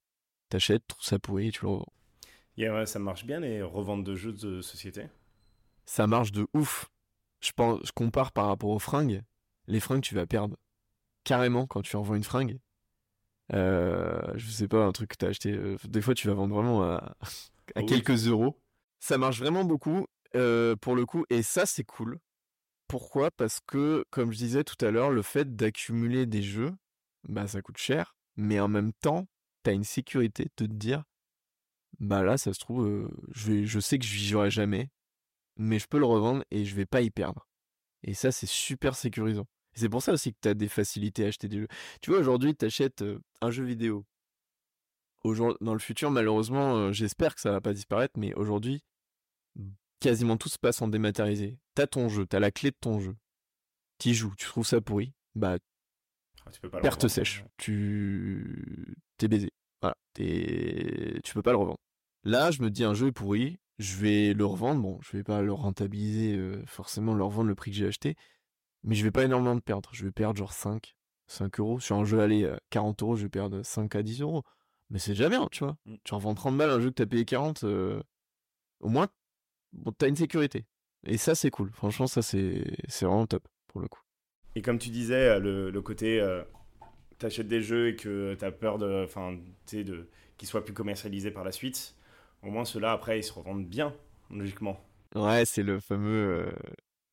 T'achètes, 0.50 0.86
trouves 0.88 1.06
ça 1.06 1.20
pourri 1.20 1.52
tu 1.52 1.62
le 1.64 1.70
revends. 1.70 1.94
Yeah, 2.62 2.86
ça 2.86 3.00
marche 3.00 3.26
bien 3.26 3.40
les 3.40 3.64
reventes 3.64 4.04
de 4.04 4.16
jeux 4.16 4.34
de 4.34 4.62
société? 4.62 5.08
Ça 5.86 6.06
marche 6.06 6.32
de 6.32 6.46
ouf. 6.54 6.92
Je, 7.40 7.52
pense, 7.54 7.80
je 7.84 7.92
compare 7.92 8.32
par 8.32 8.46
rapport 8.46 8.70
aux 8.70 8.78
fringues. 8.78 9.24
Les 9.66 9.80
fringues, 9.80 10.04
tu 10.04 10.14
vas 10.14 10.28
perdre 10.28 10.56
carrément 11.24 11.66
quand 11.66 11.82
tu 11.82 11.96
envoies 11.96 12.18
une 12.18 12.24
fringue. 12.24 12.60
Euh, 13.54 14.22
je 14.36 14.52
sais 14.52 14.68
pas, 14.68 14.86
un 14.86 14.92
truc 14.92 15.10
que 15.10 15.16
t'as 15.16 15.30
acheté. 15.30 15.54
Euh, 15.54 15.76
des 15.86 16.02
fois, 16.02 16.14
tu 16.14 16.28
vas 16.28 16.36
vendre 16.36 16.54
vraiment 16.54 16.84
à, 16.84 17.16
à 17.76 17.82
quelques 17.82 18.28
euros. 18.28 18.62
Ça 19.00 19.18
marche 19.18 19.40
vraiment 19.40 19.64
beaucoup 19.64 20.06
euh, 20.36 20.76
pour 20.76 20.96
le 20.96 21.08
coup. 21.08 21.26
Et 21.32 21.42
ça, 21.42 21.66
c'est 21.66 21.84
cool. 21.84 22.20
Pourquoi? 22.88 23.32
Parce 23.32 23.60
que, 23.66 24.06
comme 24.12 24.32
je 24.32 24.38
disais 24.38 24.64
tout 24.64 24.86
à 24.86 24.92
l'heure, 24.92 25.10
le 25.10 25.24
fait 25.24 25.56
d'accumuler 25.56 26.28
des 26.28 26.44
jeux, 26.44 26.74
bah 27.28 27.48
ça 27.48 27.64
coûte 27.64 27.78
cher, 27.78 28.16
mais 28.36 28.60
en 28.60 28.68
même 28.68 28.94
temps, 28.94 29.28
t'as 29.64 29.74
une 29.74 29.84
sécurité 29.84 30.44
de 30.44 30.68
te 30.68 30.72
dire, 30.72 31.04
bah 32.00 32.24
là, 32.24 32.38
ça 32.38 32.54
se 32.54 32.60
trouve, 32.60 33.10
je, 33.34 33.52
vais, 33.52 33.66
je 33.66 33.80
sais 33.80 34.00
que 34.00 34.06
je 34.06 34.18
jouerai 34.18 34.50
jamais, 34.50 34.90
mais 35.58 35.80
je 35.80 35.88
peux 35.88 36.00
le 36.00 36.06
revendre 36.06 36.44
et 36.52 36.66
je 36.66 36.76
vais 36.76 36.86
pas 36.86 37.02
y 37.02 37.10
perdre. 37.10 37.48
Et 38.04 38.14
ça, 38.14 38.32
c'est 38.32 38.48
super 38.48 38.96
sécurisant. 38.96 39.48
C'est 39.74 39.90
pour 39.90 40.02
ça 40.02 40.14
aussi 40.14 40.34
que 40.34 40.40
tu 40.42 40.50
as 40.50 40.54
des 40.54 40.68
facilités 40.68 41.24
à 41.26 41.28
acheter 41.28 41.48
des 41.48 41.60
jeux. 41.60 41.68
Tu 42.02 42.10
vois, 42.10 42.20
aujourd'hui, 42.20 42.56
tu 42.56 42.66
achètes 42.66 43.04
un 43.42 43.52
jeu 43.52 43.64
vidéo. 43.64 44.06
Dans 45.24 45.74
le 45.74 45.80
futur, 45.80 46.10
malheureusement, 46.10 46.92
j'espère 46.92 47.36
que 47.36 47.42
ça 47.42 47.52
va 47.52 47.62
pas 47.62 47.74
disparaître, 47.74 48.18
mais 48.18 48.34
aujourd'hui, 48.34 48.84
quasiment 50.00 50.36
tout 50.36 50.50
se 50.50 50.58
passe 50.58 50.82
en 50.82 50.88
dématérialisé. 50.88 51.60
T'as 51.76 51.88
ton 51.88 52.10
jeu, 52.10 52.26
t'as 52.26 52.40
la 52.40 52.52
clé 52.52 52.72
de 52.72 52.78
ton 52.82 53.00
jeu. 53.00 53.16
T'y 54.00 54.14
joues, 54.16 54.34
tu 54.36 54.48
trouves 54.48 54.66
ça 54.66 54.82
pourri, 54.82 55.14
bah 55.36 55.58
ah, 56.46 56.52
tu 56.52 56.60
peux 56.60 56.70
pas 56.70 56.82
perte 56.82 57.08
sèche. 57.08 57.46
Tu 57.58 58.98
t'es 59.18 59.28
baisé. 59.28 59.51
Voilà, 59.82 59.96
t'es 60.14 61.20
tu 61.24 61.34
peux 61.34 61.42
pas 61.42 61.52
le 61.52 61.58
revendre. 61.58 61.80
Là, 62.24 62.52
je 62.52 62.62
me 62.62 62.70
dis 62.70 62.84
un 62.84 62.94
jeu 62.94 63.08
est 63.08 63.12
pourri, 63.12 63.60
je 63.80 63.98
vais 63.98 64.34
le 64.34 64.46
revendre. 64.46 64.82
Bon, 64.82 65.00
je 65.02 65.18
vais 65.18 65.24
pas 65.24 65.42
le 65.42 65.54
rentabiliser 65.54 66.38
euh, 66.38 66.64
forcément 66.66 67.14
le 67.14 67.24
revendre 67.24 67.48
le 67.48 67.56
prix 67.56 67.72
que 67.72 67.78
j'ai 67.78 67.88
acheté, 67.88 68.16
mais 68.84 68.96
je 68.96 69.04
vais 69.04 69.12
pas 69.12 69.24
énormément 69.24 69.56
de 69.56 69.62
perdre. 69.62 69.90
Je 69.94 70.06
vais 70.06 70.12
perdre 70.12 70.38
genre 70.38 70.54
5 70.54 70.96
5 71.28 71.60
euros 71.60 71.80
sur 71.80 71.96
un 71.96 72.04
jeu 72.04 72.20
aller 72.20 72.46
à 72.46 72.60
40 72.72 73.02
euros, 73.04 73.16
je 73.16 73.24
vais 73.24 73.30
perdre 73.30 73.64
5 73.64 73.96
à 73.96 74.04
10 74.04 74.22
euros. 74.22 74.44
Mais 74.90 75.00
c'est 75.00 75.12
déjà 75.12 75.30
bien, 75.30 75.48
tu 75.52 75.64
vois. 75.64 75.78
Mm. 75.86 75.96
Tu 76.04 76.14
revends 76.14 76.36
30 76.36 76.58
balles 76.58 76.70
un 76.70 76.80
jeu 76.80 76.90
que 76.90 76.96
t'as 76.96 77.06
payé 77.06 77.26
40, 77.26 77.64
euh, 77.64 78.04
au 78.82 78.90
moins 78.90 79.08
bon, 79.74 79.92
t'as 79.98 80.10
une 80.10 80.16
sécurité. 80.16 80.66
Et 81.06 81.18
ça, 81.18 81.34
c'est 81.34 81.50
cool. 81.50 81.72
Franchement, 81.72 82.08
ça, 82.08 82.22
c'est 82.22 82.64
vraiment 83.02 83.26
top 83.26 83.48
pour 83.68 83.82
le 83.82 83.88
coup. 83.88 84.02
Et 84.56 84.62
comme 84.62 84.78
tu 84.78 84.90
disais, 84.90 85.30
euh, 85.30 85.40
le, 85.40 85.72
le 85.72 85.82
côté, 85.82 86.20
euh, 86.20 86.44
t'achètes 87.22 87.48
des 87.48 87.62
jeux 87.62 87.90
et 87.90 87.96
que 87.96 88.36
t'as 88.36 88.52
peur 88.52 88.78
de, 88.78 89.04
enfin, 89.04 89.38
de, 89.72 90.10
qu'ils 90.38 90.48
soient 90.48 90.64
plus 90.64 90.74
commercialisés 90.74 91.32
par 91.32 91.44
la 91.44 91.52
suite. 91.52 91.96
Au 92.44 92.50
moins, 92.50 92.66
ceux-là, 92.66 92.92
après, 92.92 93.20
ils 93.20 93.24
se 93.24 93.34
revendent 93.34 93.66
bien, 93.66 93.94
logiquement. 94.30 94.80
Ouais, 95.16 95.46
c'est 95.46 95.64
le 95.64 95.80
fameux, 95.80 96.46
euh, 96.46 96.52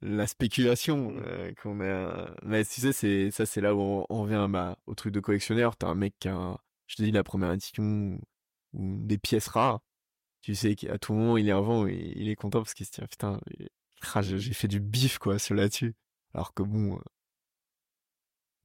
la 0.01 0.27
spéculation 0.27 1.11
mmh. 1.11 1.23
euh, 1.27 1.53
qu'on 1.63 1.81
a. 1.81 2.31
Mais 2.43 2.65
tu 2.65 2.81
sais, 2.81 2.93
c'est 2.93 3.31
ça, 3.31 3.47
c'est 3.47 3.61
là 3.61 3.75
où 3.75 3.81
on, 3.81 4.07
on 4.09 4.23
revient 4.23 4.47
bah, 4.51 4.79
au 4.87 4.95
truc 4.95 5.13
de 5.13 5.21
collectionneur. 5.21 5.77
T'as 5.77 5.89
un 5.89 5.95
mec 5.95 6.15
qui 6.19 6.29
a, 6.29 6.57
je 6.87 6.97
te 6.97 7.03
dis, 7.03 7.11
la 7.11 7.25
première 7.25 7.53
édition 7.53 8.19
ou 8.75 8.97
des 9.01 9.19
pièces 9.19 9.49
rares 9.49 9.81
tu 10.43 10.55
sais 10.55 10.75
qu'à 10.77 10.99
tout 10.99 11.13
moment 11.13 11.37
il 11.37 11.49
est 11.49 11.53
avant 11.53 11.87
et 11.87 12.13
il 12.17 12.29
est 12.29 12.37
content 12.37 12.61
parce 12.61 12.75
qu'il 12.75 12.87
se 12.87 12.93
dit 12.93 13.07
putain 13.07 13.41
ah, 14.15 14.23
j'ai 14.23 14.55
fait 14.55 14.69
du 14.69 14.81
bif 14.81 15.19
quoi 15.19 15.39
sur 15.39 15.55
là-dessus 15.55 15.95
alors 16.35 16.55
que 16.55 16.63
bon 16.63 16.97
euh, 16.97 17.01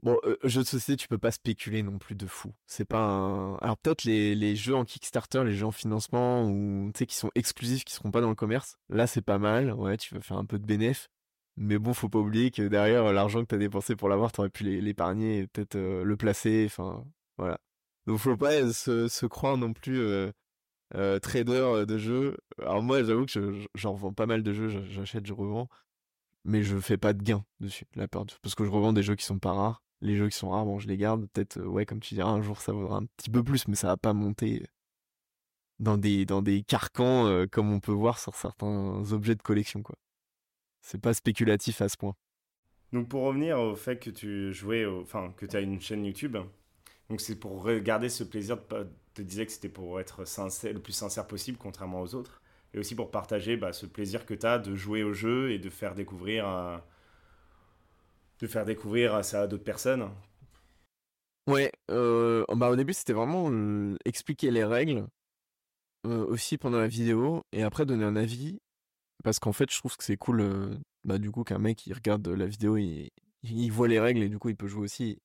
bon 0.03 0.17
euh, 0.25 0.37
jeu 0.43 0.61
de 0.61 0.67
société 0.67 0.97
tu 0.97 1.07
peux 1.07 1.17
pas 1.17 1.31
spéculer 1.31 1.81
non 1.83 1.97
plus 1.97 2.15
de 2.15 2.27
fou. 2.27 2.53
C'est 2.67 2.85
pas 2.85 2.99
un 2.99 3.55
alors 3.57 3.77
peut-être 3.77 4.03
les, 4.03 4.35
les 4.35 4.55
jeux 4.55 4.75
en 4.75 4.85
Kickstarter 4.85 5.43
les 5.43 5.53
jeux 5.53 5.65
en 5.65 5.71
financement 5.71 6.45
ou 6.47 6.91
tu 6.93 6.99
sais 6.99 7.05
qui 7.07 7.15
sont 7.15 7.31
exclusifs 7.35 7.83
qui 7.85 7.93
seront 7.93 8.11
pas 8.11 8.21
dans 8.21 8.29
le 8.29 8.35
commerce 8.35 8.77
là 8.89 9.07
c'est 9.07 9.21
pas 9.21 9.39
mal. 9.39 9.73
Ouais 9.73 9.97
tu 9.97 10.13
vas 10.13 10.21
faire 10.21 10.37
un 10.37 10.45
peu 10.45 10.59
de 10.59 10.65
bénéf. 10.65 11.09
Mais 11.57 11.77
bon 11.79 11.93
faut 11.93 12.09
pas 12.09 12.19
oublier 12.19 12.51
que 12.51 12.67
derrière 12.67 13.11
l'argent 13.13 13.41
que 13.41 13.47
t'as 13.47 13.57
dépensé 13.57 13.95
pour 13.95 14.09
l'avoir 14.09 14.31
t'aurais 14.31 14.49
pu 14.49 14.63
l'épargner 14.63 15.39
et 15.39 15.47
peut-être 15.47 15.75
euh, 15.75 16.03
le 16.03 16.17
placer 16.17 16.63
enfin 16.67 17.03
voilà. 17.37 17.59
Donc 18.05 18.19
faut 18.19 18.37
pas 18.37 18.71
se, 18.73 19.07
se 19.07 19.25
croire 19.25 19.57
non 19.57 19.73
plus 19.73 20.31
euh, 20.95 21.19
trader 21.19 21.53
euh, 21.53 21.85
de 21.85 21.97
jeux. 21.97 22.37
Alors 22.59 22.83
moi, 22.83 23.03
j'avoue 23.03 23.25
que 23.25 23.65
j'en 23.75 23.93
revends 23.93 24.13
pas 24.13 24.27
mal 24.27 24.43
de 24.43 24.53
jeux, 24.53 24.69
j'achète, 24.89 25.25
je 25.25 25.33
revends, 25.33 25.67
mais 26.43 26.61
je 26.61 26.77
fais 26.77 26.97
pas 26.97 27.13
de 27.13 27.23
gain 27.23 27.43
dessus, 27.59 27.85
la 27.95 28.07
peur 28.07 28.25
parce 28.41 28.53
que 28.55 28.63
je 28.63 28.69
revends 28.69 28.93
des 28.93 29.03
jeux 29.03 29.15
qui 29.15 29.25
sont 29.25 29.39
pas 29.39 29.53
rares. 29.53 29.81
Les 30.03 30.15
jeux 30.15 30.29
qui 30.29 30.37
sont 30.37 30.49
rares, 30.49 30.65
bon, 30.65 30.79
je 30.79 30.87
les 30.87 30.97
garde. 30.97 31.27
Peut-être, 31.31 31.57
euh, 31.57 31.65
ouais, 31.65 31.85
comme 31.85 31.99
tu 31.99 32.13
diras, 32.13 32.29
un 32.29 32.41
jour 32.41 32.61
ça 32.61 32.71
vaudra 32.73 32.97
un 32.97 33.05
petit 33.17 33.29
peu 33.29 33.43
plus, 33.43 33.67
mais 33.67 33.75
ça 33.75 33.87
va 33.87 33.97
pas 33.97 34.13
monter 34.13 34.65
dans 35.79 35.97
des 35.97 36.25
dans 36.25 36.41
des 36.41 36.63
carcans 36.63 37.45
comme 37.51 37.71
on 37.71 37.79
peut 37.79 37.91
voir 37.91 38.19
sur 38.19 38.35
certains 38.35 39.01
objets 39.11 39.35
de 39.35 39.41
collection, 39.41 39.81
quoi. 39.81 39.95
C'est 40.81 41.01
pas 41.01 41.13
spéculatif 41.13 41.81
à 41.81 41.89
ce 41.89 41.97
point. 41.97 42.15
Donc 42.91 43.09
pour 43.09 43.23
revenir 43.23 43.59
au 43.59 43.75
fait 43.75 43.97
que 43.99 44.09
tu 44.09 44.53
jouais, 44.53 44.85
enfin 44.85 45.33
que 45.37 45.45
tu 45.45 45.55
as 45.55 45.61
une 45.61 45.81
chaîne 45.81 46.05
YouTube, 46.05 46.37
donc 47.09 47.21
c'est 47.21 47.35
pour 47.35 47.63
regarder 47.63 48.09
ce 48.09 48.23
plaisir 48.23 48.57
de, 48.57 48.87
te 49.13 49.21
disais 49.21 49.45
que 49.45 49.51
c'était 49.51 49.69
pour 49.69 49.99
être 49.99 50.23
le 50.63 50.79
plus 50.79 50.93
sincère 50.93 51.27
possible, 51.27 51.57
contrairement 51.57 52.01
aux 52.01 52.15
autres. 52.15 52.41
Et 52.73 52.79
aussi 52.79 52.95
pour 52.95 53.11
partager 53.11 53.55
bah, 53.57 53.71
ce 53.73 53.85
plaisir 53.85 54.25
que 54.25 54.33
tu 54.33 54.45
as 54.45 54.57
de 54.57 54.75
jouer 54.75 55.03
au 55.03 55.13
jeu 55.13 55.51
et 55.51 55.59
de 55.59 55.69
faire 55.69 55.93
découvrir, 55.93 56.47
euh, 56.47 56.77
de 58.39 58.47
faire 58.47 58.65
découvrir 58.65 59.23
ça 59.23 59.41
à 59.41 59.47
d'autres 59.47 59.63
personnes. 59.63 60.09
Ouais, 61.47 61.71
euh, 61.91 62.45
bah 62.55 62.69
au 62.69 62.75
début 62.75 62.93
c'était 62.93 63.13
vraiment 63.13 63.49
euh, 63.51 63.97
expliquer 64.05 64.49
les 64.49 64.63
règles 64.63 65.05
aussi 66.05 66.57
pendant 66.57 66.79
la 66.79 66.87
vidéo 66.87 67.43
et 67.53 67.63
après 67.63 67.85
donner 67.85 68.03
un 68.03 68.17
avis 68.17 68.59
parce 69.23 69.39
qu'en 69.39 69.53
fait 69.53 69.71
je 69.71 69.77
trouve 69.77 69.95
que 69.95 70.03
c'est 70.03 70.17
cool 70.17 70.77
bah 71.05 71.17
du 71.17 71.31
coup 71.31 71.45
qu'un 71.45 71.59
mec 71.59 71.85
il 71.87 71.93
regarde 71.93 72.27
la 72.27 72.45
vidéo 72.45 72.75
il, 72.75 73.09
il 73.43 73.71
voit 73.71 73.87
les 73.87 74.01
règles 74.01 74.21
et 74.21 74.27
du 74.27 74.37
coup 74.37 74.49
il 74.49 74.57
peut 74.57 74.67
jouer 74.67 74.83
aussi 74.83 75.19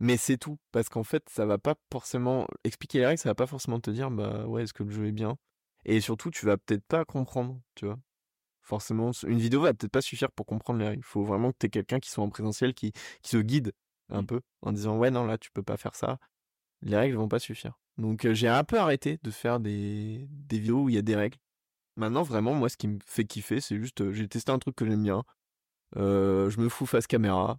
mais 0.00 0.16
c'est 0.16 0.36
tout, 0.38 0.58
parce 0.72 0.88
qu'en 0.88 1.04
fait, 1.04 1.28
ça 1.30 1.46
va 1.46 1.58
pas 1.58 1.76
forcément 1.92 2.46
expliquer 2.64 2.98
les 2.98 3.06
règles, 3.06 3.20
ça 3.20 3.30
va 3.30 3.34
pas 3.34 3.46
forcément 3.46 3.80
te 3.80 3.90
dire, 3.90 4.10
bah 4.10 4.46
ouais, 4.46 4.64
est-ce 4.64 4.72
que 4.72 4.82
le 4.82 4.90
jeu 4.90 5.06
est 5.06 5.12
bien? 5.12 5.36
Et 5.84 6.00
surtout, 6.00 6.30
tu 6.30 6.46
vas 6.46 6.56
peut-être 6.56 6.84
pas 6.84 7.04
comprendre, 7.04 7.60
tu 7.74 7.86
vois? 7.86 7.98
Forcément, 8.64 9.12
une 9.26 9.38
vidéo 9.38 9.60
va 9.60 9.74
peut-être 9.74 9.92
pas 9.92 10.00
suffire 10.00 10.32
pour 10.32 10.46
comprendre 10.46 10.80
les 10.80 10.88
règles. 10.88 11.00
Il 11.00 11.04
faut 11.04 11.22
vraiment 11.22 11.52
que 11.52 11.58
tu 11.60 11.66
aies 11.66 11.70
quelqu'un 11.70 12.00
qui 12.00 12.10
soit 12.10 12.24
en 12.24 12.30
présentiel, 12.30 12.74
qui, 12.74 12.92
qui 13.22 13.30
se 13.30 13.36
guide 13.38 13.72
un 14.10 14.22
mmh. 14.22 14.26
peu, 14.26 14.40
en 14.62 14.72
disant, 14.72 14.98
ouais, 14.98 15.10
non, 15.10 15.24
là, 15.24 15.38
tu 15.38 15.50
peux 15.50 15.62
pas 15.62 15.76
faire 15.76 15.94
ça. 15.94 16.18
Les 16.82 16.96
règles 16.96 17.16
vont 17.16 17.28
pas 17.28 17.38
suffire. 17.38 17.78
Donc, 17.98 18.26
j'ai 18.32 18.48
un 18.48 18.64
peu 18.64 18.78
arrêté 18.78 19.18
de 19.22 19.30
faire 19.30 19.60
des, 19.60 20.26
des 20.30 20.58
vidéos 20.58 20.84
où 20.84 20.88
il 20.88 20.94
y 20.94 20.98
a 20.98 21.02
des 21.02 21.16
règles. 21.16 21.38
Maintenant, 21.96 22.22
vraiment, 22.22 22.54
moi, 22.54 22.68
ce 22.68 22.76
qui 22.76 22.88
me 22.88 22.98
fait 23.06 23.24
kiffer, 23.24 23.60
c'est 23.60 23.78
juste, 23.78 24.10
j'ai 24.12 24.28
testé 24.28 24.50
un 24.50 24.58
truc 24.58 24.76
que 24.76 24.86
j'aime 24.86 25.02
bien. 25.02 25.24
je 25.96 26.60
me 26.60 26.68
fous 26.68 26.86
face 26.86 27.06
caméra. 27.06 27.58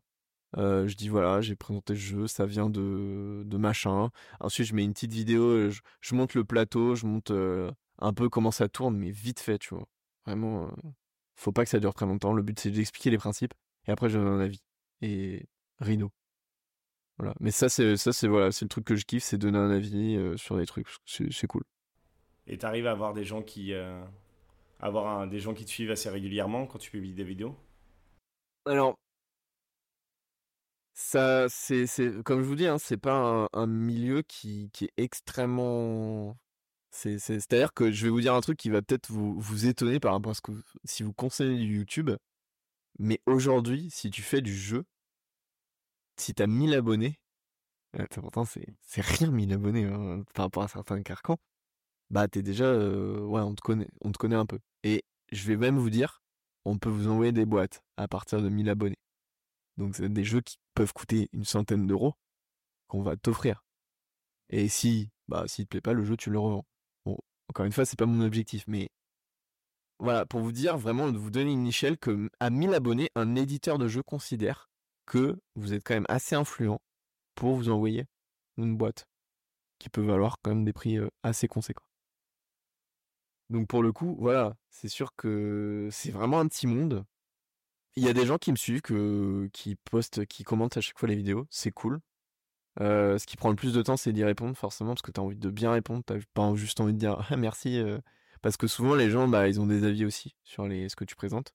Euh, 0.57 0.87
je 0.87 0.95
dis 0.95 1.09
voilà, 1.09 1.41
j'ai 1.41 1.55
présenté 1.55 1.93
le 1.93 1.99
jeu, 1.99 2.27
ça 2.27 2.45
vient 2.45 2.69
de, 2.69 3.43
de 3.45 3.57
machin. 3.57 4.09
Ensuite, 4.39 4.67
je 4.67 4.75
mets 4.75 4.83
une 4.83 4.93
petite 4.93 5.11
vidéo, 5.13 5.69
je, 5.69 6.15
monte 6.15 6.33
le 6.33 6.45
plateau, 6.45 6.95
je 6.95 7.05
monte 7.05 7.31
euh, 7.31 7.71
un 7.99 8.13
peu 8.13 8.29
comment 8.29 8.51
ça 8.51 8.69
tourne, 8.69 8.95
mais 8.97 9.11
vite 9.11 9.39
fait, 9.39 9.57
tu 9.59 9.75
vois. 9.75 9.87
Vraiment, 10.25 10.69
faut 11.35 11.51
pas 11.51 11.63
que 11.63 11.69
ça 11.69 11.79
dure 11.79 11.93
très 11.93 12.05
longtemps. 12.05 12.33
Le 12.33 12.43
but, 12.43 12.59
c'est 12.59 12.71
d'expliquer 12.71 13.09
les 13.09 13.17
principes 13.17 13.53
et 13.87 13.91
après, 13.91 14.09
je 14.09 14.17
donne 14.17 14.27
un 14.27 14.39
avis. 14.39 14.61
Et 15.01 15.45
Rhino. 15.79 16.11
Voilà. 17.17 17.33
Mais 17.39 17.51
ça, 17.51 17.69
c'est 17.69 17.97
ça, 17.97 18.11
c'est 18.11 18.27
voilà, 18.27 18.51
c'est 18.51 18.65
le 18.65 18.69
truc 18.69 18.85
que 18.85 18.95
je 18.95 19.05
kiffe, 19.05 19.23
c'est 19.23 19.37
donner 19.37 19.57
un 19.57 19.71
avis 19.71 20.17
sur 20.37 20.57
des 20.57 20.65
trucs. 20.65 20.87
C'est 21.05 21.47
cool. 21.47 21.63
Et 22.47 22.57
t'arrives 22.57 22.87
à 22.87 22.91
avoir 22.91 23.13
des 23.13 23.23
gens 23.23 23.41
qui, 23.41 23.73
avoir 24.79 25.27
des 25.27 25.39
gens 25.39 25.53
qui 25.53 25.65
te 25.65 25.69
suivent 25.69 25.91
assez 25.91 26.09
régulièrement 26.09 26.67
quand 26.67 26.79
tu 26.79 26.91
publies 26.91 27.13
des 27.13 27.23
vidéos? 27.23 27.55
Alors, 28.65 28.97
ça, 30.93 31.47
c'est, 31.49 31.87
c'est, 31.87 32.23
comme 32.23 32.41
je 32.41 32.47
vous 32.47 32.55
dis, 32.55 32.67
hein, 32.67 32.77
c'est 32.77 32.97
pas 32.97 33.47
un, 33.51 33.67
milieu 33.67 34.21
qui, 34.21 34.69
qui 34.71 34.85
est 34.85 34.93
extrêmement 34.97 36.37
C'est, 36.95 37.19
c'est, 37.19 37.53
à 37.53 37.57
dire 37.57 37.73
que 37.73 37.91
je 37.91 38.05
vais 38.05 38.09
vous 38.09 38.21
dire 38.21 38.33
un 38.33 38.39
truc 38.39 38.57
qui 38.57 38.69
va 38.69 38.81
peut-être 38.81 39.11
vous, 39.11 39.37
vous 39.37 39.67
étonner 39.67 39.99
par 39.99 40.13
rapport 40.13 40.31
à 40.31 40.33
ce 40.33 40.41
que 40.41 40.53
si 40.85 41.03
vous 41.03 41.11
conseillez 41.11 41.57
du 41.57 41.79
YouTube. 41.79 42.11
Mais 42.99 43.21
aujourd'hui, 43.25 43.89
si 43.91 44.09
tu 44.09 44.21
fais 44.21 44.41
du 44.41 44.55
jeu, 44.55 44.85
si 46.17 46.33
t'as 46.33 46.47
1000 46.47 46.73
abonnés, 46.73 47.19
euh, 47.99 48.05
pourtant 48.13 48.45
c'est, 48.45 48.65
c'est 48.81 49.01
rien 49.01 49.29
1000 49.29 49.53
abonnés 49.53 49.83
hein, 49.83 50.23
par 50.33 50.45
rapport 50.45 50.63
à 50.63 50.69
certains 50.69 51.03
carcans, 51.03 51.37
bah 52.09 52.29
t'es 52.29 52.41
déjà, 52.41 52.73
ouais, 52.73 53.41
on 53.41 53.55
te 53.55 53.61
connaît, 53.61 53.89
on 54.01 54.11
te 54.13 54.17
connaît 54.17 54.35
un 54.37 54.45
peu. 54.45 54.59
Et 54.83 55.03
je 55.33 55.45
vais 55.47 55.57
même 55.57 55.77
vous 55.77 55.89
dire, 55.89 56.23
on 56.63 56.77
peut 56.77 56.89
vous 56.89 57.09
envoyer 57.09 57.33
des 57.33 57.45
boîtes 57.45 57.83
à 57.97 58.07
partir 58.07 58.41
de 58.41 58.47
1000 58.49 58.69
abonnés. 58.69 58.99
Donc 59.77 59.95
c'est 59.97 60.09
des 60.09 60.23
jeux 60.23 60.41
qui 60.41 60.57
peuvent 60.75 60.93
coûter 60.93 61.29
une 61.33 61.45
centaine 61.45 61.87
d'euros 61.87 62.15
qu'on 62.87 63.01
va 63.03 63.17
t'offrir. 63.17 63.65
Et 64.49 64.69
si, 64.69 65.11
bah, 65.27 65.45
s'il 65.47 65.65
te 65.65 65.71
plaît 65.71 65.81
pas, 65.81 65.93
le 65.93 66.05
jeu, 66.05 66.15
tu 66.17 66.29
le 66.29 66.39
revends. 66.39 66.65
Encore 67.49 67.65
une 67.65 67.71
fois, 67.71 67.85
c'est 67.85 67.97
pas 67.97 68.05
mon 68.05 68.25
objectif, 68.25 68.63
mais 68.67 68.89
voilà, 69.99 70.25
pour 70.25 70.41
vous 70.41 70.51
dire 70.51 70.77
vraiment, 70.77 71.11
de 71.11 71.17
vous 71.17 71.31
donner 71.31 71.51
une 71.53 71.67
échelle 71.67 71.97
que 71.97 72.29
à 72.39 72.49
1000 72.49 72.73
abonnés, 72.73 73.09
un 73.15 73.35
éditeur 73.35 73.77
de 73.77 73.87
jeu 73.87 74.03
considère 74.03 74.69
que 75.05 75.39
vous 75.55 75.73
êtes 75.73 75.83
quand 75.83 75.93
même 75.93 76.05
assez 76.09 76.35
influent 76.35 76.81
pour 77.35 77.55
vous 77.55 77.69
envoyer 77.69 78.05
une 78.57 78.75
boîte 78.75 79.07
qui 79.79 79.89
peut 79.89 80.01
valoir 80.01 80.37
quand 80.41 80.51
même 80.51 80.65
des 80.65 80.73
prix 80.73 80.97
assez 81.23 81.47
conséquents. 81.47 81.85
Donc 83.49 83.67
pour 83.67 83.83
le 83.83 83.91
coup, 83.91 84.15
voilà, 84.19 84.55
c'est 84.69 84.89
sûr 84.89 85.15
que 85.15 85.87
c'est 85.91 86.11
vraiment 86.11 86.39
un 86.39 86.47
petit 86.47 86.65
monde. 86.65 87.05
Il 87.95 88.03
y 88.03 88.09
a 88.09 88.13
des 88.13 88.25
gens 88.25 88.37
qui 88.37 88.51
me 88.51 88.57
suivent, 88.57 88.81
qui 89.53 89.75
postent, 89.89 90.25
qui 90.25 90.43
commentent 90.43 90.77
à 90.77 90.81
chaque 90.81 90.97
fois 90.97 91.07
les 91.07 91.15
vidéos, 91.15 91.45
c'est 91.49 91.71
cool. 91.71 91.99
Euh, 92.81 93.17
ce 93.17 93.25
qui 93.25 93.37
prend 93.37 93.49
le 93.49 93.55
plus 93.55 93.73
de 93.73 93.81
temps, 93.81 93.97
c'est 93.97 94.11
d'y 94.11 94.23
répondre, 94.23 94.55
forcément, 94.57 94.91
parce 94.91 95.01
que 95.01 95.11
tu 95.11 95.19
as 95.19 95.23
envie 95.23 95.37
de 95.37 95.49
bien 95.49 95.71
répondre, 95.71 96.03
t'as 96.05 96.17
pas 96.33 96.53
juste 96.55 96.79
envie 96.81 96.93
de 96.93 96.99
dire 96.99 97.25
ah, 97.29 97.37
merci, 97.37 97.79
euh, 97.79 97.99
parce 98.41 98.57
que 98.57 98.67
souvent 98.67 98.95
les 98.95 99.09
gens, 99.09 99.27
bah, 99.27 99.47
ils 99.47 99.61
ont 99.61 99.67
des 99.67 99.83
avis 99.85 100.05
aussi 100.05 100.35
sur 100.43 100.65
ce 100.65 100.95
que 100.95 101.05
tu 101.05 101.15
présentes, 101.15 101.53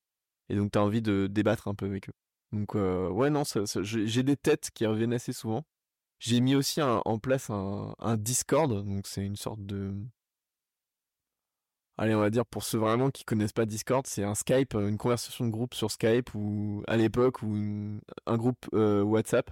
et 0.49 0.57
donc 0.57 0.73
tu 0.73 0.79
as 0.79 0.83
envie 0.83 1.03
de 1.03 1.27
débattre 1.31 1.69
un 1.69 1.75
peu 1.75 1.87
avec 1.87 2.09
eux. 2.09 2.15
Donc 2.53 2.75
euh, 2.75 3.09
ouais, 3.11 3.31
non, 3.31 3.43
j'ai 3.83 4.23
des 4.23 4.37
têtes 4.37 4.71
qui 4.75 4.87
reviennent 4.87 5.13
assez 5.13 5.33
souvent. 5.33 5.65
J'ai 6.19 6.41
mis 6.41 6.55
aussi 6.55 6.83
en 6.83 7.19
place 7.19 7.51
un, 7.51 7.95
un 7.99 8.17
Discord, 8.17 8.71
donc 8.85 9.07
c'est 9.07 9.25
une 9.25 9.37
sorte 9.37 9.65
de... 9.65 9.95
Allez, 11.97 12.15
on 12.15 12.21
va 12.21 12.31
dire 12.31 12.47
pour 12.47 12.63
ceux 12.65 12.79
vraiment 12.79 13.11
qui 13.11 13.25
connaissent 13.25 13.53
pas 13.53 13.67
Discord, 13.67 14.07
c'est 14.07 14.25
un 14.25 14.35
Skype, 14.35 14.75
une 14.75 14.99
conversation 14.99 15.47
de 15.47 15.51
groupe 15.51 15.75
sur 15.75 15.91
Skype 15.91 16.35
ou 16.35 16.83
à 16.89 16.97
l'époque 16.97 17.43
ou 17.43 18.01
un 18.27 18.37
groupe 18.37 18.67
WhatsApp 18.73 19.51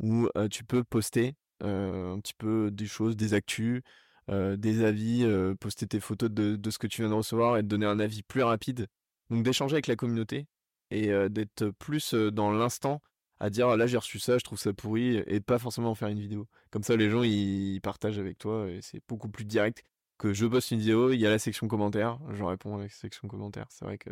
où 0.00 0.28
tu 0.50 0.64
peux 0.64 0.84
poster 0.84 1.34
un 1.60 2.18
petit 2.20 2.34
peu 2.34 2.70
des 2.70 2.86
choses, 2.86 3.16
des 3.16 3.34
actus, 3.34 3.82
des 4.28 4.84
avis, 4.84 5.26
poster 5.60 5.86
tes 5.86 6.00
photos 6.00 6.30
de, 6.30 6.70
ce 6.70 6.78
que 6.78 6.86
tu 6.86 7.02
viens 7.02 7.10
de 7.10 7.14
recevoir 7.14 7.56
et 7.56 7.62
te 7.62 7.66
donner 7.66 7.86
un 7.86 8.00
avis 8.00 8.22
plus 8.22 8.42
rapide. 8.42 8.86
Donc 9.30 9.42
d'échanger 9.42 9.74
avec 9.74 9.86
la 9.86 9.96
communauté 9.96 10.46
et 10.90 11.10
d'être 11.28 11.70
plus 11.78 12.14
dans 12.14 12.50
l'instant 12.50 13.02
à 13.40 13.50
dire 13.50 13.76
là 13.76 13.86
j'ai 13.86 13.96
reçu 13.96 14.18
ça, 14.18 14.38
je 14.38 14.44
trouve 14.44 14.58
ça 14.58 14.72
pourri 14.72 15.16
et 15.26 15.40
pas 15.40 15.58
forcément 15.58 15.90
en 15.90 15.94
faire 15.94 16.08
une 16.08 16.20
vidéo. 16.20 16.46
Comme 16.70 16.82
ça 16.82 16.96
les 16.96 17.10
gens 17.10 17.22
ils 17.22 17.80
partagent 17.80 18.18
avec 18.18 18.38
toi 18.38 18.68
et 18.70 18.80
c'est 18.82 19.00
beaucoup 19.08 19.28
plus 19.28 19.44
direct 19.44 19.82
que 20.18 20.32
je 20.32 20.46
poste 20.46 20.72
une 20.72 20.80
vidéo, 20.80 21.12
il 21.12 21.20
y 21.20 21.26
a 21.26 21.30
la 21.30 21.38
section 21.38 21.68
commentaires, 21.68 22.18
je 22.30 22.42
réponds 22.42 22.76
avec 22.76 22.90
la 22.90 22.96
section 22.96 23.28
commentaires. 23.28 23.66
C'est 23.70 23.84
vrai 23.84 23.98
que 23.98 24.10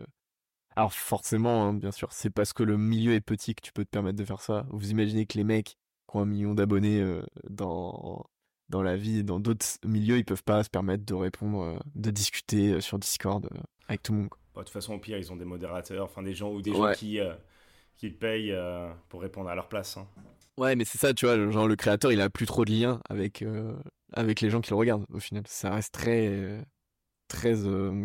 alors 0.77 0.93
forcément, 0.93 1.65
hein, 1.65 1.73
bien 1.73 1.91
sûr, 1.91 2.13
c'est 2.13 2.29
parce 2.29 2.53
que 2.53 2.63
le 2.63 2.77
milieu 2.77 3.15
est 3.15 3.23
petit 3.23 3.55
que 3.55 3.63
tu 3.63 3.73
peux 3.73 3.85
te 3.85 3.91
permettre 3.91 4.19
de 4.19 4.25
faire 4.25 4.43
ça. 4.43 4.67
Vous 4.71 4.91
imaginez 4.91 5.25
que 5.25 5.39
les 5.39 5.45
mecs 5.45 5.79
qui 6.07 6.17
ont 6.17 6.21
un 6.21 6.27
million 6.27 6.55
d'abonnés 6.55 7.01
euh, 7.01 7.23
dans 7.49 8.25
dans 8.69 8.83
la 8.83 8.97
vie, 8.97 9.25
dans 9.25 9.41
d'autres 9.41 9.65
milieux, 9.85 10.19
ils 10.19 10.25
peuvent 10.25 10.43
pas 10.43 10.65
se 10.65 10.69
permettre 10.69 11.05
de 11.07 11.15
répondre, 11.15 11.63
euh, 11.63 11.79
de 11.95 12.11
discuter 12.11 12.73
euh, 12.73 12.81
sur 12.81 12.99
Discord 12.99 13.49
avec 13.89 14.03
tout 14.03 14.13
le 14.13 14.19
monde. 14.19 14.29
de 14.29 14.61
toute 14.61 14.69
façon, 14.69 14.95
au 14.95 14.99
pire, 14.99 15.17
ils 15.17 15.33
ont 15.33 15.37
des 15.37 15.45
modérateurs, 15.47 16.05
enfin 16.05 16.23
des 16.23 16.35
gens 16.35 16.53
ou 16.53 16.61
des 16.61 16.73
gens 16.73 16.93
qui 16.93 17.19
qui 17.97 18.11
payent 18.11 18.55
pour 19.09 19.23
répondre 19.23 19.49
à 19.49 19.55
leur 19.55 19.69
place. 19.69 19.97
Hein. 19.97 20.07
Ouais, 20.59 20.77
mais 20.77 20.85
c'est 20.85 20.99
ça, 20.99 21.15
tu 21.15 21.25
vois, 21.25 21.51
genre 21.51 21.69
le 21.69 21.77
créateur, 21.77 22.13
il 22.13 22.21
a 22.21 22.29
plus 22.29 22.47
trop 22.47 22.67
de 22.67 22.73
lien 22.73 23.01
avec 23.09 23.43
avec 24.13 24.43
les 24.43 24.51
gens 24.51 24.61
qui 24.61 24.71
le 24.71 24.77
regardent. 24.77 25.07
Au 25.11 25.21
final, 25.21 25.45
ça 25.47 25.71
reste 25.71 25.95
très 25.95 26.63
très 27.29 27.55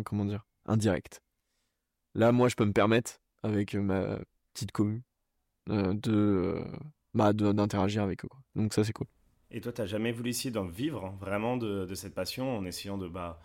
comment 0.04 0.24
dire 0.24 0.46
indirect. 0.64 1.20
Là, 2.14 2.32
moi, 2.32 2.48
je 2.48 2.56
peux 2.56 2.64
me 2.64 2.72
permettre, 2.72 3.20
avec 3.42 3.74
ma 3.74 4.18
petite 4.52 4.72
commune, 4.72 5.02
euh, 5.70 5.94
de 5.94 6.62
bah, 7.14 7.32
d'interagir 7.32 8.02
avec 8.02 8.24
eux. 8.24 8.28
Donc 8.54 8.74
ça, 8.74 8.84
c'est 8.84 8.92
cool. 8.92 9.06
Et 9.50 9.60
toi, 9.60 9.72
t'as 9.72 9.86
jamais 9.86 10.12
voulu 10.12 10.30
essayer 10.30 10.50
d'en 10.50 10.66
vivre 10.66 11.04
hein, 11.04 11.16
vraiment 11.20 11.56
de, 11.56 11.84
de, 11.84 11.94
cette 11.94 12.14
passion 12.14 12.56
en 12.56 12.64
essayant 12.64 12.98
de 12.98 13.08
bah, 13.08 13.40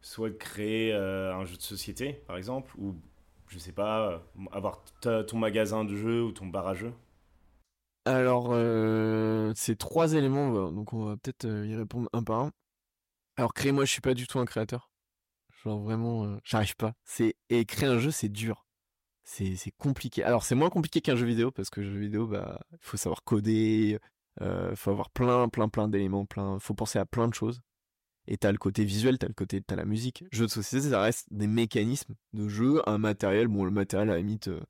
soit 0.00 0.30
de 0.30 0.34
créer 0.34 0.92
euh, 0.92 1.34
un 1.34 1.44
jeu 1.44 1.56
de 1.56 1.62
société, 1.62 2.12
par 2.26 2.36
exemple, 2.36 2.72
ou 2.78 2.94
je 3.48 3.58
sais 3.58 3.72
pas, 3.72 4.10
euh, 4.10 4.18
avoir 4.52 4.82
ton 5.00 5.38
magasin 5.38 5.84
de 5.84 5.96
jeux 5.96 6.22
ou 6.22 6.32
ton 6.32 6.46
bar 6.46 6.66
à 6.66 6.74
jeux? 6.74 6.92
Alors, 8.04 8.54
c'est 9.54 9.76
trois 9.76 10.14
éléments, 10.14 10.72
donc 10.72 10.94
on 10.94 11.04
va 11.04 11.16
peut-être 11.16 11.46
y 11.46 11.74
répondre 11.74 12.08
un 12.14 12.22
par 12.22 12.40
un. 12.40 12.52
Alors, 13.36 13.52
créer, 13.52 13.70
moi, 13.70 13.84
je 13.84 13.92
suis 13.92 14.00
pas 14.00 14.14
du 14.14 14.26
tout 14.26 14.38
un 14.38 14.46
créateur. 14.46 14.90
Genre 15.64 15.80
vraiment, 15.80 16.24
euh, 16.24 16.36
j'arrive 16.44 16.76
pas. 16.76 16.94
C'est 17.04 17.36
un 17.82 17.98
jeu, 17.98 18.10
c'est 18.10 18.28
dur. 18.28 18.66
C'est 19.24 19.56
c'est 19.56 19.72
compliqué. 19.72 20.22
Alors 20.22 20.44
c'est 20.44 20.54
moins 20.54 20.70
compliqué 20.70 21.00
qu'un 21.00 21.16
jeu 21.16 21.26
vidéo 21.26 21.50
parce 21.50 21.70
que 21.70 21.82
jeu 21.82 21.98
vidéo, 21.98 22.26
bah, 22.26 22.60
il 22.72 22.78
faut 22.80 22.96
savoir 22.96 23.24
coder, 23.24 23.98
euh, 24.40 24.74
faut 24.76 24.90
avoir 24.90 25.10
plein, 25.10 25.48
plein, 25.48 25.68
plein 25.68 25.88
d'éléments, 25.88 26.26
plein. 26.26 26.58
Faut 26.60 26.74
penser 26.74 26.98
à 26.98 27.06
plein 27.06 27.28
de 27.28 27.34
choses. 27.34 27.60
Et 28.28 28.36
t'as 28.38 28.52
le 28.52 28.58
côté 28.58 28.84
visuel, 28.84 29.18
t'as 29.18 29.28
le 29.28 29.34
côté, 29.34 29.60
t'as 29.62 29.76
la 29.76 29.84
musique. 29.86 30.24
Jeu 30.32 30.46
de 30.46 30.50
société, 30.50 30.90
ça 30.90 31.00
reste 31.00 31.26
des 31.30 31.46
mécanismes 31.46 32.14
de 32.34 32.48
jeu, 32.48 32.82
un 32.88 32.98
matériel. 32.98 33.48
Bon, 33.48 33.64
le 33.64 33.70
matériel 33.70 34.10
à 34.10 34.14
la 34.14 34.18
limite. 34.18 34.48
Euh, 34.48 34.60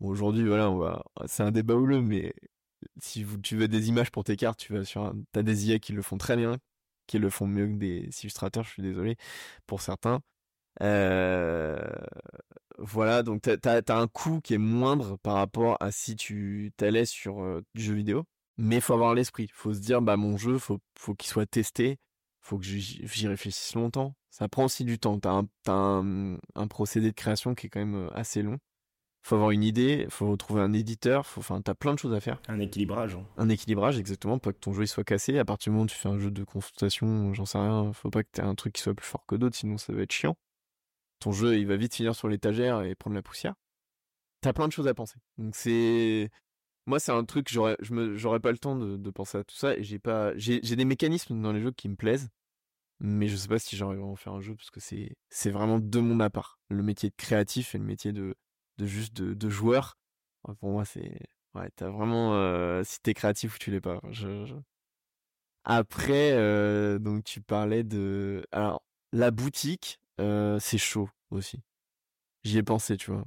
bon, 0.00 0.08
aujourd'hui, 0.10 0.46
voilà. 0.46 1.02
C'est 1.26 1.42
un 1.42 1.50
débat 1.52 1.74
houleux, 1.74 2.00
mais 2.00 2.34
si 3.00 3.26
tu 3.42 3.56
veux 3.56 3.68
des 3.68 3.88
images 3.88 4.10
pour 4.10 4.24
tes 4.24 4.36
cartes, 4.36 4.60
tu 4.60 4.72
vas 4.72 4.84
sur 4.84 5.02
un... 5.02 5.14
T'as 5.32 5.42
des 5.42 5.68
IA 5.68 5.78
qui 5.78 5.92
le 5.92 6.02
font 6.02 6.18
très 6.18 6.36
bien, 6.36 6.58
qui 7.06 7.18
le 7.18 7.30
font 7.30 7.46
mieux 7.46 7.66
que 7.66 7.74
des 7.74 8.10
illustrateurs, 8.22 8.64
je 8.64 8.70
suis 8.70 8.82
désolé 8.82 9.16
pour 9.66 9.80
certains. 9.80 10.20
Euh, 10.82 11.78
voilà, 12.78 13.22
donc 13.22 13.42
t'as 13.42 13.80
as, 13.86 13.98
un 13.98 14.06
coût 14.08 14.40
qui 14.40 14.54
est 14.54 14.58
moindre 14.58 15.16
par 15.18 15.34
rapport 15.34 15.76
à 15.80 15.90
si 15.92 16.16
tu 16.16 16.72
t'allais 16.76 17.06
sur 17.06 17.42
euh, 17.42 17.62
du 17.74 17.82
jeu 17.82 17.94
vidéo, 17.94 18.24
mais 18.58 18.80
faut 18.80 18.94
avoir 18.94 19.14
l'esprit. 19.14 19.48
Faut 19.52 19.72
se 19.72 19.80
dire, 19.80 20.02
bah 20.02 20.16
mon 20.16 20.36
jeu, 20.36 20.58
faut, 20.58 20.78
faut 20.98 21.14
qu'il 21.14 21.28
soit 21.28 21.46
testé, 21.46 21.98
faut 22.42 22.58
que 22.58 22.64
j'y 22.64 23.28
réfléchisse 23.28 23.74
longtemps. 23.74 24.14
Ça 24.30 24.48
prend 24.48 24.64
aussi 24.66 24.84
du 24.84 24.98
temps. 24.98 25.18
T'as 25.18 25.30
un, 25.30 25.48
as 25.66 26.02
un, 26.54 26.68
procédé 26.68 27.08
de 27.08 27.14
création 27.14 27.54
qui 27.54 27.66
est 27.66 27.70
quand 27.70 27.80
même 27.80 28.06
euh, 28.06 28.10
assez 28.14 28.42
long 28.42 28.58
faut 29.26 29.34
avoir 29.34 29.50
une 29.50 29.64
idée, 29.64 30.06
faut 30.08 30.36
trouver 30.36 30.60
un 30.60 30.72
éditeur, 30.72 31.26
faut, 31.26 31.40
enfin, 31.40 31.60
t'as 31.60 31.74
plein 31.74 31.92
de 31.92 31.98
choses 31.98 32.14
à 32.14 32.20
faire. 32.20 32.40
Un 32.46 32.60
équilibrage. 32.60 33.16
Hein. 33.16 33.26
Un 33.36 33.48
équilibrage, 33.48 33.98
exactement, 33.98 34.38
pas 34.38 34.52
que 34.52 34.58
ton 34.58 34.72
jeu 34.72 34.86
soit 34.86 35.02
cassé. 35.02 35.36
À 35.40 35.44
partir 35.44 35.70
du 35.70 35.74
moment 35.74 35.84
où 35.84 35.88
tu 35.88 35.96
fais 35.96 36.08
un 36.08 36.18
jeu 36.20 36.30
de 36.30 36.44
consultation, 36.44 37.34
j'en 37.34 37.44
sais 37.44 37.58
rien, 37.58 37.92
faut 37.92 38.08
pas 38.08 38.22
que 38.22 38.28
t'aies 38.30 38.42
un 38.42 38.54
truc 38.54 38.74
qui 38.74 38.82
soit 38.82 38.94
plus 38.94 39.06
fort 39.06 39.26
que 39.26 39.34
d'autres, 39.34 39.56
sinon 39.56 39.78
ça 39.78 39.92
va 39.92 40.02
être 40.02 40.12
chiant. 40.12 40.36
Ton 41.18 41.32
jeu, 41.32 41.58
il 41.58 41.66
va 41.66 41.76
vite 41.76 41.96
finir 41.96 42.14
sur 42.14 42.28
l'étagère 42.28 42.82
et 42.82 42.94
prendre 42.94 43.16
la 43.16 43.22
poussière. 43.22 43.54
T'as 44.42 44.52
plein 44.52 44.68
de 44.68 44.72
choses 44.72 44.86
à 44.86 44.94
penser. 44.94 45.16
Donc 45.38 45.56
c'est, 45.56 46.30
moi, 46.86 47.00
c'est 47.00 47.10
un 47.10 47.24
truc, 47.24 47.48
j'aurais, 47.50 47.76
je 47.80 47.94
me, 47.94 48.14
j'aurais 48.14 48.38
pas 48.38 48.52
le 48.52 48.58
temps 48.58 48.76
de, 48.76 49.10
penser 49.10 49.38
à 49.38 49.44
tout 49.44 49.56
ça 49.56 49.76
et 49.76 49.82
j'ai 49.82 49.98
pas, 49.98 50.36
j'ai, 50.36 50.60
des 50.60 50.84
mécanismes 50.84 51.42
dans 51.42 51.52
les 51.52 51.60
jeux 51.60 51.72
qui 51.72 51.88
me 51.88 51.96
plaisent, 51.96 52.28
mais 53.00 53.26
je 53.26 53.34
sais 53.34 53.48
pas 53.48 53.58
si 53.58 53.76
j'arrive 53.76 54.02
à 54.02 54.04
en 54.04 54.14
faire 54.14 54.34
un 54.34 54.40
jeu 54.40 54.54
parce 54.54 54.70
que 54.70 54.78
c'est, 54.78 55.16
c'est 55.30 55.50
vraiment 55.50 55.80
de 55.80 55.98
mon 55.98 56.20
à 56.20 56.30
part. 56.30 56.60
Le 56.68 56.84
métier 56.84 57.10
de 57.10 57.16
créatif 57.16 57.74
et 57.74 57.78
le 57.78 57.84
métier 57.84 58.12
de, 58.12 58.36
de 58.78 58.86
juste 58.86 59.14
de, 59.14 59.34
de 59.34 59.50
joueurs. 59.50 59.96
Pour 60.60 60.70
moi, 60.70 60.84
c'est 60.84 61.18
ouais, 61.54 61.70
t'as 61.76 61.88
vraiment 61.88 62.34
euh, 62.34 62.82
si 62.84 63.00
t'es 63.00 63.14
créatif 63.14 63.56
ou 63.56 63.58
tu 63.58 63.70
l'es 63.70 63.80
pas. 63.80 64.00
Je, 64.10 64.54
Après, 65.64 66.32
euh, 66.32 66.98
donc 66.98 67.24
tu 67.24 67.40
parlais 67.40 67.82
de 67.82 68.46
alors 68.52 68.82
la 69.12 69.30
boutique, 69.30 69.98
euh, 70.20 70.58
c'est 70.60 70.78
chaud 70.78 71.10
aussi. 71.30 71.60
J'y 72.44 72.58
ai 72.58 72.62
pensé, 72.62 72.96
tu 72.96 73.10
vois. 73.10 73.24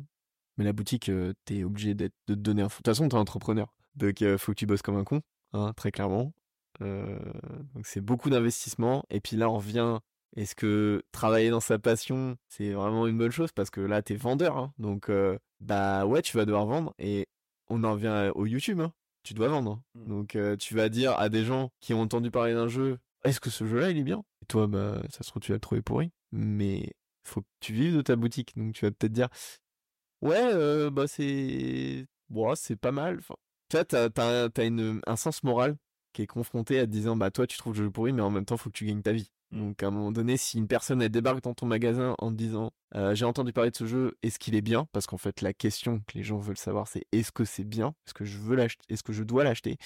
Mais 0.58 0.64
la 0.66 0.74
boutique, 0.74 1.12
t'es 1.46 1.64
obligé 1.64 1.94
d'être 1.94 2.16
de 2.28 2.36
te 2.36 2.40
donner 2.40 2.62
un. 2.62 2.68
De 2.68 2.72
toute 2.72 2.86
façon, 2.86 3.08
t'es 3.10 3.16
entrepreneur, 3.16 3.74
donc 3.96 4.24
faut 4.38 4.54
que 4.54 4.58
tu 4.58 4.66
bosses 4.66 4.82
comme 4.82 4.98
un 4.98 5.04
con, 5.04 5.22
hein, 5.54 5.74
très 5.76 5.92
clairement. 5.92 6.34
donc 6.80 7.86
c'est 7.86 8.02
beaucoup 8.02 8.30
d'investissement. 8.30 9.04
Et 9.10 9.20
puis 9.22 9.38
là, 9.38 9.50
on 9.50 9.58
revient 9.58 10.00
est-ce 10.36 10.56
que 10.56 11.02
travailler 11.12 11.50
dans 11.50 11.60
sa 11.60 11.80
passion, 11.80 12.38
c'est 12.48 12.72
vraiment 12.72 13.08
une 13.08 13.18
bonne 13.18 13.32
chose? 13.32 13.52
Parce 13.52 13.70
que 13.70 13.82
là, 13.82 14.02
t'es 14.02 14.16
vendeur, 14.16 14.58
hein. 14.58 14.74
donc 14.78 15.12
bah 15.60 16.06
ouais, 16.06 16.22
tu 16.22 16.38
vas 16.38 16.46
devoir 16.46 16.66
vendre. 16.66 16.94
Et 17.00 17.28
on 17.68 17.84
en 17.84 17.94
revient 17.94 18.32
au 18.36 18.46
YouTube, 18.46 18.80
hein. 18.80 18.94
tu 19.24 19.34
dois 19.34 19.48
vendre. 19.48 19.82
Mmh. 19.96 20.08
Donc 20.08 20.38
tu 20.60 20.76
vas 20.76 20.90
dire 20.90 21.18
à 21.20 21.30
des 21.30 21.44
gens 21.44 21.72
qui 21.82 21.94
ont 21.94 22.02
entendu 22.02 22.32
parler 22.32 22.54
d'un 22.54 22.68
jeu, 22.68 23.00
est-ce 23.24 23.40
que 23.40 23.50
ce 23.50 23.66
jeu-là, 23.66 23.90
il 23.90 23.98
est 23.98 24.04
bien? 24.04 24.24
Et 24.42 24.46
toi, 24.46 24.68
bah 24.68 25.02
ça 25.10 25.24
se 25.24 25.30
trouve, 25.30 25.42
tu 25.42 25.52
vas 25.52 25.58
le 25.58 25.62
trouver 25.62 25.82
pourri. 25.82 26.12
Mais 26.32 26.94
faut 27.24 27.42
que 27.42 27.48
tu 27.60 27.74
vives 27.74 27.96
de 27.96 28.02
ta 28.02 28.16
boutique, 28.16 28.54
donc 28.56 28.74
tu 28.74 28.86
vas 28.86 28.92
peut-être 28.92 29.12
dire, 29.12 29.30
ouais, 30.22 30.90
bah 30.92 31.08
c'est, 31.08 32.08
bon, 32.30 32.56
c'est 32.56 32.76
pas 32.76 32.92
mal. 32.92 33.18
Enfin, 33.20 33.36
tu 33.70 33.78
vois, 33.78 33.86
t'as, 33.86 34.10
t'as, 34.10 34.66
une, 34.66 35.02
un 35.06 35.16
sens 35.16 35.44
moral 35.44 35.78
qui 36.14 36.24
est 36.24 36.28
confronté 36.28 36.80
à 36.80 36.86
te 36.86 36.92
disant, 36.92 37.16
bah 37.16 37.32
toi, 37.32 37.48
tu 37.48 37.58
trouves 37.58 37.74
le 37.74 37.84
jeu 37.86 37.92
pourri, 37.92 38.14
mais 38.14 38.22
en 38.22 38.32
même 38.32 38.46
temps, 38.46 38.58
faut 38.58 38.70
que 38.70 38.78
tu 38.78 38.86
gagnes 38.86 39.02
ta 39.02 39.12
vie. 39.12 39.32
Donc 39.52 39.82
à 39.82 39.88
un 39.88 39.92
moment 39.92 40.12
donné, 40.12 40.38
si 40.38 40.58
une 40.58 40.68
personne 40.68 41.08
débarque 41.08 41.42
dans 41.42 41.54
ton 41.54 41.66
magasin 41.66 42.16
en 42.20 42.32
te 42.32 42.36
disant 42.36 42.72
euh, 42.96 43.16
j'ai 43.16 43.26
entendu 43.26 43.52
parler 43.52 43.72
de 43.72 43.76
ce 43.76 43.86
jeu, 43.86 44.18
est-ce 44.22 44.38
qu'il 44.38 44.56
est 44.56 44.62
bien? 44.62 44.88
Parce 44.92 45.08
qu'en 45.08 45.18
fait 45.18 45.42
la 45.42 45.54
question 45.54 46.00
que 46.02 46.18
les 46.18 46.24
gens 46.24 46.38
veulent 46.38 46.58
savoir 46.58 46.88
c'est 46.88 47.06
est-ce 47.12 47.32
que 47.32 47.46
c'est 47.46 47.64
bien? 47.64 47.96
Est-ce 48.06 48.14
que 48.14 48.26
je 48.26 48.38
veux 48.38 48.56
l'acheter? 48.56 48.86
Est-ce 48.90 49.04
que 49.04 49.14
je 49.14 49.24
dois 49.24 49.44
l'acheter? 49.44 49.78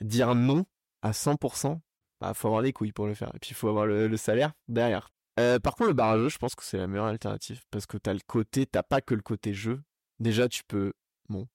Dire 0.00 0.34
non 0.34 0.66
à 1.02 1.10
100%, 1.12 1.80
bah 2.20 2.32
faut 2.34 2.48
avoir 2.48 2.62
les 2.62 2.72
couilles 2.72 2.92
pour 2.92 3.06
le 3.06 3.14
faire. 3.14 3.30
Et 3.34 3.38
puis 3.40 3.50
il 3.50 3.54
faut 3.54 3.68
avoir 3.68 3.86
le, 3.86 4.16
salaire 4.16 4.52
derrière. 4.68 5.10
Euh, 5.40 5.58
par 5.58 5.74
contre 5.74 5.88
le 5.88 5.94
barrage, 5.94 6.28
je 6.28 6.38
pense 6.38 6.54
que 6.54 6.64
c'est 6.64 6.78
la 6.78 6.86
meilleure 6.86 7.06
alternative 7.06 7.62
parce 7.70 7.86
que 7.86 7.98
t'as 7.98 8.14
le 8.14 8.20
côté, 8.26 8.66
t'as 8.66 8.84
pas 8.84 9.00
que 9.00 9.14
le 9.14 9.22
côté 9.22 9.52
jeu. 9.52 9.82
Déjà 10.20 10.48
tu 10.48 10.62
peux, 10.64 10.92
bon, 11.28 11.48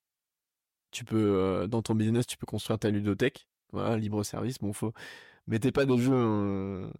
tu 0.92 1.06
peux 1.06 1.18
euh, 1.18 1.68
dans 1.68 1.82
ton 1.82 1.96
business 1.96 2.28
tu 2.28 2.38
peux 2.38 2.46
construire 2.46 2.78
ta 2.78 2.90
ludothèque, 2.90 3.48
voilà 3.72 3.98
libre 3.98 4.24
service. 4.24 4.60
Bon 4.60 4.74
faut 4.74 4.94
mettez 5.48 5.72
pas 5.72 5.86
de 5.86 5.98
jeux 5.98 6.14
hein, 6.14 6.92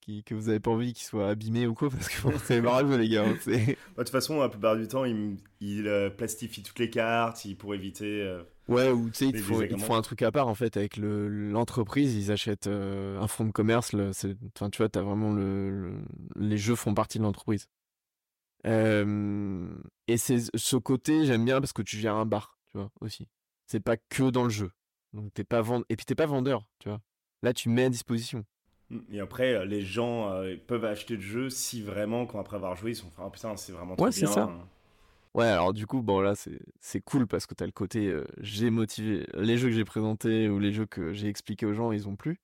qui, 0.00 0.24
que 0.24 0.34
vous 0.34 0.48
avez 0.48 0.60
pas 0.60 0.70
envie 0.70 0.92
qu'ils 0.92 1.06
soient 1.06 1.28
abîmés 1.28 1.66
ou 1.66 1.74
quoi, 1.74 1.90
parce 1.90 2.08
que 2.08 2.38
c'est 2.44 2.60
barrage 2.60 2.90
les 2.98 3.08
gars. 3.08 3.24
Hein, 3.24 3.36
de 3.46 3.74
toute 3.96 4.10
façon, 4.10 4.40
la 4.40 4.48
plupart 4.48 4.76
du 4.76 4.88
temps, 4.88 5.04
il, 5.04 5.36
il 5.60 5.86
euh, 5.86 6.10
plastifie 6.10 6.62
toutes 6.62 6.78
les 6.78 6.90
cartes 6.90 7.46
pour 7.58 7.74
éviter. 7.74 8.22
Euh, 8.22 8.42
ouais, 8.68 8.90
ou 8.90 9.10
tu 9.10 9.16
sais, 9.16 9.28
ils, 9.28 9.78
font 9.78 9.94
un 9.94 10.02
truc 10.02 10.22
à 10.22 10.32
part 10.32 10.48
en 10.48 10.54
fait 10.54 10.76
avec 10.76 10.96
l'entreprise. 10.96 12.14
ils 12.16 12.32
achètent 12.32 12.66
euh, 12.66 13.20
un 13.20 13.26
fonds 13.26 13.44
de 13.44 13.52
commerce. 13.52 13.94
Enfin, 13.94 14.70
tu 14.70 14.78
vois, 14.78 14.88
as 14.94 15.02
vraiment 15.02 15.32
le, 15.32 16.02
les 16.36 16.58
jeux 16.58 16.76
font 16.76 16.94
partie 16.94 17.18
de 17.18 17.24
l'entreprise. 17.24 17.68
et 18.64 20.16
c'est 20.16 20.38
ce 20.54 20.76
côté, 20.76 21.26
j'aime 21.26 21.44
bien 21.44 21.60
parce 21.60 21.72
que 21.72 21.82
tu 21.82 21.96
gères 21.96 22.16
un 22.16 22.26
bar, 22.26 22.58
tu 22.70 22.78
vois, 22.78 22.90
aussi. 23.00 23.28
C'est 23.66 23.80
pas 23.80 23.96
que 23.96 24.30
dans 24.30 24.44
le 24.44 24.50
jeu. 24.50 24.70
Donc 25.12 25.32
t'es 25.34 25.44
pas 25.44 25.60
vend... 25.60 25.82
et 25.88 25.96
puis 25.96 26.06
t'es 26.06 26.14
pas 26.14 26.26
vendeur, 26.26 26.64
tu 26.78 26.88
vois. 26.88 27.00
Là, 27.42 27.54
tu 27.54 27.68
mets 27.68 27.84
à 27.84 27.90
disposition. 27.90 28.44
Et 29.10 29.20
après, 29.20 29.54
euh, 29.54 29.64
les 29.64 29.82
gens 29.82 30.32
euh, 30.32 30.56
peuvent 30.66 30.84
acheter 30.84 31.14
le 31.14 31.22
jeu 31.22 31.50
si 31.50 31.82
vraiment, 31.82 32.26
quand 32.26 32.40
après 32.40 32.56
avoir 32.56 32.74
joué, 32.76 32.92
ils 32.92 32.96
sont 32.96 33.10
ah 33.18 33.30
putain, 33.30 33.56
c'est 33.56 33.72
vraiment 33.72 33.94
trop 33.94 34.06
ouais, 34.06 34.12
c'est 34.12 34.26
ça. 34.26 34.50
Ouais, 35.34 35.46
alors 35.46 35.72
du 35.72 35.86
coup, 35.86 36.02
bon 36.02 36.20
là, 36.20 36.34
c'est 36.80 37.00
cool 37.02 37.28
parce 37.28 37.46
que 37.46 37.54
t'as 37.54 37.66
le 37.66 37.72
côté 37.72 38.08
euh, 38.08 38.24
j'ai 38.38 38.70
motivé. 38.70 39.26
Les 39.34 39.58
jeux 39.58 39.68
que 39.68 39.74
j'ai 39.74 39.84
présentés 39.84 40.48
ou 40.48 40.58
les 40.58 40.72
jeux 40.72 40.86
que 40.86 41.12
j'ai 41.12 41.28
expliqués 41.28 41.66
aux 41.66 41.74
gens, 41.74 41.92
ils 41.92 42.08
ont 42.08 42.16
plu. 42.16 42.40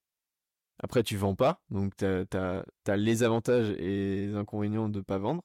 Après, 0.79 1.03
tu 1.03 1.17
vends 1.17 1.35
pas, 1.35 1.61
donc 1.71 1.97
t'as 1.97 2.25
as, 2.87 2.97
les 2.97 3.23
avantages 3.23 3.71
et 3.79 4.27
les 4.27 4.35
inconvénients 4.37 4.89
de 4.89 5.01
pas 5.01 5.19
vendre. 5.19 5.43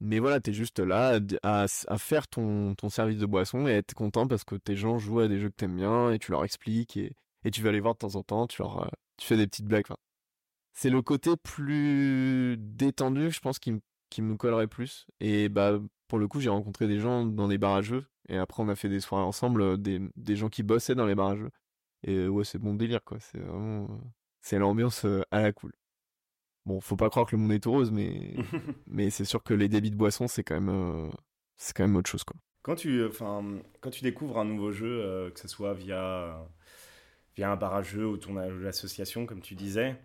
Mais 0.00 0.18
voilà, 0.18 0.40
t'es 0.40 0.52
juste 0.52 0.78
là 0.78 1.18
à, 1.42 1.64
à, 1.64 1.98
faire 1.98 2.28
ton, 2.28 2.74
ton 2.74 2.90
service 2.90 3.16
de 3.18 3.24
boisson 3.26 3.66
et 3.66 3.72
être 3.72 3.94
content 3.94 4.28
parce 4.28 4.44
que 4.44 4.54
tes 4.54 4.76
gens 4.76 4.98
jouent 4.98 5.20
à 5.20 5.28
des 5.28 5.40
jeux 5.40 5.48
que 5.48 5.56
t'aimes 5.56 5.76
bien 5.76 6.10
et 6.12 6.18
tu 6.18 6.32
leur 6.32 6.44
expliques 6.44 6.98
et, 6.98 7.14
et 7.46 7.50
tu 7.52 7.62
vas 7.62 7.70
les 7.70 7.78
voir 7.78 7.94
de 7.94 7.98
temps 7.98 8.16
en 8.16 8.24
temps, 8.24 8.48
tu, 8.48 8.60
leur, 8.60 8.82
euh, 8.82 8.88
tu 9.16 9.26
fais 9.28 9.36
des 9.36 9.46
petites 9.46 9.66
blagues. 9.66 9.86
c'est 10.72 10.90
le 10.90 11.00
côté 11.00 11.30
plus 11.36 12.56
détendu, 12.58 13.30
je 13.30 13.38
pense, 13.38 13.60
qui, 13.60 13.80
qui 14.10 14.20
me 14.20 14.36
collerait 14.36 14.66
plus. 14.66 15.06
Et 15.20 15.48
bah, 15.48 15.78
pour 16.08 16.18
le 16.18 16.26
coup, 16.26 16.40
j'ai 16.40 16.50
rencontré 16.50 16.88
des 16.88 16.98
gens 16.98 17.24
dans 17.24 17.46
des 17.46 17.58
jeux. 17.82 18.04
Et 18.28 18.36
après, 18.36 18.64
on 18.64 18.68
a 18.68 18.74
fait 18.74 18.88
des 18.88 18.98
soirées 18.98 19.22
ensemble, 19.22 19.62
euh, 19.62 19.76
des, 19.76 20.00
des 20.16 20.34
gens 20.34 20.48
qui 20.48 20.64
bossaient 20.64 20.96
dans 20.96 21.06
les 21.06 21.14
jeux. 21.14 21.50
Et 22.02 22.16
euh, 22.16 22.28
ouais, 22.28 22.42
c'est 22.42 22.58
bon 22.58 22.74
délire, 22.74 23.04
quoi. 23.04 23.20
C'est 23.20 23.38
vraiment. 23.38 24.00
C'est 24.40 24.58
l'ambiance 24.58 25.04
à 25.30 25.42
la 25.42 25.52
cool. 25.52 25.72
Bon, 26.64 26.80
faut 26.80 26.96
pas 26.96 27.10
croire 27.10 27.26
que 27.26 27.36
le 27.36 27.42
monde 27.42 27.52
est 27.52 27.64
heureuse, 27.64 27.92
mais, 27.92 28.34
mais 28.88 29.10
c'est 29.10 29.24
sûr 29.24 29.44
que 29.44 29.54
les 29.54 29.68
débits 29.68 29.92
de 29.92 29.96
boissons, 29.96 30.26
c'est 30.26 30.42
quand 30.42 30.60
même, 30.60 31.12
c'est 31.56 31.76
quand 31.76 31.84
même 31.84 31.94
autre 31.94 32.10
chose, 32.10 32.24
quoi. 32.24 32.36
Quand 32.62 32.74
tu, 32.74 33.04
enfin, 33.04 33.60
quand 33.80 33.90
tu 33.90 34.02
découvres 34.02 34.38
un 34.38 34.44
nouveau 34.44 34.72
jeu, 34.72 35.30
que 35.32 35.38
ce 35.38 35.46
soit 35.46 35.74
via 35.74 36.44
via 37.36 37.50
un 37.50 37.56
barrageux 37.56 38.06
ou 38.06 38.16
ton 38.16 38.36
association, 38.66 39.26
comme 39.26 39.40
tu 39.40 39.54
disais. 39.54 39.96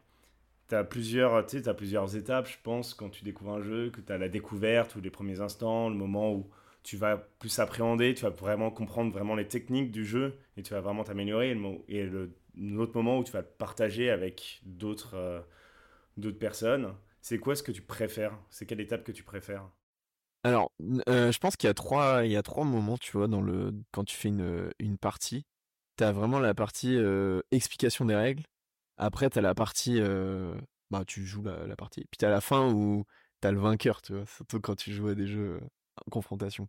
Tu 0.69 0.75
as, 0.75 0.83
plusieurs, 0.83 1.45
plusieurs 1.77 2.15
étapes, 2.15 2.47
je 2.47 2.57
pense, 2.63 2.93
quand 2.93 3.09
tu 3.09 3.23
découvres 3.23 3.53
un 3.53 3.61
jeu, 3.61 3.89
que 3.89 4.01
tu 4.01 4.11
as 4.11 4.17
la 4.17 4.29
découverte 4.29 4.95
ou 4.95 5.01
les 5.01 5.09
premiers 5.09 5.41
instants, 5.41 5.89
le 5.89 5.95
moment 5.95 6.33
où 6.33 6.49
tu 6.83 6.97
vas 6.97 7.17
plus 7.17 7.59
appréhender, 7.59 8.13
tu 8.13 8.23
vas 8.23 8.29
vraiment 8.29 8.71
comprendre 8.71 9.11
vraiment 9.11 9.35
les 9.35 9.47
techniques 9.47 9.91
du 9.91 10.05
jeu 10.05 10.37
et 10.57 10.63
tu 10.63 10.73
vas 10.73 10.81
vraiment 10.81 11.03
t'améliorer. 11.03 11.57
Et 11.87 12.09
l'autre 12.55 12.93
moment 12.95 13.19
où 13.19 13.23
tu 13.23 13.31
vas 13.31 13.43
partager 13.43 14.09
avec 14.09 14.61
d'autres 14.65 15.15
euh, 15.15 15.41
d'autres 16.17 16.39
personnes. 16.39 16.93
C'est 17.21 17.37
quoi 17.37 17.55
ce 17.55 17.63
que 17.63 17.71
tu 17.71 17.81
préfères? 17.81 18.37
C'est 18.49 18.65
quelle 18.65 18.81
étape 18.81 19.03
que 19.03 19.11
tu 19.11 19.23
préfères? 19.23 19.69
Alors, 20.43 20.71
euh, 21.07 21.31
je 21.31 21.37
pense 21.37 21.55
qu'il 21.55 21.67
y 21.67 21.69
a 21.69 21.73
trois, 21.75 22.25
il 22.25 22.31
y 22.31 22.35
a 22.35 22.41
trois 22.41 22.65
moments, 22.65 22.97
tu 22.97 23.11
vois, 23.11 23.27
dans 23.27 23.41
le 23.41 23.73
quand 23.91 24.03
tu 24.03 24.15
fais 24.15 24.29
une, 24.29 24.71
une 24.79 24.97
partie 24.97 25.45
t'as 25.95 26.11
vraiment 26.11 26.39
la 26.39 26.53
partie 26.53 26.97
explication 27.51 28.05
des 28.05 28.15
règles. 28.15 28.43
Après, 28.97 29.29
t'as 29.29 29.41
la 29.41 29.55
partie. 29.55 29.99
bah, 30.89 31.03
tu 31.05 31.25
joues 31.25 31.43
la, 31.43 31.75
partie. 31.75 32.01
Puis 32.11 32.17
t'as 32.17 32.29
la 32.29 32.41
fin 32.41 32.71
où 32.71 33.05
t'as 33.41 33.51
le 33.51 33.59
vainqueur, 33.59 34.01
tu 34.01 34.13
vois. 34.13 34.25
Surtout 34.25 34.59
quand 34.59 34.75
tu 34.75 34.93
joues 34.93 35.09
à 35.09 35.15
des 35.15 35.27
jeux 35.27 35.59
en 36.05 36.09
confrontation. 36.11 36.67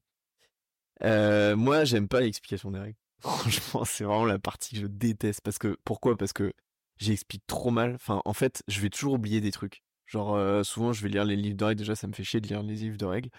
moi, 1.02 1.84
j'aime 1.84 2.08
pas 2.08 2.20
l'explication 2.20 2.70
des 2.70 2.78
règles. 2.78 2.98
Franchement, 3.20 3.84
c'est 3.84 4.04
vraiment 4.04 4.24
la 4.24 4.38
partie 4.38 4.74
que 4.74 4.80
je 4.82 4.86
déteste. 4.86 5.40
Parce 5.42 5.58
que, 5.58 5.76
pourquoi? 5.84 6.16
Parce 6.16 6.32
que 6.32 6.52
j'explique 6.98 7.46
trop 7.46 7.70
mal. 7.70 7.98
En 8.08 8.32
fait, 8.32 8.62
je 8.68 8.80
vais 8.80 8.90
toujours 8.90 9.14
oublier 9.14 9.40
des 9.40 9.52
trucs. 9.52 9.82
Genre, 10.06 10.64
souvent, 10.64 10.92
je 10.92 11.02
vais 11.02 11.08
lire 11.08 11.24
les 11.24 11.36
livres 11.36 11.56
de 11.56 11.64
règles. 11.64 11.78
Déjà, 11.78 11.94
ça 11.94 12.06
me 12.06 12.12
fait 12.12 12.24
chier 12.24 12.40
de 12.40 12.48
lire 12.48 12.62
les 12.62 12.74
livres 12.74 12.98
de 12.98 13.06
règles. 13.06 13.30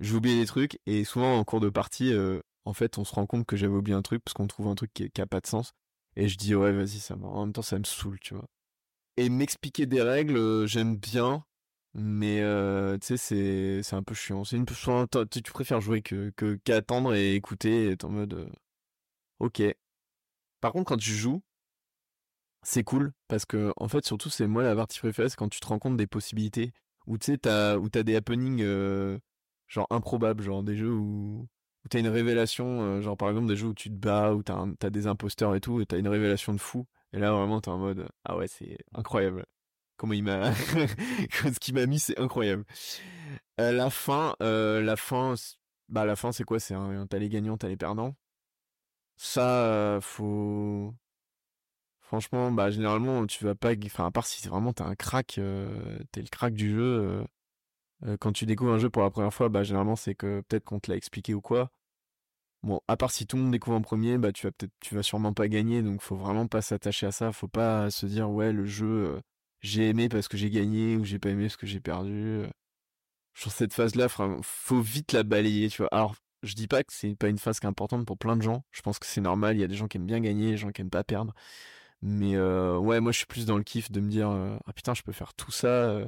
Je 0.00 0.10
vais 0.10 0.16
oublier 0.16 0.40
des 0.40 0.46
trucs. 0.46 0.78
Et 0.86 1.04
souvent, 1.04 1.36
en 1.38 1.44
cours 1.44 1.60
de 1.60 1.68
partie, 1.68 2.12
en 2.64 2.72
fait, 2.72 2.98
on 2.98 3.04
se 3.04 3.14
rend 3.14 3.26
compte 3.26 3.46
que 3.46 3.56
j'avais 3.56 3.74
oublié 3.74 3.96
un 3.96 4.02
truc 4.02 4.22
parce 4.24 4.34
qu'on 4.34 4.46
trouve 4.46 4.68
un 4.68 4.74
truc 4.74 4.92
qui, 4.94 5.10
qui, 5.10 5.20
a 5.20 5.26
pas 5.26 5.40
de 5.40 5.46
sens. 5.46 5.72
Et 6.16 6.28
je 6.28 6.36
dis, 6.36 6.54
ouais, 6.54 6.72
vas-y, 6.72 7.00
ça 7.00 7.16
En 7.16 7.44
même 7.46 7.52
temps, 7.52 7.62
ça 7.62 7.78
me 7.78 7.84
saoule, 7.84 8.18
tu 8.20 8.34
vois. 8.34 8.48
Et 9.16 9.28
m'expliquer 9.28 9.86
des 9.86 10.02
règles, 10.02 10.36
euh, 10.36 10.66
j'aime 10.66 10.96
bien. 10.96 11.44
Mais, 11.94 12.40
euh, 12.42 12.98
tu 12.98 13.16
sais, 13.18 13.82
c'est, 13.82 13.94
un 13.96 14.02
peu 14.02 14.14
chiant. 14.14 14.44
C'est 14.44 14.56
une 14.56 14.66
tu, 14.66 15.52
préfères 15.52 15.80
jouer 15.80 16.02
que, 16.02 16.30
que, 16.36 16.56
qu'attendre 16.64 17.14
et 17.14 17.34
écouter 17.34 17.86
et 17.86 17.90
être 17.92 18.04
en 18.04 18.10
mode, 18.10 18.34
euh, 18.34 18.50
ok. 19.40 19.62
Par 20.60 20.72
contre, 20.72 20.88
quand 20.88 20.96
tu 20.96 21.12
joues, 21.12 21.42
c'est 22.62 22.84
cool 22.84 23.12
parce 23.28 23.44
que, 23.44 23.72
en 23.76 23.88
fait, 23.88 24.04
surtout, 24.04 24.30
c'est 24.30 24.46
moi 24.46 24.62
la 24.62 24.74
partie 24.74 24.98
préférée, 24.98 25.28
c'est 25.28 25.36
quand 25.36 25.48
tu 25.48 25.60
te 25.60 25.66
rends 25.66 25.78
compte 25.78 25.96
des 25.96 26.06
possibilités. 26.06 26.72
Ou 27.06 27.18
tu 27.18 27.26
sais, 27.26 27.38
t'as, 27.38 27.76
où 27.76 27.88
t'as 27.88 28.02
des 28.02 28.16
happenings, 28.16 28.64
genre 29.68 29.86
improbables, 29.90 30.42
genre 30.42 30.62
des 30.62 30.76
jeux 30.76 30.92
où, 30.92 31.46
où 31.84 31.88
t'as 31.88 31.98
une 32.00 32.08
révélation, 32.08 33.00
genre 33.02 33.16
par 33.16 33.28
exemple 33.28 33.46
des 33.48 33.56
jeux 33.56 33.68
où 33.68 33.74
tu 33.74 33.90
te 33.90 33.94
bats, 33.94 34.34
où 34.34 34.42
t'as, 34.42 34.64
as 34.82 34.90
des 34.90 35.06
imposteurs 35.06 35.54
et 35.54 35.60
tout, 35.60 35.80
et 35.80 35.86
t'as 35.86 35.98
une 35.98 36.08
révélation 36.08 36.52
de 36.54 36.58
fou. 36.60 36.86
Et 37.12 37.18
là 37.18 37.32
vraiment 37.32 37.60
t'es 37.60 37.68
en 37.70 37.78
mode 37.78 38.08
ah 38.24 38.36
ouais 38.36 38.48
c'est 38.48 38.78
incroyable. 38.94 39.44
Comment 39.96 40.14
il 40.14 40.24
m'a, 40.24 40.52
ce 40.54 41.58
qu'il 41.60 41.74
m'a 41.74 41.86
mis 41.86 42.00
c'est 42.00 42.18
incroyable. 42.18 42.64
Euh, 43.60 43.72
la 43.72 43.90
fin, 43.90 44.34
la 44.40 44.96
fin, 44.96 45.34
bah 45.88 46.04
la 46.04 46.16
fin 46.16 46.32
c'est 46.32 46.44
quoi? 46.44 46.58
C'est 46.60 46.74
t'as 47.08 47.18
les 47.18 47.28
gagnants, 47.28 47.56
t'as 47.56 47.68
les 47.68 47.76
perdants. 47.76 48.16
Ça 49.16 49.98
faut, 50.02 50.92
franchement 52.00 52.50
bah 52.52 52.70
généralement 52.70 53.26
tu 53.26 53.44
vas 53.44 53.54
pas, 53.54 53.72
enfin 53.86 54.06
à 54.06 54.10
part 54.10 54.26
si 54.26 54.40
c'est 54.40 54.48
vraiment 54.48 54.72
t'es 54.72 54.82
un 54.82 54.94
crack, 54.96 55.40
t'es 56.12 56.22
le 56.22 56.28
crack 56.30 56.54
du 56.54 56.70
jeu 56.70 57.24
euh, 58.06 58.16
quand 58.18 58.32
tu 58.32 58.46
découvres 58.46 58.72
un 58.72 58.78
jeu 58.78 58.90
pour 58.90 59.02
la 59.02 59.10
première 59.10 59.32
fois, 59.32 59.48
bah, 59.48 59.62
généralement, 59.62 59.96
c'est 59.96 60.14
que 60.14 60.42
peut-être 60.48 60.64
qu'on 60.64 60.80
te 60.80 60.90
l'a 60.90 60.96
expliqué 60.96 61.34
ou 61.34 61.40
quoi. 61.40 61.70
Bon, 62.62 62.80
à 62.88 62.96
part 62.96 63.10
si 63.10 63.26
tout 63.26 63.36
le 63.36 63.42
monde 63.42 63.52
découvre 63.52 63.76
en 63.76 63.82
premier, 63.82 64.16
bah, 64.18 64.32
tu 64.32 64.46
vas 64.46 64.52
vas 64.92 65.02
sûrement 65.02 65.34
pas 65.34 65.48
gagner, 65.48 65.82
donc 65.82 66.00
faut 66.00 66.16
vraiment 66.16 66.46
pas 66.46 66.62
s'attacher 66.62 67.06
à 67.06 67.12
ça. 67.12 67.32
Faut 67.32 67.48
pas 67.48 67.90
se 67.90 68.06
dire, 68.06 68.30
ouais, 68.30 68.52
le 68.52 68.64
jeu, 68.66 68.86
euh, 68.86 69.20
j'ai 69.60 69.88
aimé 69.88 70.08
parce 70.08 70.28
que 70.28 70.36
j'ai 70.36 70.50
gagné 70.50 70.96
ou 70.96 71.04
j'ai 71.04 71.18
pas 71.18 71.30
aimé 71.30 71.44
parce 71.44 71.56
que 71.56 71.66
j'ai 71.66 71.80
perdu. 71.80 72.42
Sur 73.34 73.52
cette 73.52 73.72
phase-là, 73.74 74.08
faut 74.08 74.80
vite 74.80 75.12
la 75.12 75.24
balayer, 75.24 75.68
tu 75.68 75.82
vois. 75.82 75.88
Alors, 75.92 76.14
je 76.42 76.54
dis 76.54 76.68
pas 76.68 76.84
que 76.84 76.92
c'est 76.92 77.16
pas 77.16 77.28
une 77.28 77.38
phase 77.38 77.60
qui 77.60 77.66
est 77.66 77.68
importante 77.68 78.06
pour 78.06 78.18
plein 78.18 78.36
de 78.36 78.42
gens. 78.42 78.64
Je 78.70 78.82
pense 78.82 78.98
que 78.98 79.06
c'est 79.06 79.20
normal. 79.20 79.56
Il 79.56 79.60
y 79.60 79.64
a 79.64 79.66
des 79.68 79.74
gens 79.74 79.88
qui 79.88 79.96
aiment 79.98 80.06
bien 80.06 80.20
gagner, 80.20 80.52
des 80.52 80.56
gens 80.56 80.70
qui 80.70 80.82
aiment 80.82 80.90
pas 80.90 81.04
perdre. 81.04 81.34
Mais 82.02 82.36
euh, 82.36 82.78
ouais, 82.78 83.00
moi 83.00 83.12
je 83.12 83.18
suis 83.18 83.26
plus 83.26 83.46
dans 83.46 83.56
le 83.58 83.64
kiff 83.64 83.90
de 83.90 84.00
me 84.00 84.10
dire 84.10 84.28
ah 84.30 84.72
putain, 84.74 84.94
je 84.94 85.02
peux 85.02 85.12
faire 85.12 85.34
tout 85.34 85.50
ça 85.52 86.00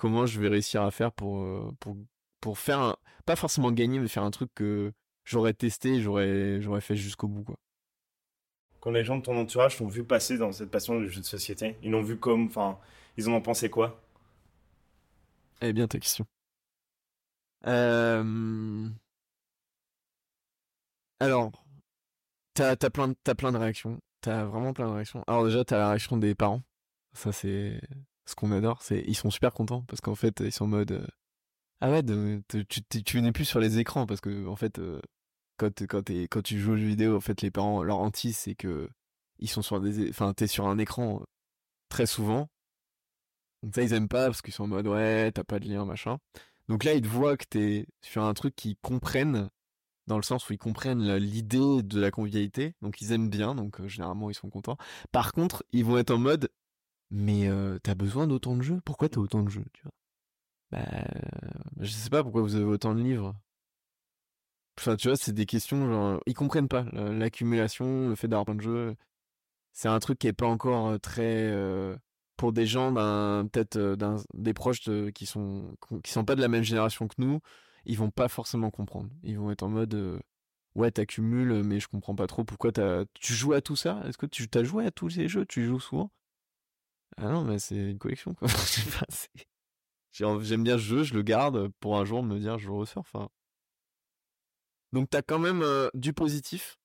comment 0.00 0.24
je 0.24 0.40
vais 0.40 0.48
réussir 0.48 0.82
à 0.82 0.90
faire 0.90 1.12
pour, 1.12 1.42
euh, 1.42 1.70
pour, 1.78 1.94
pour 2.40 2.58
faire 2.58 2.80
un, 2.80 2.96
pas 3.26 3.36
forcément 3.36 3.70
gagner, 3.70 3.98
mais 3.98 4.08
faire 4.08 4.22
un 4.22 4.30
truc 4.30 4.50
que 4.54 4.92
j'aurais 5.24 5.52
testé, 5.52 6.00
j'aurais, 6.00 6.62
j'aurais 6.62 6.80
fait 6.80 6.96
jusqu'au 6.96 7.28
bout, 7.28 7.44
quoi. 7.44 7.56
Quand 8.80 8.92
les 8.92 9.04
gens 9.04 9.18
de 9.18 9.22
ton 9.22 9.36
entourage 9.36 9.76
t'ont 9.76 9.88
vu 9.88 10.02
passer 10.02 10.38
dans 10.38 10.52
cette 10.52 10.70
passion 10.70 10.98
du 10.98 11.10
jeu 11.10 11.20
de 11.20 11.26
société, 11.26 11.76
ils 11.82 11.90
l'ont 11.90 12.00
vu 12.00 12.16
comme, 12.16 12.46
enfin, 12.46 12.78
ils 13.18 13.28
en 13.28 13.34
ont 13.34 13.42
pensé 13.42 13.68
quoi? 13.68 14.00
Eh 15.60 15.74
bien, 15.74 15.86
ta 15.86 15.98
question. 15.98 16.24
Euh... 17.66 18.88
Alors, 21.20 21.52
t'as 22.54 22.70
as 22.70 22.90
plein, 22.90 23.12
as 23.26 23.34
plein 23.34 23.52
de 23.52 23.58
réactions. 23.58 24.00
T'as 24.22 24.44
vraiment 24.44 24.72
plein 24.72 24.86
de 24.88 24.92
réactions. 24.94 25.22
Alors 25.26 25.44
déjà, 25.44 25.62
t'as 25.62 25.76
la 25.76 25.88
réaction 25.90 26.16
des 26.16 26.34
parents. 26.34 26.62
Ça, 27.12 27.32
c'est 27.32 27.78
ce 28.30 28.34
qu'on 28.36 28.52
adore, 28.52 28.82
c'est 28.82 29.02
ils 29.06 29.14
sont 29.16 29.30
super 29.30 29.52
contents 29.52 29.82
parce 29.88 30.00
qu'en 30.00 30.14
fait 30.14 30.40
ils 30.40 30.52
sont 30.52 30.64
en 30.64 30.68
mode 30.68 30.92
euh, 30.92 31.06
ah 31.80 31.90
ouais 31.90 32.02
tu, 32.48 32.82
tu, 33.04 33.22
n'es 33.22 33.32
plus 33.32 33.44
sur 33.44 33.60
les 33.60 33.78
écrans 33.78 34.06
parce 34.06 34.20
que 34.20 34.46
en 34.46 34.56
fait 34.56 34.78
euh, 34.78 35.00
quand 35.58 35.86
quand 35.86 36.10
quand 36.30 36.42
tu 36.42 36.58
joues 36.60 36.72
aux 36.72 36.76
jeux 36.76 36.86
vidéo 36.86 37.16
en 37.16 37.20
fait 37.20 37.42
les 37.42 37.50
parents 37.50 37.82
leur 37.82 37.98
hantise 37.98 38.36
c'est 38.36 38.54
que 38.54 38.88
ils 39.38 39.48
sont 39.48 39.62
sur 39.62 39.80
des 39.80 40.08
enfin 40.10 40.32
t'es 40.34 40.46
sur 40.46 40.66
un 40.68 40.78
écran 40.78 41.22
très 41.90 42.06
souvent 42.06 42.48
Donc 43.62 43.74
ça, 43.74 43.82
ils 43.82 43.92
aiment 43.92 44.08
pas 44.08 44.26
parce 44.26 44.40
qu'ils 44.42 44.54
sont 44.54 44.64
en 44.64 44.68
mode 44.68 44.86
ouais, 44.86 45.30
t'as 45.32 45.44
pas 45.44 45.58
de 45.58 45.68
lien, 45.68 45.84
machin. 45.84 46.18
Donc 46.68 46.84
là, 46.84 46.94
ils 46.94 47.02
te 47.02 47.08
voient 47.08 47.36
que 47.36 47.44
t'es 47.48 47.86
sur 48.02 48.22
un 48.24 48.32
truc 48.34 48.54
qu'ils 48.56 48.76
comprennent, 48.76 49.50
dans 50.06 50.16
le 50.16 50.22
sens 50.22 50.48
où 50.48 50.52
ils 50.54 50.58
comprennent 50.58 51.16
l'idée 51.16 51.82
de 51.82 52.00
la 52.00 52.10
convivialité. 52.10 52.74
Donc 52.82 53.00
ils 53.02 53.12
aiment 53.12 53.28
bien, 53.28 53.54
donc 53.54 53.80
euh, 53.80 53.88
généralement 53.88 54.30
ils 54.30 54.34
sont 54.34 54.50
contents. 54.50 54.78
Par 55.12 55.32
contre, 55.32 55.64
ils 55.72 55.84
vont 55.84 55.98
être 55.98 56.12
en 56.12 56.18
mode 56.18 56.50
mais 57.10 57.48
euh, 57.48 57.78
t'as 57.82 57.94
besoin 57.94 58.26
d'autant 58.26 58.56
de 58.56 58.62
jeux? 58.62 58.80
Pourquoi 58.84 59.08
t'as 59.08 59.20
autant 59.20 59.42
de 59.42 59.50
jeux 59.50 59.64
tu 59.72 59.82
vois? 59.84 59.92
Bah, 60.72 61.04
je 61.80 61.90
sais 61.90 62.10
pas 62.10 62.22
pourquoi 62.22 62.42
vous 62.42 62.56
avez 62.56 62.64
autant 62.64 62.94
de 62.94 63.00
livres. 63.02 63.34
Enfin, 64.78 64.96
tu 64.96 65.08
vois, 65.08 65.16
c'est 65.16 65.32
des 65.32 65.46
questions 65.46 65.86
genre 65.90 66.20
ils 66.26 66.34
comprennent 66.34 66.68
pas 66.68 66.84
l'accumulation, 66.92 68.08
le 68.08 68.14
fait 68.14 68.28
d'avoir 68.28 68.46
plein 68.46 68.54
de 68.54 68.62
jeux. 68.62 68.96
C'est 69.72 69.88
un 69.88 69.98
truc 70.00 70.18
qui 70.18 70.28
est 70.28 70.32
pas 70.32 70.46
encore 70.46 70.88
euh, 70.88 70.98
très 70.98 71.52
pour 72.36 72.52
des 72.52 72.66
gens 72.66 72.92
peut-être 73.50 73.76
euh, 73.76 73.96
des 74.34 74.54
proches 74.54 74.80
qui 75.14 75.26
sont 75.26 75.76
qui 76.04 76.12
sont 76.12 76.24
pas 76.24 76.36
de 76.36 76.40
la 76.40 76.48
même 76.48 76.62
génération 76.64 77.08
que 77.08 77.16
nous, 77.18 77.40
ils 77.84 77.98
vont 77.98 78.10
pas 78.10 78.28
forcément 78.28 78.70
comprendre. 78.70 79.10
Ils 79.22 79.38
vont 79.38 79.50
être 79.50 79.62
en 79.62 79.68
mode 79.68 79.94
euh, 79.94 80.18
ouais 80.76 80.90
t'accumules 80.90 81.62
mais 81.64 81.80
je 81.80 81.88
comprends 81.88 82.14
pas 82.14 82.26
trop 82.26 82.44
pourquoi 82.44 82.72
tu 82.72 83.34
joues 83.34 83.52
à 83.54 83.60
tout 83.62 83.76
ça? 83.76 84.02
Est-ce 84.06 84.18
que 84.18 84.26
tu 84.26 84.48
t'as 84.48 84.64
joué 84.64 84.86
à 84.86 84.90
tous 84.90 85.10
ces 85.10 85.28
jeux? 85.28 85.46
Tu 85.46 85.66
joues 85.66 85.80
souvent? 85.80 86.10
Ah 87.16 87.28
non 87.28 87.44
mais 87.44 87.58
c'est 87.58 87.76
une 87.76 87.98
collection 87.98 88.34
quoi. 88.34 88.48
J'aime 90.12 90.64
bien 90.64 90.76
ce 90.76 90.82
jeu, 90.82 91.02
je 91.02 91.14
le 91.14 91.22
garde 91.22 91.68
pour 91.80 91.98
un 91.98 92.04
jour 92.04 92.22
me 92.22 92.38
dire 92.38 92.58
je 92.58 92.68
le 92.68 92.74
resurfe. 92.74 93.14
Hein. 93.14 93.28
Donc 94.92 95.08
t'as 95.10 95.22
quand 95.22 95.38
même 95.38 95.62
euh, 95.62 95.88
du 95.94 96.12
positif, 96.12 96.78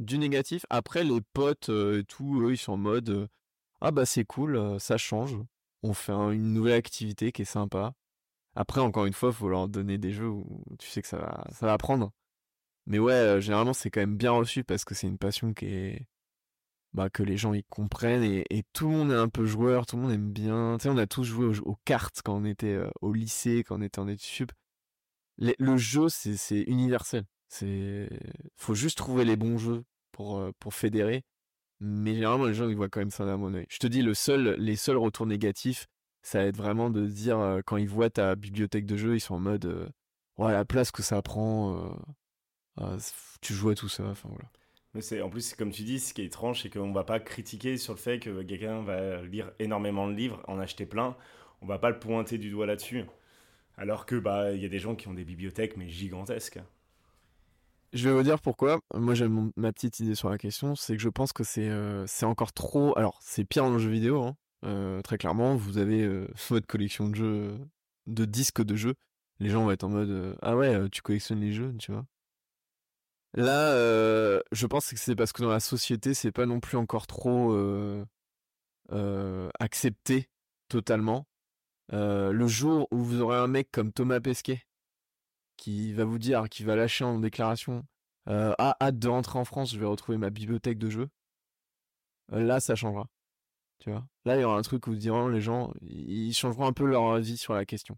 du 0.00 0.18
négatif. 0.18 0.64
Après 0.70 1.04
les 1.04 1.20
potes 1.32 1.68
et 1.68 2.04
tout, 2.04 2.42
eux 2.42 2.52
ils 2.52 2.58
sont 2.58 2.72
en 2.72 2.76
mode 2.76 3.28
ah 3.80 3.90
bah 3.90 4.06
c'est 4.06 4.24
cool, 4.24 4.78
ça 4.80 4.96
change. 4.98 5.36
On 5.82 5.94
fait 5.94 6.12
une 6.12 6.52
nouvelle 6.54 6.74
activité 6.74 7.32
qui 7.32 7.42
est 7.42 7.44
sympa. 7.44 7.94
Après, 8.56 8.80
encore 8.80 9.06
une 9.06 9.12
fois, 9.12 9.32
faut 9.32 9.48
leur 9.48 9.68
donner 9.68 9.98
des 9.98 10.12
jeux 10.12 10.28
où 10.28 10.64
tu 10.80 10.88
sais 10.88 11.00
que 11.02 11.08
ça 11.08 11.18
va, 11.18 11.44
ça 11.52 11.66
va 11.66 11.78
prendre. 11.78 12.10
Mais 12.86 12.98
ouais, 12.98 13.40
généralement, 13.40 13.74
c'est 13.74 13.90
quand 13.90 14.00
même 14.00 14.16
bien 14.16 14.32
reçu 14.32 14.64
parce 14.64 14.84
que 14.84 14.94
c'est 14.94 15.06
une 15.06 15.18
passion 15.18 15.54
qui 15.54 15.66
est, 15.66 16.06
bah, 16.94 17.10
que 17.10 17.22
les 17.22 17.36
gens 17.36 17.52
y 17.54 17.62
comprennent 17.64 18.22
et, 18.24 18.64
tout 18.72 18.88
le 18.88 18.96
monde 18.96 19.12
est 19.12 19.14
un 19.14 19.28
peu 19.28 19.46
joueur, 19.46 19.86
tout 19.86 19.96
le 19.96 20.02
monde 20.02 20.12
aime 20.12 20.32
bien. 20.32 20.76
Tu 20.78 20.84
sais, 20.84 20.88
on 20.88 20.98
a 20.98 21.06
tous 21.06 21.24
joué 21.24 21.58
aux, 21.64 21.76
cartes 21.84 22.22
quand 22.24 22.36
on 22.36 22.44
était 22.44 22.78
au 23.00 23.12
lycée, 23.12 23.64
quand 23.64 23.78
on 23.78 23.82
était 23.82 24.00
en 24.00 24.08
études 24.08 24.52
le 25.38 25.76
jeu, 25.76 26.08
c'est 26.08 26.62
universel. 26.62 27.24
C'est, 27.48 28.08
faut 28.56 28.74
juste 28.74 28.98
trouver 28.98 29.24
les 29.24 29.36
bons 29.36 29.58
jeux 29.58 29.84
pour, 30.12 30.42
pour 30.58 30.74
fédérer. 30.74 31.24
Mais 31.80 32.14
généralement, 32.14 32.46
les 32.46 32.54
gens, 32.54 32.68
ils 32.68 32.76
voient 32.76 32.88
quand 32.88 33.00
même 33.00 33.10
ça 33.10 33.24
d'un 33.24 33.36
mon 33.36 33.54
oeil. 33.54 33.66
Je 33.70 33.78
te 33.78 33.86
dis, 33.86 34.02
le 34.02 34.14
seul, 34.14 34.56
les 34.58 34.76
seuls 34.76 34.96
retours 34.96 35.26
négatifs, 35.26 35.86
ça 36.22 36.40
va 36.40 36.46
être 36.46 36.56
vraiment 36.56 36.90
de 36.90 37.06
dire, 37.06 37.38
euh, 37.38 37.60
quand 37.64 37.76
ils 37.76 37.88
voient 37.88 38.10
ta 38.10 38.34
bibliothèque 38.34 38.86
de 38.86 38.96
jeux, 38.96 39.14
ils 39.14 39.20
sont 39.20 39.36
en 39.36 39.40
mode, 39.40 39.66
euh, 39.66 39.88
ouais, 40.38 40.52
la 40.52 40.64
place 40.64 40.90
que 40.90 41.02
ça 41.02 41.22
prend, 41.22 41.76
euh, 41.76 41.90
ah, 42.80 42.96
tu 43.40 43.54
joues 43.54 43.70
à 43.70 43.74
tout 43.76 43.88
ça, 43.88 44.04
enfin 44.04 44.28
voilà. 44.28 44.50
C'est, 45.00 45.20
en 45.20 45.28
plus, 45.28 45.54
comme 45.54 45.70
tu 45.70 45.82
dis, 45.82 46.00
ce 46.00 46.14
qui 46.14 46.22
est 46.22 46.26
étrange, 46.26 46.62
c'est 46.62 46.70
qu'on 46.70 46.92
va 46.92 47.04
pas 47.04 47.20
critiquer 47.20 47.76
sur 47.76 47.92
le 47.92 47.98
fait 47.98 48.18
que 48.18 48.42
quelqu'un 48.42 48.82
va 48.82 49.22
lire 49.22 49.52
énormément 49.58 50.08
de 50.08 50.14
livres, 50.14 50.42
en 50.48 50.58
acheter 50.58 50.86
plein. 50.86 51.16
On 51.60 51.66
va 51.66 51.78
pas 51.78 51.90
le 51.90 51.98
pointer 51.98 52.38
du 52.38 52.50
doigt 52.50 52.66
là-dessus. 52.66 53.04
Alors 53.76 54.06
que, 54.06 54.16
bah, 54.16 54.52
il 54.52 54.62
y 54.62 54.64
a 54.64 54.68
des 54.68 54.78
gens 54.78 54.96
qui 54.96 55.08
ont 55.08 55.14
des 55.14 55.24
bibliothèques, 55.24 55.76
mais 55.76 55.88
gigantesques. 55.88 56.58
Je 57.92 58.08
vais 58.08 58.14
vous 58.14 58.22
dire 58.22 58.40
pourquoi. 58.40 58.80
Moi, 58.94 59.14
j'ai 59.14 59.28
ma 59.28 59.72
petite 59.72 60.00
idée 60.00 60.14
sur 60.14 60.28
la 60.28 60.36
question. 60.36 60.74
C'est 60.74 60.96
que 60.96 61.02
je 61.02 61.08
pense 61.08 61.32
que 61.32 61.44
c'est 61.44 61.68
euh, 61.68 62.06
encore 62.22 62.52
trop. 62.52 62.96
Alors, 62.98 63.18
c'est 63.22 63.44
pire 63.44 63.64
dans 63.64 63.72
le 63.72 63.78
jeu 63.78 63.90
vidéo. 63.90 64.22
Hein. 64.22 64.36
Euh, 64.64 65.00
très 65.02 65.16
clairement, 65.16 65.54
vous 65.56 65.78
avez 65.78 66.02
euh, 66.02 66.28
votre 66.50 66.66
collection 66.66 67.08
de 67.08 67.14
jeux, 67.14 67.58
de 68.06 68.24
disques 68.24 68.62
de 68.62 68.76
jeux. 68.76 68.94
Les 69.40 69.48
gens 69.48 69.64
vont 69.64 69.70
être 69.70 69.84
en 69.84 69.90
mode 69.90 70.36
Ah 70.42 70.56
ouais, 70.56 70.88
tu 70.90 71.00
collectionnes 71.00 71.40
les 71.40 71.52
jeux, 71.52 71.74
tu 71.78 71.92
vois. 71.92 72.04
Là, 73.34 73.72
je 74.52 74.66
pense 74.66 74.90
que 74.90 74.96
c'est 74.96 75.16
parce 75.16 75.32
que 75.32 75.42
dans 75.42 75.50
la 75.50 75.60
société, 75.60 76.14
c'est 76.14 76.32
pas 76.32 76.46
non 76.46 76.60
plus 76.60 76.76
encore 76.76 77.06
trop 77.06 77.54
accepté 79.58 80.28
totalement. 80.68 81.26
le 81.90 82.46
jour 82.46 82.88
où 82.90 82.98
vous 82.98 83.20
aurez 83.20 83.38
un 83.38 83.46
mec 83.46 83.70
comme 83.70 83.92
Thomas 83.92 84.20
Pesquet 84.20 84.64
qui 85.56 85.92
va 85.92 86.04
vous 86.04 86.18
dire, 86.18 86.48
qui 86.48 86.64
va 86.64 86.76
lâcher 86.76 87.04
en 87.04 87.18
déclaration 87.18 87.84
Ah, 88.26 88.76
hâte 88.80 88.98
de 88.98 89.08
rentrer 89.08 89.38
en 89.38 89.44
France, 89.44 89.72
je 89.72 89.78
vais 89.78 89.86
retrouver 89.86 90.18
ma 90.18 90.30
bibliothèque 90.30 90.78
de 90.78 90.88
jeux. 90.90 91.08
Là, 92.30 92.60
ça 92.60 92.74
changera. 92.74 93.08
Tu 93.78 93.90
vois 93.90 94.06
Là, 94.24 94.36
il 94.36 94.40
y 94.40 94.44
aura 94.44 94.58
un 94.58 94.62
truc 94.62 94.86
où 94.86 94.94
diront 94.94 95.28
les 95.28 95.40
gens, 95.40 95.72
ils 95.82 96.32
changeront 96.32 96.66
un 96.66 96.72
peu 96.72 96.84
leur 96.84 97.12
avis 97.12 97.36
sur 97.36 97.54
la 97.54 97.64
question. 97.64 97.96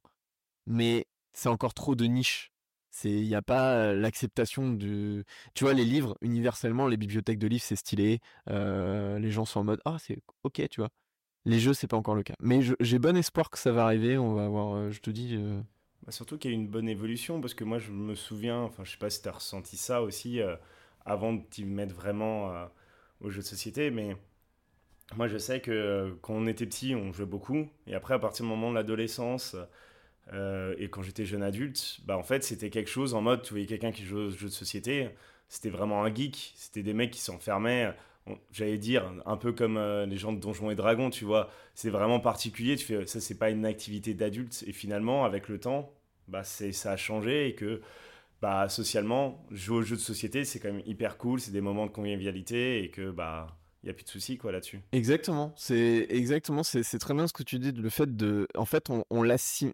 Mais 0.67 1.07
c'est 1.33 1.49
encore 1.49 1.75
trop 1.75 1.95
de 1.95 2.05
niche. 2.05 2.50
C'est, 2.91 3.11
il 3.11 3.29
n'y 3.29 3.35
a 3.35 3.43
pas 3.43 3.93
l'acceptation 3.93 4.73
du, 4.73 5.25
tu 5.55 5.65
vois, 5.65 5.75
les 5.75 5.85
livres, 5.85 6.17
universellement, 6.21 6.87
les 6.87 6.97
bibliothèques 6.97 7.39
de 7.39 7.47
livres, 7.47 7.65
c'est 7.65 7.77
stylé. 7.77 8.21
Les 8.47 9.31
gens 9.31 9.45
sont 9.45 9.61
en 9.61 9.65
mode, 9.65 9.81
ah, 9.85 9.97
c'est 9.99 10.19
ok, 10.45 10.69
tu 10.69 10.81
vois. 10.81 10.91
Les 11.45 11.59
jeux, 11.59 11.73
c'est 11.73 11.87
pas 11.87 11.97
encore 11.97 12.15
le 12.15 12.23
cas. 12.23 12.35
Mais 12.41 12.61
j'ai 12.81 12.99
bon 12.99 13.17
espoir 13.17 13.49
que 13.49 13.59
ça 13.59 13.73
va 13.73 13.85
arriver. 13.85 14.19
On 14.19 14.35
va 14.35 14.45
avoir, 14.45 14.91
je 14.91 15.01
te 15.01 15.11
dis, 15.11 15.39
bah, 16.05 16.13
surtout 16.13 16.37
qu'il 16.39 16.51
y 16.51 16.55
a 16.55 16.57
une 16.57 16.69
bonne 16.69 16.89
évolution, 16.89 17.41
parce 17.41 17.55
que 17.55 17.65
moi 17.65 17.79
je 17.79 17.93
me 17.93 18.15
souviens, 18.15 18.61
enfin 18.61 18.85
je 18.85 18.91
sais 18.91 18.99
pas 18.99 19.11
si 19.11 19.23
tu 19.23 19.29
as 19.29 19.33
ressenti 19.33 19.77
ça 19.77 20.03
aussi, 20.03 20.41
avant 21.05 21.33
de 21.33 21.43
t'y 21.43 21.65
mettre 21.65 21.95
vraiment 21.95 22.53
aux 23.21 23.31
jeux 23.31 23.43
de 23.43 23.47
société, 23.47 23.91
mais 23.91 24.17
moi 25.15 25.29
je 25.29 25.39
sais 25.39 25.61
que 25.61 26.17
quand 26.23 26.35
on 26.35 26.47
était 26.47 26.67
petit, 26.67 26.95
on 26.95 27.13
jouait 27.13 27.27
beaucoup, 27.27 27.69
et 27.87 27.95
après 27.95 28.15
à 28.15 28.19
partir 28.19 28.45
du 28.45 28.51
moment 28.51 28.71
de 28.71 28.75
l'adolescence, 28.77 29.57
et 30.33 30.89
quand 30.91 31.03
j'étais 31.03 31.25
jeune 31.25 31.43
adulte, 31.43 32.01
bah 32.05 32.17
en 32.17 32.23
fait 32.23 32.45
c'était 32.45 32.71
quelque 32.71 32.91
chose 32.91 33.15
en 33.15 33.21
mode, 33.23 33.43
tu 33.43 33.51
voyais 33.51 33.67
quelqu'un 33.67 33.93
qui 33.93 34.05
jouait 34.05 34.23
aux 34.23 34.31
jeux 34.31 34.49
de 34.49 34.53
société, 34.53 35.11
c'était 35.49 35.71
vraiment 35.71 36.05
un 36.05 36.15
geek, 36.15 36.53
c'était 36.57 36.83
des 36.83 36.95
mecs 36.95 37.11
qui 37.11 37.21
s'enfermaient 37.21 37.95
j'allais 38.53 38.79
dire, 38.79 39.13
un 39.27 39.37
peu 39.37 39.53
comme 39.53 39.79
les 40.09 40.17
gens 40.17 40.33
de 40.33 40.41
Donjons 40.41 40.71
et 40.71 40.75
Dragons, 40.75 41.11
tu 41.11 41.25
vois. 41.25 41.51
C'est 41.75 41.91
vraiment 41.91 42.21
particulier. 42.21 42.77
Ça, 42.77 43.21
c'est 43.21 43.39
pas 43.39 43.51
une 43.51 43.65
activité 43.65 44.15
d'adulte. 44.15 44.65
Et 44.67 44.73
finalement, 44.73 45.25
avec 45.25 45.49
le 45.49 45.59
temps, 45.59 45.93
bah, 46.29 46.45
ça 46.45 46.93
a 46.93 46.97
changé 46.97 47.49
et 47.49 47.55
que, 47.55 47.81
bah, 48.41 48.69
socialement, 48.69 49.45
jouer 49.51 49.79
aux 49.79 49.83
jeux 49.83 49.97
de 49.97 50.01
société, 50.01 50.45
c'est 50.45 50.61
quand 50.61 50.73
même 50.73 50.83
hyper 50.87 51.17
cool. 51.19 51.41
C'est 51.41 51.53
des 51.53 51.61
moments 51.61 51.87
de 51.87 51.93
convivialité 51.93 52.85
et 52.85 52.91
que, 52.91 53.11
bah, 53.11 53.59
il 53.83 53.87
n'y 53.87 53.91
a 53.91 53.95
plus 53.95 54.05
de 54.05 54.09
soucis 54.09 54.37
quoi 54.37 54.53
là-dessus. 54.53 54.81
Exactement, 54.93 55.55
c'est 55.57 56.07
exactement, 56.11 56.63
c'est, 56.63 56.83
très 56.99 57.15
bien 57.15 57.27
ce 57.27 57.33
que 57.33 57.43
tu 57.43 57.59
dis, 57.59 57.73
le 57.73 57.89
fait 57.89 58.15
de, 58.15 58.47
en 58.55 58.67
fait, 58.67 58.91
on, 58.91 59.05
on 59.11 59.25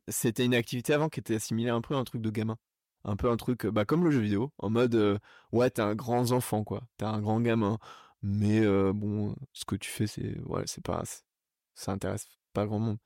c'était 0.09 0.45
une 0.45 0.55
activité 0.55 0.93
avant 0.93 1.09
qui 1.09 1.21
était 1.21 1.37
assimilée 1.37 1.71
un 1.71 1.81
peu 1.81 1.95
à 1.95 1.99
un 1.99 2.05
truc 2.05 2.23
de 2.23 2.31
gamin, 2.31 2.57
un 3.05 3.17
peu 3.17 3.29
un 3.29 3.37
truc, 3.37 3.67
bah 3.67 3.85
comme 3.85 4.05
le 4.05 4.11
jeu 4.11 4.21
vidéo, 4.21 4.53
en 4.59 4.71
mode, 4.71 4.95
euh, 4.95 5.19
ouais, 5.53 5.71
t'es 5.71 5.83
un 5.83 5.95
grand 5.95 6.31
enfant 6.31 6.63
quoi, 6.63 6.83
t'es 6.99 7.05
un 7.05 7.21
grand 7.21 7.41
gamin, 7.41 7.79
mais 8.23 8.65
bon, 8.93 9.35
ce 9.53 9.65
que 9.65 9.77
tu 9.77 9.91
fais, 9.91 10.07
c'est 10.07 10.39
ouais, 10.43 10.63
c'est 10.67 10.85
pas, 10.85 11.03
ça 11.75 11.93
intéresse 11.93 12.29
pas 12.53 12.67
grand 12.67 12.79
monde. 12.79 12.99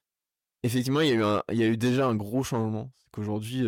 Effectivement, 0.62 1.01
il 1.01 1.09
y 1.09 1.12
a 1.12 1.15
eu 1.15 1.41
il 1.53 1.59
y 1.59 1.62
a 1.62 1.66
eu 1.66 1.77
déjà 1.79 2.07
un 2.07 2.15
gros 2.15 2.43
changement. 2.43 2.93
C'est 2.99 3.11
qu'aujourd'hui, 3.11 3.65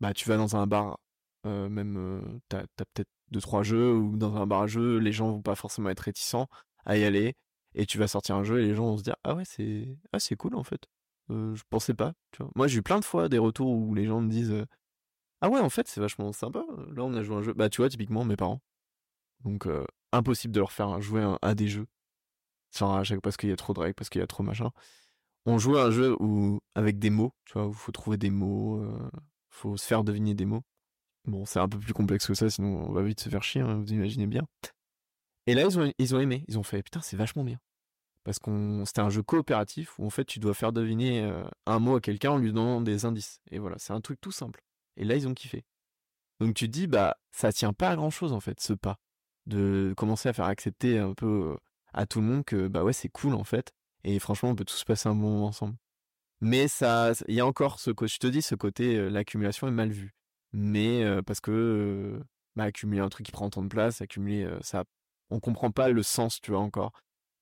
bah 0.00 0.12
tu 0.12 0.28
vas 0.28 0.36
dans 0.36 0.56
un 0.56 0.66
bar, 0.66 0.98
même 1.44 2.40
t'as 2.48 2.60
as, 2.60 2.84
peut-être 2.94 3.10
deux 3.32 3.40
trois 3.40 3.62
jeux 3.62 3.94
ou 3.94 4.16
dans 4.16 4.36
un 4.36 4.46
bar 4.46 4.62
à 4.62 4.66
jeux, 4.66 4.98
les 4.98 5.12
gens 5.12 5.30
vont 5.30 5.42
pas 5.42 5.54
forcément 5.54 5.90
être 5.90 6.00
réticents 6.00 6.48
à 6.84 6.96
y 6.96 7.04
aller 7.04 7.34
et 7.74 7.86
tu 7.86 7.98
vas 7.98 8.08
sortir 8.08 8.36
un 8.36 8.44
jeu 8.44 8.60
et 8.60 8.66
les 8.66 8.74
gens 8.74 8.86
vont 8.86 8.98
se 8.98 9.02
dire 9.02 9.16
ah 9.24 9.34
ouais 9.34 9.44
c'est 9.44 9.96
ah 10.12 10.18
cool 10.38 10.54
en 10.54 10.64
fait. 10.64 10.86
je 11.28 11.62
pensais 11.70 11.94
pas. 11.94 12.12
Moi 12.54 12.68
j'ai 12.68 12.78
eu 12.78 12.82
plein 12.82 13.00
de 13.00 13.04
fois 13.04 13.28
des 13.28 13.38
retours 13.38 13.70
où 13.70 13.94
les 13.94 14.06
gens 14.06 14.20
me 14.20 14.30
disent 14.30 14.54
ah 15.40 15.48
ouais 15.48 15.60
en 15.60 15.70
fait 15.70 15.88
c'est 15.88 16.00
vachement 16.00 16.32
sympa. 16.32 16.64
Là 16.94 17.04
on 17.04 17.14
a 17.14 17.22
joué 17.22 17.36
un 17.36 17.42
jeu. 17.42 17.54
Bah 17.54 17.68
tu 17.68 17.80
vois 17.80 17.88
typiquement 17.88 18.24
mes 18.24 18.36
parents. 18.36 18.60
Donc 19.44 19.66
impossible 20.12 20.54
de 20.54 20.60
leur 20.60 20.72
faire 20.72 21.00
jouer 21.00 21.26
à 21.42 21.54
des 21.54 21.68
jeux. 21.68 21.86
Parce 22.78 23.36
qu'il 23.36 23.48
y 23.48 23.52
a 23.52 23.56
trop 23.56 23.74
de 23.74 23.80
règles, 23.80 23.94
parce 23.94 24.08
qu'il 24.08 24.20
y 24.20 24.24
a 24.24 24.26
trop 24.26 24.42
machin. 24.42 24.70
On 25.44 25.58
joue 25.58 25.76
à 25.76 25.86
un 25.86 25.90
jeu 25.90 26.16
où 26.20 26.60
avec 26.74 26.98
des 26.98 27.10
mots, 27.10 27.32
tu 27.44 27.54
vois, 27.54 27.66
où 27.66 27.72
faut 27.72 27.92
trouver 27.92 28.16
des 28.16 28.30
mots, 28.30 28.80
euh, 28.82 29.10
faut 29.48 29.76
se 29.76 29.86
faire 29.86 30.04
deviner 30.04 30.34
des 30.34 30.44
mots. 30.44 30.62
Bon, 31.26 31.44
c'est 31.44 31.60
un 31.60 31.68
peu 31.68 31.78
plus 31.78 31.92
complexe 31.92 32.26
que 32.26 32.34
ça, 32.34 32.50
sinon 32.50 32.88
on 32.88 32.92
va 32.92 33.02
vite 33.02 33.20
se 33.20 33.28
faire 33.28 33.42
chier, 33.42 33.60
hein, 33.60 33.76
vous 33.76 33.92
imaginez 33.92 34.26
bien. 34.26 34.42
Et 35.46 35.54
là, 35.54 35.62
ils 35.62 35.78
ont, 35.78 35.92
ils 35.98 36.14
ont 36.14 36.20
aimé, 36.20 36.44
ils 36.48 36.58
ont 36.58 36.62
fait, 36.62 36.82
putain, 36.82 37.00
c'est 37.00 37.16
vachement 37.16 37.44
bien. 37.44 37.58
Parce 38.24 38.38
qu'on, 38.38 38.84
c'était 38.84 39.00
un 39.00 39.10
jeu 39.10 39.22
coopératif 39.22 39.98
où 39.98 40.06
en 40.06 40.10
fait 40.10 40.24
tu 40.24 40.38
dois 40.38 40.54
faire 40.54 40.72
deviner 40.72 41.22
euh, 41.22 41.44
un 41.66 41.78
mot 41.80 41.96
à 41.96 42.00
quelqu'un 42.00 42.32
en 42.32 42.38
lui 42.38 42.52
donnant 42.52 42.80
des 42.80 43.04
indices. 43.04 43.40
Et 43.50 43.58
voilà, 43.58 43.76
c'est 43.78 43.92
un 43.92 44.00
truc 44.00 44.20
tout 44.20 44.30
simple. 44.30 44.62
Et 44.96 45.04
là, 45.04 45.16
ils 45.16 45.26
ont 45.26 45.34
kiffé. 45.34 45.64
Donc 46.40 46.54
tu 46.54 46.66
te 46.66 46.72
dis, 46.72 46.86
bah, 46.86 47.16
ça 47.32 47.52
tient 47.52 47.72
pas 47.72 47.90
à 47.90 47.96
grand 47.96 48.10
chose 48.10 48.32
en 48.32 48.40
fait, 48.40 48.60
ce 48.60 48.72
pas 48.72 48.98
de 49.46 49.94
commencer 49.96 50.28
à 50.28 50.32
faire 50.32 50.44
accepter 50.44 50.98
un 50.98 51.14
peu 51.14 51.56
à 51.92 52.06
tout 52.06 52.20
le 52.20 52.26
monde 52.26 52.44
que 52.44 52.68
bah 52.68 52.84
ouais 52.84 52.92
c'est 52.92 53.08
cool 53.08 53.34
en 53.34 53.44
fait 53.44 53.72
et 54.04 54.18
franchement 54.18 54.50
on 54.50 54.54
peut 54.54 54.64
tous 54.64 54.84
passer 54.84 55.08
un 55.08 55.14
bon 55.14 55.30
moment 55.30 55.46
ensemble 55.46 55.76
mais 56.40 56.68
ça 56.68 57.12
il 57.28 57.34
y 57.34 57.40
a 57.40 57.46
encore 57.46 57.80
ce 57.80 57.90
je 57.90 58.18
te 58.18 58.26
dis 58.26 58.42
ce 58.42 58.54
côté 58.54 59.10
l'accumulation 59.10 59.66
est 59.68 59.72
mal 59.72 59.90
vue 59.90 60.14
mais 60.52 61.04
parce 61.26 61.40
que 61.40 62.20
bah, 62.56 62.64
accumuler 62.64 63.00
un 63.00 63.08
truc 63.08 63.26
qui 63.26 63.32
prend 63.32 63.48
tant 63.50 63.62
de 63.62 63.68
place 63.68 64.00
accumuler 64.00 64.48
ça 64.60 64.84
on 65.30 65.40
comprend 65.40 65.70
pas 65.70 65.88
le 65.88 66.02
sens 66.02 66.40
tu 66.40 66.50
vois 66.50 66.60
encore 66.60 66.92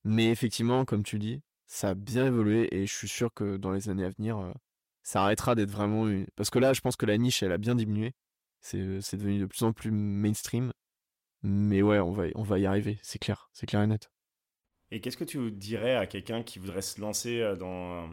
mais 0.03 0.31
effectivement 0.31 0.85
comme 0.85 1.03
tu 1.03 1.19
dis 1.19 1.41
ça 1.71 1.91
a 1.91 1.93
bien 1.93 2.25
évolué 2.25 2.67
et 2.75 2.85
je 2.85 2.93
suis 2.93 3.07
sûr 3.07 3.33
que 3.33 3.55
dans 3.55 3.71
les 3.71 3.87
années 3.87 4.03
à 4.03 4.09
venir, 4.09 4.53
ça 5.03 5.23
arrêtera 5.23 5.55
d'être 5.55 5.71
vraiment 5.71 6.05
une... 6.09 6.27
Parce 6.35 6.49
que 6.49 6.59
là, 6.59 6.73
je 6.73 6.81
pense 6.81 6.97
que 6.97 7.05
la 7.05 7.17
niche, 7.17 7.43
elle 7.43 7.53
a 7.53 7.57
bien 7.57 7.75
diminué. 7.75 8.11
C'est 8.59 8.77
devenu 9.13 9.39
de 9.39 9.45
plus 9.45 9.63
en 9.63 9.71
plus 9.71 9.89
mainstream. 9.89 10.73
Mais 11.43 11.81
ouais, 11.81 11.99
on 11.99 12.11
va, 12.11 12.25
on 12.35 12.43
va 12.43 12.59
y 12.59 12.65
arriver, 12.65 12.99
c'est 13.01 13.19
clair, 13.19 13.49
c'est 13.53 13.67
clair 13.67 13.81
et 13.81 13.87
net. 13.87 14.11
Et 14.91 14.99
qu'est-ce 14.99 15.15
que 15.15 15.23
tu 15.23 15.49
dirais 15.49 15.95
à 15.95 16.07
quelqu'un 16.07 16.43
qui 16.43 16.59
voudrait 16.59 16.81
se 16.81 16.99
lancer 16.99 17.55
dans, 17.57 18.09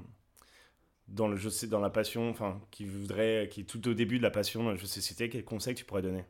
dans 1.08 1.28
le 1.28 1.36
jeu, 1.36 1.50
dans 1.68 1.80
la 1.80 1.90
passion, 1.90 2.30
enfin, 2.30 2.60
qui 2.70 2.86
voudrait, 2.86 3.48
qui 3.50 3.62
est 3.62 3.64
tout 3.64 3.86
au 3.88 3.94
début 3.94 4.18
de 4.18 4.22
la 4.22 4.30
passion 4.30 4.62
dans 4.64 4.70
le 4.70 4.76
jeu 4.76 4.86
société, 4.86 5.28
quel 5.28 5.44
conseil 5.44 5.74
tu 5.74 5.84
pourrais 5.84 6.02
donner? 6.02 6.24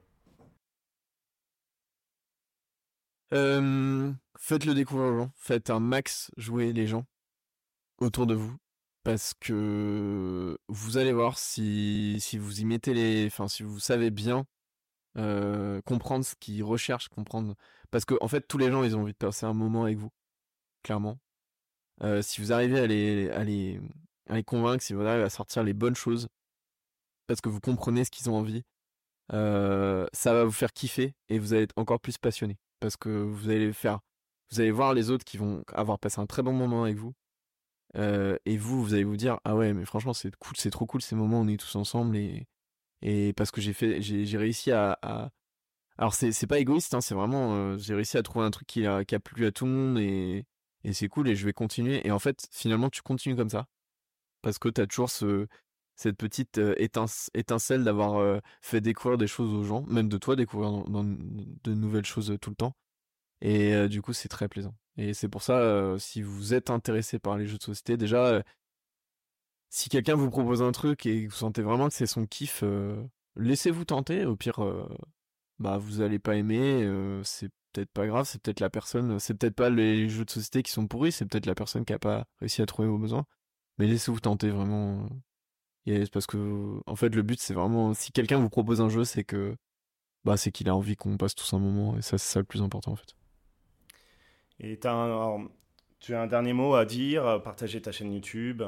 Faites-le 4.39 4.73
découvrir 4.75 5.13
aux 5.13 5.19
gens, 5.19 5.33
faites 5.37 5.69
un 5.69 5.81
max 5.81 6.31
jouer 6.37 6.73
les 6.73 6.87
gens 6.87 7.05
autour 7.99 8.27
de 8.27 8.35
vous. 8.35 8.57
Parce 9.03 9.35
que 9.35 10.59
vous 10.69 10.97
allez 10.97 11.13
voir 11.13 11.39
si, 11.39 12.17
si 12.21 12.39
vous 12.39 12.61
y 12.61 12.65
mettez 12.65 12.95
les, 12.95 13.27
enfin 13.27 13.49
si 13.49 13.63
vous 13.63 13.81
savez 13.81 14.11
bien 14.11 14.47
euh, 15.17 15.81
comprendre 15.83 16.25
ce 16.25 16.35
qu'ils 16.37 16.63
recherchent, 16.63 17.09
comprendre 17.09 17.55
parce 17.91 18.05
que 18.05 18.15
en 18.21 18.29
fait 18.29 18.43
tous 18.47 18.59
les 18.59 18.71
gens 18.71 18.85
ils 18.85 18.97
ont 18.97 19.03
envie 19.03 19.13
de 19.13 19.19
passer 19.19 19.47
un 19.47 19.55
moment 19.55 19.85
avec 19.85 19.99
vous, 19.99 20.11
clairement. 20.83 21.19
Euh, 22.03 22.23
si 22.23 22.41
vous 22.41 22.53
arrivez 22.53 22.81
à 22.81 22.87
les, 23.45 23.81
à 24.29 24.37
les 24.37 24.45
convaincre, 24.45 24.83
si 24.83 24.95
vous 24.95 25.03
arrivez 25.03 25.25
à 25.25 25.31
sortir 25.31 25.63
les 25.63 25.75
bonnes 25.75 25.97
choses, 25.97 26.29
parce 27.27 27.41
que 27.41 27.49
vous 27.49 27.61
comprenez 27.61 28.05
ce 28.05 28.11
qu'ils 28.11 28.31
ont 28.31 28.37
envie, 28.37 28.63
euh, 29.33 30.07
ça 30.13 30.33
va 30.33 30.45
vous 30.45 30.53
faire 30.53 30.73
kiffer 30.73 31.15
et 31.29 31.39
vous 31.39 31.53
allez 31.53 31.65
être 31.65 31.75
encore 31.77 32.01
plus 32.01 32.19
passionné 32.19 32.57
parce 32.81 32.97
que 32.97 33.09
vous 33.11 33.51
allez 33.51 33.73
faire, 33.73 34.01
vous 34.51 34.61
allez 34.61 34.71
voir 34.71 34.95
les 34.95 35.11
autres 35.11 35.25
qui 35.25 35.37
vont 35.37 35.63
avoir 35.73 35.99
passé 35.99 36.21
un 36.21 36.27
très 36.27 36.43
bon 36.43 36.53
moment 36.53 36.85
avec 36.85 36.97
vous. 36.97 37.15
Euh, 37.97 38.37
et 38.45 38.57
vous, 38.59 38.83
vous 38.83 38.95
allez 38.95 39.05
vous 39.05 39.17
dire 39.17 39.39
ah 39.45 39.57
ouais 39.57 39.73
mais 39.73 39.85
franchement 39.87 40.13
c'est 40.13 40.35
cool, 40.37 40.57
c'est 40.57 40.71
trop 40.71 40.87
cool 40.87 41.01
ces 41.03 41.15
moments, 41.17 41.41
on 41.41 41.49
est 41.49 41.59
tous 41.59 41.77
ensemble 41.77 42.17
et 42.17 42.47
et 43.01 43.33
parce 43.35 43.51
que 43.51 43.61
j'ai 43.61 43.73
fait, 43.73 44.03
j'ai 44.03 44.39
réussi 44.39 44.73
à, 44.73 44.99
alors 45.99 46.15
c'est 46.15 46.33
c'est 46.33 46.47
pas 46.47 46.59
égoïste, 46.59 46.95
hein, 46.95 47.01
c'est 47.01 47.15
vraiment 47.15 47.55
euh, 47.55 47.79
j'ai 47.79 47.95
réussi 47.95 48.17
à 48.19 48.23
trouver 48.23 48.45
un 48.45 48.51
truc 48.51 48.67
qui 48.69 48.87
a 48.87 49.05
qui 49.05 49.15
a 49.15 49.21
plu 49.21 49.47
à 49.47 49.53
tout 49.53 49.67
le 49.67 49.73
monde 49.73 49.99
et 49.99 50.45
et 50.85 50.93
c'est 50.93 51.09
cool 51.09 51.29
et 51.29 51.37
je 51.37 51.45
vais 51.45 51.53
continuer. 51.53 52.07
Et 52.07 52.11
en 52.13 52.19
fait 52.19 52.49
finalement 52.53 52.91
tu 52.91 53.03
continues 53.03 53.37
comme 53.37 53.51
ça 53.51 53.67
parce 54.43 54.59
que 54.59 54.69
tu 54.69 54.81
as 54.81 54.87
toujours 54.87 55.11
ce 55.11 55.47
cette 55.95 56.17
petite 56.17 56.61
étincelle 57.35 57.83
d'avoir 57.83 58.41
fait 58.63 58.81
découvrir 58.81 59.19
des 59.19 59.27
choses 59.27 59.53
aux 59.53 59.65
gens, 59.65 59.83
même 59.89 60.09
de 60.09 60.17
toi 60.17 60.37
découvrir 60.37 60.85
de 60.85 61.75
nouvelles 61.75 62.07
choses 62.07 62.37
tout 62.41 62.51
le 62.51 62.57
temps. 62.57 62.77
Et 63.41 63.89
du 63.89 64.01
coup, 64.01 64.13
c'est 64.13 64.29
très 64.29 64.49
plaisant. 64.49 64.77
Et 64.97 65.13
c'est 65.13 65.29
pour 65.29 65.43
ça, 65.43 65.97
si 65.99 66.23
vous 66.23 66.55
êtes 66.55 66.71
intéressé 66.71 67.19
par 67.19 67.37
les 67.37 67.47
jeux 67.47 67.59
de 67.59 67.63
société, 67.65 67.97
déjà, 67.97 68.45
si 69.71 69.89
quelqu'un 69.89 70.15
vous 70.15 70.31
propose 70.31 70.63
un 70.63 70.71
truc 70.71 71.05
et 71.05 71.25
que 71.25 71.31
vous 71.31 71.37
sentez 71.37 71.63
vraiment 71.63 71.89
que 71.89 71.95
c'est 71.95 72.07
son 72.07 72.27
kiff, 72.27 72.63
laissez-vous 73.35 73.85
tenter. 73.85 74.25
Au 74.25 74.37
pire, 74.37 74.61
bah 75.59 75.79
vous 75.79 76.01
allez 76.01 76.21
pas 76.21 76.37
aimer, 76.37 76.89
c'est 77.25 77.51
peut-être 77.73 77.91
pas 77.91 78.07
grave, 78.07 78.25
c'est 78.25 78.41
peut-être 78.41 78.61
la 78.61 78.71
personne, 78.71 79.19
c'est 79.19 79.35
peut-être 79.35 79.57
pas 79.57 79.69
les 79.69 80.09
jeux 80.09 80.25
de 80.25 80.31
société 80.31 80.63
qui 80.63 80.71
sont 80.71 80.87
pourris, 80.87 81.11
c'est 81.11 81.27
peut-être 81.27 81.47
la 81.47 81.57
personne 81.57 81.85
qui 81.85 81.93
a 81.93 81.99
pas 81.99 82.25
réussi 82.39 82.63
à 82.63 82.67
trouver 82.67 82.87
vos 82.87 82.99
besoins. 82.99 83.27
Mais 83.79 83.87
laissez-vous 83.87 84.21
tenter 84.21 84.51
vraiment. 84.51 85.09
parce 86.13 86.27
que 86.27 86.81
en 86.87 86.97
fait 86.97 87.15
le 87.15 87.23
but 87.23 87.41
c'est 87.41 87.55
vraiment 87.55 87.95
si 87.95 88.13
quelqu'un 88.13 88.39
vous 88.39 88.51
propose 88.51 88.81
un 88.81 88.89
jeu 88.91 89.05
c'est 89.05 89.25
que 89.25 89.57
bah 90.25 90.37
c'est 90.37 90.53
qu'il 90.53 90.69
a 90.69 90.75
envie 90.75 90.97
qu'on 90.97 91.17
passe 91.17 91.35
tous 91.35 91.55
un 91.55 91.59
moment 91.59 91.97
et 91.97 92.03
ça 92.03 92.19
c'est 92.19 92.33
ça 92.33 92.41
le 92.41 92.45
plus 92.45 92.63
important 92.63 92.93
en 92.93 92.97
fait. 92.97 93.15
Et 94.61 94.79
as 94.85 95.39
tu 96.01 96.15
as 96.15 96.23
un 96.23 96.27
dernier 96.27 96.53
mot 96.53 96.75
à 96.75 96.85
dire, 96.85 97.27
euh, 97.27 97.39
partager 97.39 97.83
ta 97.83 97.93
chaîne 97.93 98.13
YouTube? 98.13 98.63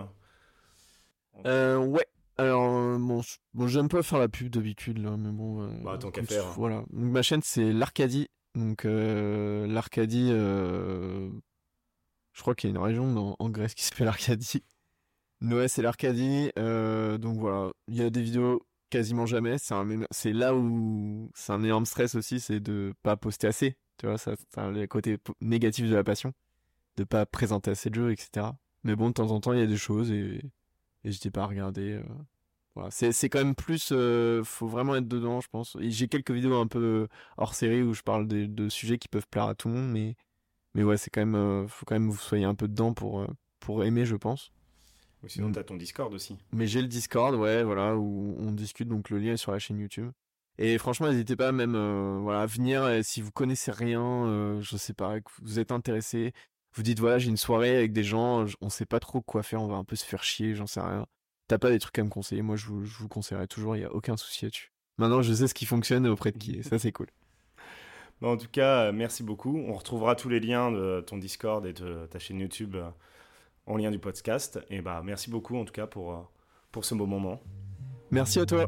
Euh, 1.46 1.76
Ouais. 1.78 2.06
Alors, 2.40 2.98
bon, 2.98 3.20
bon 3.52 3.66
j'aime 3.68 3.88
pas 3.88 4.02
faire 4.02 4.18
la 4.18 4.28
pub 4.28 4.48
d'habitude, 4.48 4.98
là, 4.98 5.16
mais 5.18 5.30
bon. 5.30 5.62
Euh, 5.62 5.68
bah, 5.84 5.98
tant 5.98 6.10
qu'à 6.10 6.24
faire. 6.24 6.46
Voilà. 6.52 6.84
Donc, 6.90 7.12
ma 7.12 7.22
chaîne, 7.22 7.42
c'est 7.42 7.72
l'Arcadie. 7.72 8.28
Donc, 8.54 8.84
euh, 8.86 9.66
l'Arcadie, 9.66 10.30
euh, 10.32 11.30
je 12.32 12.40
crois 12.40 12.54
qu'il 12.54 12.70
y 12.70 12.72
a 12.72 12.76
une 12.76 12.82
région 12.82 13.36
en 13.38 13.50
Grèce 13.50 13.74
qui 13.74 13.84
s'appelle 13.84 14.06
l'Arcadie. 14.06 14.62
Noé, 15.40 15.68
c'est 15.68 15.82
l'Arcadie. 15.82 16.50
donc, 16.56 17.38
voilà. 17.38 17.72
Il 17.88 17.96
y 17.96 18.02
a 18.02 18.10
des 18.10 18.22
vidéos 18.22 18.62
quasiment 18.90 19.26
jamais. 19.26 19.56
C'est 20.10 20.32
là 20.32 20.54
où 20.54 21.30
c'est 21.34 21.52
un 21.52 21.62
énorme 21.62 21.86
stress 21.86 22.14
aussi, 22.14 22.40
c'est 22.40 22.60
de 22.60 22.92
pas 23.02 23.16
poster 23.16 23.46
assez. 23.46 23.76
Tu 23.98 24.06
vois, 24.06 24.18
ça, 24.18 24.34
c'est 24.36 24.70
le 24.70 24.86
côté 24.86 25.18
négatif 25.40 25.88
de 25.88 25.94
la 25.94 26.04
passion, 26.04 26.32
de 26.96 27.04
pas 27.04 27.26
présenter 27.26 27.70
assez 27.70 27.90
de 27.90 27.94
jeux, 27.94 28.12
etc. 28.12 28.46
Mais 28.84 28.96
bon, 28.96 29.08
de 29.08 29.14
temps 29.14 29.30
en 29.30 29.40
temps, 29.40 29.52
il 29.52 29.60
y 29.60 29.62
a 29.62 29.66
des 29.66 29.76
choses 29.76 30.10
et, 30.10 30.40
et 31.04 31.30
pas 31.30 31.42
à 31.42 31.46
regarder. 31.46 31.92
Euh, 31.94 32.02
voilà. 32.74 32.90
C'est, 32.90 33.12
c'est 33.12 33.28
quand 33.28 33.40
même 33.40 33.54
plus, 33.54 33.90
euh, 33.92 34.42
faut 34.44 34.68
vraiment 34.68 34.96
être 34.96 35.08
dedans, 35.08 35.40
je 35.40 35.48
pense. 35.48 35.76
Et 35.80 35.90
j'ai 35.90 36.08
quelques 36.08 36.30
vidéos 36.30 36.56
un 36.56 36.66
peu 36.66 37.08
hors 37.36 37.54
série 37.54 37.82
où 37.82 37.94
je 37.94 38.02
parle 38.02 38.26
de, 38.26 38.46
de, 38.46 38.68
sujets 38.68 38.98
qui 38.98 39.08
peuvent 39.08 39.28
plaire 39.28 39.46
à 39.46 39.54
tout 39.54 39.68
le 39.68 39.74
monde, 39.74 39.90
mais, 39.90 40.16
mais 40.74 40.82
ouais, 40.82 40.96
c'est 40.96 41.10
quand 41.10 41.20
même, 41.20 41.34
euh, 41.34 41.68
faut 41.68 41.84
quand 41.86 41.94
même 41.94 42.08
que 42.08 42.14
vous 42.14 42.20
soyez 42.20 42.44
un 42.44 42.54
peu 42.54 42.68
dedans 42.68 42.94
pour, 42.94 43.26
pour 43.60 43.84
aimer, 43.84 44.06
je 44.06 44.16
pense. 44.16 44.52
Ou 45.22 45.28
sinon, 45.28 45.52
t'as 45.52 45.64
ton 45.64 45.76
Discord 45.76 46.12
aussi. 46.14 46.38
Mais 46.52 46.66
j'ai 46.66 46.80
le 46.80 46.88
Discord, 46.88 47.34
ouais, 47.34 47.62
voilà, 47.62 47.96
où 47.96 48.36
on 48.38 48.52
discute, 48.52 48.88
donc 48.88 49.10
le 49.10 49.18
lien 49.18 49.32
est 49.32 49.36
sur 49.36 49.52
la 49.52 49.58
chaîne 49.58 49.78
YouTube. 49.78 50.10
Et 50.58 50.76
franchement, 50.78 51.08
n'hésitez 51.08 51.36
pas 51.36 51.52
même 51.52 51.74
euh, 51.74 52.18
voilà, 52.20 52.42
à 52.42 52.46
venir 52.46 52.86
si 53.02 53.22
vous 53.22 53.30
connaissez 53.30 53.70
rien, 53.70 54.02
euh, 54.02 54.60
je 54.60 54.76
sais 54.76 54.92
pas, 54.92 55.20
que 55.20 55.30
vous 55.42 55.58
êtes 55.58 55.72
intéressé, 55.72 56.32
vous 56.74 56.82
dites 56.82 57.00
voilà, 57.00 57.18
j'ai 57.18 57.30
une 57.30 57.36
soirée 57.36 57.76
avec 57.76 57.92
des 57.92 58.04
gens, 58.04 58.44
on 58.60 58.68
sait 58.68 58.86
pas 58.86 59.00
trop 59.00 59.22
quoi 59.22 59.42
faire, 59.42 59.62
on 59.62 59.68
va 59.68 59.76
un 59.76 59.84
peu 59.84 59.96
se 59.96 60.04
faire 60.04 60.22
chier, 60.22 60.54
j'en 60.54 60.66
sais 60.66 60.80
rien. 60.80 61.06
T'as 61.48 61.58
pas 61.58 61.70
des 61.70 61.78
trucs 61.78 61.98
à 61.98 62.04
me 62.04 62.10
conseiller, 62.10 62.42
moi 62.42 62.56
je 62.56 62.66
vous, 62.66 62.84
je 62.84 62.98
vous 62.98 63.08
conseillerais 63.08 63.46
toujours, 63.46 63.74
il 63.74 63.80
y 63.80 63.84
a 63.84 63.92
aucun 63.92 64.16
souci 64.16 64.44
là-dessus. 64.44 64.70
Maintenant, 64.98 65.22
je 65.22 65.32
sais 65.32 65.48
ce 65.48 65.54
qui 65.54 65.64
fonctionne 65.64 66.04
et 66.04 66.10
auprès 66.10 66.30
de 66.30 66.38
qui, 66.38 66.56
et 66.56 66.62
ça 66.62 66.78
c'est 66.78 66.92
cool. 66.92 67.08
en 68.20 68.36
tout 68.36 68.48
cas, 68.52 68.88
euh, 68.88 68.92
merci 68.92 69.22
beaucoup. 69.22 69.56
On 69.66 69.72
retrouvera 69.72 70.14
tous 70.14 70.28
les 70.28 70.40
liens 70.40 70.70
de 70.70 71.00
ton 71.00 71.16
Discord 71.16 71.64
et 71.64 71.72
de 71.72 72.06
ta 72.10 72.18
chaîne 72.18 72.38
YouTube 72.38 72.76
en 73.70 73.76
lien 73.76 73.90
du 73.90 73.98
podcast. 73.98 74.58
Et 74.68 74.82
bah 74.82 75.00
merci 75.04 75.30
beaucoup 75.30 75.56
en 75.56 75.64
tout 75.64 75.72
cas 75.72 75.86
pour, 75.86 76.30
pour 76.72 76.84
ce 76.84 76.94
beau 76.94 77.06
moment. 77.06 77.40
Merci 78.10 78.40
à 78.40 78.46
toi. 78.46 78.66